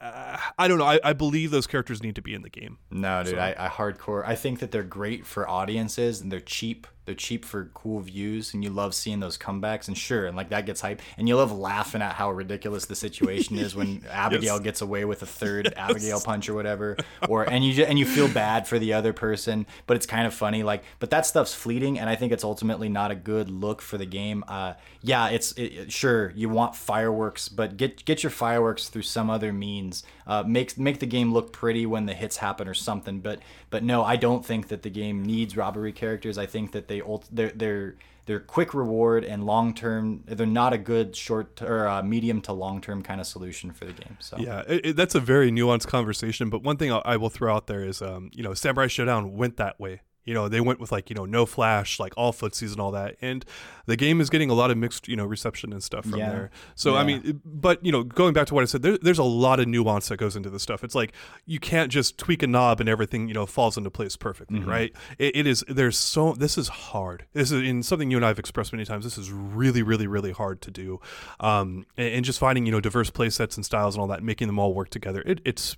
uh, 0.00 0.38
I 0.58 0.68
don't 0.68 0.78
know. 0.78 0.86
I, 0.86 0.98
I 1.04 1.12
believe 1.12 1.50
those 1.50 1.66
characters 1.66 2.02
need 2.02 2.14
to 2.16 2.22
be 2.22 2.34
in 2.34 2.42
the 2.42 2.48
game. 2.48 2.78
No, 2.90 3.22
dude, 3.22 3.34
so. 3.34 3.38
I, 3.38 3.66
I 3.66 3.68
hardcore. 3.68 4.26
I 4.26 4.34
think 4.34 4.60
that 4.60 4.70
they're 4.70 4.82
great 4.82 5.26
for 5.26 5.48
audiences 5.48 6.20
and 6.20 6.32
they're 6.32 6.40
cheap 6.40 6.86
they're 7.10 7.16
cheap 7.16 7.44
for 7.44 7.64
cool 7.74 7.98
views, 7.98 8.54
and 8.54 8.62
you 8.62 8.70
love 8.70 8.94
seeing 8.94 9.18
those 9.18 9.36
comebacks. 9.36 9.88
And 9.88 9.98
sure, 9.98 10.26
and 10.26 10.36
like 10.36 10.50
that 10.50 10.64
gets 10.64 10.80
hype, 10.80 11.02
and 11.18 11.28
you 11.28 11.34
love 11.34 11.50
laughing 11.50 12.02
at 12.02 12.12
how 12.12 12.30
ridiculous 12.30 12.84
the 12.84 12.94
situation 12.94 13.58
is 13.58 13.74
when 13.74 14.04
Abigail 14.10 14.54
yes. 14.54 14.62
gets 14.62 14.80
away 14.80 15.04
with 15.04 15.20
a 15.22 15.26
third 15.26 15.64
yes. 15.76 15.90
Abigail 15.90 16.20
punch 16.20 16.48
or 16.48 16.54
whatever, 16.54 16.96
or 17.28 17.42
and 17.50 17.64
you 17.64 17.72
just, 17.72 17.90
and 17.90 17.98
you 17.98 18.06
feel 18.06 18.28
bad 18.28 18.68
for 18.68 18.78
the 18.78 18.92
other 18.92 19.12
person, 19.12 19.66
but 19.88 19.96
it's 19.96 20.06
kind 20.06 20.24
of 20.24 20.32
funny. 20.32 20.62
Like, 20.62 20.84
but 21.00 21.10
that 21.10 21.26
stuff's 21.26 21.52
fleeting, 21.52 21.98
and 21.98 22.08
I 22.08 22.14
think 22.14 22.30
it's 22.30 22.44
ultimately 22.44 22.88
not 22.88 23.10
a 23.10 23.16
good 23.16 23.50
look 23.50 23.82
for 23.82 23.98
the 23.98 24.06
game. 24.06 24.44
Uh, 24.46 24.74
yeah, 25.02 25.30
it's 25.30 25.50
it, 25.56 25.90
sure 25.90 26.32
you 26.36 26.48
want 26.48 26.76
fireworks, 26.76 27.48
but 27.48 27.76
get 27.76 28.04
get 28.04 28.22
your 28.22 28.30
fireworks 28.30 28.88
through 28.88 29.02
some 29.02 29.30
other 29.30 29.52
means. 29.52 30.04
Uh, 30.30 30.44
make 30.46 30.78
make 30.78 31.00
the 31.00 31.06
game 31.06 31.32
look 31.32 31.52
pretty 31.52 31.84
when 31.84 32.06
the 32.06 32.14
hits 32.14 32.36
happen 32.36 32.68
or 32.68 32.74
something. 32.74 33.18
But 33.18 33.40
but 33.68 33.82
no, 33.82 34.04
I 34.04 34.14
don't 34.14 34.46
think 34.46 34.68
that 34.68 34.82
the 34.82 34.88
game 34.88 35.24
needs 35.24 35.56
robbery 35.56 35.92
characters. 35.92 36.38
I 36.38 36.46
think 36.46 36.70
that 36.70 36.86
they 36.86 37.02
they're 37.32 37.50
they're 37.50 37.96
they're 38.26 38.38
quick 38.38 38.72
reward 38.72 39.24
and 39.24 39.44
long 39.44 39.74
term. 39.74 40.22
They're 40.26 40.46
not 40.46 40.72
a 40.72 40.78
good 40.78 41.16
short 41.16 41.60
or 41.60 41.88
uh, 41.88 42.04
medium 42.04 42.40
to 42.42 42.52
long 42.52 42.80
term 42.80 43.02
kind 43.02 43.20
of 43.20 43.26
solution 43.26 43.72
for 43.72 43.86
the 43.86 43.92
game. 43.92 44.18
So 44.20 44.36
yeah, 44.38 44.62
it, 44.68 44.86
it, 44.86 44.96
that's 44.96 45.16
a 45.16 45.20
very 45.20 45.50
nuanced 45.50 45.88
conversation. 45.88 46.48
But 46.48 46.62
one 46.62 46.76
thing 46.76 46.92
I, 46.92 46.98
I 46.98 47.16
will 47.16 47.28
throw 47.28 47.52
out 47.52 47.66
there 47.66 47.82
is, 47.82 48.00
um, 48.00 48.30
you 48.32 48.44
know, 48.44 48.54
Samurai 48.54 48.86
Shodown 48.86 49.32
went 49.32 49.56
that 49.56 49.80
way. 49.80 50.02
You 50.24 50.34
know, 50.34 50.48
they 50.48 50.60
went 50.60 50.80
with 50.80 50.92
like, 50.92 51.10
you 51.10 51.16
know, 51.16 51.24
no 51.24 51.46
flash, 51.46 51.98
like 51.98 52.12
all 52.16 52.32
footsies 52.32 52.72
and 52.72 52.80
all 52.80 52.90
that. 52.92 53.16
And 53.22 53.44
the 53.86 53.96
game 53.96 54.20
is 54.20 54.30
getting 54.30 54.50
a 54.50 54.54
lot 54.54 54.70
of 54.70 54.76
mixed, 54.76 55.08
you 55.08 55.16
know, 55.16 55.24
reception 55.24 55.72
and 55.72 55.82
stuff 55.82 56.04
from 56.04 56.18
yeah. 56.18 56.30
there. 56.30 56.50
So, 56.74 56.92
yeah. 56.92 57.00
I 57.00 57.04
mean, 57.04 57.40
but, 57.44 57.84
you 57.84 57.90
know, 57.90 58.04
going 58.04 58.34
back 58.34 58.46
to 58.48 58.54
what 58.54 58.62
I 58.62 58.66
said, 58.66 58.82
there, 58.82 58.98
there's 58.98 59.18
a 59.18 59.24
lot 59.24 59.60
of 59.60 59.66
nuance 59.66 60.08
that 60.08 60.18
goes 60.18 60.36
into 60.36 60.50
this 60.50 60.62
stuff. 60.62 60.84
It's 60.84 60.94
like 60.94 61.12
you 61.46 61.58
can't 61.58 61.90
just 61.90 62.18
tweak 62.18 62.42
a 62.42 62.46
knob 62.46 62.80
and 62.80 62.88
everything, 62.88 63.28
you 63.28 63.34
know, 63.34 63.46
falls 63.46 63.76
into 63.76 63.90
place 63.90 64.14
perfectly, 64.14 64.60
mm-hmm. 64.60 64.70
right? 64.70 64.96
It, 65.18 65.36
it 65.36 65.46
is, 65.46 65.64
there's 65.66 65.96
so, 65.98 66.34
this 66.34 66.58
is 66.58 66.68
hard. 66.68 67.24
This 67.32 67.50
is 67.50 67.62
in 67.66 67.82
something 67.82 68.10
you 68.10 68.18
and 68.18 68.24
I 68.24 68.28
have 68.28 68.38
expressed 68.38 68.72
many 68.72 68.84
times. 68.84 69.04
This 69.04 69.18
is 69.18 69.32
really, 69.32 69.82
really, 69.82 70.06
really 70.06 70.32
hard 70.32 70.60
to 70.62 70.70
do. 70.70 71.00
Um, 71.40 71.86
and, 71.96 72.14
and 72.16 72.24
just 72.24 72.38
finding, 72.38 72.66
you 72.66 72.72
know, 72.72 72.80
diverse 72.80 73.10
play 73.10 73.30
sets 73.30 73.56
and 73.56 73.64
styles 73.64 73.94
and 73.94 74.02
all 74.02 74.08
that, 74.08 74.22
making 74.22 74.48
them 74.48 74.58
all 74.58 74.74
work 74.74 74.90
together. 74.90 75.22
It, 75.24 75.40
it's, 75.44 75.76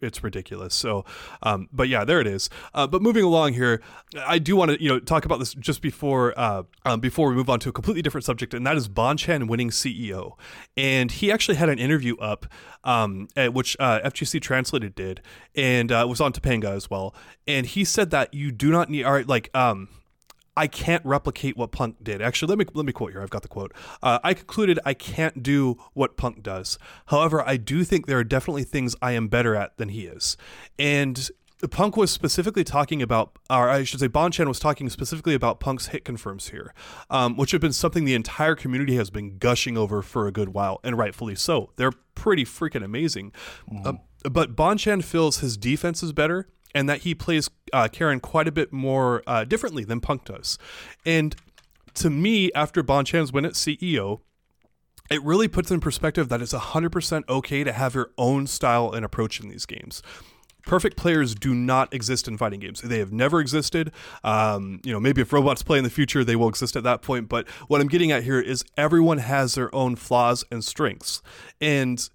it's 0.00 0.22
ridiculous. 0.22 0.74
So, 0.74 1.04
um, 1.42 1.68
but 1.72 1.88
yeah, 1.88 2.04
there 2.04 2.20
it 2.20 2.28
is. 2.28 2.48
Uh, 2.72 2.86
but 2.86 3.02
moving 3.02 3.24
along 3.24 3.54
here, 3.54 3.79
I 4.16 4.38
do 4.38 4.56
want 4.56 4.72
to 4.72 4.82
you 4.82 4.88
know 4.88 4.98
talk 4.98 5.24
about 5.24 5.38
this 5.38 5.54
just 5.54 5.82
before 5.82 6.38
uh, 6.38 6.62
um, 6.84 7.00
before 7.00 7.28
we 7.28 7.34
move 7.34 7.50
on 7.50 7.60
to 7.60 7.68
a 7.68 7.72
completely 7.72 8.02
different 8.02 8.24
subject, 8.24 8.54
and 8.54 8.66
that 8.66 8.76
is 8.76 8.88
Bonchan 8.88 9.48
winning 9.48 9.70
CEO. 9.70 10.32
And 10.76 11.10
he 11.10 11.30
actually 11.30 11.56
had 11.56 11.68
an 11.68 11.78
interview 11.78 12.16
up, 12.18 12.46
um, 12.84 13.28
which 13.36 13.76
uh, 13.78 14.00
FGC 14.00 14.40
Translated 14.40 14.94
did, 14.94 15.22
and 15.54 15.92
uh, 15.92 16.06
was 16.08 16.20
on 16.20 16.32
Topanga 16.32 16.70
as 16.70 16.90
well. 16.90 17.14
And 17.46 17.66
he 17.66 17.84
said 17.84 18.10
that 18.10 18.34
you 18.34 18.52
do 18.52 18.70
not 18.70 18.90
need 18.90 19.04
all 19.04 19.12
right, 19.12 19.26
like 19.26 19.50
um, 19.54 19.88
I 20.56 20.66
can't 20.66 21.04
replicate 21.06 21.56
what 21.56 21.72
Punk 21.72 21.96
did. 22.02 22.20
Actually, 22.20 22.50
let 22.50 22.58
me 22.58 22.64
let 22.74 22.84
me 22.84 22.92
quote 22.92 23.12
here. 23.12 23.22
I've 23.22 23.30
got 23.30 23.42
the 23.42 23.48
quote. 23.48 23.72
Uh, 24.02 24.18
I 24.22 24.34
concluded 24.34 24.78
I 24.84 24.94
can't 24.94 25.42
do 25.42 25.78
what 25.94 26.16
Punk 26.16 26.42
does. 26.42 26.78
However, 27.06 27.46
I 27.46 27.56
do 27.56 27.84
think 27.84 28.06
there 28.06 28.18
are 28.18 28.24
definitely 28.24 28.64
things 28.64 28.94
I 29.00 29.12
am 29.12 29.28
better 29.28 29.54
at 29.54 29.76
than 29.78 29.90
he 29.90 30.06
is, 30.06 30.36
and 30.78 31.30
Punk 31.68 31.96
was 31.96 32.10
specifically 32.10 32.64
talking 32.64 33.02
about, 33.02 33.38
or 33.50 33.68
I 33.68 33.84
should 33.84 34.00
say, 34.00 34.08
Bonchan 34.08 34.48
was 34.48 34.58
talking 34.58 34.88
specifically 34.88 35.34
about 35.34 35.60
Punk's 35.60 35.88
hit 35.88 36.04
confirms 36.04 36.48
here, 36.48 36.72
um, 37.10 37.36
which 37.36 37.50
have 37.50 37.60
been 37.60 37.72
something 37.72 38.04
the 38.04 38.14
entire 38.14 38.54
community 38.54 38.96
has 38.96 39.10
been 39.10 39.36
gushing 39.38 39.76
over 39.76 40.00
for 40.02 40.26
a 40.26 40.32
good 40.32 40.50
while, 40.50 40.80
and 40.82 40.96
rightfully 40.96 41.34
so. 41.34 41.72
They're 41.76 41.92
pretty 42.14 42.44
freaking 42.44 42.84
amazing. 42.84 43.32
Mm. 43.70 43.86
Um, 43.86 44.00
but 44.30 44.56
Bonchan 44.56 45.04
feels 45.04 45.38
his 45.38 45.56
defense 45.56 46.02
is 46.02 46.12
better 46.12 46.48
and 46.74 46.88
that 46.88 47.00
he 47.00 47.14
plays 47.14 47.50
uh, 47.72 47.88
Karin 47.88 48.20
quite 48.20 48.48
a 48.48 48.52
bit 48.52 48.72
more 48.72 49.22
uh, 49.26 49.44
differently 49.44 49.84
than 49.84 50.00
Punk 50.00 50.24
does. 50.24 50.58
And 51.04 51.34
to 51.94 52.10
me, 52.10 52.50
after 52.54 52.82
Bonchan's 52.82 53.32
win 53.32 53.44
at 53.44 53.52
CEO, 53.52 54.20
it 55.10 55.22
really 55.24 55.48
puts 55.48 55.70
in 55.70 55.80
perspective 55.80 56.28
that 56.28 56.40
it's 56.40 56.52
100% 56.52 57.28
okay 57.28 57.64
to 57.64 57.72
have 57.72 57.94
your 57.94 58.12
own 58.16 58.46
style 58.46 58.92
and 58.92 59.04
approach 59.04 59.40
in 59.40 59.48
these 59.48 59.66
games 59.66 60.02
perfect 60.66 60.96
players 60.96 61.34
do 61.34 61.54
not 61.54 61.92
exist 61.92 62.28
in 62.28 62.36
fighting 62.36 62.60
games. 62.60 62.80
They 62.80 62.98
have 62.98 63.12
never 63.12 63.40
existed. 63.40 63.92
Um, 64.24 64.80
you 64.84 64.92
know, 64.92 65.00
maybe 65.00 65.22
if 65.22 65.32
robots 65.32 65.62
play 65.62 65.78
in 65.78 65.84
the 65.84 65.90
future, 65.90 66.24
they 66.24 66.36
will 66.36 66.48
exist 66.48 66.76
at 66.76 66.82
that 66.84 67.02
point. 67.02 67.28
But 67.28 67.48
what 67.68 67.80
I'm 67.80 67.88
getting 67.88 68.12
at 68.12 68.24
here 68.24 68.40
is 68.40 68.64
everyone 68.76 69.18
has 69.18 69.54
their 69.54 69.74
own 69.74 69.96
flaws 69.96 70.44
and 70.50 70.64
strengths, 70.64 71.22
and 71.60 72.08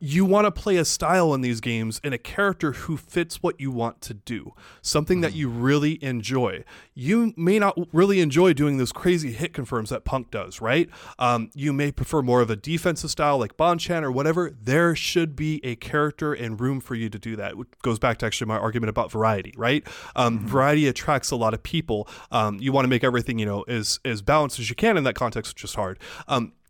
you 0.00 0.24
want 0.24 0.44
to 0.44 0.50
play 0.50 0.76
a 0.76 0.84
style 0.84 1.34
in 1.34 1.40
these 1.40 1.60
games 1.60 2.00
and 2.04 2.14
a 2.14 2.18
character 2.18 2.72
who 2.72 2.96
fits 2.96 3.42
what 3.42 3.60
you 3.60 3.70
want 3.70 4.00
to 4.02 4.14
do, 4.14 4.54
something 4.80 5.20
that 5.20 5.34
you 5.34 5.48
really 5.48 6.02
enjoy. 6.02 6.64
You 6.94 7.34
may 7.36 7.58
not 7.58 7.78
really 7.92 8.20
enjoy 8.20 8.52
doing 8.52 8.78
those 8.78 8.92
crazy 8.92 9.32
hit 9.32 9.52
confirms 9.52 9.90
that 9.90 10.04
Punk 10.04 10.30
does, 10.30 10.60
right? 10.60 10.88
Um, 11.18 11.50
you 11.54 11.72
may 11.72 11.90
prefer 11.90 12.22
more 12.22 12.40
of 12.40 12.50
a 12.50 12.56
defensive 12.56 13.10
style 13.10 13.38
like 13.38 13.56
Bonchan 13.56 14.02
or 14.02 14.12
whatever. 14.12 14.52
There 14.62 14.94
should 14.94 15.34
be 15.34 15.60
a 15.64 15.76
character 15.76 16.32
and 16.32 16.60
room 16.60 16.80
for 16.80 16.94
you 16.94 17.08
to 17.10 17.18
do 17.18 17.36
that. 17.36 17.56
Which 17.56 17.68
goes 17.82 17.98
back 17.98 18.18
to 18.18 18.26
actually 18.26 18.46
my 18.46 18.58
argument 18.58 18.90
about 18.90 19.10
variety, 19.10 19.52
right? 19.56 19.86
Um, 20.14 20.46
Variety 20.46 20.86
attracts 20.86 21.30
a 21.30 21.36
lot 21.36 21.54
of 21.54 21.62
people. 21.62 22.08
Um, 22.30 22.58
you 22.60 22.72
want 22.72 22.84
to 22.84 22.88
make 22.88 23.04
everything 23.04 23.38
you 23.38 23.46
know 23.46 23.62
as 23.62 24.00
as 24.04 24.22
balanced 24.22 24.58
as 24.58 24.70
you 24.70 24.76
can 24.76 24.96
in 24.96 25.04
that 25.04 25.14
context, 25.14 25.54
which 25.54 25.64
is 25.64 25.74
hard. 25.74 25.98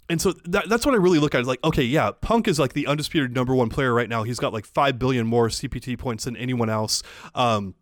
And 0.08 0.20
so 0.20 0.32
that, 0.44 0.68
that's 0.68 0.86
what 0.86 0.94
I 0.94 0.98
really 0.98 1.18
look 1.18 1.34
at. 1.34 1.40
Is 1.40 1.46
like, 1.46 1.62
okay, 1.64 1.82
yeah, 1.82 2.10
Punk 2.20 2.48
is 2.48 2.58
like 2.58 2.72
the 2.72 2.86
undisputed 2.86 3.34
number 3.34 3.54
one 3.54 3.68
player 3.68 3.92
right 3.92 4.08
now. 4.08 4.22
He's 4.22 4.38
got 4.38 4.52
like 4.52 4.64
five 4.64 4.98
billion 4.98 5.26
more 5.26 5.48
CPT 5.48 5.98
points 5.98 6.24
than 6.24 6.36
anyone 6.36 6.70
else. 6.70 7.02
Um, 7.34 7.74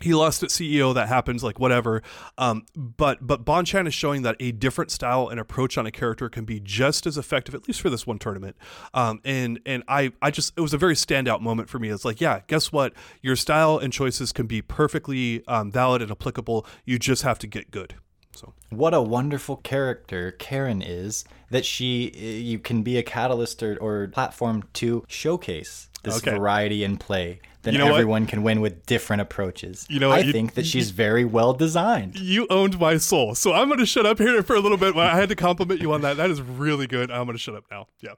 he 0.00 0.14
lost 0.14 0.42
at 0.42 0.50
CEO. 0.50 0.94
That 0.94 1.08
happens, 1.08 1.42
like 1.42 1.58
whatever. 1.58 2.02
Um, 2.36 2.66
but 2.76 3.26
but 3.26 3.44
Bonchan 3.44 3.86
is 3.86 3.94
showing 3.94 4.22
that 4.22 4.36
a 4.40 4.52
different 4.52 4.90
style 4.90 5.28
and 5.28 5.40
approach 5.40 5.76
on 5.76 5.86
a 5.86 5.90
character 5.90 6.28
can 6.28 6.44
be 6.44 6.60
just 6.60 7.06
as 7.06 7.18
effective, 7.18 7.54
at 7.54 7.66
least 7.66 7.80
for 7.80 7.90
this 7.90 8.06
one 8.06 8.18
tournament. 8.18 8.56
Um, 8.94 9.20
and 9.24 9.60
and 9.66 9.82
I 9.88 10.12
I 10.22 10.30
just 10.30 10.52
it 10.56 10.60
was 10.60 10.72
a 10.72 10.78
very 10.78 10.94
standout 10.94 11.40
moment 11.40 11.68
for 11.68 11.78
me. 11.78 11.88
It's 11.88 12.04
like, 12.04 12.20
yeah, 12.20 12.40
guess 12.46 12.70
what? 12.70 12.92
Your 13.22 13.36
style 13.36 13.78
and 13.78 13.92
choices 13.92 14.32
can 14.32 14.46
be 14.46 14.62
perfectly 14.62 15.44
um, 15.46 15.70
valid 15.70 16.02
and 16.02 16.10
applicable. 16.10 16.66
You 16.84 16.98
just 16.98 17.22
have 17.22 17.38
to 17.40 17.46
get 17.46 17.70
good. 17.70 17.94
So 18.38 18.52
What 18.70 18.94
a 18.94 19.02
wonderful 19.02 19.56
character 19.56 20.30
Karin 20.32 20.80
is 20.82 21.24
that 21.50 21.64
she 21.64 22.10
you 22.50 22.58
can 22.58 22.82
be 22.82 22.96
a 22.96 23.02
catalyst 23.02 23.62
or, 23.62 23.76
or 23.80 24.08
platform 24.08 24.64
to 24.74 25.04
showcase 25.08 25.88
this 26.04 26.18
Okay. 26.18 26.36
variety 26.36 26.84
in 26.84 26.96
play. 26.96 27.40
Then 27.62 27.74
You 27.74 27.78
know 27.80 27.86
what? 27.86 27.94
everyone 27.94 28.26
can 28.26 28.42
win 28.44 28.60
with 28.60 28.86
different 28.86 29.20
approaches. 29.20 29.84
You 29.90 29.98
know? 29.98 30.12
I 30.12 30.20
You- 30.20 30.32
think 30.32 30.54
that 30.54 30.64
she's 30.64 30.90
very 30.90 31.24
well 31.24 31.52
designed. 31.52 32.16
you 32.18 32.46
owned 32.48 32.78
my 32.78 32.96
soul. 32.98 33.34
So 33.34 33.52
I'm 33.52 33.66
going 33.66 33.80
to 33.80 33.86
shut 33.86 34.06
up 34.06 34.18
here 34.18 34.42
for 34.44 34.54
a 34.54 34.60
little 34.60 34.78
bit. 34.78 34.94
I 34.96 35.16
had 35.16 35.28
to 35.30 35.34
compliment 35.36 35.80
you 35.80 35.92
on 35.92 36.00
that. 36.02 36.16
That 36.16 36.30
is 36.30 36.40
really 36.40 36.86
good. 36.86 37.10
I'm 37.10 37.24
going 37.24 37.36
to 37.36 37.42
shut 37.42 37.56
up 37.56 37.64
now. 37.70 37.88
Yeah. 38.00 38.12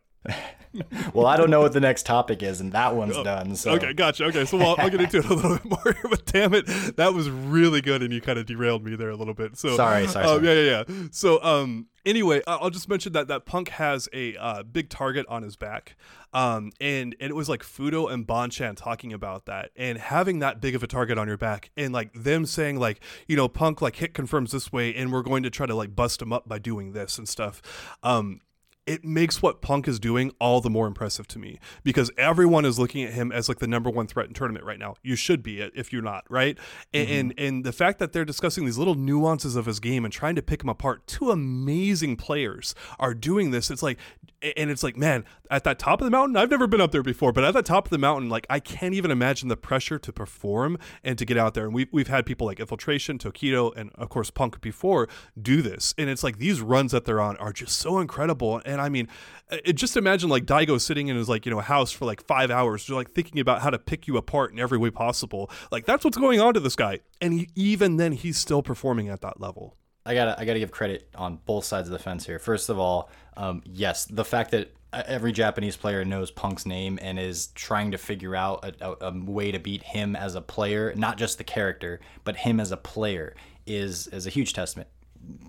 Well, 1.12 1.26
I 1.26 1.36
don't 1.36 1.50
know 1.50 1.60
what 1.60 1.72
the 1.72 1.80
next 1.80 2.06
topic 2.06 2.44
is, 2.44 2.60
and 2.60 2.70
that 2.72 2.94
one's 2.94 3.16
done. 3.16 3.56
So 3.56 3.72
Oh, 3.72 3.74
Okay, 3.74 3.92
gotcha. 3.92 4.26
Okay, 4.26 4.44
so 4.44 4.56
well, 4.56 4.76
I'll 4.78 4.88
get 4.88 5.00
into 5.00 5.18
it 5.18 5.24
a 5.24 5.34
little 5.34 5.56
bit 5.58 5.64
more 5.64 5.96
but 6.08 6.24
damn 6.26 6.54
it, 6.54 6.66
that 6.96 7.12
was 7.12 7.28
really 7.28 7.80
good, 7.80 8.02
and 8.02 8.12
you 8.12 8.20
kind 8.20 8.38
of 8.38 8.46
derailed 8.46 8.84
me 8.84 8.94
there 8.94 9.10
a 9.10 9.16
little 9.16 9.34
bit. 9.34 9.56
So 9.56 9.74
Sorry, 9.76 10.06
sorry, 10.06 10.26
um, 10.26 10.44
sorry. 10.44 10.46
Yeah, 10.46 10.62
yeah, 10.62 10.84
yeah. 10.88 11.08
So 11.10 11.42
um, 11.42 11.88
anyway, 12.06 12.40
I'll 12.46 12.70
just 12.70 12.88
mention 12.88 13.12
that 13.14 13.26
that 13.26 13.46
Punk 13.46 13.70
has 13.70 14.08
a 14.12 14.36
uh, 14.36 14.62
big 14.62 14.90
target 14.90 15.26
on 15.28 15.42
his 15.42 15.56
back, 15.56 15.96
um, 16.32 16.70
and 16.80 17.16
and 17.18 17.30
it 17.30 17.34
was 17.34 17.48
like 17.48 17.62
Fudo 17.62 18.08
and 18.08 18.24
Bonchan 18.24 18.76
talking 18.76 19.12
about 19.12 19.46
that, 19.46 19.70
and 19.74 19.98
having 19.98 20.38
that 20.38 20.60
big 20.60 20.76
of 20.76 20.84
a 20.84 20.86
target 20.86 21.18
on 21.18 21.26
your 21.26 21.36
back, 21.36 21.70
and 21.76 21.92
like 21.92 22.12
them 22.14 22.46
saying 22.46 22.78
like, 22.78 23.00
you 23.26 23.34
know, 23.34 23.48
Punk 23.48 23.82
like 23.82 23.96
hit 23.96 24.14
confirms 24.14 24.52
this 24.52 24.72
way, 24.72 24.94
and 24.94 25.12
we're 25.12 25.22
going 25.22 25.42
to 25.42 25.50
try 25.50 25.66
to 25.66 25.74
like 25.74 25.96
bust 25.96 26.22
him 26.22 26.32
up 26.32 26.48
by 26.48 26.60
doing 26.60 26.92
this 26.92 27.18
and 27.18 27.28
stuff. 27.28 27.60
Um, 28.04 28.40
it 28.86 29.04
makes 29.04 29.42
what 29.42 29.60
Punk 29.60 29.86
is 29.86 30.00
doing 30.00 30.32
all 30.40 30.60
the 30.60 30.70
more 30.70 30.86
impressive 30.86 31.28
to 31.28 31.38
me 31.38 31.60
because 31.84 32.10
everyone 32.16 32.64
is 32.64 32.78
looking 32.78 33.04
at 33.04 33.12
him 33.12 33.30
as 33.30 33.48
like 33.48 33.58
the 33.58 33.66
number 33.66 33.90
one 33.90 34.06
threat 34.06 34.26
in 34.26 34.34
tournament 34.34 34.64
right 34.64 34.78
now. 34.78 34.94
You 35.02 35.16
should 35.16 35.42
be 35.42 35.60
it 35.60 35.72
if 35.74 35.92
you're 35.92 36.02
not, 36.02 36.24
right? 36.28 36.58
And, 36.92 37.08
mm-hmm. 37.08 37.18
and 37.18 37.34
and 37.38 37.64
the 37.64 37.72
fact 37.72 37.98
that 37.98 38.12
they're 38.12 38.24
discussing 38.24 38.64
these 38.64 38.78
little 38.78 38.94
nuances 38.94 39.56
of 39.56 39.66
his 39.66 39.80
game 39.80 40.04
and 40.04 40.12
trying 40.12 40.34
to 40.36 40.42
pick 40.42 40.62
him 40.62 40.68
apart, 40.68 41.06
two 41.06 41.30
amazing 41.30 42.16
players 42.16 42.74
are 42.98 43.14
doing 43.14 43.50
this. 43.50 43.70
It's 43.70 43.82
like 43.82 43.98
and 44.42 44.70
it's 44.70 44.82
like, 44.82 44.96
man, 44.96 45.24
at 45.50 45.64
that 45.64 45.78
top 45.78 46.00
of 46.00 46.06
the 46.06 46.10
mountain, 46.10 46.36
I've 46.36 46.50
never 46.50 46.66
been 46.66 46.80
up 46.80 46.92
there 46.92 47.02
before, 47.02 47.32
but 47.32 47.44
at 47.44 47.52
the 47.52 47.62
top 47.62 47.86
of 47.86 47.90
the 47.90 47.98
mountain, 47.98 48.30
like 48.30 48.46
I 48.48 48.58
can't 48.58 48.94
even 48.94 49.10
imagine 49.10 49.48
the 49.48 49.56
pressure 49.56 49.98
to 49.98 50.12
perform 50.12 50.78
and 51.04 51.18
to 51.18 51.24
get 51.24 51.36
out 51.36 51.54
there. 51.54 51.64
And 51.64 51.74
we've 51.74 51.88
we've 51.92 52.08
had 52.08 52.24
people 52.24 52.46
like 52.46 52.60
Infiltration, 52.60 53.18
Tokido, 53.18 53.72
and 53.76 53.90
of 53.94 54.08
course 54.08 54.30
Punk 54.30 54.60
before 54.60 55.08
do 55.40 55.62
this. 55.62 55.94
And 55.98 56.08
it's 56.08 56.24
like 56.24 56.38
these 56.38 56.60
runs 56.60 56.92
that 56.92 57.04
they're 57.04 57.20
on 57.20 57.36
are 57.36 57.52
just 57.52 57.78
so 57.78 57.98
incredible. 57.98 58.62
And 58.64 58.79
I 58.80 58.88
mean, 58.88 59.08
it, 59.50 59.74
just 59.74 59.96
imagine 59.96 60.28
like 60.28 60.44
Daigo 60.44 60.80
sitting 60.80 61.08
in 61.08 61.16
his 61.16 61.28
like, 61.28 61.46
you 61.46 61.50
know, 61.50 61.60
house 61.60 61.92
for 61.92 62.04
like 62.04 62.26
five 62.26 62.50
hours, 62.50 62.82
just 62.84 62.96
like 62.96 63.12
thinking 63.12 63.40
about 63.40 63.62
how 63.62 63.70
to 63.70 63.78
pick 63.78 64.06
you 64.06 64.16
apart 64.16 64.52
in 64.52 64.58
every 64.58 64.78
way 64.78 64.90
possible. 64.90 65.50
Like 65.70 65.86
that's 65.86 66.04
what's 66.04 66.16
going 66.16 66.40
on 66.40 66.54
to 66.54 66.60
this 66.60 66.76
guy. 66.76 67.00
And 67.20 67.32
he, 67.34 67.48
even 67.54 67.96
then 67.96 68.12
he's 68.12 68.38
still 68.38 68.62
performing 68.62 69.08
at 69.08 69.20
that 69.20 69.40
level. 69.40 69.76
I 70.06 70.14
gotta 70.14 70.40
I 70.40 70.44
gotta 70.44 70.58
give 70.58 70.70
credit 70.70 71.08
on 71.14 71.38
both 71.44 71.64
sides 71.64 71.88
of 71.88 71.92
the 71.92 71.98
fence 71.98 72.26
here. 72.26 72.38
First 72.38 72.68
of 72.68 72.78
all, 72.78 73.10
um, 73.36 73.62
yes, 73.66 74.06
the 74.06 74.24
fact 74.24 74.50
that 74.52 74.72
uh, 74.92 75.02
every 75.06 75.30
Japanese 75.30 75.76
player 75.76 76.04
knows 76.04 76.30
Punk's 76.30 76.66
name 76.66 76.98
and 77.02 77.18
is 77.18 77.48
trying 77.48 77.90
to 77.92 77.98
figure 77.98 78.34
out 78.34 78.64
a, 78.64 78.90
a, 78.90 79.10
a 79.10 79.24
way 79.24 79.52
to 79.52 79.58
beat 79.58 79.82
him 79.82 80.16
as 80.16 80.34
a 80.34 80.40
player, 80.40 80.92
not 80.96 81.18
just 81.18 81.38
the 81.38 81.44
character, 81.44 82.00
but 82.24 82.36
him 82.36 82.60
as 82.60 82.72
a 82.72 82.76
player, 82.76 83.36
is 83.66 84.06
is 84.08 84.26
a 84.26 84.30
huge 84.30 84.52
testament. 84.52 84.88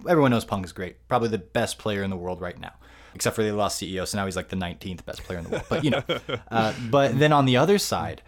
Everyone 0.07 0.31
knows 0.31 0.45
Punk 0.45 0.65
is 0.65 0.73
great, 0.73 1.07
probably 1.07 1.29
the 1.29 1.37
best 1.37 1.79
player 1.79 2.03
in 2.03 2.09
the 2.09 2.17
world 2.17 2.41
right 2.41 2.59
now. 2.59 2.73
Except 3.13 3.35
for 3.35 3.43
they 3.43 3.51
lost 3.51 3.81
CEO, 3.81 4.07
so 4.07 4.17
now 4.17 4.25
he's 4.25 4.35
like 4.35 4.49
the 4.49 4.55
19th 4.55 5.05
best 5.05 5.23
player 5.23 5.39
in 5.39 5.45
the 5.45 5.49
world. 5.51 5.65
But 5.69 5.83
you 5.83 5.91
know, 5.91 6.03
uh, 6.51 6.73
but 6.89 7.17
then 7.19 7.33
on 7.33 7.45
the 7.45 7.57
other 7.57 7.77
side, 7.77 8.21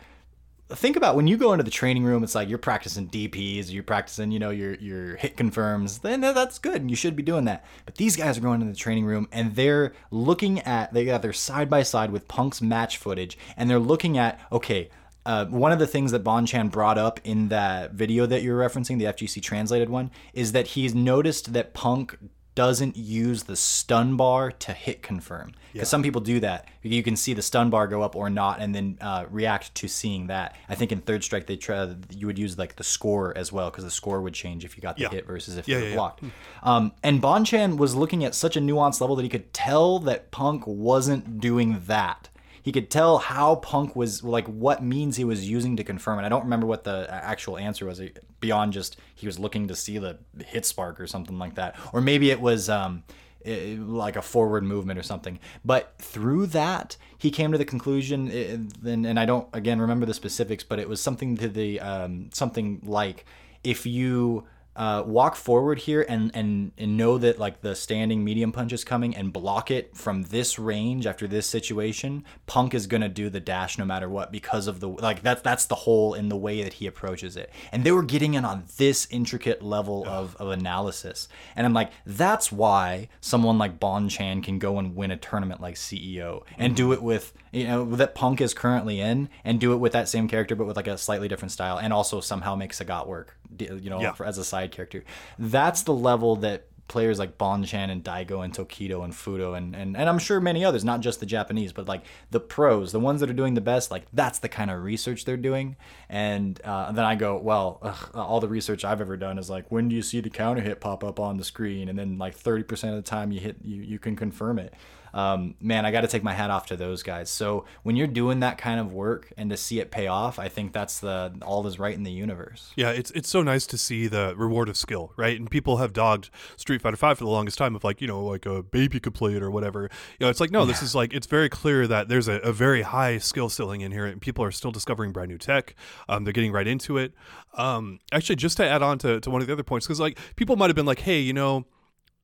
think 0.70 0.96
about 0.96 1.16
when 1.16 1.28
you 1.28 1.38
go 1.38 1.54
into 1.54 1.64
the 1.64 1.72
training 1.72 2.04
room 2.04 2.24
it's 2.24 2.36
like 2.36 2.50
you're 2.50 2.58
practicing 2.58 3.08
dps 3.08 3.72
you're 3.72 3.84
practicing 3.84 4.32
you 4.32 4.40
know 4.40 4.50
your 4.50 4.74
your 4.76 5.16
hit 5.18 5.38
confirms 5.38 6.00
then 6.00 6.22
that's 6.22 6.58
good 6.58 6.82
and 6.82 6.90
you 6.90 6.96
should 6.96 7.16
be 7.16 7.24
doing 7.24 7.46
that 7.46 7.64
but 7.86 7.96
these 7.96 8.16
guys 8.16 8.38
are 8.38 8.42
going 8.42 8.62
into 8.62 8.72
the 8.74 8.78
training 8.78 9.06
room 9.06 9.28
and 9.32 9.56
they're 9.56 9.94
looking 10.10 10.60
at 10.62 10.94
they 10.94 11.06
got 11.06 11.22
their 11.22 11.34
side 11.34 11.70
by 11.70 11.84
side 11.84 12.12
with 12.12 12.28
punk's 12.28 12.62
match 12.62 12.98
footage 12.98 13.38
and 13.56 13.70
they're 13.70 13.78
looking 13.80 14.18
at 14.18 14.40
okay 14.52 14.90
uh, 15.26 15.46
one 15.46 15.72
of 15.72 15.80
the 15.80 15.88
things 15.88 16.12
that 16.12 16.22
Bonchan 16.22 16.70
brought 16.70 16.98
up 16.98 17.20
in 17.24 17.48
that 17.48 17.94
video 17.94 18.26
that 18.26 18.44
you're 18.44 18.60
referencing, 18.60 19.00
the 19.00 19.06
FGC 19.06 19.42
translated 19.42 19.90
one, 19.90 20.12
is 20.34 20.52
that 20.52 20.68
he's 20.68 20.94
noticed 20.94 21.54
that 21.54 21.74
Punk 21.74 22.18
doesn't 22.56 22.96
use 22.98 23.44
the 23.44 23.56
stun 23.56 24.16
bar 24.16 24.52
to 24.52 24.74
hit 24.74 25.02
confirm. 25.02 25.54
Because 25.72 25.90
some 25.90 26.04
people 26.04 26.22
do 26.22 26.40
that. 26.42 26.68
You 26.84 27.02
can 27.02 27.16
see 27.16 27.34
the 27.34 27.42
stun 27.42 27.72
bar 27.72 27.88
go 27.88 28.04
up 28.04 28.16
or 28.16 28.30
not 28.30 28.60
and 28.62 28.76
then 28.76 28.98
uh, 29.02 29.26
react 29.32 29.74
to 29.76 29.88
seeing 29.88 30.28
that. 30.28 30.56
I 30.70 30.76
think 30.76 30.92
in 30.92 31.02
third 31.02 31.24
strike 31.24 31.48
they 31.48 31.56
try 31.58 31.96
you 32.12 32.28
would 32.28 32.38
use 32.38 32.58
like 32.60 32.76
the 32.76 32.84
score 32.84 33.36
as 33.36 33.52
well 33.52 33.72
because 33.72 33.84
the 33.84 33.90
score 33.92 34.22
would 34.22 34.36
change 34.36 34.64
if 34.66 34.78
you 34.78 34.82
got 34.82 34.98
the 34.98 35.04
Yeah. 35.04 35.10
hit 35.10 35.26
versus 35.26 35.58
if 35.58 35.68
Yeah, 35.68 35.78
you 35.78 35.82
were 35.82 35.88
yeah, 35.88 35.90
yeah. 35.90 35.96
blocked. 35.96 36.24
Um, 36.62 36.92
and 37.02 37.22
bonchan 37.22 37.78
was 37.78 37.96
looking 37.96 38.24
at 38.24 38.36
such 38.36 38.56
a 38.56 38.60
nuanced 38.62 39.02
level 39.02 39.16
that 39.16 39.24
he 39.24 39.30
could 39.30 39.52
tell 39.54 39.98
that 40.00 40.30
punk 40.30 40.64
wasn't 40.68 41.40
doing 41.40 41.82
that 41.88 42.30
he 42.64 42.72
could 42.72 42.90
tell 42.90 43.18
how 43.18 43.58
Punk 43.58 43.96
was 43.96 44.24
like 44.24 44.48
what 44.48 44.82
means 44.82 45.18
he 45.18 45.26
was 45.26 45.48
using 45.48 45.76
to 45.78 45.84
confirm 45.84 46.18
it. 46.18 46.24
I 46.24 46.30
don't 46.30 46.44
remember 46.44 46.66
what 46.66 46.86
the 46.86 47.08
actual 47.12 47.58
answer 47.58 47.86
was 47.86 48.02
beyond 48.40 48.74
just 48.74 48.98
he 49.14 49.28
was 49.28 49.38
looking 49.38 49.68
to 49.68 49.76
see 49.76 49.98
the 49.98 50.18
hit 50.46 50.66
spark 50.66 51.00
or 51.00 51.06
something 51.06 51.38
like 51.38 51.56
that, 51.56 51.76
or 51.92 52.00
maybe 52.00 52.32
it 52.32 52.40
was 52.40 52.70
um, 52.70 53.04
like 53.46 54.16
a 54.16 54.22
forward 54.22 54.64
movement 54.64 54.98
or 54.98 55.04
something. 55.04 55.40
But 55.66 55.94
through 56.00 56.48
that, 56.48 56.96
he 57.18 57.32
came 57.32 57.52
to 57.52 57.58
the 57.58 57.66
conclusion, 57.66 58.30
uh, 58.30 58.90
and, 58.90 59.06
and 59.06 59.20
I 59.20 59.26
don't 59.26 59.48
again 59.54 59.82
remember 59.82 60.06
the 60.06 60.14
specifics, 60.14 60.64
but 60.64 60.80
it 60.80 60.88
was 60.88 61.02
something 61.02 61.36
to 61.38 61.50
the 61.50 61.82
um, 61.82 62.30
something 62.34 62.82
like 62.86 63.26
if 63.64 63.86
you 63.86 64.46
uh, 64.76 65.04
walk 65.06 65.36
forward 65.36 65.80
here 65.80 66.06
and, 66.08 66.32
and 66.34 66.72
and 66.78 66.98
know 66.98 67.18
that 67.18 67.38
like 67.38 67.62
the 67.62 67.76
standing 67.76 68.24
medium 68.24 68.52
punch 68.52 68.74
is 68.74 68.84
coming 68.84 69.16
and 69.16 69.32
block 69.32 69.70
it 69.70 69.96
from 69.96 70.24
this 70.24 70.58
range 70.58 71.06
after 71.06 71.28
this 71.28 71.46
situation, 71.46 72.24
Punk 72.48 72.74
is 72.74 72.88
gonna 72.88 73.10
do 73.10 73.30
the 73.30 73.40
dash 73.40 73.78
no 73.78 73.86
matter 73.86 74.10
what 74.10 74.32
because 74.32 74.68
of 74.68 74.80
the 74.80 74.88
like 74.88 75.22
that's 75.22 75.42
that's 75.42 75.66
the 75.66 75.76
hole 75.76 76.14
in 76.14 76.30
the 76.30 76.38
way 76.38 76.64
that 76.64 76.74
he 76.74 76.88
approaches 76.88 77.38
it. 77.38 77.52
And 77.72 77.84
they 77.84 77.92
were 77.92 78.04
getting 78.04 78.34
in 78.34 78.46
on 78.46 78.64
this 78.78 79.08
intricate 79.12 79.62
level 79.62 80.08
of, 80.08 80.36
of 80.38 80.50
analysis. 80.50 81.28
And 81.56 81.66
I'm 81.66 81.74
like, 81.74 81.92
that's 82.06 82.52
why 82.52 83.10
someone 83.22 83.58
like 83.58 83.80
Bonchan 83.80 84.44
can 84.44 84.60
go 84.60 84.80
and 84.80 84.96
win 84.96 85.12
a 85.12 85.18
tournament 85.18 85.62
like 85.62 85.76
CEO 85.76 86.44
and 86.58 86.76
do 86.76 86.94
it 86.94 87.02
with 87.02 87.34
you 87.54 87.66
know 87.68 87.86
that 87.96 88.16
Punk 88.16 88.42
is 88.42 88.54
currently 88.54 89.00
in 89.00 89.30
and 89.44 89.60
do 89.60 89.72
it 89.74 89.78
with 89.78 89.94
that 89.94 90.10
same 90.10 90.28
character 90.28 90.56
but 90.56 90.66
with 90.66 90.76
like 90.76 90.88
a 90.88 90.98
slightly 90.98 91.28
different 91.28 91.52
style 91.52 91.78
and 91.78 91.94
also 91.94 92.20
somehow 92.20 92.56
make 92.56 92.72
Sagat 92.74 93.08
work 93.08 93.38
you 93.60 93.90
know 93.90 94.02
Yeah. 94.02 94.14
for, 94.14 94.26
as 94.26 94.38
a 94.38 94.44
side 94.44 94.72
character. 94.72 95.04
That's 95.38 95.84
the 95.84 95.94
level 95.94 96.36
that 96.38 96.66
players 96.90 97.18
like 97.18 97.38
Bonchan 97.38 97.90
and 97.90 98.04
Daigo 98.04 98.44
and 98.44 98.54
Tokido 98.54 99.04
and 99.06 99.14
Fudo 99.14 99.56
and, 99.58 99.74
and 99.74 99.96
and 99.96 100.10
I'm 100.10 100.20
sure 100.20 100.42
many 100.42 100.66
others, 100.66 100.84
not 100.84 101.00
just 101.00 101.22
the 101.22 101.26
Japanese, 101.26 101.72
but 101.72 101.88
like 101.88 102.04
the 102.32 102.42
pros, 102.42 102.92
the 102.92 103.00
ones 103.00 103.22
that 103.22 103.30
are 103.30 103.34
doing 103.42 103.54
the 103.54 103.62
best, 103.62 103.90
like 103.90 104.04
that's 104.12 104.40
the 104.40 104.50
kind 104.50 104.70
of 104.70 104.84
research 104.84 105.24
they're 105.24 105.38
doing. 105.38 105.76
And 106.10 106.60
uh, 106.64 106.92
then 106.92 107.06
I 107.06 107.16
go, 107.16 107.38
well, 107.38 107.80
ugh, 107.82 108.10
all 108.14 108.42
the 108.42 108.50
research 108.50 108.84
I've 108.84 109.00
ever 109.00 109.16
done 109.16 109.38
is 109.38 109.50
like, 109.50 109.72
when 109.72 109.88
do 109.88 109.96
you 109.96 110.02
see 110.02 110.20
the 110.20 110.30
counter 110.30 110.62
hit 110.62 110.82
pop 110.82 111.04
up 111.06 111.20
on 111.20 111.38
the 111.38 111.44
screen? 111.46 111.88
And 111.88 111.98
then 111.98 112.18
like 112.18 112.38
30% 112.38 112.90
of 112.90 112.96
the 112.96 113.02
time 113.02 113.32
you 113.32 113.40
hit, 113.40 113.58
you, 113.64 113.82
you 113.82 113.98
can 113.98 114.16
confirm 114.18 114.60
it. 114.60 114.74
Um, 115.14 115.56
man, 115.62 115.86
I 115.86 115.92
got 115.92 116.02
to 116.02 116.08
take 116.08 116.24
my 116.24 116.34
hat 116.34 116.50
off 116.50 116.66
to 116.68 116.76
those 116.76 117.04
guys. 117.04 117.30
So 117.30 117.66
when 117.84 117.96
you're 117.96 118.08
doing 118.08 118.40
that 118.40 118.58
kind 118.58 118.80
of 118.80 118.92
work 118.92 119.32
and 119.38 119.50
to 119.52 119.58
see 119.58 119.80
it 119.80 119.92
pay 119.92 120.08
off, 120.08 120.40
I 120.40 120.50
think 120.50 120.74
that's 120.74 121.00
the 121.00 121.34
all 121.44 121.66
is 121.68 121.78
right 121.78 121.94
in 121.94 122.04
the 122.04 122.12
universe. 122.12 122.72
Yeah, 122.76 122.90
it's 122.90 123.12
it's 123.12 123.30
so 123.30 123.44
nice 123.44 123.68
to 123.68 123.78
see 123.78 124.08
the 124.08 124.34
reward 124.36 124.70
of 124.70 124.78
skill, 124.78 125.14
right? 125.16 125.38
And 125.40 125.50
people 125.50 125.78
have 125.78 125.94
dogged 125.94 126.30
Street 126.58 126.82
Fighter 126.82 126.98
Five 126.98 127.20
for 127.20 127.26
the 127.26 127.30
longest 127.30 127.58
time 127.58 127.76
of 127.76 127.84
like, 127.84 128.02
you 128.02 128.08
know, 128.08 128.24
like 128.24 128.46
a 128.46 128.64
baby 128.64 129.00
could 129.00 129.14
play 129.14 129.36
it 129.36 129.44
or 129.44 129.52
whatever. 129.52 129.84
You 130.20 130.26
know, 130.26 130.30
it's 130.30 130.40
like 130.40 130.52
no, 130.52 130.62
yeah. 130.62 130.66
this 130.66 130.82
is 130.82 130.96
like 130.96 131.14
it's 131.14 131.28
very 131.28 131.50
clear 131.50 131.86
that 131.88 132.08
there's 132.08 132.28
a, 132.28 132.40
a, 132.40 132.52
very 132.52 132.82
high 132.82 133.18
skill 133.18 133.50
ceiling 133.50 133.82
in 133.82 133.92
here, 133.92 134.06
and 134.06 134.22
people 134.22 134.44
are 134.44 134.52
still 134.52 134.72
discovering 134.72 135.12
brand 135.12 135.30
new 135.30 135.38
tech. 135.38 135.76
Um, 136.10 136.24
they're 136.24 136.34
getting 136.34 136.52
right 136.52 136.68
into 136.68 136.98
it. 136.98 137.14
Um, 137.56 138.00
actually, 138.12 138.38
just 138.38 138.58
to 138.58 138.68
add 138.68 138.82
on 138.82 138.98
to, 139.00 139.20
to 139.20 139.30
one 139.30 139.42
of 139.42 139.48
the 139.48 139.54
other 139.54 139.64
points, 139.64 139.86
because 139.86 140.00
like 140.00 140.18
people 140.36 140.56
might 140.56 140.68
have 140.68 140.76
been 140.76 140.86
like, 140.86 141.02
hey, 141.02 141.20
you 141.20 141.34
know 141.34 141.66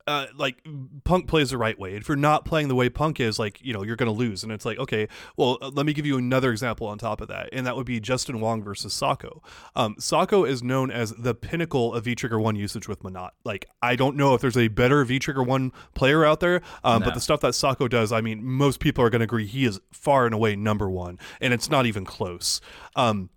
uh, 0.06 0.26
like 0.36 0.64
Punk 1.04 1.28
plays 1.28 1.50
the 1.50 1.58
right 1.58 1.78
way. 1.78 1.94
If 1.94 2.08
you're 2.08 2.16
not 2.16 2.44
playing 2.44 2.68
the 2.68 2.74
way 2.74 2.88
Punk 2.88 3.20
is, 3.20 3.38
like 3.38 3.60
you 3.62 3.72
know, 3.72 3.82
you're 3.82 3.96
going 3.96 4.12
to 4.12 4.16
lose. 4.16 4.42
And 4.42 4.52
it's 4.52 4.64
like, 4.64 4.78
okay, 4.78 5.08
well, 5.36 5.58
uh, 5.60 5.70
let 5.72 5.86
me 5.86 5.92
give 5.92 6.06
you 6.06 6.18
another 6.18 6.50
example 6.50 6.86
on 6.86 6.98
top 6.98 7.20
of 7.20 7.28
that, 7.28 7.48
and 7.52 7.66
that 7.66 7.76
would 7.76 7.86
be 7.86 8.00
Justin 8.00 8.40
Wong 8.40 8.62
versus 8.62 8.92
Sako. 8.92 9.42
Um, 9.76 9.96
Sako 9.98 10.44
is 10.44 10.62
known 10.62 10.90
as 10.90 11.12
the 11.12 11.34
pinnacle 11.34 11.94
of 11.94 12.04
V 12.04 12.14
Trigger 12.14 12.40
One 12.40 12.56
usage 12.56 12.88
with 12.88 13.02
Menat. 13.02 13.30
Like, 13.44 13.66
I 13.82 13.96
don't 13.96 14.16
know 14.16 14.34
if 14.34 14.40
there's 14.40 14.56
a 14.56 14.68
better 14.68 15.04
V 15.04 15.18
Trigger 15.18 15.42
One 15.42 15.72
player 15.94 16.24
out 16.24 16.40
there, 16.40 16.62
um, 16.84 17.00
no. 17.00 17.06
but 17.06 17.14
the 17.14 17.20
stuff 17.20 17.40
that 17.40 17.54
Sako 17.54 17.88
does, 17.88 18.12
I 18.12 18.20
mean, 18.20 18.44
most 18.44 18.80
people 18.80 19.04
are 19.04 19.10
going 19.10 19.20
to 19.20 19.24
agree 19.24 19.46
he 19.46 19.64
is 19.64 19.80
far 19.92 20.26
and 20.26 20.34
away 20.34 20.56
number 20.56 20.88
one, 20.90 21.18
and 21.40 21.52
it's 21.52 21.70
not 21.70 21.86
even 21.86 22.04
close. 22.04 22.60
Um, 22.96 23.30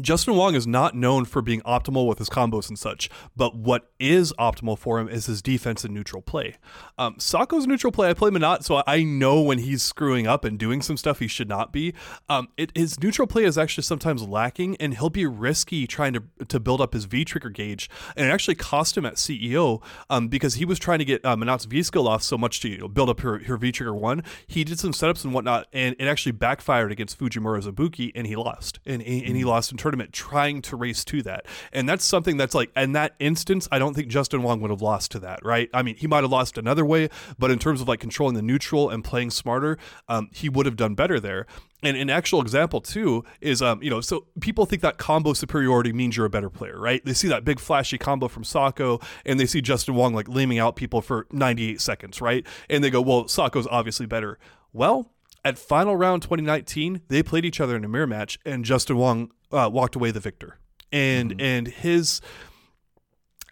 Justin 0.00 0.36
Wong 0.36 0.54
is 0.54 0.66
not 0.66 0.94
known 0.94 1.24
for 1.24 1.42
being 1.42 1.60
optimal 1.62 2.06
with 2.08 2.18
his 2.18 2.28
combos 2.28 2.68
and 2.68 2.78
such, 2.78 3.08
but 3.36 3.56
what 3.56 3.90
is 3.98 4.32
optimal 4.38 4.78
for 4.78 4.98
him 4.98 5.08
is 5.08 5.26
his 5.26 5.40
defense 5.40 5.84
and 5.84 5.94
neutral 5.94 6.22
play. 6.22 6.56
Um, 6.98 7.16
Sako's 7.18 7.66
neutral 7.66 7.92
play, 7.92 8.10
I 8.10 8.14
play 8.14 8.30
Menat, 8.30 8.64
so 8.64 8.82
I 8.86 9.02
know 9.02 9.40
when 9.40 9.58
he's 9.58 9.82
screwing 9.82 10.26
up 10.26 10.44
and 10.44 10.58
doing 10.58 10.82
some 10.82 10.96
stuff 10.96 11.20
he 11.20 11.28
should 11.28 11.48
not 11.48 11.72
be. 11.72 11.94
Um, 12.28 12.48
it, 12.56 12.72
his 12.76 13.00
neutral 13.00 13.28
play 13.28 13.44
is 13.44 13.56
actually 13.56 13.84
sometimes 13.84 14.22
lacking, 14.22 14.76
and 14.76 14.94
he'll 14.94 15.10
be 15.10 15.26
risky 15.26 15.86
trying 15.86 16.12
to 16.14 16.22
to 16.48 16.58
build 16.58 16.80
up 16.80 16.92
his 16.92 17.04
V 17.04 17.24
trigger 17.24 17.50
gauge, 17.50 17.88
and 18.16 18.26
it 18.26 18.30
actually 18.30 18.54
cost 18.54 18.96
him 18.96 19.06
at 19.06 19.14
CEO 19.14 19.82
um, 20.10 20.28
because 20.28 20.54
he 20.54 20.64
was 20.64 20.78
trying 20.78 20.98
to 20.98 21.04
get 21.04 21.24
uh, 21.24 21.36
Menat's 21.36 21.64
V 21.64 21.82
skill 21.82 22.08
off 22.08 22.22
so 22.22 22.36
much 22.36 22.60
to 22.60 22.68
you 22.68 22.78
know, 22.78 22.88
build 22.88 23.08
up 23.08 23.20
her, 23.20 23.38
her 23.44 23.56
V 23.56 23.72
trigger 23.72 23.94
one. 23.94 24.22
He 24.46 24.64
did 24.64 24.78
some 24.78 24.92
setups 24.92 25.24
and 25.24 25.32
whatnot, 25.32 25.66
and 25.72 25.94
it 25.98 26.06
actually 26.06 26.32
backfired 26.32 26.90
against 26.92 27.18
Fujimura's 27.18 27.66
Ibuki, 27.66 28.12
and 28.14 28.26
he 28.26 28.36
lost, 28.36 28.80
and, 28.84 29.02
and 29.02 29.36
he 29.36 29.42
mm. 29.42 29.46
lost 29.46 29.70
in 29.70 29.78
tournament 29.84 30.14
trying 30.14 30.62
to 30.62 30.76
race 30.76 31.04
to 31.04 31.20
that. 31.20 31.44
And 31.70 31.86
that's 31.86 32.06
something 32.06 32.38
that's 32.38 32.54
like, 32.54 32.70
in 32.74 32.92
that 32.92 33.14
instance, 33.18 33.68
I 33.70 33.78
don't 33.78 33.92
think 33.92 34.08
Justin 34.08 34.42
Wong 34.42 34.62
would 34.62 34.70
have 34.70 34.80
lost 34.80 35.10
to 35.10 35.18
that, 35.18 35.44
right? 35.44 35.68
I 35.74 35.82
mean, 35.82 35.96
he 35.96 36.06
might 36.06 36.22
have 36.22 36.30
lost 36.30 36.56
another 36.56 36.86
way, 36.86 37.10
but 37.38 37.50
in 37.50 37.58
terms 37.58 37.82
of 37.82 37.88
like 37.88 38.00
controlling 38.00 38.34
the 38.34 38.40
neutral 38.40 38.88
and 38.88 39.04
playing 39.04 39.30
smarter, 39.30 39.76
um, 40.08 40.30
he 40.32 40.48
would 40.48 40.64
have 40.64 40.76
done 40.76 40.94
better 40.94 41.20
there. 41.20 41.46
And 41.82 41.98
an 41.98 42.08
actual 42.08 42.40
example 42.40 42.80
too 42.80 43.26
is, 43.42 43.60
um, 43.60 43.82
you 43.82 43.90
know, 43.90 44.00
so 44.00 44.24
people 44.40 44.64
think 44.64 44.80
that 44.80 44.96
combo 44.96 45.34
superiority 45.34 45.92
means 45.92 46.16
you're 46.16 46.24
a 46.24 46.30
better 46.30 46.48
player, 46.48 46.80
right? 46.80 47.04
They 47.04 47.12
see 47.12 47.28
that 47.28 47.44
big 47.44 47.58
flashy 47.58 47.98
combo 47.98 48.28
from 48.28 48.42
Sako, 48.42 49.00
and 49.26 49.38
they 49.38 49.44
see 49.44 49.60
Justin 49.60 49.96
Wong 49.96 50.14
like 50.14 50.28
laming 50.28 50.58
out 50.58 50.76
people 50.76 51.02
for 51.02 51.26
98 51.30 51.78
seconds, 51.78 52.22
right? 52.22 52.46
And 52.70 52.82
they 52.82 52.88
go, 52.88 53.02
well, 53.02 53.28
Sako's 53.28 53.66
obviously 53.66 54.06
better. 54.06 54.38
Well, 54.72 55.10
at 55.44 55.58
final 55.58 55.96
round 55.96 56.22
2019, 56.22 57.02
they 57.08 57.22
played 57.22 57.44
each 57.44 57.60
other 57.60 57.76
in 57.76 57.84
a 57.84 57.88
mirror 57.88 58.06
match, 58.06 58.38
and 58.44 58.64
Justin 58.64 58.96
Wong 58.96 59.30
uh, 59.52 59.68
walked 59.72 59.94
away 59.96 60.10
the 60.10 60.20
victor. 60.20 60.58
And 60.92 61.30
mm-hmm. 61.30 61.40
and 61.40 61.68
his 61.68 62.20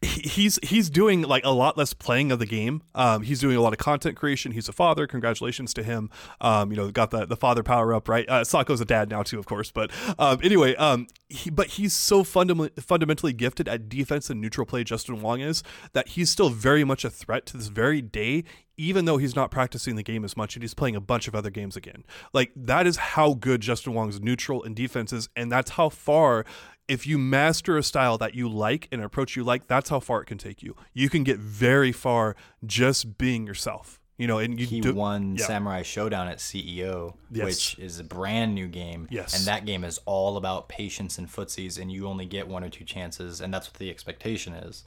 he's 0.02 0.58
he's 0.62 0.90
doing 0.90 1.22
like 1.22 1.44
a 1.44 1.50
lot 1.50 1.78
less 1.78 1.94
playing 1.94 2.32
of 2.32 2.38
the 2.38 2.46
game. 2.46 2.82
Um, 2.94 3.22
he's 3.22 3.40
doing 3.40 3.56
a 3.56 3.60
lot 3.60 3.72
of 3.72 3.78
content 3.78 4.16
creation. 4.16 4.52
He's 4.52 4.68
a 4.68 4.72
father. 4.72 5.06
Congratulations 5.06 5.72
to 5.74 5.82
him. 5.82 6.10
Um, 6.40 6.70
you 6.70 6.76
know, 6.76 6.90
got 6.90 7.10
the 7.10 7.24
the 7.24 7.36
father 7.36 7.62
power 7.62 7.94
up, 7.94 8.08
right? 8.08 8.28
Uh, 8.28 8.44
Sako's 8.44 8.80
a 8.80 8.84
dad 8.84 9.10
now 9.10 9.22
too, 9.22 9.38
of 9.38 9.46
course. 9.46 9.70
But 9.70 9.90
um, 10.18 10.40
anyway, 10.42 10.74
um, 10.76 11.06
he, 11.28 11.50
but 11.50 11.68
he's 11.68 11.92
so 11.92 12.24
fundamentally 12.24 12.82
fundamentally 12.82 13.32
gifted 13.32 13.68
at 13.68 13.88
defense 13.88 14.28
and 14.28 14.40
neutral 14.40 14.66
play. 14.66 14.84
Justin 14.84 15.22
Wong 15.22 15.40
is 15.40 15.62
that 15.92 16.08
he's 16.08 16.30
still 16.30 16.50
very 16.50 16.84
much 16.84 17.04
a 17.04 17.10
threat 17.10 17.46
to 17.46 17.56
this 17.56 17.68
very 17.68 18.02
day 18.02 18.44
even 18.78 19.04
though 19.04 19.18
he's 19.18 19.36
not 19.36 19.50
practicing 19.50 19.96
the 19.96 20.02
game 20.02 20.24
as 20.24 20.36
much 20.36 20.56
and 20.56 20.62
he's 20.62 20.74
playing 20.74 20.96
a 20.96 21.00
bunch 21.00 21.28
of 21.28 21.34
other 21.34 21.50
games 21.50 21.76
again. 21.76 22.04
Like 22.32 22.50
that 22.56 22.86
is 22.86 22.96
how 22.96 23.34
good 23.34 23.60
Justin 23.60 23.94
Wong's 23.94 24.20
neutral 24.20 24.62
and 24.64 24.74
defense 24.74 25.12
is, 25.12 25.28
and 25.36 25.52
that's 25.52 25.72
how 25.72 25.88
far 25.88 26.44
if 26.92 27.06
you 27.06 27.16
master 27.16 27.78
a 27.78 27.82
style 27.82 28.18
that 28.18 28.34
you 28.34 28.50
like 28.50 28.86
and 28.92 29.00
an 29.00 29.06
approach 29.06 29.34
you 29.34 29.42
like, 29.42 29.66
that's 29.66 29.88
how 29.88 29.98
far 29.98 30.20
it 30.20 30.26
can 30.26 30.36
take 30.36 30.62
you. 30.62 30.76
You 30.92 31.08
can 31.08 31.24
get 31.24 31.38
very 31.38 31.90
far 31.90 32.36
just 32.66 33.16
being 33.16 33.46
yourself. 33.46 33.98
You 34.18 34.26
know, 34.26 34.38
and 34.38 34.60
you 34.60 34.66
he 34.66 34.80
do, 34.82 34.92
won 34.92 35.36
yeah. 35.36 35.46
Samurai 35.46 35.82
Shodown 35.82 36.30
at 36.30 36.36
CEO, 36.36 37.14
yes. 37.30 37.44
which 37.46 37.78
is 37.78 37.98
a 37.98 38.04
brand 38.04 38.54
new 38.54 38.68
game. 38.68 39.08
Yes, 39.10 39.36
and 39.36 39.46
that 39.46 39.64
game 39.64 39.84
is 39.84 39.98
all 40.04 40.36
about 40.36 40.68
patience 40.68 41.16
and 41.16 41.26
footsies, 41.28 41.80
and 41.80 41.90
you 41.90 42.06
only 42.06 42.26
get 42.26 42.46
one 42.46 42.62
or 42.62 42.68
two 42.68 42.84
chances, 42.84 43.40
and 43.40 43.52
that's 43.52 43.68
what 43.68 43.78
the 43.78 43.90
expectation 43.90 44.52
is. 44.52 44.84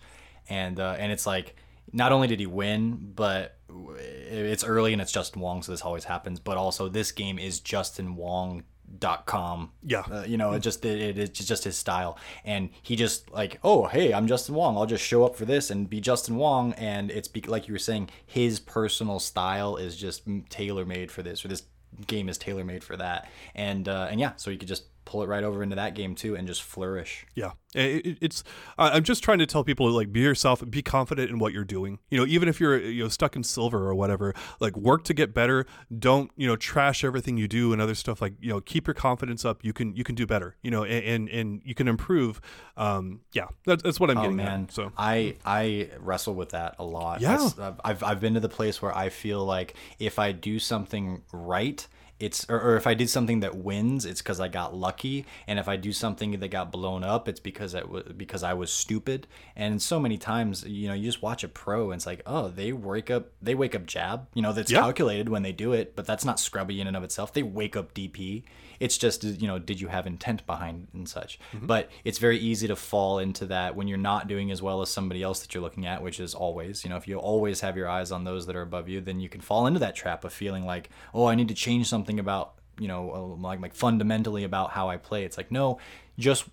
And 0.47 0.79
uh, 0.79 0.95
and 0.99 1.11
it's 1.11 1.25
like 1.25 1.55
not 1.91 2.11
only 2.11 2.27
did 2.27 2.39
he 2.39 2.45
win, 2.45 3.11
but 3.15 3.57
it's 3.97 4.63
early 4.63 4.93
and 4.93 5.01
it's 5.01 5.11
Justin 5.11 5.41
Wong, 5.41 5.63
so 5.63 5.71
this 5.71 5.81
always 5.81 6.05
happens. 6.05 6.39
But 6.39 6.55
also, 6.55 6.87
this 6.87 7.11
game 7.11 7.39
is 7.39 7.59
Justin 7.59 8.15
Wong 8.15 8.63
dot 8.99 9.25
com. 9.25 9.71
Yeah. 9.83 10.03
Uh, 10.11 10.23
you 10.27 10.37
know 10.37 10.53
it 10.53 10.59
just 10.59 10.85
it, 10.85 11.17
it's 11.17 11.45
just 11.45 11.63
his 11.63 11.77
style. 11.77 12.17
And 12.43 12.69
he 12.81 12.95
just 12.95 13.31
like 13.31 13.59
oh 13.63 13.85
hey 13.85 14.13
i'm 14.13 14.27
justin 14.27 14.55
wong. 14.55 14.77
I'll 14.77 14.85
just 14.85 15.03
show 15.03 15.25
up 15.25 15.35
for 15.35 15.45
this 15.45 15.69
and 15.69 15.89
be 15.89 16.01
justin 16.01 16.35
wong. 16.37 16.73
And 16.73 17.11
it's 17.11 17.27
be, 17.27 17.41
like 17.41 17.67
you 17.67 17.73
were 17.73 17.79
saying 17.79 18.09
his 18.25 18.59
personal 18.59 19.19
style 19.19 19.77
is 19.77 19.95
just 19.95 20.23
tailor 20.49 20.85
made 20.85 21.11
for 21.11 21.23
this 21.23 21.43
or 21.43 21.47
this 21.47 21.63
game 22.07 22.29
is 22.29 22.37
tailor 22.37 22.63
made 22.63 22.83
for 22.83 22.97
that. 22.97 23.29
And 23.53 23.87
uh, 23.87 24.07
and 24.09 24.19
yeah 24.19 24.33
so 24.37 24.49
you 24.49 24.57
could 24.57 24.67
just 24.67 24.85
pull 25.05 25.23
it 25.23 25.27
right 25.27 25.43
over 25.43 25.63
into 25.63 25.75
that 25.75 25.95
game 25.95 26.15
too 26.15 26.35
and 26.35 26.47
just 26.47 26.63
flourish. 26.63 27.25
Yeah, 27.35 27.51
it, 27.73 28.17
it's. 28.21 28.43
I'm 28.77 29.03
just 29.03 29.23
trying 29.23 29.39
to 29.39 29.45
tell 29.45 29.63
people 29.63 29.89
like 29.91 30.11
be 30.11 30.21
yourself, 30.21 30.63
be 30.69 30.81
confident 30.81 31.29
in 31.29 31.39
what 31.39 31.53
you're 31.53 31.63
doing. 31.63 31.99
You 32.09 32.19
know, 32.19 32.25
even 32.25 32.49
if 32.49 32.59
you're 32.59 32.77
you 32.79 33.03
know 33.03 33.09
stuck 33.09 33.35
in 33.35 33.43
silver 33.43 33.87
or 33.87 33.95
whatever, 33.95 34.33
like 34.59 34.75
work 34.75 35.03
to 35.05 35.13
get 35.13 35.33
better. 35.33 35.65
Don't 35.97 36.31
you 36.35 36.47
know 36.47 36.55
trash 36.55 37.03
everything 37.03 37.37
you 37.37 37.47
do 37.47 37.71
and 37.71 37.81
other 37.81 37.95
stuff. 37.95 38.21
Like 38.21 38.33
you 38.39 38.49
know, 38.49 38.59
keep 38.59 38.87
your 38.87 38.93
confidence 38.93 39.45
up. 39.45 39.63
You 39.63 39.73
can 39.73 39.95
you 39.95 40.03
can 40.03 40.15
do 40.15 40.25
better. 40.25 40.55
You 40.61 40.71
know, 40.71 40.83
and 40.83 41.05
and, 41.05 41.29
and 41.29 41.61
you 41.63 41.75
can 41.75 41.87
improve. 41.87 42.41
Um, 42.75 43.21
yeah, 43.31 43.47
that's, 43.65 43.83
that's 43.83 43.99
what 43.99 44.09
I'm 44.09 44.17
oh, 44.17 44.21
getting 44.21 44.37
man. 44.37 44.63
at. 44.63 44.71
So 44.71 44.91
I 44.97 45.35
I 45.45 45.89
wrestle 45.99 46.33
with 46.33 46.49
that 46.49 46.75
a 46.79 46.83
lot. 46.83 47.21
Yeah, 47.21 47.49
I, 47.59 47.73
I've 47.83 48.03
I've 48.03 48.19
been 48.19 48.33
to 48.33 48.39
the 48.39 48.49
place 48.49 48.81
where 48.81 48.95
I 48.95 49.09
feel 49.09 49.45
like 49.45 49.75
if 49.99 50.19
I 50.19 50.31
do 50.31 50.59
something 50.59 51.21
right 51.31 51.87
it's 52.19 52.49
or, 52.49 52.59
or 52.59 52.77
if 52.77 52.87
I 52.87 52.93
did 52.93 53.09
something 53.09 53.41
that 53.41 53.55
wins, 53.55 54.05
it's 54.05 54.21
because 54.21 54.39
I 54.39 54.47
got 54.47 54.75
lucky, 54.75 55.25
and 55.47 55.59
if 55.59 55.67
I 55.67 55.75
do 55.75 55.91
something 55.91 56.39
that 56.39 56.47
got 56.47 56.71
blown 56.71 57.03
up, 57.03 57.27
it's 57.27 57.39
because 57.39 57.73
it 57.73 57.89
was 57.89 58.03
because 58.15 58.41
I 58.43 58.53
was 58.53 58.71
stupid. 58.71 59.27
And 59.55 59.81
so 59.81 59.99
many 59.99 60.17
times, 60.17 60.63
you 60.63 60.87
know, 60.87 60.93
you 60.93 61.03
just 61.03 61.21
watch 61.21 61.43
a 61.43 61.47
pro, 61.47 61.91
and 61.91 61.99
it's 61.99 62.05
like, 62.05 62.21
oh, 62.25 62.47
they 62.47 62.71
wake 62.71 63.11
up, 63.11 63.31
they 63.41 63.55
wake 63.55 63.75
up 63.75 63.85
jab, 63.85 64.27
you 64.33 64.41
know, 64.41 64.53
that's 64.53 64.71
yep. 64.71 64.81
calculated 64.81 65.29
when 65.29 65.43
they 65.43 65.51
do 65.51 65.73
it, 65.73 65.95
but 65.95 66.05
that's 66.05 66.23
not 66.23 66.39
scrubby 66.39 66.79
in 66.79 66.87
and 66.87 66.95
of 66.95 67.03
itself. 67.03 67.33
They 67.33 67.43
wake 67.43 67.75
up 67.75 67.93
DP. 67.93 68.43
It's 68.79 68.97
just 68.97 69.23
you 69.23 69.47
know, 69.47 69.59
did 69.59 69.79
you 69.79 69.87
have 69.87 70.07
intent 70.07 70.45
behind 70.45 70.87
and 70.93 71.07
such? 71.07 71.39
Mm-hmm. 71.53 71.65
But 71.67 71.89
it's 72.03 72.17
very 72.17 72.37
easy 72.37 72.67
to 72.67 72.75
fall 72.75 73.19
into 73.19 73.45
that 73.47 73.75
when 73.75 73.87
you're 73.87 73.97
not 73.97 74.27
doing 74.27 74.51
as 74.51 74.61
well 74.61 74.81
as 74.81 74.89
somebody 74.89 75.23
else 75.23 75.39
that 75.41 75.53
you're 75.53 75.63
looking 75.63 75.85
at, 75.85 76.01
which 76.01 76.19
is 76.19 76.33
always, 76.33 76.83
you 76.83 76.89
know, 76.89 76.97
if 76.97 77.07
you 77.07 77.17
always 77.17 77.61
have 77.61 77.77
your 77.77 77.89
eyes 77.89 78.11
on 78.11 78.23
those 78.23 78.45
that 78.47 78.55
are 78.55 78.61
above 78.61 78.89
you, 78.89 79.01
then 79.01 79.19
you 79.19 79.29
can 79.29 79.41
fall 79.41 79.67
into 79.67 79.79
that 79.79 79.95
trap 79.95 80.23
of 80.23 80.33
feeling 80.33 80.65
like, 80.65 80.89
oh, 81.13 81.25
I 81.25 81.35
need 81.35 81.47
to 81.49 81.53
change 81.53 81.87
something 81.87 82.19
about 82.19 82.55
you 82.79 82.87
know 82.87 83.11
uh, 83.11 83.41
like 83.41 83.61
like 83.61 83.73
fundamentally 83.73 84.43
about 84.43 84.71
how 84.71 84.89
I 84.89 84.97
play. 84.97 85.23
It's 85.23 85.37
like 85.37 85.51
no, 85.51 85.79
just 86.17 86.45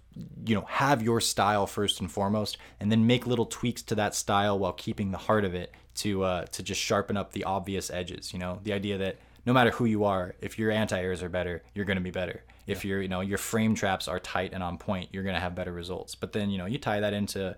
you 0.44 0.54
know 0.54 0.62
have 0.68 1.02
your 1.02 1.20
style 1.20 1.66
first 1.66 2.00
and 2.00 2.10
foremost, 2.10 2.58
and 2.80 2.90
then 2.90 3.06
make 3.06 3.26
little 3.26 3.46
tweaks 3.46 3.82
to 3.82 3.94
that 3.96 4.14
style 4.14 4.58
while 4.58 4.72
keeping 4.72 5.10
the 5.10 5.18
heart 5.18 5.44
of 5.44 5.54
it 5.54 5.72
to 5.96 6.22
uh, 6.22 6.44
to 6.46 6.62
just 6.62 6.80
sharpen 6.80 7.16
up 7.16 7.32
the 7.32 7.44
obvious 7.44 7.90
edges. 7.90 8.32
You 8.32 8.38
know 8.38 8.60
the 8.62 8.72
idea 8.72 8.98
that 8.98 9.16
no 9.46 9.52
matter 9.52 9.70
who 9.70 9.84
you 9.84 10.04
are, 10.04 10.34
if 10.40 10.58
your 10.58 10.70
anti-airs 10.70 11.22
are 11.22 11.28
better, 11.28 11.62
you're 11.74 11.84
going 11.84 11.96
to 11.96 12.02
be 12.02 12.10
better. 12.10 12.42
If 12.66 12.84
your 12.84 13.02
you 13.02 13.08
know 13.08 13.20
your 13.20 13.38
frame 13.38 13.74
traps 13.74 14.06
are 14.08 14.20
tight 14.20 14.52
and 14.52 14.62
on 14.62 14.78
point, 14.78 15.08
you're 15.12 15.24
going 15.24 15.34
to 15.34 15.40
have 15.40 15.54
better 15.54 15.72
results. 15.72 16.14
But 16.14 16.32
then 16.32 16.50
you 16.50 16.58
know 16.58 16.66
you 16.66 16.78
tie 16.78 17.00
that 17.00 17.12
into 17.12 17.56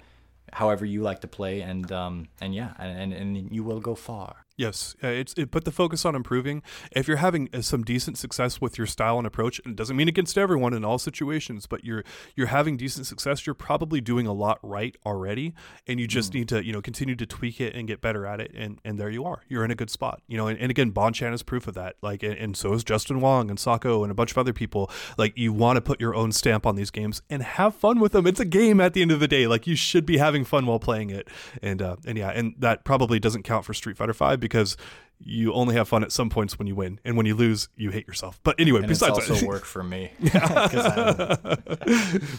however 0.52 0.84
you 0.84 1.02
like 1.02 1.20
to 1.20 1.28
play, 1.28 1.60
and 1.60 1.90
um 1.92 2.28
and 2.40 2.54
yeah, 2.54 2.72
and 2.78 3.12
and, 3.12 3.36
and 3.36 3.50
you 3.50 3.62
will 3.64 3.80
go 3.80 3.94
far. 3.94 4.43
Yes, 4.56 4.94
it's 5.02 5.34
it 5.34 5.50
put 5.50 5.64
the 5.64 5.72
focus 5.72 6.04
on 6.04 6.14
improving. 6.14 6.62
If 6.92 7.08
you're 7.08 7.16
having 7.16 7.48
uh, 7.52 7.60
some 7.60 7.82
decent 7.82 8.18
success 8.18 8.60
with 8.60 8.78
your 8.78 8.86
style 8.86 9.18
and 9.18 9.26
approach, 9.26 9.60
it 9.66 9.74
doesn't 9.74 9.96
mean 9.96 10.06
against 10.06 10.38
everyone 10.38 10.72
in 10.74 10.84
all 10.84 10.98
situations, 10.98 11.66
but 11.66 11.84
you're 11.84 12.04
you're 12.36 12.46
having 12.46 12.76
decent 12.76 13.06
success. 13.06 13.46
You're 13.46 13.54
probably 13.54 14.00
doing 14.00 14.28
a 14.28 14.32
lot 14.32 14.60
right 14.62 14.96
already, 15.04 15.54
and 15.88 15.98
you 15.98 16.06
just 16.06 16.30
mm. 16.30 16.36
need 16.36 16.48
to 16.50 16.64
you 16.64 16.72
know 16.72 16.80
continue 16.80 17.16
to 17.16 17.26
tweak 17.26 17.60
it 17.60 17.74
and 17.74 17.88
get 17.88 18.00
better 18.00 18.26
at 18.26 18.40
it. 18.40 18.52
And 18.54 18.80
and 18.84 18.96
there 18.96 19.10
you 19.10 19.24
are. 19.24 19.42
You're 19.48 19.64
in 19.64 19.72
a 19.72 19.74
good 19.74 19.90
spot. 19.90 20.22
You 20.28 20.36
know, 20.36 20.46
and, 20.46 20.56
and 20.60 20.70
again, 20.70 20.92
Bonchan 20.92 21.34
is 21.34 21.42
proof 21.42 21.66
of 21.66 21.74
that. 21.74 21.96
Like, 22.00 22.22
and, 22.22 22.34
and 22.34 22.56
so 22.56 22.74
is 22.74 22.84
Justin 22.84 23.20
Wong 23.20 23.50
and 23.50 23.58
Sako 23.58 24.04
and 24.04 24.12
a 24.12 24.14
bunch 24.14 24.30
of 24.30 24.38
other 24.38 24.52
people. 24.52 24.88
Like, 25.18 25.36
you 25.36 25.52
want 25.52 25.78
to 25.78 25.80
put 25.80 26.00
your 26.00 26.14
own 26.14 26.30
stamp 26.30 26.64
on 26.64 26.76
these 26.76 26.92
games 26.92 27.22
and 27.28 27.42
have 27.42 27.74
fun 27.74 27.98
with 27.98 28.12
them. 28.12 28.24
It's 28.24 28.40
a 28.40 28.44
game 28.44 28.80
at 28.80 28.94
the 28.94 29.02
end 29.02 29.10
of 29.10 29.18
the 29.18 29.28
day. 29.28 29.48
Like, 29.48 29.66
you 29.66 29.74
should 29.74 30.06
be 30.06 30.18
having 30.18 30.44
fun 30.44 30.66
while 30.66 30.78
playing 30.78 31.10
it. 31.10 31.26
And 31.60 31.82
uh, 31.82 31.96
and 32.06 32.16
yeah, 32.16 32.30
and 32.30 32.54
that 32.58 32.84
probably 32.84 33.18
doesn't 33.18 33.42
count 33.42 33.64
for 33.64 33.74
Street 33.74 33.96
Fighter 33.96 34.14
Five 34.14 34.43
because 34.44 34.76
you 35.18 35.54
only 35.54 35.74
have 35.74 35.88
fun 35.88 36.04
at 36.04 36.12
some 36.12 36.28
points 36.28 36.58
when 36.58 36.68
you 36.68 36.74
win, 36.74 37.00
and 37.04 37.16
when 37.16 37.24
you 37.24 37.34
lose, 37.34 37.68
you 37.76 37.90
hate 37.90 38.06
yourself. 38.06 38.40
But 38.42 38.60
anyway, 38.60 38.80
and 38.80 38.88
besides 38.88 39.16
it's 39.16 39.30
also 39.30 39.40
that, 39.40 39.48
work 39.48 39.64
for 39.64 39.82
me. 39.82 40.10
we 40.20 40.28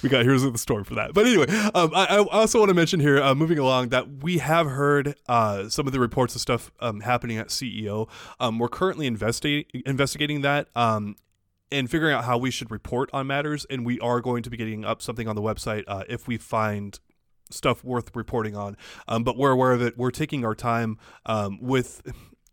got 0.09 0.23
here's 0.23 0.43
the 0.43 0.55
story 0.57 0.83
for 0.83 0.93
that. 0.95 1.13
But 1.13 1.25
anyway, 1.25 1.47
um, 1.73 1.91
I, 1.95 2.05
I, 2.05 2.17
also 2.17 2.59
want 2.59 2.69
to 2.69 2.75
mention 2.75 2.99
here, 2.99 3.21
uh, 3.21 3.33
moving 3.33 3.57
along, 3.57 3.89
that 3.89 4.23
we 4.23 4.37
have 4.37 4.67
heard 4.67 5.15
uh, 5.27 5.67
some 5.69 5.87
of 5.87 5.93
the 5.93 5.99
reports 5.99 6.35
of 6.35 6.41
stuff 6.41 6.71
um, 6.79 7.01
happening 7.01 7.37
at 7.37 7.47
CEO. 7.47 8.07
Um, 8.39 8.59
we're 8.59 8.67
currently 8.67 9.07
investigating 9.07 9.65
investigating 9.85 10.41
that. 10.41 10.67
Um, 10.75 11.15
and 11.71 11.89
figuring 11.89 12.13
out 12.13 12.25
how 12.25 12.37
we 12.37 12.51
should 12.51 12.69
report 12.69 13.09
on 13.11 13.25
matters, 13.25 13.65
and 13.71 13.83
we 13.85 13.99
are 13.99 14.21
going 14.21 14.43
to 14.43 14.51
be 14.51 14.55
getting 14.55 14.85
up 14.85 15.01
something 15.01 15.27
on 15.27 15.35
the 15.35 15.41
website 15.41 15.83
uh, 15.87 16.03
if 16.07 16.27
we 16.27 16.37
find 16.37 16.99
stuff 17.49 17.83
worth 17.83 18.15
reporting 18.15 18.55
on. 18.55 18.77
Um, 19.07 19.23
but 19.23 19.37
we're 19.37 19.51
aware 19.51 19.71
of 19.71 19.81
it. 19.81 19.97
We're 19.97 20.11
taking 20.11 20.45
our 20.45 20.55
time 20.55 20.97
um, 21.25 21.59
with 21.61 22.01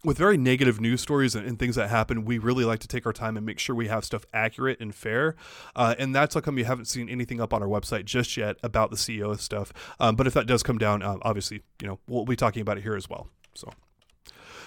with 0.05 0.19
very 0.19 0.37
negative 0.37 0.81
news 0.81 1.01
stories 1.01 1.35
and, 1.35 1.47
and, 1.47 1.59
things 1.59 1.77
that 1.77 1.89
happen, 1.89 2.25
we 2.25 2.39
really 2.39 2.65
like 2.65 2.81
to 2.81 2.89
take 2.89 3.07
our 3.07 3.13
time 3.13 3.37
and 3.37 3.47
make 3.47 3.59
sure 3.59 3.77
we 3.77 3.87
have 3.87 4.05
stuff 4.05 4.25
accurate 4.35 4.81
and 4.81 4.95
fair. 4.95 5.37
Uh, 5.77 5.95
and 5.99 6.13
that's 6.13 6.35
how 6.35 6.41
come 6.41 6.59
you 6.59 6.65
haven't 6.65 6.87
seen 6.87 7.09
anything 7.09 7.41
up 7.41 7.55
on 7.55 7.63
our 7.63 7.69
website 7.69 8.05
just 8.05 8.37
yet 8.37 8.57
about 8.63 8.91
the 8.91 8.97
CEO 8.97 9.39
stuff. 9.39 9.73
Um, 10.01 10.17
but 10.17 10.27
if 10.27 10.35
that 10.35 10.47
does 10.47 10.63
come 10.63 10.79
down, 10.79 11.03
uh, 11.03 11.19
obviously, 11.23 11.63
you 11.81 11.87
know, 11.87 12.01
we'll 12.09 12.25
be 12.25 12.37
talking 12.37 12.63
about 12.63 12.79
it 12.79 12.83
here 12.83 12.97
as 12.97 13.09
well. 13.09 13.29
So. 13.55 13.71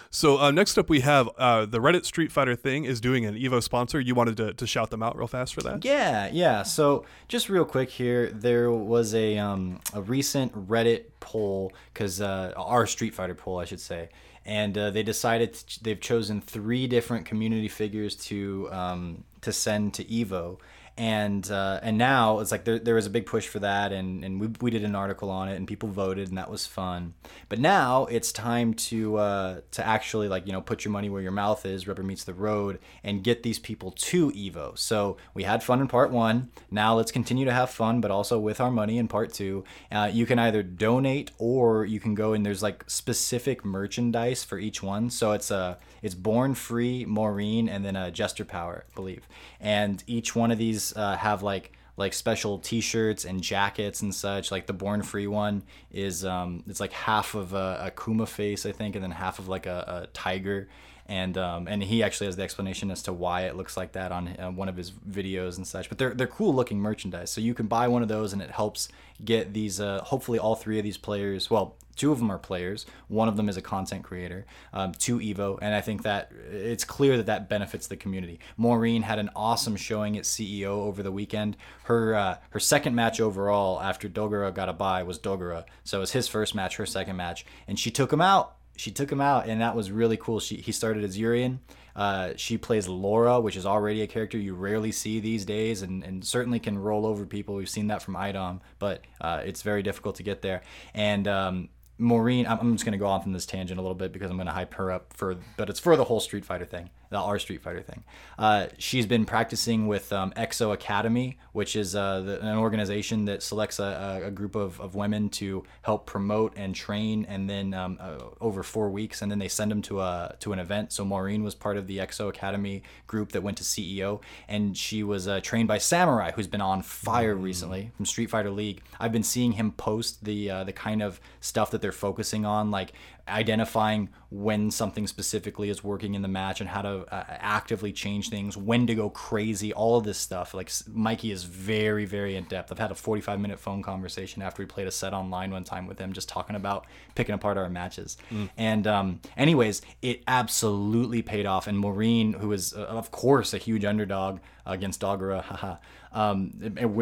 So 0.09 0.39
uh, 0.39 0.51
next 0.51 0.77
up, 0.77 0.89
we 0.89 1.01
have 1.01 1.29
uh, 1.37 1.65
the 1.65 1.79
Reddit 1.79 2.05
Street 2.05 2.31
Fighter 2.31 2.55
thing 2.55 2.85
is 2.85 3.01
doing 3.01 3.25
an 3.25 3.35
Evo 3.35 3.61
sponsor. 3.61 3.99
You 3.99 4.15
wanted 4.15 4.37
to, 4.37 4.53
to 4.53 4.67
shout 4.67 4.89
them 4.89 5.03
out 5.03 5.17
real 5.17 5.27
fast 5.27 5.53
for 5.53 5.61
that? 5.61 5.83
Yeah, 5.83 6.29
yeah. 6.31 6.63
So 6.63 7.05
just 7.27 7.49
real 7.49 7.65
quick 7.65 7.89
here, 7.89 8.31
there 8.31 8.71
was 8.71 9.13
a 9.13 9.37
um, 9.37 9.79
a 9.93 10.01
recent 10.01 10.53
Reddit 10.67 11.05
poll 11.19 11.73
because 11.93 12.21
uh, 12.21 12.53
our 12.55 12.85
Street 12.87 13.13
Fighter 13.13 13.35
poll, 13.35 13.59
I 13.59 13.65
should 13.65 13.81
say, 13.81 14.09
and 14.45 14.77
uh, 14.77 14.91
they 14.91 15.03
decided 15.03 15.57
they've 15.81 15.99
chosen 15.99 16.41
three 16.41 16.87
different 16.87 17.25
community 17.25 17.67
figures 17.67 18.15
to 18.15 18.69
um, 18.71 19.23
to 19.41 19.51
send 19.51 19.93
to 19.95 20.03
Evo, 20.05 20.59
and 20.97 21.51
uh, 21.51 21.79
and 21.83 21.97
now 21.97 22.39
it's 22.39 22.51
like 22.51 22.63
there, 22.63 22.79
there 22.79 22.95
was 22.95 23.05
a 23.05 23.09
big 23.09 23.25
push 23.25 23.47
for 23.47 23.59
that 23.59 23.91
and, 23.91 24.23
and 24.23 24.39
we, 24.39 24.47
we 24.61 24.71
did 24.71 24.83
an 24.85 24.95
article 24.95 25.29
on 25.29 25.49
it 25.49 25.55
and 25.55 25.67
people 25.67 25.89
voted 25.89 26.29
and 26.29 26.37
that 26.37 26.49
was 26.49 26.65
fun. 26.65 27.13
But 27.49 27.59
now 27.59 28.05
it's 28.05 28.31
time 28.31 28.73
to 28.75 29.17
uh, 29.17 29.61
to 29.71 29.85
actually 29.85 30.29
like 30.29 30.47
you 30.47 30.53
know 30.53 30.61
put 30.61 30.85
your 30.85 30.93
money 30.93 31.09
where 31.09 31.21
your 31.21 31.33
mouth 31.33 31.65
is 31.65 31.85
rubber 31.87 32.03
meets 32.03 32.23
the 32.23 32.33
road 32.33 32.79
and 33.03 33.23
get 33.23 33.43
these 33.43 33.59
people 33.59 33.91
to 33.91 34.31
evo. 34.31 34.77
So 34.77 35.17
we 35.33 35.43
had 35.43 35.63
fun 35.63 35.81
in 35.81 35.87
part 35.89 36.11
one. 36.11 36.49
Now 36.71 36.95
let's 36.95 37.11
continue 37.11 37.45
to 37.45 37.53
have 37.53 37.69
fun 37.69 37.99
but 37.99 38.09
also 38.09 38.39
with 38.39 38.61
our 38.61 38.71
money 38.71 38.97
in 38.97 39.09
part 39.09 39.33
two. 39.33 39.65
Uh, 39.91 40.09
you 40.11 40.25
can 40.25 40.39
either 40.39 40.63
donate 40.63 41.31
or 41.37 41.83
you 41.83 41.99
can 41.99 42.15
go 42.15 42.31
and 42.31 42.45
there's 42.45 42.63
like 42.63 42.85
specific 42.87 43.65
merchandise 43.65 44.45
for 44.45 44.57
each 44.57 44.81
one. 44.81 45.09
So 45.09 45.33
it's 45.33 45.51
a 45.51 45.77
it's 46.05 46.15
born 46.15 46.53
free 46.53 47.03
maureen 47.05 47.67
and 47.67 47.83
then 47.83 47.95
a 47.95 48.11
jester 48.11 48.45
power 48.45 48.85
I 48.91 48.95
believe 48.95 49.27
and 49.59 50.03
each 50.05 50.35
one 50.35 50.51
of 50.51 50.57
these 50.57 50.95
uh, 50.95 51.17
have 51.17 51.41
like 51.41 51.71
like 51.97 52.13
special 52.13 52.59
T-shirts 52.59 53.25
and 53.25 53.41
jackets 53.41 54.01
and 54.01 54.13
such. 54.13 54.51
Like 54.51 54.67
the 54.67 54.73
Born 54.73 55.01
Free 55.01 55.27
one 55.27 55.63
is 55.91 56.25
um, 56.25 56.63
it's 56.67 56.79
like 56.79 56.91
half 56.91 57.35
of 57.35 57.53
a, 57.53 57.85
a 57.85 57.91
Kuma 57.91 58.25
face, 58.25 58.65
I 58.65 58.71
think, 58.71 58.95
and 58.95 59.03
then 59.03 59.11
half 59.11 59.39
of 59.39 59.47
like 59.47 59.65
a, 59.65 60.03
a 60.03 60.07
tiger. 60.07 60.67
And 61.07 61.37
um, 61.37 61.67
and 61.67 61.83
he 61.83 62.01
actually 62.01 62.27
has 62.27 62.35
the 62.35 62.43
explanation 62.43 62.89
as 62.89 63.03
to 63.03 63.13
why 63.13 63.41
it 63.41 63.55
looks 63.55 63.77
like 63.77 63.91
that 63.91 64.11
on 64.11 64.27
uh, 64.39 64.49
one 64.49 64.69
of 64.69 64.75
his 64.75 64.91
videos 64.91 65.57
and 65.57 65.67
such. 65.67 65.87
But 65.87 65.99
they're 65.99 66.13
they're 66.13 66.25
cool 66.25 66.53
looking 66.53 66.79
merchandise, 66.79 67.29
so 67.29 67.41
you 67.41 67.53
can 67.53 67.67
buy 67.67 67.87
one 67.87 68.01
of 68.01 68.07
those, 68.07 68.33
and 68.33 68.41
it 68.41 68.51
helps 68.51 68.89
get 69.23 69.53
these. 69.53 69.79
Uh, 69.79 70.01
hopefully, 70.03 70.39
all 70.39 70.55
three 70.55 70.79
of 70.79 70.83
these 70.83 70.97
players. 70.97 71.49
Well, 71.49 71.75
Two 71.95 72.11
of 72.11 72.19
them 72.19 72.29
are 72.29 72.37
players. 72.37 72.85
One 73.07 73.27
of 73.27 73.37
them 73.37 73.47
is 73.47 73.57
a 73.57 73.61
content 73.61 74.03
creator 74.03 74.45
um, 74.73 74.91
to 74.93 75.19
Evo, 75.19 75.57
and 75.61 75.73
I 75.73 75.81
think 75.81 76.03
that 76.03 76.31
it's 76.51 76.83
clear 76.83 77.17
that 77.17 77.25
that 77.27 77.47
benefits 77.47 77.87
the 77.87 77.95
community. 77.95 78.39
Maureen 78.57 79.03
had 79.03 79.17
an 79.17 79.29
awesome 79.35 79.75
showing 79.75 80.17
at 80.17 80.23
CEO 80.23 80.65
over 80.65 81.01
the 81.01 81.11
weekend. 81.11 81.55
Her 81.83 82.15
uh, 82.15 82.37
her 82.49 82.59
second 82.59 82.95
match 82.95 83.21
overall 83.21 83.81
after 83.81 84.09
Dogura 84.09 84.53
got 84.53 84.69
a 84.69 84.73
bye 84.73 85.03
was 85.03 85.17
Dogura, 85.17 85.63
so 85.83 85.99
it 85.99 86.01
was 86.01 86.11
his 86.11 86.27
first 86.27 86.53
match, 86.53 86.75
her 86.75 86.85
second 86.85 87.15
match, 87.15 87.45
and 87.67 87.79
she 87.79 87.91
took 87.91 88.11
him 88.11 88.21
out. 88.21 88.55
She 88.77 88.91
took 88.91 89.11
him 89.11 89.21
out, 89.21 89.47
and 89.47 89.61
that 89.61 89.75
was 89.75 89.91
really 89.91 90.17
cool. 90.17 90.39
She 90.39 90.57
he 90.57 90.71
started 90.71 91.03
as 91.03 91.17
Urien. 91.17 91.59
Uh, 91.95 92.33
she 92.35 92.57
plays 92.57 92.87
Laura, 92.89 93.39
which 93.39 93.55
is 93.55 93.65
already 93.65 94.01
a 94.01 94.07
character 94.07 94.37
you 94.37 94.53
rarely 94.53 94.91
see 94.91 95.19
these 95.21 95.45
days, 95.45 95.81
and, 95.81 96.03
and 96.03 96.25
certainly 96.25 96.59
can 96.59 96.77
roll 96.77 97.05
over 97.05 97.25
people. 97.25 97.55
We've 97.55 97.69
seen 97.69 97.87
that 97.87 98.01
from 98.01 98.15
IDOM, 98.15 98.59
but 98.79 99.01
uh, 99.21 99.41
it's 99.45 99.61
very 99.61 99.81
difficult 99.81 100.15
to 100.17 100.23
get 100.23 100.41
there. 100.41 100.61
And 100.93 101.25
um, 101.27 101.69
Maureen, 101.97 102.45
I'm, 102.47 102.73
just 102.73 102.83
going 102.83 102.91
to 102.91 102.97
go 102.97 103.07
off 103.07 103.25
on 103.25 103.31
this 103.31 103.45
tangent 103.45 103.79
a 103.79 103.81
little 103.81 103.95
bit 103.95 104.11
because 104.11 104.29
I'm 104.29 104.35
going 104.35 104.47
to 104.47 104.53
hype 104.53 104.73
her 104.73 104.91
up 104.91 105.13
for, 105.13 105.37
but 105.55 105.69
it's 105.69 105.79
for 105.79 105.95
the 105.95 106.03
whole 106.03 106.19
Street 106.19 106.43
Fighter 106.43 106.65
thing 106.65 106.89
the 107.15 107.21
R 107.21 107.39
Street 107.39 107.61
Fighter 107.61 107.81
thing. 107.81 108.03
Uh, 108.37 108.67
she's 108.77 109.05
been 109.05 109.25
practicing 109.25 109.87
with 109.87 110.11
um, 110.11 110.33
EXO 110.35 110.73
Academy, 110.73 111.37
which 111.53 111.75
is 111.77 111.95
uh, 111.95 112.19
the, 112.19 112.41
an 112.41 112.57
organization 112.57 113.23
that 113.25 113.41
selects 113.41 113.79
a, 113.79 114.21
a, 114.25 114.31
group 114.31 114.55
of, 114.55 114.79
of 114.81 114.95
women 114.95 115.29
to 115.29 115.63
help 115.83 116.05
promote 116.05 116.53
and 116.57 116.75
train, 116.75 117.25
and 117.29 117.49
then 117.49 117.73
um, 117.73 117.97
uh, 118.01 118.17
over 118.41 118.63
four 118.63 118.89
weeks, 118.89 119.21
and 119.21 119.31
then 119.31 119.39
they 119.39 119.47
send 119.47 119.71
them 119.71 119.81
to 119.81 120.01
a 120.01 120.35
to 120.41 120.51
an 120.51 120.59
event. 120.59 120.91
So 120.91 121.05
Maureen 121.05 121.41
was 121.43 121.55
part 121.55 121.77
of 121.77 121.87
the 121.87 121.99
EXO 121.99 122.27
Academy 122.27 122.83
group 123.07 123.31
that 123.31 123.41
went 123.41 123.57
to 123.57 123.63
CEO, 123.63 124.21
and 124.49 124.75
she 124.75 125.01
was 125.01 125.25
uh, 125.27 125.39
trained 125.39 125.69
by 125.69 125.77
Samurai, 125.77 126.31
who's 126.35 126.47
been 126.47 126.61
on 126.61 126.81
fire 126.81 127.35
mm. 127.35 127.43
recently 127.43 127.91
from 127.95 128.05
Street 128.05 128.29
Fighter 128.29 128.51
League. 128.51 128.81
I've 128.99 129.13
been 129.13 129.23
seeing 129.23 129.53
him 129.53 129.71
post 129.71 130.25
the 130.25 130.49
uh, 130.49 130.63
the 130.65 130.73
kind 130.73 131.01
of 131.01 131.21
stuff 131.39 131.71
that 131.71 131.81
they're 131.81 131.93
focusing 131.93 132.45
on, 132.45 132.71
like 132.71 132.91
identifying 133.27 134.09
when 134.29 134.69
something 134.69 135.07
specifically 135.07 135.69
is 135.69 135.83
working 135.83 136.13
in 136.13 136.21
the 136.21 136.27
match 136.27 136.59
and 136.61 136.69
how 136.69 136.81
to 136.81 137.13
uh, 137.13 137.23
actively 137.29 137.91
change 137.91 138.29
things, 138.29 138.57
when 138.57 138.85
to 138.87 138.95
go 138.95 139.09
crazy, 139.09 139.73
all 139.73 139.97
of 139.97 140.03
this 140.03 140.17
stuff. 140.17 140.53
Like 140.53 140.71
Mikey 140.87 141.31
is 141.31 141.43
very, 141.43 142.05
very 142.05 142.35
in 142.35 142.43
depth. 142.45 142.71
I've 142.71 142.79
had 142.79 142.91
a 142.91 142.95
45 142.95 143.39
minute 143.39 143.59
phone 143.59 143.81
conversation 143.81 144.41
after 144.41 144.61
we 144.61 144.67
played 144.67 144.87
a 144.87 144.91
set 144.91 145.13
online 145.13 145.51
one 145.51 145.63
time 145.63 145.87
with 145.87 145.97
him, 145.97 146.13
just 146.13 146.29
talking 146.29 146.55
about 146.55 146.85
picking 147.15 147.33
apart 147.35 147.57
our 147.57 147.69
matches. 147.69 148.17
Mm. 148.31 148.49
And, 148.57 148.87
um, 148.87 149.21
anyways, 149.37 149.81
it 150.01 150.23
absolutely 150.27 151.21
paid 151.21 151.45
off. 151.45 151.67
And 151.67 151.79
Maureen, 151.79 152.33
who 152.33 152.51
is, 152.51 152.73
uh, 152.73 152.81
of 152.85 153.11
course, 153.11 153.53
a 153.53 153.57
huge 153.57 153.85
underdog 153.85 154.39
against 154.65 155.01
Dogura, 155.01 155.41
haha, 155.41 155.77
um, 156.11 156.51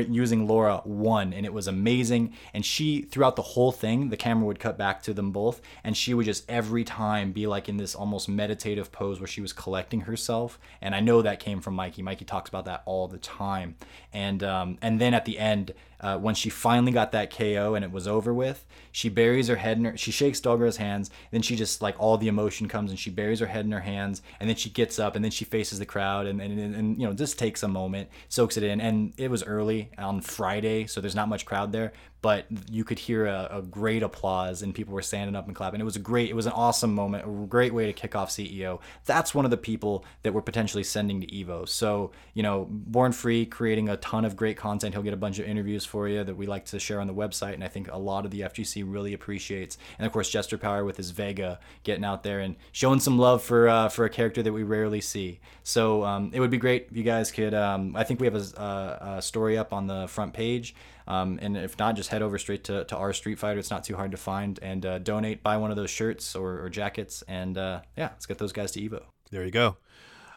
using 0.09 0.47
Laura 0.47 0.81
won, 0.85 1.33
and 1.33 1.45
it 1.45 1.53
was 1.53 1.67
amazing. 1.67 2.33
And 2.53 2.65
she, 2.65 3.03
throughout 3.03 3.35
the 3.35 3.41
whole 3.41 3.71
thing, 3.71 4.09
the 4.09 4.17
camera 4.17 4.45
would 4.45 4.59
cut 4.59 4.77
back 4.77 5.03
to 5.03 5.13
them 5.13 5.31
both, 5.31 5.61
and 5.83 5.95
she 5.95 6.13
would 6.13 6.25
just 6.25 6.49
every 6.49 6.83
time 6.83 7.31
be 7.31 7.45
like 7.47 7.69
in 7.69 7.77
this 7.77 7.95
almost 7.95 8.27
meditative 8.27 8.91
pose 8.91 9.19
where 9.19 9.27
she 9.27 9.41
was 9.41 9.53
collecting 9.53 10.01
herself. 10.01 10.59
And 10.81 10.95
I 10.95 10.99
know 10.99 11.21
that 11.21 11.39
came 11.39 11.61
from 11.61 11.75
Mikey. 11.75 12.01
Mikey 12.01 12.25
talks 12.25 12.49
about 12.49 12.65
that 12.65 12.81
all 12.85 13.07
the 13.07 13.19
time. 13.19 13.75
And 14.11 14.43
um, 14.43 14.77
and 14.81 14.99
then 14.99 15.13
at 15.13 15.25
the 15.25 15.37
end, 15.37 15.73
uh, 16.03 16.17
when 16.17 16.35
she 16.35 16.49
finally 16.49 16.91
got 16.91 17.13
that 17.13 17.35
KO 17.35 17.75
and 17.75 17.83
it 17.83 17.91
was 17.91 18.07
over 18.07 18.33
with, 18.33 18.65
she 18.91 19.07
buries 19.07 19.47
her 19.47 19.55
head 19.55 19.77
in 19.77 19.85
her, 19.85 19.97
she 19.97 20.11
shakes 20.11 20.39
Dogura's 20.41 20.77
hands. 20.77 21.09
Then 21.31 21.41
she 21.41 21.55
just 21.55 21.81
like 21.81 21.95
all 21.97 22.17
the 22.17 22.27
emotion 22.27 22.67
comes 22.67 22.91
and 22.91 22.99
she 22.99 23.09
buries 23.09 23.39
her 23.39 23.47
head 23.47 23.65
in 23.65 23.71
her 23.71 23.79
hands. 23.79 24.21
And 24.39 24.49
then 24.49 24.57
she 24.57 24.69
gets 24.69 24.99
up 24.99 25.15
and 25.15 25.23
then 25.23 25.31
she 25.31 25.45
faces 25.45 25.79
the 25.79 25.85
crowd 25.85 26.27
and, 26.27 26.41
and, 26.41 26.59
and, 26.59 26.75
and 26.75 26.99
you 26.99 27.07
know, 27.07 27.13
just 27.13 27.39
takes 27.39 27.63
a 27.63 27.67
moment, 27.67 28.09
soaks 28.27 28.57
it 28.57 28.63
in. 28.63 28.81
And 28.81 29.13
it 29.17 29.31
was 29.31 29.43
early 29.43 29.91
on 29.97 30.19
Friday, 30.19 30.85
so 30.87 30.99
there's 30.99 31.15
not 31.15 31.29
much 31.29 31.45
crowd 31.45 31.71
there 31.71 31.93
but 32.23 32.45
you 32.71 32.85
could 32.85 32.99
hear 32.99 33.25
a, 33.25 33.49
a, 33.51 33.61
great 33.61 34.01
applause 34.01 34.61
and 34.61 34.73
people 34.73 34.93
were 34.93 35.01
standing 35.01 35.35
up 35.35 35.45
and 35.45 35.53
clapping. 35.57 35.81
It 35.81 35.83
was 35.83 35.97
a 35.97 35.99
great, 35.99 36.29
it 36.29 36.33
was 36.33 36.45
an 36.45 36.53
awesome 36.53 36.95
moment, 36.95 37.25
a 37.25 37.47
great 37.47 37.73
way 37.73 37.85
to 37.85 37.91
kick 37.91 38.15
off 38.15 38.29
CEO. 38.29 38.79
That's 39.03 39.35
one 39.35 39.43
of 39.43 39.51
the 39.51 39.57
people 39.57 40.05
that 40.21 40.33
we're 40.33 40.41
potentially 40.41 40.85
sending 40.85 41.19
to 41.19 41.27
Evo. 41.27 41.67
So, 41.67 42.11
you 42.33 42.41
know, 42.41 42.65
Born 42.69 43.11
Free 43.11 43.45
creating 43.45 43.89
a 43.89 43.97
ton 43.97 44.23
of 44.23 44.37
great 44.37 44.55
content. 44.55 44.93
He'll 44.93 45.03
get 45.03 45.13
a 45.13 45.17
bunch 45.17 45.37
of 45.37 45.45
interviews 45.45 45.83
for 45.83 46.07
you 46.07 46.23
that 46.23 46.37
we 46.37 46.47
like 46.47 46.63
to 46.67 46.79
share 46.79 47.01
on 47.01 47.07
the 47.07 47.13
website. 47.13 47.55
And 47.55 47.63
I 47.63 47.67
think 47.67 47.91
a 47.91 47.97
lot 47.97 48.23
of 48.23 48.31
the 48.31 48.39
FGC 48.39 48.85
really 48.87 49.13
appreciates. 49.13 49.77
And 49.97 50.05
of 50.07 50.13
course, 50.13 50.29
Jester 50.29 50.57
Power 50.57 50.85
with 50.85 50.95
his 50.95 51.11
Vega 51.11 51.59
getting 51.83 52.05
out 52.05 52.23
there 52.23 52.39
and 52.39 52.55
showing 52.71 53.01
some 53.01 53.19
love 53.19 53.43
for, 53.43 53.67
uh, 53.67 53.89
for 53.89 54.05
a 54.05 54.09
character 54.09 54.41
that 54.41 54.53
we 54.53 54.63
rarely 54.63 55.01
see. 55.01 55.41
So 55.63 56.05
um, 56.05 56.31
it 56.33 56.39
would 56.39 56.51
be 56.51 56.57
great 56.57 56.87
if 56.89 56.95
you 56.95 57.03
guys 57.03 57.33
could, 57.33 57.53
um, 57.53 57.97
I 57.97 58.05
think 58.05 58.21
we 58.21 58.27
have 58.27 58.35
a, 58.35 58.61
a, 58.61 59.15
a 59.17 59.21
story 59.21 59.57
up 59.57 59.73
on 59.73 59.87
the 59.87 60.07
front 60.07 60.33
page 60.33 60.73
um, 61.07 61.39
and 61.41 61.57
if 61.57 61.77
not, 61.77 61.95
just 61.95 62.09
head 62.09 62.21
over 62.21 62.37
straight 62.37 62.63
to, 62.65 62.85
to 62.85 62.97
our 62.97 63.13
Street 63.13 63.39
Fighter. 63.39 63.59
It's 63.59 63.71
not 63.71 63.83
too 63.83 63.95
hard 63.95 64.11
to 64.11 64.17
find 64.17 64.59
and 64.61 64.85
uh, 64.85 64.99
donate, 64.99 65.43
buy 65.43 65.57
one 65.57 65.71
of 65.71 65.77
those 65.77 65.89
shirts 65.89 66.35
or, 66.35 66.63
or 66.63 66.69
jackets. 66.69 67.23
And 67.27 67.57
uh, 67.57 67.81
yeah, 67.97 68.09
let's 68.13 68.25
get 68.25 68.37
those 68.37 68.53
guys 68.53 68.71
to 68.71 68.81
Evo. 68.81 69.03
There 69.31 69.43
you 69.43 69.51
go. 69.51 69.77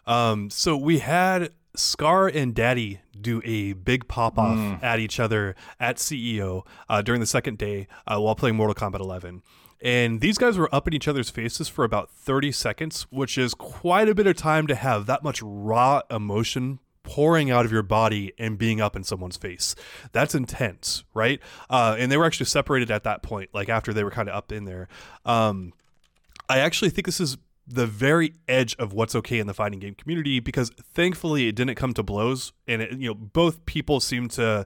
Um, 0.06 0.50
so 0.50 0.76
we 0.76 0.98
had 1.00 1.50
Scar 1.74 2.28
and 2.28 2.54
Daddy 2.54 3.00
do 3.20 3.42
a 3.44 3.74
big 3.74 4.08
pop 4.08 4.38
off 4.38 4.56
mm. 4.56 4.82
at 4.82 4.98
each 4.98 5.20
other 5.20 5.54
at 5.78 5.96
CEO 5.96 6.64
uh, 6.88 7.02
during 7.02 7.20
the 7.20 7.26
second 7.26 7.58
day 7.58 7.86
uh, 8.06 8.18
while 8.20 8.34
playing 8.34 8.56
Mortal 8.56 8.74
Kombat 8.74 9.00
11. 9.00 9.42
And 9.82 10.20
these 10.20 10.38
guys 10.38 10.56
were 10.56 10.74
up 10.74 10.88
in 10.88 10.94
each 10.94 11.06
other's 11.06 11.28
faces 11.28 11.68
for 11.68 11.84
about 11.84 12.10
30 12.10 12.50
seconds, 12.52 13.06
which 13.10 13.36
is 13.36 13.52
quite 13.52 14.08
a 14.08 14.14
bit 14.14 14.26
of 14.26 14.36
time 14.36 14.66
to 14.68 14.74
have 14.74 15.06
that 15.06 15.22
much 15.22 15.42
raw 15.42 16.00
emotion 16.10 16.78
pouring 17.06 17.50
out 17.50 17.64
of 17.64 17.72
your 17.72 17.82
body 17.82 18.32
and 18.38 18.58
being 18.58 18.80
up 18.80 18.96
in 18.96 19.04
someone's 19.04 19.36
face. 19.36 19.74
That's 20.12 20.34
intense, 20.34 21.04
right? 21.14 21.40
Uh, 21.70 21.96
and 21.98 22.12
they 22.12 22.16
were 22.16 22.26
actually 22.26 22.46
separated 22.46 22.90
at 22.90 23.04
that 23.04 23.22
point, 23.22 23.50
like 23.54 23.70
after 23.70 23.94
they 23.94 24.04
were 24.04 24.10
kind 24.10 24.28
of 24.28 24.34
up 24.34 24.52
in 24.52 24.64
there. 24.64 24.88
Um, 25.24 25.72
I 26.48 26.58
actually 26.58 26.90
think 26.90 27.06
this 27.06 27.20
is 27.20 27.38
the 27.66 27.86
very 27.86 28.34
edge 28.48 28.76
of 28.78 28.92
what's 28.92 29.14
okay 29.14 29.38
in 29.38 29.46
the 29.46 29.54
fighting 29.54 29.80
game 29.80 29.94
community 29.94 30.40
because 30.40 30.70
thankfully 30.94 31.48
it 31.48 31.56
didn't 31.56 31.74
come 31.74 31.92
to 31.94 32.02
blows 32.02 32.52
and 32.68 32.80
it, 32.80 32.92
you 32.92 33.08
know 33.08 33.14
both 33.14 33.66
people 33.66 33.98
seem 33.98 34.28
to 34.28 34.64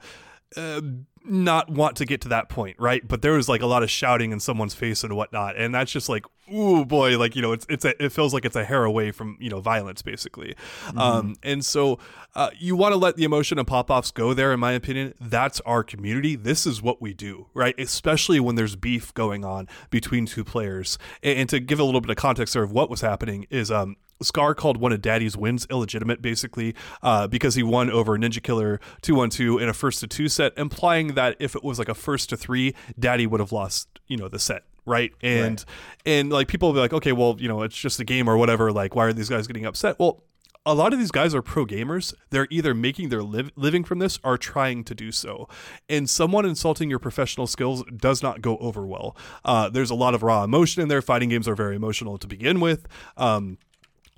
uh, 0.57 0.81
not 1.25 1.71
want 1.71 1.97
to 1.97 2.05
get 2.05 2.23
to 2.23 2.29
that 2.29 2.49
point, 2.49 2.77
right? 2.79 3.07
But 3.07 3.23
there 3.23 3.33
was 3.33 3.49
like 3.49 3.61
a 3.61 3.67
lot 3.67 3.83
of 3.83 3.91
shouting 3.91 4.33
in 4.33 4.41
someone's 4.41 4.75
face 4.75 5.05
and 5.05 5.15
whatnot, 5.15 5.57
and 5.57 5.75
that's 5.75 5.93
just 5.93 6.09
like, 6.09 6.25
ooh 6.53 6.85
boy, 6.85 7.19
like 7.19 7.37
you 7.37 7.43
know, 7.43 7.53
it's 7.53 7.67
it's 7.69 7.85
a, 7.85 8.03
it 8.03 8.11
feels 8.11 8.33
like 8.33 8.45
it's 8.45 8.57
a 8.57 8.65
hair 8.65 8.85
away 8.85 9.13
from 9.13 9.37
you 9.41 9.51
know 9.51 9.61
violence 9.61 10.03
basically, 10.03 10.55
mm-hmm. 10.87 10.99
um, 10.99 11.37
and 11.43 11.65
so 11.65 11.99
uh, 12.35 12.51
you 12.59 12.75
want 12.75 12.93
to 12.93 12.97
let 12.97 13.17
the 13.17 13.25
emotion 13.25 13.59
and 13.59 13.69
pop 13.69 13.91
offs 13.91 14.11
go 14.11 14.35
there. 14.35 14.53
In 14.53 14.61
my 14.61 14.73
opinion, 14.73 15.15
that's 15.21 15.61
our 15.61 15.85
community. 15.85 16.37
This 16.37 16.67
is 16.67 16.81
what 16.83 17.03
we 17.03 17.13
do, 17.13 17.47
right? 17.55 17.75
Especially 17.79 18.41
when 18.41 18.55
there's 18.55 18.77
beef 18.77 19.13
going 19.15 19.45
on 19.45 19.69
between 19.91 20.27
two 20.27 20.45
players, 20.45 20.99
and, 21.23 21.41
and 21.41 21.49
to 21.51 21.61
give 21.61 21.79
a 21.79 21.85
little 21.85 22.01
bit 22.01 22.11
of 22.11 22.17
context 22.17 22.55
there 22.55 22.63
of 22.63 22.73
what 22.73 22.89
was 22.91 23.03
happening 23.03 23.47
is 23.51 23.71
um 23.71 23.97
Scar 24.23 24.55
called 24.55 24.77
one 24.77 24.93
of 24.93 25.01
Daddy's 25.01 25.37
wins 25.37 25.67
illegitimate, 25.71 26.23
basically, 26.23 26.75
uh, 27.03 27.27
because 27.27 27.55
he 27.55 27.63
won 27.63 27.91
over 27.91 28.17
NinjaKilla 28.19 28.79
212 29.03 29.61
in 29.61 29.69
a 29.69 29.73
first 29.73 30.01
to 30.01 30.07
two 30.07 30.29
set, 30.29 30.53
implying 30.57 31.15
that 31.15 31.37
if 31.39 31.55
it 31.55 31.65
was 31.65 31.79
like 31.79 31.89
a 31.89 31.95
first 31.95 32.29
to 32.31 32.37
three, 32.37 32.75
Daddy 32.99 33.27
would 33.27 33.41
have 33.41 33.53
lost, 33.53 33.89
you 34.07 34.17
know, 34.17 34.29
the 34.29 34.39
set. 34.39 34.63
Right. 34.87 35.13
And, 35.23 35.61
right. 35.61 35.65
and 36.07 36.31
like 36.31 36.49
people 36.49 36.69
will 36.69 36.75
be 36.75 36.81
like, 36.81 36.93
okay, 36.93 37.13
well, 37.13 37.37
you 37.39 37.49
know, 37.49 37.63
it's 37.63 37.77
just 37.77 38.01
a 38.01 38.05
game 38.05 38.29
or 38.29 38.37
whatever. 38.37 38.73
Like, 38.73 38.95
why 38.95 39.05
are 39.05 39.13
these 39.13 39.29
guys 39.29 39.47
getting 39.47 39.67
upset? 39.67 39.99
Well, 39.99 40.25
a 40.67 40.75
lot 40.75 40.93
of 40.93 40.99
these 40.99 41.11
guys 41.11 41.35
are 41.35 41.43
pro 41.43 41.65
gamers. 41.65 42.15
They're 42.31 42.47
either 42.51 42.75
making 42.75 43.09
their 43.09 43.23
liv- 43.23 43.51
living 43.57 43.83
from 43.83 43.99
this 43.99 44.19
or 44.23 44.37
trying 44.37 44.85
to 44.85 44.95
do 44.95 45.11
so. 45.11 45.49
And 45.89 46.09
someone 46.09 46.45
insulting 46.45 46.91
your 46.91 46.99
professional 46.99 47.47
skills 47.47 47.83
does 47.97 48.23
not 48.23 48.43
go 48.43 48.59
over 48.59 48.87
well. 48.87 49.17
Uh, 49.45 49.71
there's 49.71 49.91
a 49.91 49.95
lot 49.95 50.15
of 50.15 50.23
raw 50.23 50.45
emotion 50.45 50.83
in 50.83 50.89
there. 50.89 51.01
Fighting 51.01 51.31
games 51.31 51.49
are 51.49 51.55
very 51.55 51.77
emotional 51.77 52.19
to 52.19 52.27
begin 52.27 52.61
with. 52.61 52.87
Um, 53.17 53.59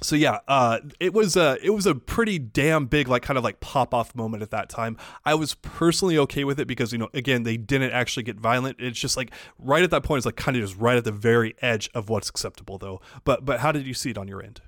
so 0.03 0.17
yeah, 0.17 0.41
uh, 0.49 0.81
it 1.01 1.15
was 1.15 1.37
a 1.37 1.57
it 1.63 1.71
was 1.71 1.87
a 1.87 1.95
pretty 1.95 2.39
damn 2.39 2.87
big 2.87 3.09
like 3.09 3.23
kind 3.23 3.39
of 3.39 3.45
like 3.45 3.61
pop 3.61 3.95
off 3.95 4.15
moment 4.15 4.43
at 4.43 4.51
that 4.51 4.69
time. 4.69 4.97
I 5.25 5.35
was 5.35 5.55
personally 5.55 6.19
okay 6.19 6.45
with 6.45 6.61
it 6.61 6.67
because 6.67 6.93
you 6.93 6.99
know 6.99 7.09
again 7.15 7.45
they 7.45 7.57
didn't 7.57 7.93
actually 7.93 8.25
get 8.25 8.37
violent. 8.37 8.77
It's 8.81 8.99
just 8.99 9.17
like 9.17 9.31
right 9.59 9.83
at 9.83 9.91
that 9.91 10.03
point 10.03 10.19
it's 10.19 10.27
like 10.27 10.37
kind 10.37 10.57
of 10.57 10.63
just 10.63 10.77
right 10.79 10.97
at 10.97 11.05
the 11.05 11.13
very 11.13 11.55
edge 11.63 11.89
of 11.95 12.09
what's 12.09 12.29
acceptable 12.29 12.79
though. 12.79 13.01
But 13.25 13.45
but 13.45 13.61
how 13.61 13.73
did 13.73 13.87
you 13.87 13.95
see 13.95 14.11
it 14.11 14.19
on 14.19 14.29
your 14.29 14.43
end? 14.43 14.61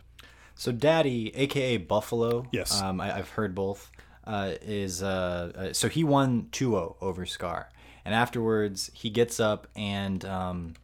So 0.55 0.73
Daddy, 0.73 1.35
aka 1.35 1.78
Buffalo, 1.78 2.47
yes, 2.52 2.81
um, 2.81 3.01
I, 3.01 3.09
have 3.09 3.31
heard 3.31 3.55
both. 3.55 3.90
Uh, 4.24 4.55
is 4.62 5.02
uh, 5.02 5.52
uh, 5.55 5.73
so 5.74 5.89
he 5.89 6.02
won 6.02 6.44
2-0 6.52 6.97
over 7.02 7.27
Scar, 7.27 7.69
and 8.05 8.15
afterwards 8.15 8.90
he 8.94 9.11
gets 9.11 9.39
up 9.39 9.66
and 9.77 10.24
um, 10.24 10.74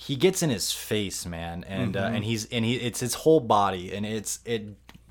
he 0.00 0.16
gets 0.16 0.42
in 0.42 0.48
his 0.48 0.72
face, 0.72 1.26
man, 1.26 1.62
and 1.68 1.94
mm-hmm. 1.94 2.02
uh, 2.02 2.16
and 2.16 2.24
he's 2.24 2.46
and 2.46 2.64
he 2.64 2.76
it's 2.76 3.00
his 3.00 3.12
whole 3.12 3.38
body, 3.38 3.92
and 3.92 4.06
it's 4.06 4.38
it. 4.46 4.64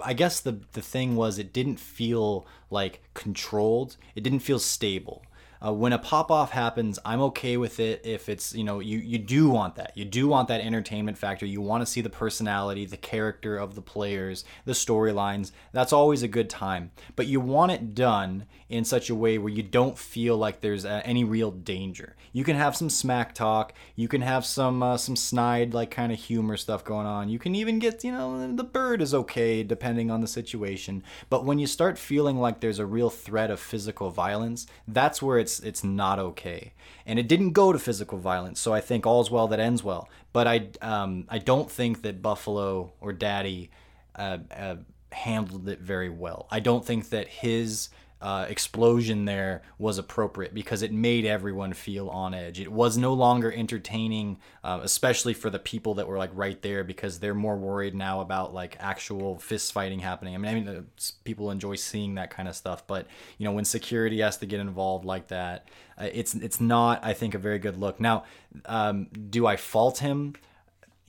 I 0.03 0.13
guess 0.13 0.39
the 0.39 0.61
the 0.71 0.81
thing 0.81 1.15
was 1.15 1.37
it 1.37 1.53
didn't 1.53 1.79
feel 1.79 2.47
like 2.71 3.03
controlled. 3.13 3.97
It 4.15 4.23
didn't 4.23 4.39
feel 4.39 4.57
stable. 4.57 5.21
Uh, 5.65 5.73
when 5.73 5.91
a 5.91 5.99
pop 5.99 6.31
off 6.31 6.51
happens, 6.51 6.99
I'm 7.03 7.21
okay 7.21 7.57
with 7.57 7.79
it 7.79 8.01
if 8.05 8.29
it's, 8.29 8.55
you 8.55 8.63
know, 8.63 8.79
you, 8.79 8.97
you 8.97 9.17
do 9.17 9.49
want 9.49 9.75
that. 9.75 9.91
You 9.95 10.05
do 10.05 10.27
want 10.27 10.47
that 10.47 10.61
entertainment 10.61 11.17
factor. 11.17 11.45
You 11.45 11.61
want 11.61 11.81
to 11.81 11.85
see 11.85 12.01
the 12.01 12.09
personality, 12.09 12.85
the 12.85 12.97
character 12.97 13.57
of 13.57 13.75
the 13.75 13.81
players, 13.81 14.45
the 14.65 14.71
storylines. 14.71 15.51
That's 15.73 15.91
always 15.91 16.23
a 16.23 16.27
good 16.27 16.49
time. 16.49 16.91
But 17.15 17.27
you 17.27 17.41
want 17.41 17.73
it 17.73 17.93
done 17.93 18.45
in 18.69 18.85
such 18.85 19.09
a 19.09 19.15
way 19.15 19.37
where 19.37 19.51
you 19.51 19.63
don't 19.63 19.97
feel 19.97 20.37
like 20.37 20.61
there's 20.61 20.85
uh, 20.85 21.01
any 21.03 21.23
real 21.23 21.51
danger. 21.51 22.15
You 22.31 22.43
can 22.43 22.55
have 22.55 22.77
some 22.77 22.89
smack 22.89 23.33
talk. 23.33 23.73
You 23.95 24.07
can 24.07 24.21
have 24.21 24.45
some 24.45 24.83
uh, 24.83 24.97
some 24.97 25.15
snide 25.15 25.73
like 25.73 25.89
kind 25.89 26.11
of 26.11 26.19
humor 26.19 26.55
stuff 26.55 26.85
going 26.85 27.07
on. 27.07 27.29
You 27.29 27.39
can 27.39 27.55
even 27.55 27.79
get, 27.79 28.03
you 28.03 28.11
know, 28.11 28.55
the 28.55 28.63
bird 28.63 29.01
is 29.01 29.13
okay 29.13 29.63
depending 29.63 30.11
on 30.11 30.21
the 30.21 30.27
situation. 30.27 31.03
But 31.29 31.43
when 31.45 31.57
you 31.57 31.67
start 31.67 31.97
feeling 31.97 32.37
like 32.37 32.59
there's 32.59 32.79
a 32.79 32.85
real 32.85 33.09
threat 33.09 33.49
of 33.49 33.59
physical 33.59 34.11
violence, 34.11 34.67
that's 34.87 35.21
where 35.21 35.39
it's 35.39 35.48
it's 35.49 35.59
it's 35.59 35.83
not 35.83 36.19
okay. 36.19 36.73
And 37.05 37.17
it 37.17 37.27
didn't 37.27 37.53
go 37.53 37.71
to 37.73 37.79
physical 37.79 38.17
violence, 38.17 38.59
so 38.59 38.73
I 38.73 38.81
think 38.81 39.05
all's 39.05 39.31
well 39.31 39.47
that 39.47 39.59
ends 39.59 39.83
well. 39.83 40.07
But 40.33 40.47
I 40.47 40.69
um, 40.81 41.25
I 41.29 41.39
don't 41.39 41.71
think 41.71 42.01
that 42.03 42.21
Buffalo 42.21 42.93
or 43.01 43.13
Daddy 43.13 43.69
uh, 44.15 44.39
uh, 44.55 44.75
handled 45.11 45.67
it 45.67 45.79
very 45.79 46.09
well. 46.09 46.47
I 46.51 46.59
don't 46.59 46.85
think 46.85 47.09
that 47.09 47.27
his 47.27 47.89
uh, 48.21 48.45
explosion 48.49 49.25
there 49.25 49.61
was 49.77 49.97
appropriate 49.97 50.53
because 50.53 50.81
it 50.81 50.91
made 50.91 51.25
everyone 51.25 51.73
feel 51.73 52.09
on 52.09 52.33
edge. 52.33 52.59
It 52.59 52.71
was 52.71 52.97
no 52.97 53.13
longer 53.13 53.51
entertaining, 53.51 54.39
uh, 54.63 54.81
especially 54.83 55.33
for 55.33 55.49
the 55.49 55.59
people 55.59 55.93
that 55.95 56.07
were 56.07 56.17
like 56.17 56.31
right 56.33 56.61
there 56.61 56.83
because 56.83 57.19
they're 57.19 57.33
more 57.33 57.55
worried 57.55 57.95
now 57.95 58.19
about 58.19 58.53
like 58.53 58.75
actual 58.79 59.39
fist 59.39 59.71
fighting 59.71 59.99
happening. 59.99 60.35
I 60.35 60.37
mean, 60.37 60.51
I 60.51 60.53
mean, 60.53 60.67
uh, 60.67 60.81
people 61.23 61.49
enjoy 61.49 61.75
seeing 61.75 62.15
that 62.15 62.29
kind 62.29 62.49
of 62.49 62.55
stuff, 62.55 62.85
but 62.87 63.07
you 63.37 63.45
know, 63.45 63.53
when 63.53 63.65
security 63.65 64.19
has 64.19 64.37
to 64.37 64.45
get 64.45 64.59
involved 64.59 65.05
like 65.05 65.29
that, 65.29 65.67
uh, 65.97 66.09
it's 66.11 66.35
it's 66.35 66.59
not, 66.59 67.03
I 67.03 67.13
think, 67.13 67.35
a 67.35 67.39
very 67.39 67.59
good 67.59 67.77
look. 67.77 67.99
Now, 67.99 68.25
um, 68.65 69.07
do 69.29 69.47
I 69.47 69.55
fault 69.55 69.99
him? 69.99 70.35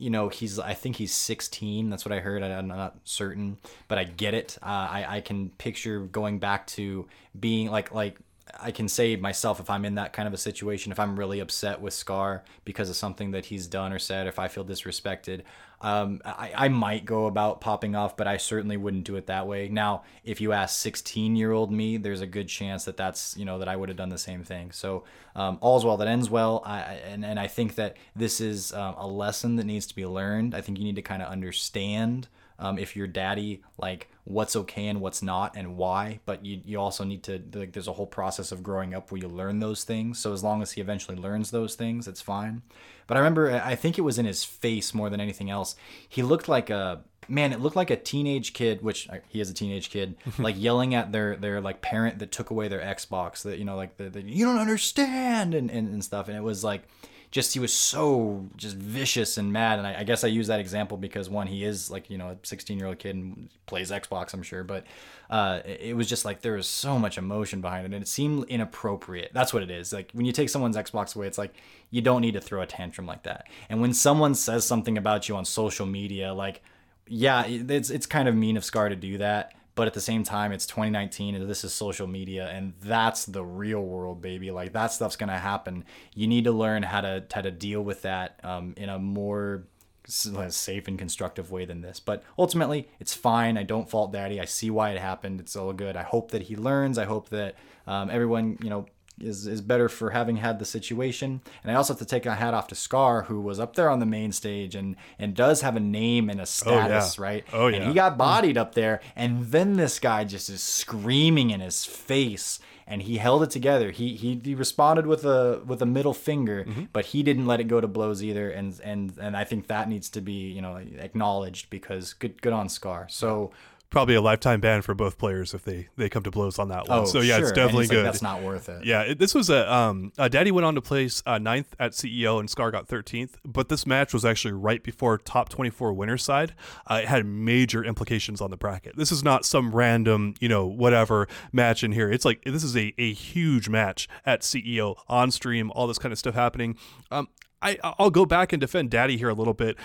You 0.00 0.10
know 0.10 0.28
he's 0.28 0.58
i 0.58 0.72
think 0.72 0.96
he's 0.96 1.14
16 1.14 1.90
that's 1.90 2.04
what 2.04 2.12
i 2.12 2.20
heard 2.20 2.42
I, 2.42 2.48
am 2.48 2.68
not 2.68 2.96
certain 3.04 3.58
but 3.86 3.98
i 3.98 4.04
get 4.04 4.34
it. 4.34 4.58
Uh, 4.62 4.66
I, 4.66 5.06
I 5.16 5.20
can 5.20 5.50
picture 5.50 6.00
going 6.00 6.38
back 6.38 6.66
to 6.68 7.06
being 7.38 7.70
like 7.70 7.92
like 7.92 8.16
i 8.58 8.70
can 8.70 8.88
say 8.88 9.14
myself 9.16 9.60
if 9.60 9.68
i'm 9.68 9.84
in 9.84 9.96
that 9.96 10.12
kind 10.12 10.26
of 10.26 10.32
a 10.32 10.38
situation 10.38 10.90
if 10.90 10.98
i'm 10.98 11.18
really 11.18 11.40
upset 11.40 11.80
with 11.80 11.92
scar 11.92 12.44
because 12.64 12.88
of 12.88 12.96
something 12.96 13.32
that 13.32 13.44
he's 13.44 13.66
done 13.66 13.92
or 13.92 13.98
said 13.98 14.26
if 14.26 14.38
i 14.38 14.48
feel 14.48 14.64
disrespected 14.64 15.42
um, 15.82 16.20
I, 16.24 16.52
I 16.54 16.68
might 16.68 17.04
go 17.04 17.26
about 17.26 17.60
popping 17.60 17.94
off, 17.94 18.16
but 18.16 18.26
I 18.26 18.36
certainly 18.36 18.76
wouldn't 18.76 19.04
do 19.04 19.16
it 19.16 19.26
that 19.26 19.46
way. 19.46 19.68
Now, 19.68 20.02
if 20.24 20.40
you 20.40 20.52
ask 20.52 20.78
16 20.78 21.36
year 21.36 21.52
old 21.52 21.72
me, 21.72 21.96
there's 21.96 22.20
a 22.20 22.26
good 22.26 22.48
chance 22.48 22.84
that 22.84 22.96
that's, 22.96 23.36
you 23.36 23.44
know, 23.44 23.58
that 23.58 23.68
I 23.68 23.76
would 23.76 23.88
have 23.88 23.96
done 23.96 24.10
the 24.10 24.18
same 24.18 24.44
thing. 24.44 24.72
So, 24.72 25.04
um, 25.34 25.58
all's 25.60 25.84
well 25.84 25.96
that 25.96 26.08
ends 26.08 26.28
well. 26.28 26.62
I, 26.66 26.80
and, 26.80 27.24
and 27.24 27.40
I 27.40 27.46
think 27.46 27.76
that 27.76 27.96
this 28.14 28.40
is 28.40 28.72
um, 28.74 28.94
a 28.98 29.06
lesson 29.06 29.56
that 29.56 29.64
needs 29.64 29.86
to 29.86 29.94
be 29.94 30.04
learned. 30.04 30.54
I 30.54 30.60
think 30.60 30.78
you 30.78 30.84
need 30.84 30.96
to 30.96 31.02
kind 31.02 31.22
of 31.22 31.28
understand 31.28 32.28
um, 32.58 32.78
if 32.78 32.94
your 32.94 33.06
daddy 33.06 33.62
like 33.78 34.10
what's 34.30 34.54
okay 34.54 34.86
and 34.86 35.00
what's 35.00 35.22
not 35.22 35.56
and 35.56 35.76
why 35.76 36.20
but 36.24 36.44
you, 36.44 36.60
you 36.64 36.78
also 36.78 37.04
need 37.04 37.22
to 37.22 37.42
like 37.54 37.72
there's 37.72 37.88
a 37.88 37.92
whole 37.92 38.06
process 38.06 38.52
of 38.52 38.62
growing 38.62 38.94
up 38.94 39.10
where 39.10 39.20
you 39.20 39.28
learn 39.28 39.60
those 39.60 39.84
things 39.84 40.18
so 40.18 40.32
as 40.32 40.42
long 40.42 40.62
as 40.62 40.72
he 40.72 40.80
eventually 40.80 41.16
learns 41.16 41.50
those 41.50 41.74
things 41.74 42.06
it's 42.06 42.20
fine 42.20 42.62
but 43.10 43.16
I 43.16 43.20
remember, 43.22 43.50
I 43.64 43.74
think 43.74 43.98
it 43.98 44.02
was 44.02 44.20
in 44.20 44.24
his 44.24 44.44
face 44.44 44.94
more 44.94 45.10
than 45.10 45.20
anything 45.20 45.50
else. 45.50 45.74
He 46.08 46.22
looked 46.22 46.46
like 46.48 46.70
a 46.70 47.02
man. 47.26 47.52
It 47.52 47.58
looked 47.58 47.74
like 47.74 47.90
a 47.90 47.96
teenage 47.96 48.52
kid, 48.52 48.82
which 48.82 49.08
uh, 49.10 49.16
he 49.26 49.40
is 49.40 49.50
a 49.50 49.52
teenage 49.52 49.90
kid, 49.90 50.14
like 50.38 50.54
yelling 50.56 50.94
at 50.94 51.10
their 51.10 51.34
their 51.34 51.60
like 51.60 51.82
parent 51.82 52.20
that 52.20 52.30
took 52.30 52.50
away 52.50 52.68
their 52.68 52.78
Xbox. 52.78 53.42
That 53.42 53.58
you 53.58 53.64
know, 53.64 53.74
like 53.74 53.96
the, 53.96 54.10
the 54.10 54.22
you 54.22 54.44
don't 54.44 54.60
understand 54.60 55.54
and, 55.54 55.72
and 55.72 55.88
and 55.88 56.04
stuff. 56.04 56.28
And 56.28 56.36
it 56.36 56.42
was 56.44 56.62
like 56.62 56.84
just 57.30 57.54
he 57.54 57.60
was 57.60 57.72
so 57.72 58.48
just 58.56 58.76
vicious 58.76 59.38
and 59.38 59.52
mad. 59.52 59.78
And 59.78 59.86
I, 59.86 60.00
I, 60.00 60.04
guess 60.04 60.24
I 60.24 60.26
use 60.26 60.48
that 60.48 60.58
example 60.58 60.96
because 60.96 61.30
one, 61.30 61.46
he 61.46 61.64
is 61.64 61.90
like 61.90 62.10
you 62.10 62.18
know 62.18 62.30
a 62.30 62.36
16 62.42 62.76
year 62.78 62.88
old 62.88 62.98
kid 62.98 63.14
and 63.14 63.48
plays 63.66 63.90
Xbox, 63.90 64.34
I'm 64.34 64.42
sure, 64.42 64.64
but 64.64 64.84
uh, 65.28 65.60
it, 65.64 65.96
was 65.96 66.08
just 66.08 66.24
like 66.24 66.40
there 66.40 66.54
was 66.54 66.66
so 66.66 66.98
much 66.98 67.18
emotion 67.18 67.60
behind 67.60 67.84
it, 67.84 67.94
and 67.94 68.02
it 68.02 68.08
seemed 68.08 68.44
inappropriate. 68.48 69.30
That's 69.32 69.52
what 69.52 69.62
it 69.62 69.70
is. 69.70 69.92
Like 69.92 70.10
when 70.12 70.26
you 70.26 70.32
take 70.32 70.48
someone's 70.48 70.76
Xbox 70.76 71.14
away, 71.14 71.28
it's 71.28 71.38
like 71.38 71.54
you 71.90 72.00
don't 72.00 72.20
need 72.20 72.34
to 72.34 72.40
throw 72.40 72.62
a 72.62 72.66
tantrum 72.66 73.06
like 73.06 73.22
that. 73.22 73.46
And 73.68 73.80
when 73.80 73.92
someone 73.92 74.34
says 74.34 74.64
something 74.64 74.98
about 74.98 75.28
you 75.28 75.36
on 75.36 75.44
social 75.44 75.86
media, 75.86 76.34
like 76.34 76.62
yeah, 77.06 77.44
it's 77.46 77.90
it's 77.90 78.06
kind 78.06 78.28
of 78.28 78.34
mean 78.34 78.56
of 78.56 78.64
Scar 78.64 78.88
to 78.88 78.96
do 78.96 79.18
that 79.18 79.54
but 79.80 79.86
at 79.86 79.94
the 79.94 80.00
same 80.02 80.22
time 80.22 80.52
it's 80.52 80.66
2019 80.66 81.34
and 81.34 81.48
this 81.48 81.64
is 81.64 81.72
social 81.72 82.06
media 82.06 82.50
and 82.50 82.74
that's 82.82 83.24
the 83.24 83.42
real 83.42 83.80
world 83.80 84.20
baby. 84.20 84.50
Like 84.50 84.74
that 84.74 84.92
stuff's 84.92 85.16
gonna 85.16 85.38
happen. 85.38 85.86
You 86.14 86.26
need 86.26 86.44
to 86.44 86.52
learn 86.52 86.82
how 86.82 87.00
to 87.00 87.24
how 87.32 87.40
to 87.40 87.50
deal 87.50 87.80
with 87.80 88.02
that 88.02 88.38
um, 88.44 88.74
in 88.76 88.90
a 88.90 88.98
more 88.98 89.62
safe 90.06 90.86
and 90.86 90.98
constructive 90.98 91.50
way 91.50 91.64
than 91.64 91.80
this. 91.80 91.98
But 91.98 92.22
ultimately 92.38 92.90
it's 93.00 93.14
fine. 93.14 93.56
I 93.56 93.62
don't 93.62 93.88
fault 93.88 94.12
daddy. 94.12 94.38
I 94.38 94.44
see 94.44 94.68
why 94.68 94.90
it 94.90 94.98
happened. 94.98 95.40
It's 95.40 95.56
all 95.56 95.72
good. 95.72 95.96
I 95.96 96.02
hope 96.02 96.32
that 96.32 96.42
he 96.42 96.56
learns. 96.56 96.98
I 96.98 97.06
hope 97.06 97.30
that 97.30 97.54
um, 97.86 98.10
everyone 98.10 98.58
you 98.62 98.68
know 98.68 98.84
is, 99.20 99.46
is 99.46 99.60
better 99.60 99.88
for 99.88 100.10
having 100.10 100.36
had 100.36 100.58
the 100.58 100.64
situation. 100.64 101.40
And 101.62 101.72
I 101.72 101.74
also 101.74 101.92
have 101.92 101.98
to 101.98 102.04
take 102.04 102.26
a 102.26 102.34
hat 102.34 102.54
off 102.54 102.68
to 102.68 102.74
Scar, 102.74 103.22
who 103.22 103.40
was 103.40 103.60
up 103.60 103.76
there 103.76 103.90
on 103.90 104.00
the 104.00 104.06
main 104.06 104.32
stage 104.32 104.74
and 104.74 104.96
and 105.18 105.34
does 105.34 105.60
have 105.60 105.76
a 105.76 105.80
name 105.80 106.30
and 106.30 106.40
a 106.40 106.46
status, 106.46 107.18
oh, 107.18 107.22
yeah. 107.22 107.28
right? 107.28 107.46
Oh 107.52 107.66
yeah. 107.68 107.76
And 107.78 107.88
he 107.88 107.94
got 107.94 108.18
bodied 108.18 108.56
up 108.56 108.74
there, 108.74 109.00
and 109.16 109.46
then 109.46 109.74
this 109.74 109.98
guy 109.98 110.24
just 110.24 110.48
is 110.50 110.62
screaming 110.62 111.50
in 111.50 111.60
his 111.60 111.84
face. 111.84 112.58
And 112.86 113.02
he 113.02 113.18
held 113.18 113.44
it 113.44 113.50
together. 113.50 113.92
He, 113.92 114.16
he 114.16 114.40
he 114.42 114.52
responded 114.56 115.06
with 115.06 115.24
a 115.24 115.62
with 115.64 115.80
a 115.80 115.86
middle 115.86 116.14
finger, 116.14 116.64
mm-hmm. 116.64 116.84
but 116.92 117.06
he 117.06 117.22
didn't 117.22 117.46
let 117.46 117.60
it 117.60 117.68
go 117.68 117.80
to 117.80 117.86
blows 117.86 118.20
either. 118.20 118.50
And 118.50 118.80
and 118.82 119.16
and 119.16 119.36
I 119.36 119.44
think 119.44 119.68
that 119.68 119.88
needs 119.88 120.08
to 120.10 120.20
be 120.20 120.50
you 120.50 120.60
know 120.60 120.74
acknowledged 120.98 121.70
because 121.70 122.14
good 122.14 122.42
good 122.42 122.52
on 122.52 122.68
Scar. 122.68 123.06
So 123.08 123.52
probably 123.90 124.14
a 124.14 124.20
lifetime 124.20 124.60
ban 124.60 124.82
for 124.82 124.94
both 124.94 125.18
players 125.18 125.52
if 125.52 125.64
they 125.64 125.88
they 125.96 126.08
come 126.08 126.22
to 126.22 126.30
blows 126.30 126.58
on 126.58 126.68
that 126.68 126.88
one. 126.88 127.00
Oh, 127.00 127.04
so 127.04 127.20
yeah, 127.20 127.36
sure. 127.36 127.48
it's 127.48 127.52
definitely 127.52 127.84
he's 127.84 127.90
like, 127.90 127.98
good. 127.98 128.06
That's 128.06 128.22
not 128.22 128.42
worth 128.42 128.68
it. 128.68 128.84
Yeah, 128.84 129.02
it, 129.02 129.18
this 129.18 129.34
was 129.34 129.50
a 129.50 129.70
um, 129.72 130.12
uh, 130.16 130.28
Daddy 130.28 130.50
went 130.50 130.64
on 130.64 130.74
to 130.76 130.80
place 130.80 131.22
uh, 131.26 131.38
ninth 131.38 131.74
at 131.78 131.92
CEO 131.92 132.38
and 132.38 132.48
Scar 132.48 132.70
got 132.70 132.88
13th, 132.88 133.34
but 133.44 133.68
this 133.68 133.86
match 133.86 134.14
was 134.14 134.24
actually 134.24 134.52
right 134.52 134.82
before 134.82 135.18
top 135.18 135.48
24 135.48 135.92
winner 135.92 136.16
side. 136.16 136.54
Uh, 136.86 137.00
it 137.02 137.08
had 137.08 137.26
major 137.26 137.84
implications 137.84 138.40
on 138.40 138.50
the 138.50 138.56
bracket. 138.56 138.96
This 138.96 139.12
is 139.12 139.24
not 139.24 139.44
some 139.44 139.74
random, 139.74 140.34
you 140.40 140.48
know, 140.48 140.66
whatever 140.66 141.28
match 141.52 141.82
in 141.82 141.92
here. 141.92 142.10
It's 142.10 142.24
like 142.24 142.42
this 142.44 142.64
is 142.64 142.76
a, 142.76 142.94
a 142.96 143.12
huge 143.12 143.68
match 143.68 144.08
at 144.24 144.42
CEO 144.42 144.96
on 145.08 145.30
stream, 145.30 145.70
all 145.74 145.86
this 145.86 145.98
kind 145.98 146.12
of 146.12 146.18
stuff 146.18 146.34
happening. 146.34 146.76
Um, 147.10 147.28
I 147.62 147.78
I'll 147.82 148.10
go 148.10 148.24
back 148.24 148.52
and 148.52 148.60
defend 148.60 148.90
Daddy 148.90 149.16
here 149.16 149.28
a 149.28 149.34
little 149.34 149.54
bit. 149.54 149.76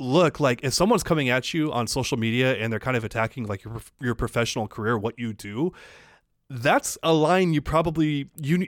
Look 0.00 0.40
like 0.40 0.60
if 0.64 0.72
someone's 0.72 1.02
coming 1.02 1.28
at 1.28 1.52
you 1.52 1.70
on 1.70 1.86
social 1.86 2.16
media 2.16 2.56
and 2.56 2.72
they're 2.72 2.80
kind 2.80 2.96
of 2.96 3.04
attacking 3.04 3.44
like 3.44 3.64
your 3.64 3.80
your 4.00 4.14
professional 4.14 4.66
career, 4.66 4.98
what 4.98 5.18
you 5.18 5.34
do, 5.34 5.72
that's 6.48 6.96
a 7.02 7.12
line 7.12 7.52
you 7.52 7.60
probably 7.60 8.28
you 8.36 8.66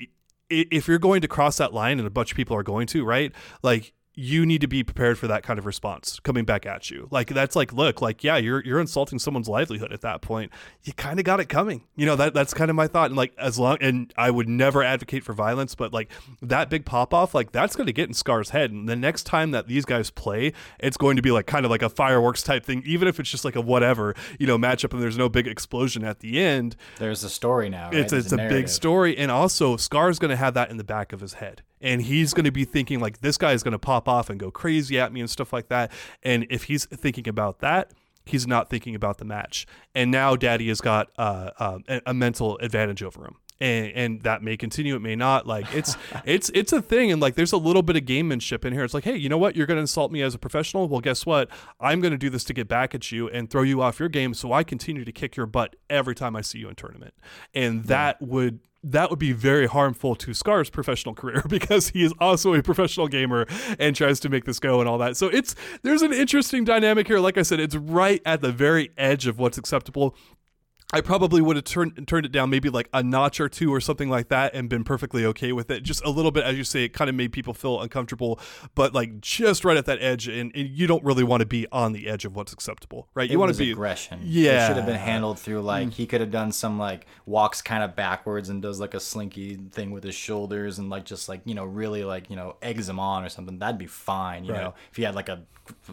if 0.50 0.86
you're 0.86 0.98
going 0.98 1.22
to 1.22 1.28
cross 1.28 1.56
that 1.56 1.72
line 1.72 1.98
and 1.98 2.06
a 2.06 2.10
bunch 2.10 2.32
of 2.32 2.36
people 2.36 2.54
are 2.54 2.62
going 2.62 2.86
to, 2.88 3.04
right? 3.04 3.32
Like 3.62 3.94
you 4.14 4.44
need 4.44 4.60
to 4.60 4.66
be 4.66 4.84
prepared 4.84 5.18
for 5.18 5.26
that 5.26 5.42
kind 5.42 5.58
of 5.58 5.64
response 5.64 6.20
coming 6.20 6.44
back 6.44 6.66
at 6.66 6.90
you. 6.90 7.08
Like 7.10 7.28
that's 7.28 7.56
like, 7.56 7.72
look, 7.72 8.02
like 8.02 8.22
yeah, 8.22 8.36
you're 8.36 8.62
you're 8.64 8.80
insulting 8.80 9.18
someone's 9.18 9.48
livelihood 9.48 9.92
at 9.92 10.02
that 10.02 10.20
point. 10.20 10.52
You 10.82 10.92
kind 10.92 11.18
of 11.18 11.24
got 11.24 11.40
it 11.40 11.48
coming. 11.48 11.84
You 11.96 12.06
know 12.06 12.16
that 12.16 12.34
that's 12.34 12.52
kind 12.52 12.70
of 12.70 12.76
my 12.76 12.86
thought. 12.86 13.06
And 13.06 13.16
like 13.16 13.32
as 13.38 13.58
long 13.58 13.78
and 13.80 14.12
I 14.16 14.30
would 14.30 14.48
never 14.48 14.82
advocate 14.82 15.24
for 15.24 15.32
violence, 15.32 15.74
but 15.74 15.92
like 15.92 16.10
that 16.42 16.68
big 16.68 16.84
pop 16.84 17.14
off, 17.14 17.34
like 17.34 17.52
that's 17.52 17.74
going 17.74 17.86
to 17.86 17.92
get 17.92 18.08
in 18.08 18.14
Scar's 18.14 18.50
head. 18.50 18.70
And 18.70 18.88
the 18.88 18.96
next 18.96 19.24
time 19.24 19.52
that 19.52 19.66
these 19.66 19.84
guys 19.84 20.10
play, 20.10 20.52
it's 20.78 20.96
going 20.96 21.16
to 21.16 21.22
be 21.22 21.30
like 21.30 21.46
kind 21.46 21.64
of 21.64 21.70
like 21.70 21.82
a 21.82 21.88
fireworks 21.88 22.42
type 22.42 22.64
thing, 22.64 22.82
even 22.84 23.08
if 23.08 23.18
it's 23.18 23.30
just 23.30 23.44
like 23.44 23.56
a 23.56 23.60
whatever 23.60 24.14
you 24.38 24.46
know 24.46 24.58
matchup 24.58 24.92
and 24.92 25.02
there's 25.02 25.18
no 25.18 25.28
big 25.28 25.46
explosion 25.46 26.04
at 26.04 26.20
the 26.20 26.38
end 26.38 26.76
There's 26.98 27.24
a 27.24 27.30
story 27.30 27.68
now. 27.68 27.86
Right? 27.86 27.94
it's 27.94 28.12
it's 28.12 28.32
a, 28.32 28.36
big 28.36 28.68
story 28.68 29.16
and 29.16 29.30
also 29.30 29.76
scar's 29.76 30.18
going 30.18 30.30
to 30.30 30.36
have 30.36 30.54
that 30.54 30.70
in 30.70 30.76
the 30.76 30.84
back 30.84 31.12
of 31.12 31.20
his 31.20 31.34
head 31.34 31.62
and 31.82 32.02
he's 32.02 32.32
going 32.32 32.44
to 32.44 32.52
be 32.52 32.64
thinking 32.64 33.00
like 33.00 33.20
this 33.20 33.36
guy 33.36 33.52
is 33.52 33.62
going 33.62 33.72
to 33.72 33.78
pop 33.78 34.08
off 34.08 34.30
and 34.30 34.38
go 34.40 34.50
crazy 34.50 34.98
at 34.98 35.12
me 35.12 35.20
and 35.20 35.28
stuff 35.28 35.52
like 35.52 35.68
that. 35.68 35.92
And 36.22 36.46
if 36.48 36.64
he's 36.64 36.86
thinking 36.86 37.28
about 37.28 37.58
that 37.60 37.92
he's 38.24 38.46
not 38.46 38.70
thinking 38.70 38.94
about 38.94 39.18
the 39.18 39.24
match. 39.24 39.66
And 39.94 40.10
now 40.10 40.36
daddy 40.36 40.68
has 40.68 40.80
got 40.80 41.10
uh, 41.18 41.50
a, 41.88 42.02
a 42.06 42.14
mental 42.14 42.56
advantage 42.58 43.02
over 43.02 43.24
him 43.24 43.36
and, 43.62 43.92
and 43.94 44.22
that 44.22 44.42
may 44.42 44.56
continue 44.56 44.96
it 44.96 45.00
may 45.00 45.14
not. 45.14 45.46
Like 45.46 45.72
it's 45.72 45.96
it's 46.24 46.50
it's 46.52 46.72
a 46.72 46.82
thing 46.82 47.12
and 47.12 47.22
like 47.22 47.36
there's 47.36 47.52
a 47.52 47.56
little 47.56 47.82
bit 47.82 47.96
of 47.96 48.02
gamemanship 48.02 48.64
in 48.64 48.72
here. 48.72 48.84
It's 48.84 48.92
like 48.92 49.04
hey 49.04 49.16
you 49.16 49.28
know 49.28 49.38
what? 49.38 49.56
You're 49.56 49.66
going 49.66 49.76
to 49.76 49.82
insult 49.82 50.10
me 50.10 50.20
as 50.20 50.34
a 50.34 50.38
professional. 50.38 50.88
Well 50.88 51.00
guess 51.00 51.24
what? 51.24 51.48
I'm 51.80 52.00
going 52.00 52.12
to 52.12 52.18
do 52.18 52.28
this 52.28 52.44
to 52.44 52.52
get 52.52 52.68
back 52.68 52.94
at 52.94 53.12
you 53.12 53.28
and 53.30 53.48
throw 53.48 53.62
you 53.62 53.80
off 53.80 54.00
your 54.00 54.08
game 54.08 54.34
so 54.34 54.52
i 54.52 54.64
continue 54.64 55.04
to 55.04 55.12
kick 55.12 55.36
your 55.36 55.46
butt 55.46 55.76
every 55.88 56.14
time 56.14 56.34
i 56.34 56.40
see 56.40 56.58
you 56.58 56.68
in 56.68 56.74
tournament. 56.74 57.14
And 57.54 57.84
that 57.84 58.20
would 58.20 58.60
that 58.84 59.10
would 59.10 59.18
be 59.18 59.30
very 59.30 59.66
harmful 59.66 60.16
to 60.16 60.34
Scar's 60.34 60.68
professional 60.68 61.14
career 61.22 61.44
because 61.48 61.88
he 61.90 62.02
is 62.02 62.12
also 62.18 62.54
a 62.54 62.62
professional 62.62 63.06
gamer 63.06 63.46
and 63.78 63.94
tries 63.94 64.18
to 64.20 64.28
make 64.28 64.44
this 64.44 64.58
go 64.58 64.80
and 64.80 64.88
all 64.88 64.98
that. 64.98 65.16
So 65.16 65.28
it's 65.28 65.54
there's 65.82 66.02
an 66.02 66.12
interesting 66.12 66.64
dynamic 66.64 67.06
here. 67.06 67.20
Like 67.20 67.38
I 67.38 67.42
said, 67.42 67.60
it's 67.60 67.76
right 67.76 68.20
at 68.26 68.40
the 68.40 68.50
very 68.50 68.90
edge 68.96 69.28
of 69.28 69.38
what's 69.38 69.56
acceptable. 69.56 70.16
I 70.92 71.00
probably 71.00 71.40
would 71.40 71.56
have 71.56 71.64
turned 71.64 72.06
turned 72.06 72.26
it 72.26 72.32
down 72.32 72.50
maybe 72.50 72.68
like 72.68 72.88
a 72.92 73.02
notch 73.02 73.40
or 73.40 73.48
two 73.48 73.72
or 73.72 73.80
something 73.80 74.10
like 74.10 74.28
that 74.28 74.54
and 74.54 74.68
been 74.68 74.84
perfectly 74.84 75.24
okay 75.26 75.52
with 75.52 75.70
it. 75.70 75.82
Just 75.82 76.04
a 76.04 76.10
little 76.10 76.30
bit, 76.30 76.44
as 76.44 76.56
you 76.56 76.64
say, 76.64 76.84
it 76.84 76.90
kind 76.90 77.08
of 77.08 77.14
made 77.16 77.32
people 77.32 77.54
feel 77.54 77.80
uncomfortable, 77.80 78.38
but 78.74 78.92
like 78.94 79.20
just 79.20 79.64
right 79.64 79.76
at 79.76 79.86
that 79.86 80.02
edge, 80.02 80.28
and, 80.28 80.52
and 80.54 80.68
you 80.68 80.86
don't 80.86 81.02
really 81.02 81.24
want 81.24 81.40
to 81.40 81.46
be 81.46 81.66
on 81.72 81.92
the 81.92 82.08
edge 82.08 82.24
of 82.24 82.36
what's 82.36 82.52
acceptable, 82.52 83.08
right? 83.14 83.28
It 83.30 83.32
You 83.32 83.38
want 83.38 83.52
to 83.52 83.58
be 83.58 83.70
aggression. 83.72 84.20
Yeah. 84.22 84.64
it 84.64 84.66
should 84.68 84.76
have 84.76 84.86
been 84.86 84.96
handled 84.96 85.38
through 85.38 85.62
like 85.62 85.88
Mm. 85.88 85.92
he 85.92 86.06
could 86.06 86.20
have 86.20 86.30
done 86.30 86.52
some 86.52 86.78
like 86.78 87.06
walks 87.26 87.62
kind 87.62 87.82
of 87.82 87.96
backwards 87.96 88.48
and 88.50 88.60
does 88.60 88.78
like 88.78 88.94
a 88.94 89.00
slinky 89.00 89.56
thing 89.70 89.90
with 89.92 90.04
his 90.04 90.14
shoulders 90.14 90.78
and 90.78 90.90
like 90.90 91.04
just 91.04 91.28
like 91.28 91.40
you 91.44 91.54
know 91.54 91.64
really 91.64 92.04
like 92.04 92.28
you 92.28 92.36
know 92.36 92.56
eggs 92.60 92.88
him 92.88 93.00
on 93.00 93.24
or 93.24 93.28
something. 93.30 93.58
That'd 93.58 93.78
be 93.78 93.86
fine. 93.86 94.44
You 94.44 94.52
Right. 94.52 94.62
know, 94.62 94.74
if 94.90 94.96
he 94.96 95.04
had 95.04 95.14
like 95.14 95.28
a 95.30 95.40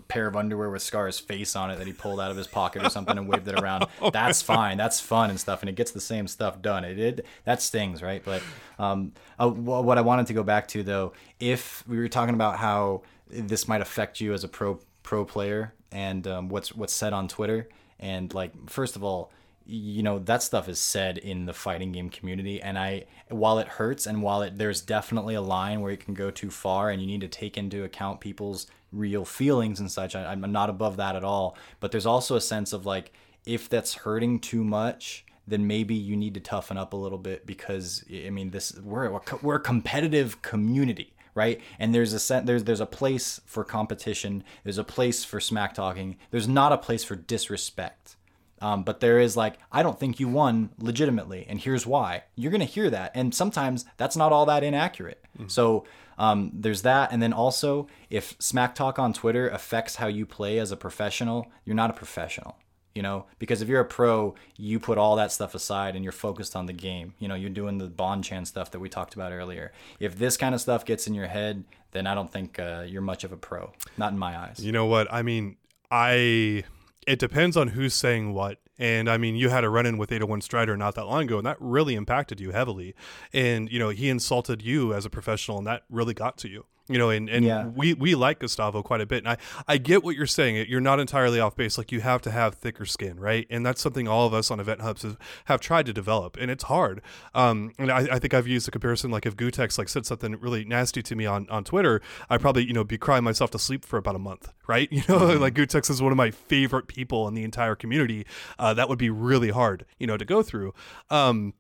pair 0.07 0.25
of 0.27 0.35
underwear 0.35 0.69
with 0.71 0.81
Scar's 0.81 1.19
face 1.19 1.55
on 1.55 1.69
it 1.69 1.77
that 1.77 1.85
he 1.85 1.93
pulled 1.93 2.19
out 2.19 2.31
of 2.31 2.37
his 2.37 2.47
pocket 2.47 2.83
or 2.83 2.89
something 2.89 3.15
and 3.17 3.29
waved 3.29 3.47
it 3.47 3.59
around, 3.59 3.85
that's 4.11 4.41
fine. 4.41 4.77
That's 4.77 4.88
fun 4.97 5.29
and 5.29 5.37
stuff, 5.37 5.61
and 5.61 5.69
it 5.69 5.75
gets 5.75 5.91
the 5.91 5.99
same 5.99 6.25
stuff 6.25 6.61
done. 6.61 6.85
It 6.85 6.95
did 6.95 7.25
that 7.43 7.61
stings, 7.61 8.01
right? 8.01 8.23
But 8.23 8.41
um, 8.79 9.11
uh, 9.37 9.49
what 9.49 9.97
I 9.97 10.01
wanted 10.01 10.27
to 10.27 10.33
go 10.33 10.43
back 10.43 10.69
to 10.69 10.83
though, 10.83 11.11
if 11.41 11.83
we 11.85 11.97
were 11.97 12.07
talking 12.07 12.33
about 12.33 12.59
how 12.59 13.01
this 13.27 13.67
might 13.67 13.81
affect 13.81 14.21
you 14.21 14.33
as 14.33 14.45
a 14.45 14.47
pro 14.47 14.79
pro 15.03 15.25
player 15.25 15.73
and 15.91 16.27
um, 16.27 16.49
what's 16.49 16.73
what's 16.73 16.93
said 16.93 17.13
on 17.13 17.27
Twitter. 17.27 17.67
And 17.99 18.33
like, 18.33 18.69
first 18.69 18.95
of 18.95 19.03
all, 19.03 19.31
you 19.65 20.01
know 20.01 20.19
that 20.19 20.41
stuff 20.41 20.67
is 20.67 20.79
said 20.79 21.17
in 21.17 21.45
the 21.45 21.53
fighting 21.53 21.91
game 21.91 22.09
community, 22.09 22.61
and 22.61 22.77
I 22.77 23.05
while 23.29 23.59
it 23.59 23.67
hurts 23.67 24.07
and 24.07 24.23
while 24.23 24.41
it 24.41 24.57
there's 24.57 24.81
definitely 24.81 25.35
a 25.35 25.41
line 25.41 25.81
where 25.81 25.91
it 25.91 25.99
can 25.99 26.13
go 26.13 26.31
too 26.31 26.49
far, 26.49 26.89
and 26.89 27.01
you 27.01 27.07
need 27.07 27.21
to 27.21 27.27
take 27.27 27.57
into 27.57 27.83
account 27.83 28.19
people's 28.19 28.67
real 28.91 29.25
feelings 29.25 29.79
and 29.79 29.91
such. 29.91 30.15
I, 30.15 30.31
I'm 30.31 30.41
not 30.51 30.69
above 30.69 30.97
that 30.97 31.15
at 31.15 31.23
all, 31.23 31.55
but 31.79 31.91
there's 31.91 32.07
also 32.07 32.35
a 32.35 32.41
sense 32.41 32.73
of 32.73 32.85
like 32.85 33.13
if 33.45 33.69
that's 33.69 33.93
hurting 33.95 34.39
too 34.39 34.63
much 34.63 35.25
then 35.47 35.65
maybe 35.65 35.95
you 35.95 36.15
need 36.15 36.35
to 36.35 36.39
toughen 36.39 36.77
up 36.77 36.93
a 36.93 36.95
little 36.95 37.17
bit 37.17 37.45
because 37.45 38.05
I 38.13 38.29
mean 38.29 38.51
this 38.51 38.79
we're 38.79 39.19
we're 39.41 39.55
a 39.55 39.59
competitive 39.59 40.41
community 40.41 41.13
right? 41.35 41.61
And 41.77 41.95
there's 41.95 42.11
a 42.11 42.19
set, 42.19 42.45
there's 42.45 42.65
there's 42.65 42.81
a 42.81 42.85
place 42.85 43.39
for 43.45 43.63
competition. 43.63 44.43
There's 44.63 44.77
a 44.77 44.83
place 44.83 45.23
for 45.23 45.39
smack 45.39 45.73
talking. 45.73 46.17
There's 46.31 46.49
not 46.49 46.73
a 46.73 46.77
place 46.77 47.03
for 47.03 47.15
disrespect. 47.15 48.17
Um, 48.61 48.83
but 48.83 48.99
there 48.99 49.19
is 49.19 49.37
like, 49.37 49.57
I 49.71 49.83
don't 49.83 49.97
think 49.97 50.19
you 50.19 50.27
won 50.27 50.71
legitimately, 50.79 51.45
and 51.47 51.61
here's 51.61 51.87
why. 51.87 52.23
You're 52.35 52.51
gonna 52.51 52.65
hear 52.65 52.89
that, 52.89 53.11
and 53.15 53.33
sometimes 53.33 53.85
that's 53.95 54.17
not 54.17 54.33
all 54.33 54.45
that 54.47 54.65
inaccurate. 54.65 55.23
So 55.47 55.85
um, 56.17 56.51
there's 56.53 56.81
that, 56.81 57.13
and 57.13 57.23
then 57.23 57.31
also, 57.31 57.87
if 58.09 58.35
smack 58.39 58.75
talk 58.75 58.99
on 58.99 59.13
Twitter 59.13 59.47
affects 59.47 59.95
how 59.95 60.07
you 60.07 60.25
play 60.25 60.59
as 60.59 60.73
a 60.73 60.77
professional, 60.77 61.49
you're 61.63 61.75
not 61.75 61.89
a 61.89 61.93
professional 61.93 62.57
you 62.95 63.01
know 63.01 63.25
because 63.37 63.61
if 63.61 63.67
you're 63.67 63.81
a 63.81 63.85
pro 63.85 64.35
you 64.57 64.79
put 64.79 64.97
all 64.97 65.15
that 65.15 65.31
stuff 65.31 65.53
aside 65.55 65.95
and 65.95 66.03
you're 66.03 66.11
focused 66.11 66.55
on 66.55 66.65
the 66.65 66.73
game 66.73 67.13
you 67.19 67.27
know 67.27 67.35
you're 67.35 67.49
doing 67.49 67.77
the 67.77 67.87
Bonchan 67.87 68.45
stuff 68.47 68.71
that 68.71 68.79
we 68.79 68.89
talked 68.89 69.13
about 69.13 69.31
earlier 69.31 69.71
if 69.99 70.17
this 70.17 70.37
kind 70.37 70.55
of 70.55 70.61
stuff 70.61 70.85
gets 70.85 71.07
in 71.07 71.13
your 71.13 71.27
head 71.27 71.63
then 71.91 72.07
i 72.07 72.13
don't 72.13 72.31
think 72.31 72.59
uh, 72.59 72.83
you're 72.87 73.01
much 73.01 73.23
of 73.23 73.31
a 73.31 73.37
pro 73.37 73.71
not 73.97 74.11
in 74.11 74.17
my 74.17 74.37
eyes 74.37 74.59
You 74.59 74.71
know 74.71 74.85
what? 74.85 75.11
I 75.11 75.21
mean, 75.21 75.57
I 75.89 76.63
it 77.07 77.17
depends 77.17 77.57
on 77.57 77.69
who's 77.69 77.95
saying 77.95 78.33
what. 78.33 78.59
And 78.77 79.09
I 79.09 79.17
mean, 79.17 79.35
you 79.35 79.49
had 79.49 79.63
a 79.63 79.69
run 79.69 79.85
in 79.85 79.97
with 79.97 80.11
801 80.11 80.41
Strider 80.41 80.77
not 80.77 80.95
that 80.95 81.05
long 81.05 81.23
ago, 81.23 81.37
and 81.37 81.45
that 81.45 81.57
really 81.59 81.95
impacted 81.95 82.39
you 82.39 82.51
heavily. 82.51 82.93
And, 83.33 83.69
you 83.69 83.79
know, 83.79 83.89
he 83.89 84.09
insulted 84.09 84.61
you 84.61 84.93
as 84.93 85.05
a 85.05 85.09
professional, 85.09 85.57
and 85.57 85.67
that 85.67 85.83
really 85.89 86.13
got 86.13 86.37
to 86.37 86.49
you. 86.49 86.65
You 86.89 86.97
know, 86.97 87.09
and, 87.11 87.29
and 87.29 87.45
Yeah. 87.45 87.67
we, 87.67 87.93
we 87.93 88.15
like 88.15 88.39
Gustavo 88.39 88.81
quite 88.83 88.99
a 88.99 89.05
bit. 89.05 89.19
And 89.19 89.27
I, 89.29 89.37
I 89.67 89.77
get 89.77 90.03
what 90.03 90.15
you're 90.15 90.25
saying. 90.25 90.65
You're 90.67 90.81
not 90.81 90.99
entirely 90.99 91.39
off 91.39 91.55
base. 91.55 91.77
Like, 91.77 91.91
you 91.91 92.01
have 92.01 92.21
to 92.23 92.31
have 92.31 92.55
thicker 92.55 92.85
skin, 92.85 93.19
right? 93.19 93.45
And 93.51 93.63
that's 93.65 93.79
something 93.79 94.07
all 94.07 94.25
of 94.25 94.33
us 94.33 94.49
on 94.49 94.59
Event 94.59 94.81
Hubs 94.81 95.03
have, 95.03 95.17
have 95.45 95.61
tried 95.61 95.85
to 95.85 95.93
develop, 95.93 96.35
and 96.41 96.49
it's 96.49 96.63
hard. 96.65 97.01
Um, 97.35 97.71
and 97.77 97.91
I, 97.91 98.15
I 98.15 98.19
think 98.19 98.33
I've 98.33 98.47
used 98.47 98.67
a 98.67 98.71
comparison 98.71 99.11
like 99.11 99.25
if 99.25 99.37
Gootecks 99.37 99.77
like 99.77 99.87
said 99.87 100.05
something 100.05 100.39
really 100.39 100.65
nasty 100.65 101.03
to 101.03 101.15
me 101.15 101.25
on, 101.27 101.47
on 101.49 101.63
Twitter, 101.63 102.01
I 102.29 102.37
probably, 102.39 102.65
you 102.65 102.73
know, 102.73 102.83
be 102.83 102.97
crying 102.97 103.23
myself 103.23 103.51
to 103.51 103.59
sleep 103.59 103.85
for 103.85 103.97
about 103.97 104.15
a 104.15 104.19
month, 104.19 104.51
right? 104.67 104.89
You 104.99 105.03
know, 105.07 105.17
like 105.37 105.53
Gootecks 105.53 105.89
is 105.89 106.01
one 106.01 106.11
of 106.11 106.17
my 106.17 106.31
favorite 106.31 106.87
people 106.87 107.27
in 107.27 107.33
the 107.35 107.43
entire 107.43 107.75
community. 107.75 108.25
Uh, 108.57 108.73
that 108.73 108.89
would 108.89 108.97
be 108.99 109.09
really 109.11 109.49
hard, 109.51 109.85
you 109.99 110.07
know, 110.07 110.17
to 110.17 110.25
go 110.25 110.41
through. 110.41 110.73
Um, 111.11 111.53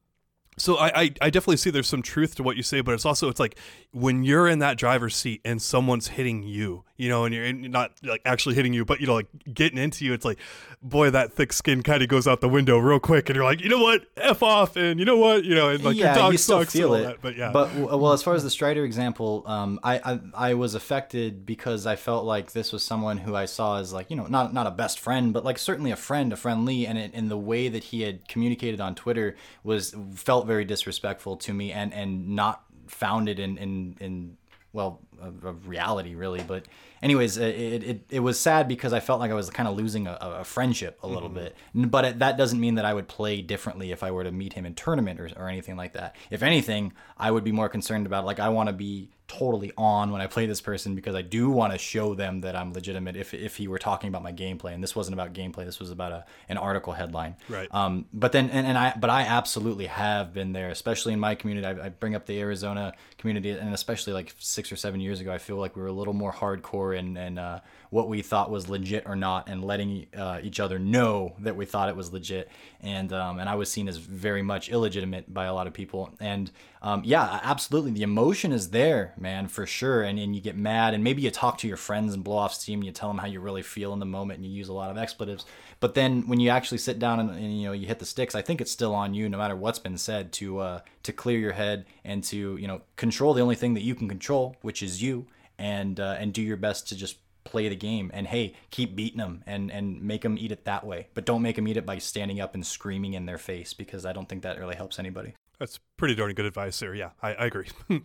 so 0.59 0.77
I, 0.77 1.01
I, 1.01 1.11
I 1.21 1.29
definitely 1.29 1.57
see 1.57 1.69
there's 1.69 1.87
some 1.87 2.01
truth 2.01 2.35
to 2.35 2.43
what 2.43 2.57
you 2.57 2.63
say, 2.63 2.81
but 2.81 2.93
it's 2.93 3.05
also 3.05 3.29
it's 3.29 3.39
like 3.39 3.57
when 3.91 4.23
you're 4.23 4.47
in 4.47 4.59
that 4.59 4.77
driver's 4.77 5.15
seat 5.15 5.41
and 5.45 5.61
someone's 5.61 6.09
hitting 6.09 6.43
you, 6.43 6.83
you 6.99 7.07
know, 7.07 7.23
and 7.23 7.33
you're 7.33 7.45
and 7.45 7.69
not 7.71 7.93
like 8.03 8.21
actually 8.25 8.55
hitting 8.55 8.73
you, 8.73 8.83
but 8.83 8.99
you 8.99 9.07
know, 9.07 9.13
like 9.13 9.27
getting 9.53 9.77
into 9.77 10.03
you, 10.03 10.11
it's 10.11 10.25
like, 10.25 10.37
boy, 10.81 11.09
that 11.09 11.31
thick 11.31 11.53
skin 11.53 11.81
kind 11.81 12.03
of 12.03 12.09
goes 12.09 12.27
out 12.27 12.41
the 12.41 12.49
window 12.49 12.77
real 12.77 12.99
quick, 12.99 13.29
and 13.29 13.37
you're 13.37 13.45
like, 13.45 13.61
you 13.61 13.69
know 13.69 13.79
what, 13.79 14.01
f 14.17 14.43
off, 14.43 14.75
and 14.75 14.99
you 14.99 15.05
know 15.05 15.15
what, 15.15 15.45
you 15.45 15.55
know, 15.55 15.69
and 15.69 15.81
like 15.81 15.95
yeah, 15.95 16.07
your 16.07 16.15
dog 16.15 16.31
you 16.33 16.37
still 16.37 16.59
sucks 16.59 16.73
feel 16.73 16.93
it. 16.95 17.03
that, 17.03 17.21
but 17.21 17.37
yeah, 17.37 17.51
But 17.53 17.73
well, 17.73 18.11
as 18.11 18.21
far 18.21 18.33
as 18.33 18.43
the 18.43 18.49
Strider 18.49 18.83
example, 18.83 19.43
um, 19.45 19.79
I, 19.81 19.99
I 20.13 20.19
I 20.49 20.53
was 20.55 20.75
affected 20.75 21.45
because 21.45 21.85
I 21.85 21.95
felt 21.95 22.25
like 22.25 22.51
this 22.51 22.73
was 22.73 22.83
someone 22.83 23.17
who 23.17 23.33
I 23.33 23.45
saw 23.45 23.79
as 23.79 23.93
like 23.93 24.09
you 24.09 24.17
know 24.17 24.27
not 24.27 24.53
not 24.53 24.67
a 24.67 24.71
best 24.71 24.99
friend, 24.99 25.31
but 25.31 25.45
like 25.45 25.57
certainly 25.57 25.91
a 25.91 25.95
friend, 25.95 26.33
a 26.33 26.35
friendly, 26.35 26.85
and 26.85 26.97
it, 26.97 27.11
and 27.13 27.31
the 27.31 27.37
way 27.37 27.69
that 27.69 27.85
he 27.85 28.01
had 28.01 28.27
communicated 28.27 28.81
on 28.81 28.93
Twitter 28.93 29.37
was 29.63 29.95
felt 30.15 30.47
very 30.47 30.65
disrespectful 30.65 31.37
to 31.37 31.53
me 31.53 31.71
and 31.71 31.93
and 31.93 32.27
not 32.35 32.65
founded 32.87 33.39
in 33.39 33.57
in 33.57 33.95
in 34.01 34.37
well 34.73 34.99
of, 35.21 35.43
of 35.43 35.67
reality 35.67 36.15
really. 36.15 36.41
But 36.41 36.65
anyways, 37.01 37.37
it, 37.37 37.83
it 37.83 38.05
it 38.09 38.19
was 38.19 38.39
sad 38.39 38.67
because 38.67 38.93
I 38.93 38.99
felt 38.99 39.19
like 39.19 39.31
I 39.31 39.33
was 39.33 39.49
kind 39.49 39.67
of 39.67 39.75
losing 39.75 40.07
a, 40.07 40.17
a 40.21 40.43
friendship 40.43 40.99
a 41.03 41.07
little 41.07 41.29
mm-hmm. 41.29 41.39
bit. 41.39 41.89
But 41.91 42.05
it, 42.05 42.19
that 42.19 42.37
doesn't 42.37 42.59
mean 42.59 42.75
that 42.75 42.85
I 42.85 42.93
would 42.93 43.07
play 43.07 43.41
differently 43.41 43.91
if 43.91 44.03
I 44.03 44.11
were 44.11 44.23
to 44.23 44.31
meet 44.31 44.53
him 44.53 44.65
in 44.65 44.75
tournament 44.75 45.19
or, 45.19 45.29
or 45.35 45.49
anything 45.49 45.75
like 45.75 45.93
that. 45.93 46.15
If 46.29 46.43
anything, 46.43 46.93
I 47.17 47.31
would 47.31 47.43
be 47.43 47.51
more 47.51 47.69
concerned 47.69 48.05
about 48.05 48.25
like 48.25 48.39
I 48.39 48.49
want 48.49 48.67
to 48.67 48.73
be 48.73 49.09
totally 49.29 49.71
on 49.77 50.11
when 50.11 50.21
I 50.21 50.27
play 50.27 50.47
this 50.47 50.59
person 50.59 50.95
because 50.95 51.15
I 51.15 51.21
do 51.21 51.49
want 51.49 51.71
to 51.71 51.79
show 51.79 52.15
them 52.15 52.41
that 52.41 52.55
I'm 52.55 52.73
legitimate. 52.73 53.15
If, 53.15 53.33
if 53.33 53.55
he 53.55 53.67
were 53.67 53.77
talking 53.77 54.09
about 54.09 54.23
my 54.23 54.33
gameplay, 54.33 54.73
and 54.73 54.83
this 54.83 54.95
wasn't 54.95 55.13
about 55.13 55.33
gameplay, 55.33 55.65
this 55.65 55.79
was 55.79 55.91
about 55.91 56.11
a 56.11 56.25
an 56.49 56.57
article 56.57 56.93
headline. 56.93 57.35
Right. 57.47 57.73
Um. 57.73 58.05
But 58.11 58.33
then 58.33 58.49
and, 58.49 58.67
and 58.67 58.77
I 58.77 58.93
but 58.99 59.09
I 59.09 59.21
absolutely 59.21 59.85
have 59.85 60.33
been 60.33 60.51
there, 60.51 60.69
especially 60.69 61.13
in 61.13 61.19
my 61.19 61.35
community. 61.35 61.67
I, 61.67 61.85
I 61.85 61.89
bring 61.89 62.15
up 62.15 62.25
the 62.25 62.39
Arizona 62.39 62.93
community, 63.17 63.51
and 63.51 63.73
especially 63.73 64.13
like 64.13 64.35
six 64.39 64.71
or 64.71 64.75
seven 64.75 64.99
years 64.99 65.21
ago, 65.21 65.31
I 65.31 65.37
feel 65.37 65.57
like 65.57 65.75
we 65.75 65.83
were 65.83 65.87
a 65.87 65.93
little 65.93 66.13
more 66.13 66.33
hardcore 66.33 66.97
and 66.97 67.17
and 67.17 67.39
uh, 67.39 67.59
what 67.89 68.07
we 68.07 68.21
thought 68.21 68.51
was 68.51 68.69
legit 68.69 69.03
or 69.07 69.15
not, 69.15 69.49
and 69.49 69.63
letting 69.63 70.05
uh, 70.15 70.39
each 70.43 70.59
other 70.59 70.77
know 70.77 71.33
that 71.39 71.55
we 71.55 71.65
thought 71.65 71.89
it 71.89 71.95
was 71.95 72.13
legit. 72.13 72.49
And 72.81 73.11
um, 73.11 73.39
and 73.39 73.49
I 73.49 73.55
was 73.55 73.71
seen 73.71 73.87
as 73.87 73.97
very 73.97 74.41
much 74.41 74.69
illegitimate 74.69 75.33
by 75.33 75.45
a 75.45 75.53
lot 75.53 75.65
of 75.67 75.73
people. 75.73 76.13
And 76.19 76.51
um, 76.81 77.01
yeah, 77.03 77.39
absolutely, 77.43 77.91
the 77.91 78.03
emotion 78.03 78.51
is 78.51 78.69
there, 78.69 79.13
man, 79.17 79.47
for 79.47 79.65
sure. 79.65 80.03
And 80.03 80.19
and 80.19 80.35
you 80.35 80.41
get 80.41 80.55
mad, 80.55 80.93
and 80.93 81.03
maybe 81.03 81.21
you 81.21 81.31
talk 81.31 81.57
to 81.59 81.67
your 81.67 81.77
friends 81.77 82.13
and 82.13 82.23
blow 82.23 82.37
off 82.37 82.53
steam, 82.53 82.79
and 82.79 82.85
you 82.85 82.91
tell 82.91 83.09
them 83.09 83.17
how 83.17 83.27
you 83.27 83.39
really 83.39 83.63
feel 83.63 83.91
in 83.93 83.99
the 83.99 84.05
moment, 84.05 84.39
and 84.39 84.47
you 84.47 84.55
use 84.55 84.69
a 84.69 84.73
lot 84.73 84.91
of 84.91 84.97
expletives. 84.97 85.45
But 85.79 85.95
then 85.95 86.27
when 86.27 86.39
you 86.39 86.49
actually 86.49 86.77
sit 86.77 86.99
down 86.99 87.19
and, 87.19 87.31
and 87.31 87.59
you 87.59 87.67
know 87.67 87.73
you 87.73 87.87
hit 87.87 87.99
the 87.99 88.05
sticks, 88.05 88.35
I 88.35 88.41
think 88.43 88.61
it's 88.61 88.71
still 88.71 88.93
on 88.93 89.13
you, 89.15 89.27
no 89.29 89.37
matter 89.37 89.55
what's 89.55 89.79
been 89.79 89.97
said, 89.97 90.31
to 90.33 90.59
uh, 90.59 90.79
to 91.03 91.11
clear 91.11 91.39
your 91.39 91.53
head 91.53 91.85
and 92.03 92.23
to 92.25 92.57
you 92.57 92.67
know 92.67 92.81
control 92.97 93.33
the 93.33 93.41
only 93.41 93.55
thing 93.55 93.73
that 93.73 93.83
you 93.83 93.95
can 93.95 94.07
control, 94.07 94.55
which 94.61 94.83
is 94.83 95.01
you, 95.01 95.25
and 95.57 95.99
uh, 95.99 96.17
and 96.19 96.33
do 96.33 96.41
your 96.41 96.57
best 96.57 96.87
to 96.89 96.95
just 96.95 97.17
play 97.51 97.67
the 97.69 97.75
game 97.75 98.11
and 98.13 98.27
hey 98.27 98.53
keep 98.71 98.95
beating 98.95 99.17
them 99.17 99.43
and 99.45 99.71
and 99.71 100.01
make 100.01 100.21
them 100.21 100.37
eat 100.37 100.51
it 100.51 100.65
that 100.65 100.85
way 100.85 101.07
but 101.13 101.25
don't 101.25 101.41
make 101.41 101.55
them 101.55 101.67
eat 101.67 101.77
it 101.77 101.85
by 101.85 101.97
standing 101.97 102.39
up 102.39 102.53
and 102.53 102.65
screaming 102.65 103.13
in 103.13 103.25
their 103.25 103.37
face 103.37 103.73
because 103.73 104.05
i 104.05 104.13
don't 104.13 104.29
think 104.29 104.41
that 104.43 104.57
really 104.59 104.75
helps 104.75 104.99
anybody 104.99 105.33
That's 105.59 105.79
pretty 105.97 106.15
darn 106.15 106.33
good 106.33 106.45
advice 106.45 106.79
there. 106.79 106.95
Yeah, 106.95 107.09
I, 107.21 107.33
I 107.33 107.45
agree. 107.45 107.67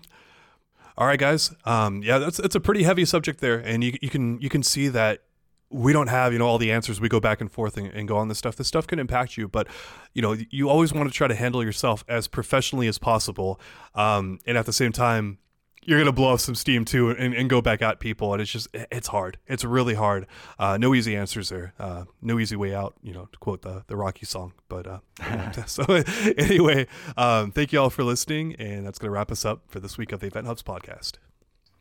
All 0.98 1.06
right, 1.06 1.18
guys. 1.18 1.52
Um, 1.64 2.02
yeah, 2.02 2.18
that's 2.18 2.38
it's 2.38 2.54
a 2.54 2.60
pretty 2.60 2.82
heavy 2.82 3.04
subject 3.04 3.40
there, 3.40 3.58
and 3.58 3.82
you 3.82 3.96
you 4.00 4.10
can 4.10 4.40
you 4.40 4.48
can 4.48 4.62
see 4.62 4.88
that 4.88 5.22
we 5.70 5.92
don't 5.92 6.06
have 6.08 6.32
you 6.32 6.38
know 6.38 6.46
all 6.46 6.58
the 6.58 6.70
answers. 6.70 7.00
We 7.00 7.08
go 7.08 7.18
back 7.20 7.40
and 7.40 7.50
forth 7.50 7.76
and, 7.76 7.88
and 7.88 8.06
go 8.06 8.16
on 8.16 8.28
this 8.28 8.38
stuff. 8.38 8.54
This 8.56 8.68
stuff 8.68 8.86
can 8.86 8.98
impact 9.00 9.36
you, 9.36 9.48
but 9.48 9.66
you 10.14 10.22
know 10.22 10.36
you 10.50 10.68
always 10.68 10.92
want 10.92 11.08
to 11.08 11.14
try 11.14 11.26
to 11.26 11.34
handle 11.34 11.64
yourself 11.64 12.04
as 12.08 12.28
professionally 12.28 12.86
as 12.86 12.98
possible, 12.98 13.60
um, 13.94 14.38
and 14.46 14.56
at 14.58 14.66
the 14.66 14.72
same 14.72 14.92
time. 14.92 15.38
You're 15.86 15.98
gonna 15.98 16.12
blow 16.12 16.32
off 16.32 16.40
some 16.40 16.54
steam 16.54 16.84
too, 16.84 17.10
and, 17.10 17.34
and 17.34 17.48
go 17.50 17.60
back 17.60 17.82
at 17.82 18.00
people, 18.00 18.32
and 18.32 18.40
it's 18.40 18.50
just 18.50 18.68
it's 18.72 19.08
hard. 19.08 19.38
It's 19.46 19.64
really 19.64 19.94
hard. 19.94 20.26
Uh, 20.58 20.76
no 20.78 20.94
easy 20.94 21.16
answers 21.16 21.48
there. 21.50 21.74
Uh, 21.78 22.04
no 22.22 22.38
easy 22.38 22.56
way 22.56 22.74
out. 22.74 22.94
You 23.02 23.12
know, 23.12 23.28
to 23.32 23.38
quote 23.38 23.62
the 23.62 23.84
the 23.86 23.96
Rocky 23.96 24.26
song. 24.26 24.52
But 24.68 24.86
uh, 24.86 25.00
so 25.66 25.84
anyway, 26.38 26.86
um, 27.16 27.52
thank 27.52 27.72
you 27.72 27.80
all 27.80 27.90
for 27.90 28.04
listening, 28.04 28.54
and 28.56 28.86
that's 28.86 28.98
gonna 28.98 29.10
wrap 29.10 29.30
us 29.30 29.44
up 29.44 29.62
for 29.68 29.80
this 29.80 29.98
week 29.98 30.12
of 30.12 30.20
the 30.20 30.26
Event 30.26 30.46
Hubs 30.46 30.62
podcast. 30.62 31.12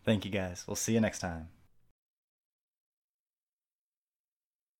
thank 0.05 0.25
you 0.25 0.31
guys 0.31 0.65
we'll 0.67 0.75
see 0.75 0.93
you 0.93 0.99
next 0.99 1.19
time 1.19 1.47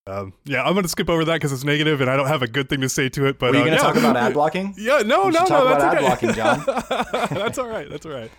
Um, 0.06 0.34
yeah, 0.44 0.64
I'm 0.64 0.76
gonna 0.76 0.90
skip 0.90 1.10
over 1.10 1.24
that 1.24 1.36
because 1.36 1.54
it's 1.54 1.64
negative, 1.64 2.02
and 2.02 2.10
I 2.10 2.18
don't 2.18 2.28
have 2.28 2.42
a 2.42 2.48
good 2.48 2.68
thing 2.68 2.82
to 2.82 2.90
say 2.90 3.08
to 3.10 3.26
it. 3.26 3.40
But 3.40 3.52
were 3.52 3.60
you 3.60 3.62
uh, 3.62 3.66
gonna 3.66 3.78
yeah. 3.78 3.82
talk 3.82 3.96
about 3.96 4.18
ad 4.18 4.34
blocking 4.34 4.74
Yeah, 4.78 4.98
no, 4.98 5.30
no, 5.30 5.30
no, 5.30 5.32
that's 5.32 5.50
about 5.50 5.82
ad 5.82 5.94
okay. 5.94 6.06
blocking, 6.06 6.34
John. 6.34 6.64
that's 7.32 7.58
all 7.58 7.68
right. 7.68 7.90
That's 7.90 8.06
all 8.06 8.12
right. 8.12 8.30